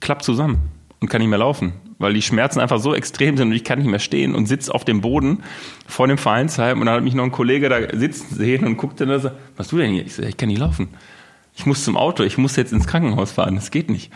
klapp 0.00 0.22
zusammen 0.22 0.58
und 1.00 1.08
kann 1.08 1.20
nicht 1.20 1.30
mehr 1.30 1.38
laufen, 1.38 1.72
weil 1.98 2.12
die 2.12 2.22
Schmerzen 2.22 2.60
einfach 2.60 2.78
so 2.78 2.94
extrem 2.94 3.36
sind 3.36 3.48
und 3.48 3.54
ich 3.54 3.64
kann 3.64 3.78
nicht 3.78 3.88
mehr 3.88 3.98
stehen 3.98 4.34
und 4.34 4.46
sitze 4.46 4.74
auf 4.74 4.84
dem 4.84 5.00
Boden 5.00 5.42
vor 5.86 6.06
dem 6.06 6.18
Vereinsheim 6.18 6.80
und 6.80 6.86
dann 6.86 6.96
hat 6.96 7.04
mich 7.04 7.14
noch 7.14 7.24
ein 7.24 7.32
Kollege 7.32 7.68
da 7.68 7.96
sitzen 7.96 8.34
sehen 8.34 8.66
und 8.66 8.76
guckte 8.76 9.06
dann 9.06 9.20
so, 9.20 9.30
was 9.56 9.68
du 9.68 9.78
denn 9.78 9.92
hier? 9.92 10.04
Ich 10.04 10.16
ja, 10.18 10.24
ich 10.24 10.36
kann 10.36 10.48
nicht 10.48 10.58
laufen. 10.58 10.88
Ich 11.54 11.64
muss 11.64 11.84
zum 11.84 11.96
Auto, 11.96 12.22
ich 12.22 12.36
muss 12.36 12.56
jetzt 12.56 12.72
ins 12.72 12.86
Krankenhaus 12.86 13.32
fahren, 13.32 13.54
das 13.54 13.70
geht 13.70 13.90
nicht. 13.90 14.12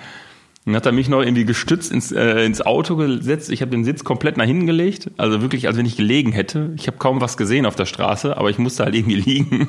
Und 0.66 0.76
hat 0.76 0.84
er 0.84 0.92
mich 0.92 1.08
noch 1.08 1.22
irgendwie 1.22 1.46
gestützt 1.46 1.90
ins, 1.90 2.12
äh, 2.12 2.44
ins 2.44 2.60
Auto 2.60 2.96
gesetzt. 2.96 3.50
Ich 3.50 3.62
habe 3.62 3.70
den 3.70 3.82
Sitz 3.82 4.04
komplett 4.04 4.36
nach 4.36 4.44
hinten 4.44 4.66
gelegt, 4.66 5.10
also 5.16 5.40
wirklich, 5.40 5.66
als 5.66 5.78
wenn 5.78 5.86
ich 5.86 5.96
gelegen 5.96 6.32
hätte. 6.32 6.74
Ich 6.76 6.86
habe 6.86 6.98
kaum 6.98 7.22
was 7.22 7.38
gesehen 7.38 7.64
auf 7.64 7.76
der 7.76 7.86
Straße, 7.86 8.36
aber 8.36 8.50
ich 8.50 8.58
musste 8.58 8.84
halt 8.84 8.94
irgendwie 8.94 9.16
liegen 9.16 9.68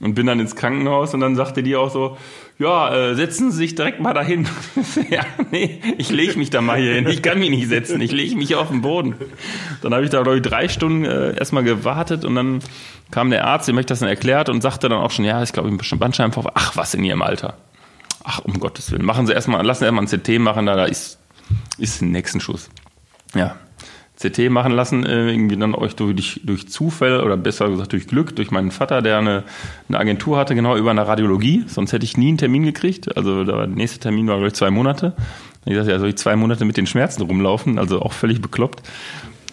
und 0.00 0.14
bin 0.14 0.26
dann 0.26 0.38
ins 0.38 0.54
Krankenhaus 0.54 1.12
und 1.14 1.20
dann 1.20 1.34
sagte 1.34 1.62
die 1.62 1.74
auch 1.76 1.90
so, 1.90 2.16
ja, 2.58 2.94
äh, 2.94 3.14
setzen 3.14 3.50
Sie 3.50 3.58
sich 3.58 3.74
direkt 3.74 4.00
mal 4.00 4.14
dahin. 4.14 4.48
ja, 5.10 5.22
nee, 5.50 5.80
ich 5.96 6.10
lege 6.10 6.38
mich 6.38 6.50
da 6.50 6.60
mal 6.60 6.78
hier 6.78 6.94
hin. 6.94 7.06
Ich 7.08 7.22
kann 7.22 7.38
mich 7.38 7.50
nicht 7.50 7.68
setzen, 7.68 8.00
ich 8.00 8.12
lege 8.12 8.36
mich 8.36 8.54
auf 8.54 8.68
den 8.68 8.80
Boden. 8.82 9.14
Dann 9.82 9.94
habe 9.94 10.04
ich 10.04 10.10
da, 10.10 10.22
glaube 10.22 10.36
ich, 10.36 10.42
drei 10.42 10.68
Stunden 10.68 11.04
äh, 11.04 11.36
erstmal 11.36 11.64
gewartet 11.64 12.24
und 12.24 12.34
dann 12.34 12.60
kam 13.10 13.30
der 13.30 13.46
Arzt, 13.46 13.68
dem 13.68 13.74
habe 13.74 13.80
ich 13.80 13.86
das 13.86 14.00
dann 14.00 14.08
erklärt 14.08 14.48
und 14.48 14.60
sagte 14.60 14.88
dann 14.88 14.98
auch 14.98 15.10
schon, 15.10 15.24
ja, 15.24 15.42
ich 15.42 15.52
glaube, 15.52 15.68
ich 15.68 15.76
bin 15.76 15.84
schon 15.84 15.98
Bandscheibenvorfall. 15.98 16.52
Ach, 16.54 16.76
was 16.76 16.94
in 16.94 17.04
Ihrem 17.04 17.22
Alter. 17.22 17.56
ach, 18.24 18.40
um 18.40 18.58
Gottes 18.60 18.90
Willen, 18.92 19.04
machen 19.04 19.26
Sie 19.26 19.32
erstmal, 19.32 19.64
lassen 19.64 19.80
Sie 19.80 19.84
erstmal 19.86 20.04
ein 20.04 20.22
CT 20.22 20.40
machen, 20.40 20.66
da, 20.66 20.76
da 20.76 20.84
ist, 20.84 21.18
ist 21.78 22.02
ein 22.02 22.10
nächsten 22.10 22.40
Schuss. 22.40 22.68
Ja. 23.34 23.56
CT 24.20 24.50
machen 24.50 24.72
lassen, 24.72 25.06
äh, 25.06 25.30
irgendwie 25.30 25.56
dann 25.56 25.74
euch 25.74 25.94
durch, 25.94 26.40
durch 26.42 26.68
Zufall 26.68 27.22
oder 27.22 27.36
besser 27.36 27.68
gesagt 27.68 27.92
durch 27.92 28.08
Glück, 28.08 28.34
durch 28.34 28.50
meinen 28.50 28.72
Vater, 28.72 29.00
der 29.00 29.18
eine, 29.18 29.44
eine 29.88 29.98
Agentur 29.98 30.38
hatte, 30.38 30.54
genau 30.54 30.76
über 30.76 30.90
eine 30.90 31.06
Radiologie. 31.06 31.64
Sonst 31.68 31.92
hätte 31.92 32.04
ich 32.04 32.16
nie 32.16 32.28
einen 32.28 32.38
Termin 32.38 32.64
gekriegt. 32.64 33.16
Also 33.16 33.44
der 33.44 33.68
nächste 33.68 34.00
Termin 34.00 34.26
war, 34.26 34.36
glaube 34.36 34.48
ich, 34.48 34.54
zwei 34.54 34.70
Monate. 34.70 35.14
Ich 35.64 35.76
dachte, 35.76 35.90
ja, 35.90 35.98
soll 35.98 36.08
ich 36.08 36.16
zwei 36.16 36.34
Monate 36.34 36.64
mit 36.64 36.76
den 36.76 36.86
Schmerzen 36.86 37.22
rumlaufen, 37.22 37.78
also 37.78 38.00
auch 38.02 38.12
völlig 38.12 38.40
bekloppt. 38.40 38.82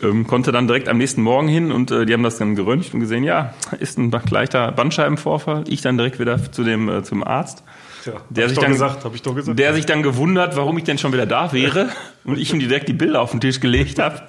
Ähm, 0.02 0.26
konnte 0.28 0.52
dann 0.52 0.68
direkt 0.68 0.90
am 0.90 0.98
nächsten 0.98 1.22
Morgen 1.22 1.48
hin 1.48 1.72
und 1.72 1.92
äh, 1.92 2.06
die 2.06 2.14
haben 2.14 2.24
das 2.24 2.38
dann 2.38 2.56
geröntgt 2.56 2.94
und 2.94 3.00
gesehen, 3.00 3.24
ja, 3.24 3.54
ist 3.80 3.98
ein 3.98 4.12
leichter 4.30 4.72
Bandscheibenvorfall. 4.72 5.66
Ich 5.68 5.82
dann 5.82 5.98
direkt 5.98 6.20
wieder 6.20 6.52
zu 6.52 6.64
dem, 6.64 6.90
äh, 6.90 7.04
zum 7.04 7.24
Arzt. 7.24 7.64
Ja, 8.06 8.14
Der 8.30 8.50
sich 8.50 8.58
dann- 8.60 8.72
gesagt, 8.72 9.04
habe 9.04 9.16
ich 9.16 9.22
doch 9.24 9.34
gesagt. 9.36 9.58
Der 9.58 9.74
sich 9.74 9.86
dann 9.86 10.04
gewundert, 10.04 10.56
warum 10.56 10.78
ich 10.78 10.84
denn 10.84 10.98
schon 10.98 11.12
wieder 11.12 11.26
da 11.26 11.52
wäre 11.54 11.90
und 12.24 12.38
ich 12.38 12.54
ihm 12.54 12.60
direkt 12.60 12.88
die 12.88 12.94
Bilder 12.94 13.22
auf 13.22 13.32
den 13.32 13.42
Tisch 13.42 13.60
gelegt 13.60 13.98
habe. 14.00 14.22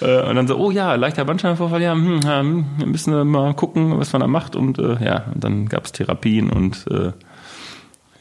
Äh, 0.00 0.22
Und 0.28 0.36
dann 0.36 0.46
so, 0.46 0.56
oh 0.56 0.70
ja, 0.70 0.94
leichter 0.94 1.24
Bandscheibenvorfall, 1.24 1.82
ja, 1.82 1.92
hm, 1.92 2.20
hm, 2.24 2.66
wir 2.78 2.86
müssen 2.86 3.26
mal 3.28 3.54
gucken, 3.54 3.98
was 3.98 4.12
man 4.12 4.20
da 4.20 4.28
macht. 4.28 4.54
Und 4.54 4.78
äh, 4.78 4.96
ja, 5.04 5.24
und 5.34 5.42
dann 5.42 5.68
gab 5.68 5.84
es 5.86 5.92
Therapien 5.92 6.50
und 6.50 6.84
äh, 6.90 7.12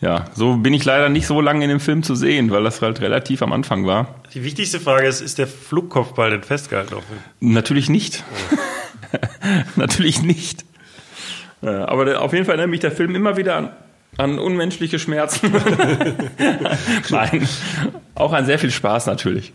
ja, 0.01 0.25
so 0.33 0.57
bin 0.57 0.73
ich 0.73 0.85
leider 0.85 1.09
nicht 1.09 1.25
so 1.27 1.41
lange 1.41 1.63
in 1.63 1.69
dem 1.69 1.79
Film 1.79 2.01
zu 2.03 2.15
sehen, 2.15 2.49
weil 2.51 2.63
das 2.63 2.81
halt 2.81 3.01
relativ 3.01 3.41
am 3.41 3.51
Anfang 3.51 3.85
war. 3.85 4.15
Die 4.33 4.43
wichtigste 4.43 4.79
Frage 4.79 5.07
ist, 5.07 5.21
ist 5.21 5.37
der 5.39 5.47
Flugkopfball 5.47 6.29
denn 6.31 6.43
festgehalten? 6.43 6.93
Auf 6.95 7.03
Natürlich 7.39 7.89
nicht. 7.89 8.23
Natürlich 9.75 10.21
nicht. 10.21 10.65
Äh, 11.63 11.69
Aber 11.69 12.21
auf 12.21 12.33
jeden 12.33 12.45
Fall 12.45 12.55
erinnert 12.55 12.69
mich 12.71 12.79
der 12.81 12.91
Film 12.91 13.15
immer 13.15 13.37
wieder 13.37 13.55
an, 13.55 13.69
an 14.17 14.39
unmenschliche 14.39 14.99
Schmerzen. 14.99 15.51
Nein, 17.09 17.47
auch 18.15 18.33
an 18.33 18.45
sehr 18.45 18.59
viel 18.59 18.71
Spaß 18.71 19.05
natürlich. 19.05 19.53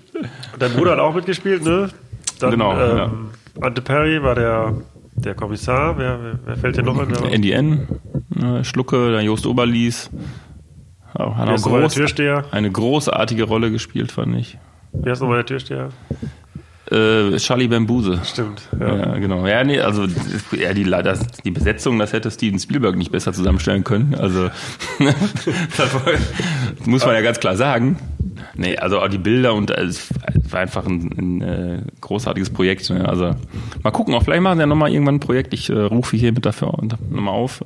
Dein 0.59 0.73
Bruder 0.73 0.93
hat 0.93 0.99
auch 1.01 1.15
mitgespielt, 1.15 1.65
ne? 1.65 1.91
Dann, 2.39 2.51
Genau, 2.51 2.79
Ähm, 2.79 3.31
Ante 3.61 3.83
Perry 3.83 4.23
war 4.23 4.35
der, 4.35 4.75
der 5.15 5.35
Kommissar. 5.35 5.99
Wer, 5.99 6.39
wer, 6.45 6.57
fällt 6.57 6.77
dir 6.77 6.83
noch 6.83 6.99
an? 6.99 7.09
Der, 7.09 7.33
NDN, 7.33 7.87
äh, 8.41 8.65
Schlucke, 8.65 9.11
der 9.13 9.23
Jost 9.23 9.47
Oberlies. 9.47 10.11
Auch, 11.15 11.37
hat 11.37 11.49
auch 11.49 11.63
groß, 11.63 11.95
Türsteher? 11.95 12.45
eine 12.53 12.71
großartige 12.71 13.45
Rolle 13.45 13.71
gespielt, 13.71 14.13
fand 14.13 14.37
ich. 14.37 14.59
Wer 14.93 15.13
ist 15.13 15.21
nochmal 15.21 15.39
der 15.39 15.47
Türsteher? 15.47 15.89
Äh, 16.93 17.37
Charlie 17.39 17.69
Bambuse. 17.69 18.21
Stimmt. 18.25 18.63
Ja. 18.79 18.97
Ja, 18.97 19.19
genau. 19.19 19.47
Ja, 19.47 19.65
nee, 19.65 19.81
also 19.81 20.07
ja, 20.53 20.75
die, 20.75 20.85
das, 20.85 21.27
die 21.45 21.51
Besetzung, 21.51 21.99
das 21.99 22.13
hätte 22.13 22.31
Steven 22.31 22.59
Spielberg 22.59 22.97
nicht 22.97 23.11
besser 23.11 23.33
zusammenstellen 23.33 23.83
können. 23.83 24.15
Also 24.15 24.51
muss 26.85 27.07
man 27.07 27.15
ja 27.15 27.23
ganz 27.23 27.41
klar 27.41 27.57
sagen. 27.57 27.97
Nee, 28.55 28.77
also 28.77 29.01
auch 29.01 29.09
die 29.09 29.19
Bilder 29.19 29.55
und 29.55 29.71
äh, 29.71 29.83
es 29.85 30.09
war 30.51 30.61
einfach 30.61 30.87
ein, 30.87 31.11
ein 31.17 31.43
äh, 31.43 31.83
großartiges 32.01 32.51
Projekt. 32.51 32.91
Ne? 32.91 33.09
Also 33.09 33.35
mal 33.83 33.91
gucken, 33.91 34.15
auch 34.15 34.23
vielleicht 34.23 34.43
machen 34.43 34.59
sie 34.59 34.63
ja 34.63 34.67
nochmal 34.67 34.93
irgendwann 34.93 35.17
ein 35.17 35.21
Projekt. 35.21 35.55
Ich 35.55 35.71
äh, 35.71 35.73
rufe 35.73 36.17
hier 36.17 36.33
mit 36.33 36.45
dafür 36.45 36.77
nochmal 37.11 37.35
auf. 37.35 37.65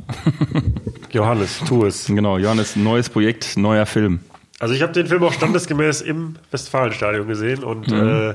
Johannes, 1.11 1.61
tu 1.67 1.85
es. 1.85 2.07
genau, 2.07 2.39
Johannes, 2.39 2.77
neues 2.77 3.11
Projekt, 3.11 3.57
neuer 3.57 3.87
Film. 3.87 4.21
Also 4.59 4.75
ich 4.75 4.83
habe 4.83 4.93
den 4.93 5.07
Film 5.07 5.23
auch 5.25 5.33
standesgemäß 5.33 6.01
im 6.01 6.37
Westfalenstadion 6.51 7.27
gesehen 7.27 7.65
und 7.65 7.91
äh, 7.93 8.35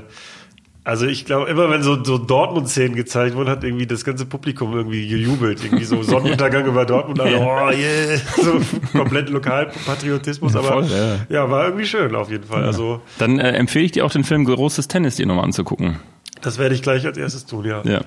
also 0.84 1.06
ich 1.06 1.24
glaube, 1.24 1.48
immer 1.48 1.70
wenn 1.70 1.82
so, 1.82 2.02
so 2.02 2.18
Dortmund-Szenen 2.18 2.96
gezeigt 2.96 3.36
wurden, 3.36 3.48
hat 3.48 3.62
irgendwie 3.62 3.86
das 3.86 4.04
ganze 4.04 4.26
Publikum 4.26 4.74
irgendwie 4.74 5.06
gejubelt. 5.06 5.62
Irgendwie 5.64 5.84
so 5.84 6.02
Sonnenuntergang 6.02 6.66
über 6.66 6.84
Dortmund, 6.84 7.20
alle, 7.20 7.38
oh 7.38 7.70
yeah, 7.70 8.18
so 8.42 8.60
komplett 8.98 9.30
Lokalpatriotismus, 9.30 10.56
aber 10.56 10.68
voll, 10.68 10.86
ja. 10.86 11.18
ja, 11.28 11.50
war 11.50 11.66
irgendwie 11.66 11.86
schön 11.86 12.14
auf 12.16 12.30
jeden 12.30 12.44
Fall. 12.44 12.64
Also 12.64 13.00
Dann 13.18 13.38
äh, 13.38 13.52
empfehle 13.52 13.84
ich 13.84 13.92
dir 13.92 14.04
auch 14.04 14.10
den 14.10 14.24
Film 14.24 14.44
Großes 14.44 14.88
Tennis 14.88 15.16
dir 15.16 15.26
nochmal 15.26 15.44
anzugucken. 15.44 16.00
das 16.40 16.58
werde 16.58 16.74
ich 16.74 16.82
gleich 16.82 17.06
als 17.06 17.16
erstes 17.16 17.46
tun, 17.46 17.64
ja. 17.64 17.82
Ja, 17.84 18.00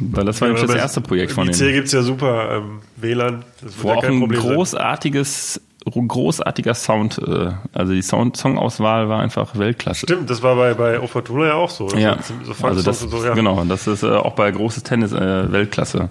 weil 0.00 0.24
das 0.24 0.40
war 0.40 0.48
nämlich 0.48 0.66
das 0.66 0.74
erste 0.74 1.00
Projekt 1.00 1.30
von 1.30 1.46
Im 1.46 1.54
ihm. 1.54 1.60
IC 1.60 1.72
gibt's 1.72 1.92
ja 1.92 2.02
super 2.02 2.56
ähm, 2.56 2.80
WLAN, 2.96 3.44
das 3.62 3.76
wird 3.76 3.84
Wo 3.84 3.88
ja 3.90 3.94
auch 3.94 4.02
kein 4.02 4.14
ein 4.14 4.18
Problem 4.18 4.40
großartiges, 4.40 5.60
großartiger 5.90 6.74
Sound, 6.74 7.18
äh, 7.18 7.52
also 7.72 7.92
die 7.92 8.02
Sound 8.02 8.36
Songauswahl 8.36 9.08
war 9.08 9.20
einfach 9.20 9.56
Weltklasse. 9.56 10.06
Stimmt, 10.06 10.30
das 10.30 10.42
war 10.42 10.56
bei, 10.56 10.74
bei 10.74 11.00
O 11.00 11.06
Fortuna 11.06 11.46
ja 11.46 11.54
auch 11.54 11.70
so. 11.70 11.88
Ja, 11.96 12.18
so, 12.22 12.34
so 12.52 12.66
also 12.66 12.82
das, 12.82 13.00
so, 13.00 13.24
ja. 13.24 13.34
genau, 13.34 13.64
das 13.64 13.86
ist 13.86 14.02
äh, 14.02 14.10
auch 14.10 14.34
bei 14.34 14.50
großes 14.50 14.82
Tennis 14.82 15.12
äh, 15.12 15.50
Weltklasse. 15.52 16.08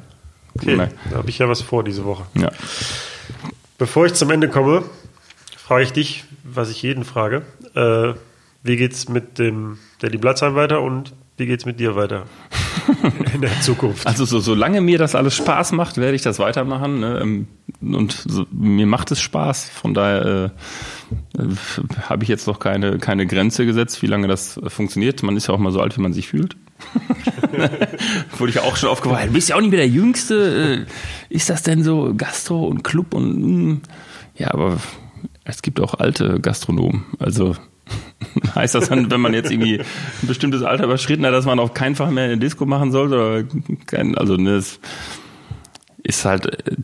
Okay, 0.56 0.76
da 1.12 1.18
habe 1.18 1.30
ich 1.30 1.38
ja 1.38 1.48
was 1.48 1.62
vor 1.62 1.84
diese 1.84 2.04
Woche. 2.06 2.24
Ja. 2.34 2.50
Bevor 3.78 4.06
ich 4.08 4.14
zum 4.14 4.32
Ende 4.32 4.50
komme, 4.50 4.84
frage 5.56 5.84
ich 5.84 5.94
dich, 5.94 6.26
was 6.44 6.70
ich 6.70 6.82
jeden 6.82 7.04
frage. 7.04 7.44
Äh, 7.76 8.14
wie 8.64 8.76
geht's 8.76 9.08
mit 9.08 9.38
dem 9.38 9.78
Daddy 10.00 10.18
Blatzheim 10.18 10.56
weiter 10.56 10.82
und 10.82 11.14
wie 11.38 11.46
geht's 11.46 11.66
mit 11.66 11.80
dir 11.80 11.96
weiter 11.96 12.26
in 13.34 13.42
der 13.42 13.62
Zukunft? 13.62 14.06
Also 14.08 14.26
so, 14.26 14.40
solange 14.40 14.82
mir 14.82 14.98
das 14.98 15.16
alles 15.16 15.36
Spaß 15.36 15.72
macht, 15.74 15.98
werde 15.98 16.16
ich 16.16 16.22
das 16.22 16.40
weitermachen. 16.40 17.00
Ne? 17.00 17.20
Ähm, 17.22 17.48
Und 17.82 18.12
so, 18.28 18.46
mir 18.52 18.86
macht 18.86 19.12
es 19.12 19.20
Spaß. 19.22 19.70
Von 19.70 19.94
daher 19.94 20.52
äh, 21.38 21.42
äh, 21.42 21.48
habe 22.04 22.24
ich 22.24 22.30
jetzt 22.30 22.48
noch 22.48 22.60
keine, 22.60 22.98
keine 22.98 23.26
Grenze 23.28 23.66
gesetzt, 23.66 24.02
wie 24.02 24.08
lange 24.08 24.28
das 24.28 24.58
äh, 24.58 24.70
funktioniert. 24.70 25.24
Man 25.24 25.36
ist 25.38 25.48
ja 25.48 25.54
auch 25.54 25.60
mal 25.60 25.72
so 25.72 25.82
alt, 25.82 25.98
wie 25.98 26.02
man 26.02 26.14
sich 26.14 26.28
fühlt. 26.28 26.56
Wurde 28.38 28.50
ich 28.50 28.56
ja 28.56 28.62
auch 28.64 28.76
schon 28.76 28.90
aufgefallen. 28.90 29.28
Du 29.30 29.34
bist 29.34 29.50
ja 29.50 29.56
auch 29.56 29.62
nicht 29.62 29.72
mehr 29.72 29.80
der 29.80 29.90
Jüngste. 29.90 30.86
Äh, 30.88 31.34
Ist 31.34 31.50
das 31.50 31.64
denn 31.64 31.84
so 31.84 32.14
Gastro 32.16 32.66
und 32.68 32.84
Club 32.84 33.14
und 33.14 33.68
mh. 33.68 33.78
ja, 34.38 34.54
aber 34.54 34.78
es 35.44 35.62
gibt 35.62 35.80
auch 35.80 35.96
alte 35.96 36.40
Gastronomen. 36.40 37.06
Also 37.20 37.56
heißt 38.56 38.76
das 38.76 38.90
dann, 38.90 39.10
wenn 39.12 39.22
man 39.22 39.34
jetzt 39.34 39.52
irgendwie 39.52 39.80
ein 39.80 40.28
bestimmtes 40.28 40.64
Alter 40.64 40.86
überschritten 40.86 41.26
hat, 41.26 41.34
dass 41.34 41.46
man 41.46 41.60
auf 41.60 41.74
keinen 41.74 41.96
Fall 41.96 42.12
mehr 42.12 42.26
eine 42.26 42.38
Disco 42.38 42.66
machen 42.66 42.92
sollte? 42.92 43.48
Kein, 43.86 44.18
also 44.18 44.36
ne, 44.38 44.56
das 44.56 44.80
ist 46.04 46.24
halt 46.24 46.46
äh, 46.68 46.76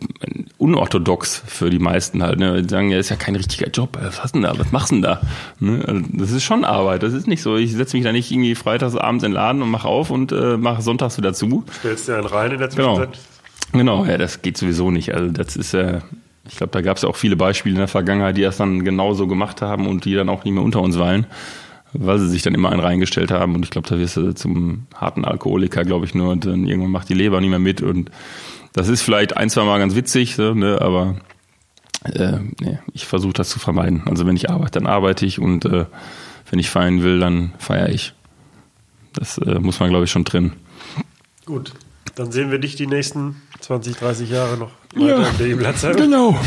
unorthodox 0.57 1.43
für 1.45 1.69
die 1.69 1.79
meisten 1.79 2.21
halt. 2.23 2.39
Ne? 2.39 2.61
Die 2.61 2.69
sagen, 2.69 2.89
ja, 2.89 2.97
ist 2.97 3.09
ja 3.09 3.15
kein 3.15 3.35
richtiger 3.35 3.69
Job. 3.69 3.97
Was 4.01 4.21
hast 4.21 4.35
du 4.35 4.39
denn 4.41 4.51
da? 4.51 4.59
Was 4.59 4.71
machst 4.71 4.91
du 4.91 4.95
denn 4.95 5.01
da? 5.03 5.21
Ne? 5.59 5.83
Also, 5.87 6.01
das 6.11 6.31
ist 6.31 6.43
schon 6.43 6.65
Arbeit. 6.65 7.03
Das 7.03 7.13
ist 7.13 7.27
nicht 7.27 7.41
so. 7.41 7.55
Ich 7.55 7.73
setze 7.73 7.95
mich 7.95 8.03
da 8.03 8.11
nicht 8.11 8.31
irgendwie 8.31 8.55
freitags 8.55 8.95
abends 8.95 9.23
in 9.23 9.31
den 9.31 9.35
Laden 9.35 9.61
und 9.61 9.69
mache 9.69 9.87
auf 9.87 10.09
und 10.09 10.31
äh, 10.31 10.57
mache 10.57 10.81
sonntags 10.81 11.17
wieder 11.17 11.33
zu. 11.33 11.63
Stellst 11.79 12.07
dir 12.07 12.15
einen 12.17 12.25
rein 12.25 12.51
in 12.51 12.59
der 12.59 12.67
Genau. 12.67 12.95
Zwischenzeit? 12.97 13.19
Genau, 13.71 14.05
ja, 14.05 14.17
das 14.17 14.41
geht 14.41 14.57
sowieso 14.57 14.91
nicht. 14.91 15.15
Also 15.15 15.31
das 15.31 15.55
ist 15.55 15.73
ja, 15.73 16.01
ich 16.47 16.57
glaube, 16.57 16.71
da 16.71 16.81
gab 16.81 16.97
es 16.97 17.05
auch 17.05 17.15
viele 17.15 17.35
Beispiele 17.35 17.73
in 17.73 17.79
der 17.79 17.87
Vergangenheit, 17.87 18.37
die 18.37 18.41
das 18.41 18.57
dann 18.57 18.83
genauso 18.83 19.27
gemacht 19.27 19.61
haben 19.61 19.87
und 19.87 20.05
die 20.05 20.13
dann 20.13 20.29
auch 20.29 20.43
nicht 20.43 20.53
mehr 20.53 20.63
unter 20.63 20.81
uns 20.81 20.99
weilen, 20.99 21.25
weil 21.93 22.19
sie 22.19 22.27
sich 22.27 22.41
dann 22.41 22.53
immer 22.53 22.71
einen 22.71 22.81
reingestellt 22.81 23.31
haben. 23.31 23.55
Und 23.55 23.63
ich 23.63 23.71
glaube, 23.71 23.87
da 23.87 23.97
wirst 23.97 24.17
du 24.17 24.33
zum 24.33 24.87
harten 24.95 25.23
Alkoholiker, 25.23 25.85
glaube 25.85 26.05
ich, 26.05 26.15
nur 26.15 26.31
und 26.31 26.45
dann 26.45 26.65
irgendwann 26.65 26.91
macht 26.91 27.09
die 27.09 27.13
Leber 27.13 27.39
nicht 27.39 27.49
mehr 27.49 27.59
mit. 27.59 27.81
Und 27.81 28.11
das 28.73 28.89
ist 28.89 29.01
vielleicht 29.01 29.37
ein, 29.37 29.49
zwei 29.49 29.63
Mal 29.63 29.79
ganz 29.79 29.95
witzig, 29.95 30.35
so, 30.35 30.53
ne, 30.53 30.81
aber 30.81 31.15
äh, 32.03 32.39
nee, 32.59 32.79
ich 32.91 33.05
versuche 33.05 33.33
das 33.33 33.49
zu 33.49 33.59
vermeiden. 33.59 34.03
Also 34.05 34.25
wenn 34.25 34.35
ich 34.35 34.49
arbeite, 34.49 34.79
dann 34.79 34.87
arbeite 34.87 35.25
ich 35.25 35.39
und 35.39 35.63
äh, 35.65 35.85
wenn 36.49 36.59
ich 36.59 36.69
feiern 36.69 37.03
will, 37.03 37.19
dann 37.19 37.53
feiere 37.57 37.89
ich. 37.89 38.13
Das 39.13 39.37
äh, 39.37 39.59
muss 39.59 39.79
man, 39.79 39.89
glaube 39.89 40.05
ich, 40.05 40.11
schon 40.11 40.25
trennen. 40.25 40.53
Gut, 41.45 41.73
dann 42.15 42.31
sehen 42.31 42.51
wir 42.51 42.59
dich 42.59 42.75
die 42.75 42.87
nächsten 42.87 43.41
20, 43.61 43.97
30 43.97 44.29
Jahre 44.29 44.57
noch 44.57 44.71
weiter 44.95 45.17
im 45.29 45.37
Daddy 45.37 45.55
Blatzheim. 45.55 45.95
Genau. 45.95 46.37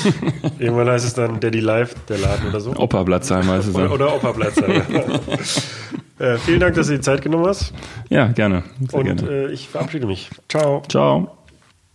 Irgendwann 0.58 0.88
heißt 0.88 1.04
es 1.06 1.14
dann 1.14 1.40
Daddy 1.40 1.60
Live, 1.60 1.94
der 2.08 2.18
Laden 2.18 2.48
oder 2.48 2.60
so. 2.60 2.74
Opa 2.76 3.02
Blatzheim 3.02 3.46
heißt 3.48 3.68
es 3.68 3.74
Oder, 3.74 3.86
ja. 3.86 3.90
oder 3.90 4.14
Opa 4.14 4.32
Blatzheim. 4.32 4.70
äh, 6.18 6.36
vielen 6.38 6.60
Dank, 6.60 6.74
dass 6.76 6.86
du 6.86 6.92
die 6.94 7.00
Zeit 7.00 7.22
genommen 7.22 7.46
hast. 7.46 7.72
Ja, 8.10 8.26
gerne. 8.28 8.62
Sehr 8.88 9.00
Und 9.00 9.06
gerne. 9.06 9.22
äh, 9.48 9.52
ich 9.52 9.68
verabschiede 9.68 10.06
mich. 10.06 10.30
Ciao. 10.48 10.82
Ciao. 10.88 11.34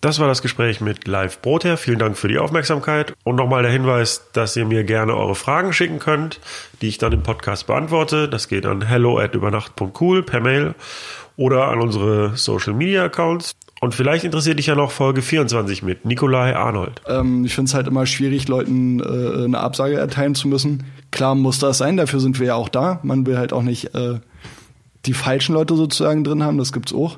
Das 0.01 0.19
war 0.19 0.27
das 0.27 0.41
Gespräch 0.41 0.81
mit 0.81 1.07
Live 1.07 1.39
Brother. 1.41 1.77
Vielen 1.77 1.97
Dank 1.97 2.17
für 2.17 2.27
die 2.27 2.37
Aufmerksamkeit. 2.37 3.13
Und 3.23 3.37
nochmal 3.37 3.63
der 3.63 3.71
Hinweis, 3.71 4.29
dass 4.33 4.53
ihr 4.57 4.65
mir 4.65 4.83
gerne 4.83 5.15
eure 5.15 5.33
Fragen 5.33 5.71
schicken 5.71 5.99
könnt, 5.99 6.41
die 6.81 6.89
ich 6.89 6.97
dann 6.97 7.13
im 7.13 7.23
Podcast 7.23 7.67
beantworte. 7.67 8.27
Das 8.27 8.49
geht 8.49 8.65
an 8.65 8.81
hello 8.81 9.17
at 9.17 9.33
übernacht.cool 9.33 10.23
per 10.23 10.41
Mail 10.41 10.75
oder 11.35 11.67
an 11.67 11.79
unsere 11.79 12.35
Social 12.35 12.73
Media 12.73 13.05
Accounts. 13.05 13.53
Und 13.81 13.93
vielleicht 13.93 14.23
interessiert 14.23 14.59
dich 14.59 14.67
ja 14.67 14.75
noch 14.75 14.91
Folge 14.91 15.21
24 15.21 15.83
mit 15.83 16.05
Nikolai 16.05 16.55
Arnold. 16.55 17.01
Ähm, 17.07 17.43
ich 17.43 17.53
finde 17.53 17.67
es 17.67 17.73
halt 17.73 17.87
immer 17.87 18.05
schwierig, 18.05 18.47
Leuten 18.47 19.01
äh, 19.01 19.43
eine 19.43 19.59
Absage 19.59 19.95
erteilen 19.95 20.35
zu 20.35 20.47
müssen. 20.47 20.85
Klar 21.11 21.35
muss 21.35 21.59
das 21.59 21.79
sein, 21.79 21.97
dafür 21.97 22.21
sind 22.21 22.39
wir 22.39 22.47
ja 22.47 22.55
auch 22.55 22.69
da. 22.69 22.99
Man 23.03 23.25
will 23.25 23.37
halt 23.37 23.51
auch 23.51 23.61
nicht 23.61 23.93
äh, 23.93 24.19
die 25.05 25.13
falschen 25.13 25.53
Leute 25.53 25.75
sozusagen 25.75 26.23
drin 26.23 26.43
haben, 26.43 26.57
das 26.57 26.71
gibt's 26.71 26.93
auch. 26.93 27.17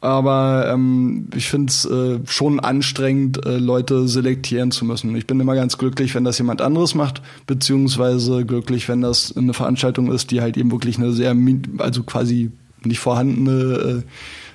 Aber 0.00 0.70
ähm, 0.70 1.28
ich 1.34 1.48
finde 1.48 1.70
es 1.70 1.84
äh, 1.84 2.20
schon 2.26 2.60
anstrengend, 2.60 3.44
äh, 3.44 3.56
Leute 3.56 4.06
selektieren 4.06 4.70
zu 4.70 4.84
müssen. 4.84 5.16
Ich 5.16 5.26
bin 5.26 5.40
immer 5.40 5.56
ganz 5.56 5.76
glücklich, 5.76 6.14
wenn 6.14 6.22
das 6.22 6.38
jemand 6.38 6.62
anderes 6.62 6.94
macht, 6.94 7.20
beziehungsweise 7.46 8.44
glücklich, 8.44 8.88
wenn 8.88 9.00
das 9.00 9.36
eine 9.36 9.54
Veranstaltung 9.54 10.12
ist, 10.12 10.30
die 10.30 10.40
halt 10.40 10.56
eben 10.56 10.70
wirklich 10.70 10.98
eine 10.98 11.12
sehr, 11.12 11.34
also 11.78 12.04
quasi 12.04 12.52
nicht 12.84 13.00
vorhandene 13.00 14.04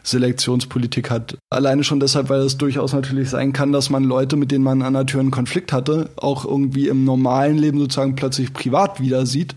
Selektionspolitik 0.04 1.10
hat. 1.10 1.38
Alleine 1.50 1.84
schon 1.84 2.00
deshalb, 2.00 2.30
weil 2.30 2.42
es 2.42 2.58
durchaus 2.58 2.94
natürlich 2.94 3.30
sein 3.30 3.54
kann, 3.54 3.72
dass 3.72 3.90
man 3.90 4.04
Leute, 4.04 4.36
mit 4.36 4.52
denen 4.52 4.64
man 4.64 4.82
an 4.82 4.94
der 4.94 5.06
Tür 5.06 5.22
einen 5.22 5.32
Konflikt 5.32 5.72
hatte, 5.72 6.10
auch 6.18 6.46
irgendwie 6.46 6.90
im 6.90 7.06
normalen 7.06 7.58
Leben 7.58 7.80
sozusagen 7.80 8.16
plötzlich 8.16 8.54
privat 8.54 9.00
wieder 9.00 9.26
sieht. 9.26 9.56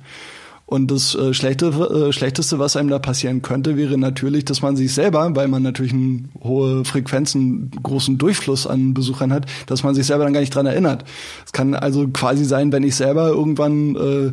Und 0.69 0.91
das 0.91 1.15
äh, 1.15 1.33
Schlechte, 1.33 1.67
äh, 1.67 2.13
Schlechteste, 2.13 2.59
was 2.59 2.77
einem 2.77 2.89
da 2.89 2.99
passieren 2.99 3.41
könnte, 3.41 3.77
wäre 3.77 3.97
natürlich, 3.99 4.45
dass 4.45 4.63
man 4.63 4.77
sich 4.77 4.93
selber, 4.93 5.37
weil 5.37 5.47
man 5.47 5.63
natürlich 5.63 5.93
eine 5.93 6.25
hohe 6.43 6.85
Frequenz, 6.85 7.37
einen 7.37 7.71
großen 7.71 8.19
Durchfluss 8.19 8.67
an 8.67 8.93
Besuchern 8.93 9.33
hat, 9.33 9.47
dass 9.67 9.85
man 9.85 9.95
sich 9.95 10.07
selber 10.07 10.25
dann 10.25 10.33
gar 10.33 10.41
nicht 10.41 10.55
dran 10.55 10.67
erinnert. 10.67 11.05
Es 11.45 11.53
kann 11.53 11.75
also 11.75 12.09
quasi 12.09 12.45
sein, 12.45 12.73
wenn 12.73 12.83
ich 12.83 12.97
selber 12.97 13.29
irgendwann 13.29 13.95
äh, 13.95 14.33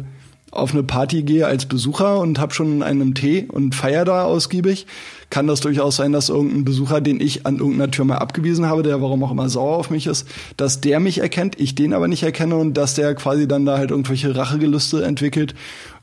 auf 0.55 0.73
eine 0.73 0.83
Party 0.83 1.23
gehe 1.23 1.45
als 1.45 1.65
Besucher 1.65 2.19
und 2.19 2.39
habe 2.39 2.53
schon 2.53 2.83
einen 2.83 3.13
Tee 3.13 3.47
und 3.51 3.75
feier 3.75 4.05
da 4.05 4.23
ausgiebig, 4.23 4.85
kann 5.29 5.47
das 5.47 5.61
durchaus 5.61 5.95
sein, 5.95 6.11
dass 6.11 6.29
irgendein 6.29 6.63
Besucher, 6.63 7.01
den 7.01 7.19
ich 7.19 7.45
an 7.45 7.57
irgendeiner 7.57 7.89
Tür 7.89 8.05
mal 8.05 8.17
abgewiesen 8.17 8.67
habe, 8.67 8.83
der 8.83 9.01
warum 9.01 9.23
auch 9.23 9.31
immer 9.31 9.49
sauer 9.49 9.77
auf 9.77 9.89
mich 9.89 10.07
ist, 10.07 10.27
dass 10.57 10.79
der 10.81 10.99
mich 10.99 11.19
erkennt, 11.19 11.59
ich 11.59 11.75
den 11.75 11.93
aber 11.93 12.07
nicht 12.07 12.23
erkenne 12.23 12.55
und 12.55 12.75
dass 12.75 12.93
der 12.93 13.15
quasi 13.15 13.47
dann 13.47 13.65
da 13.65 13.77
halt 13.77 13.91
irgendwelche 13.91 14.35
Rachegelüste 14.35 15.03
entwickelt 15.03 15.55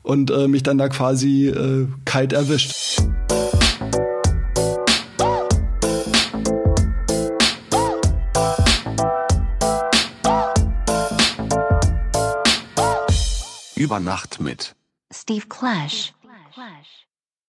und 0.03 0.31
äh, 0.31 0.47
mich 0.47 0.63
dann 0.63 0.77
da 0.77 0.89
quasi 0.89 1.47
äh, 1.47 1.87
kalt 2.05 2.33
erwischt. 2.33 3.01
Über 13.81 13.99
Nacht 13.99 14.39
mit 14.39 14.75
Steve 15.11 15.47
Clash. 15.49 16.13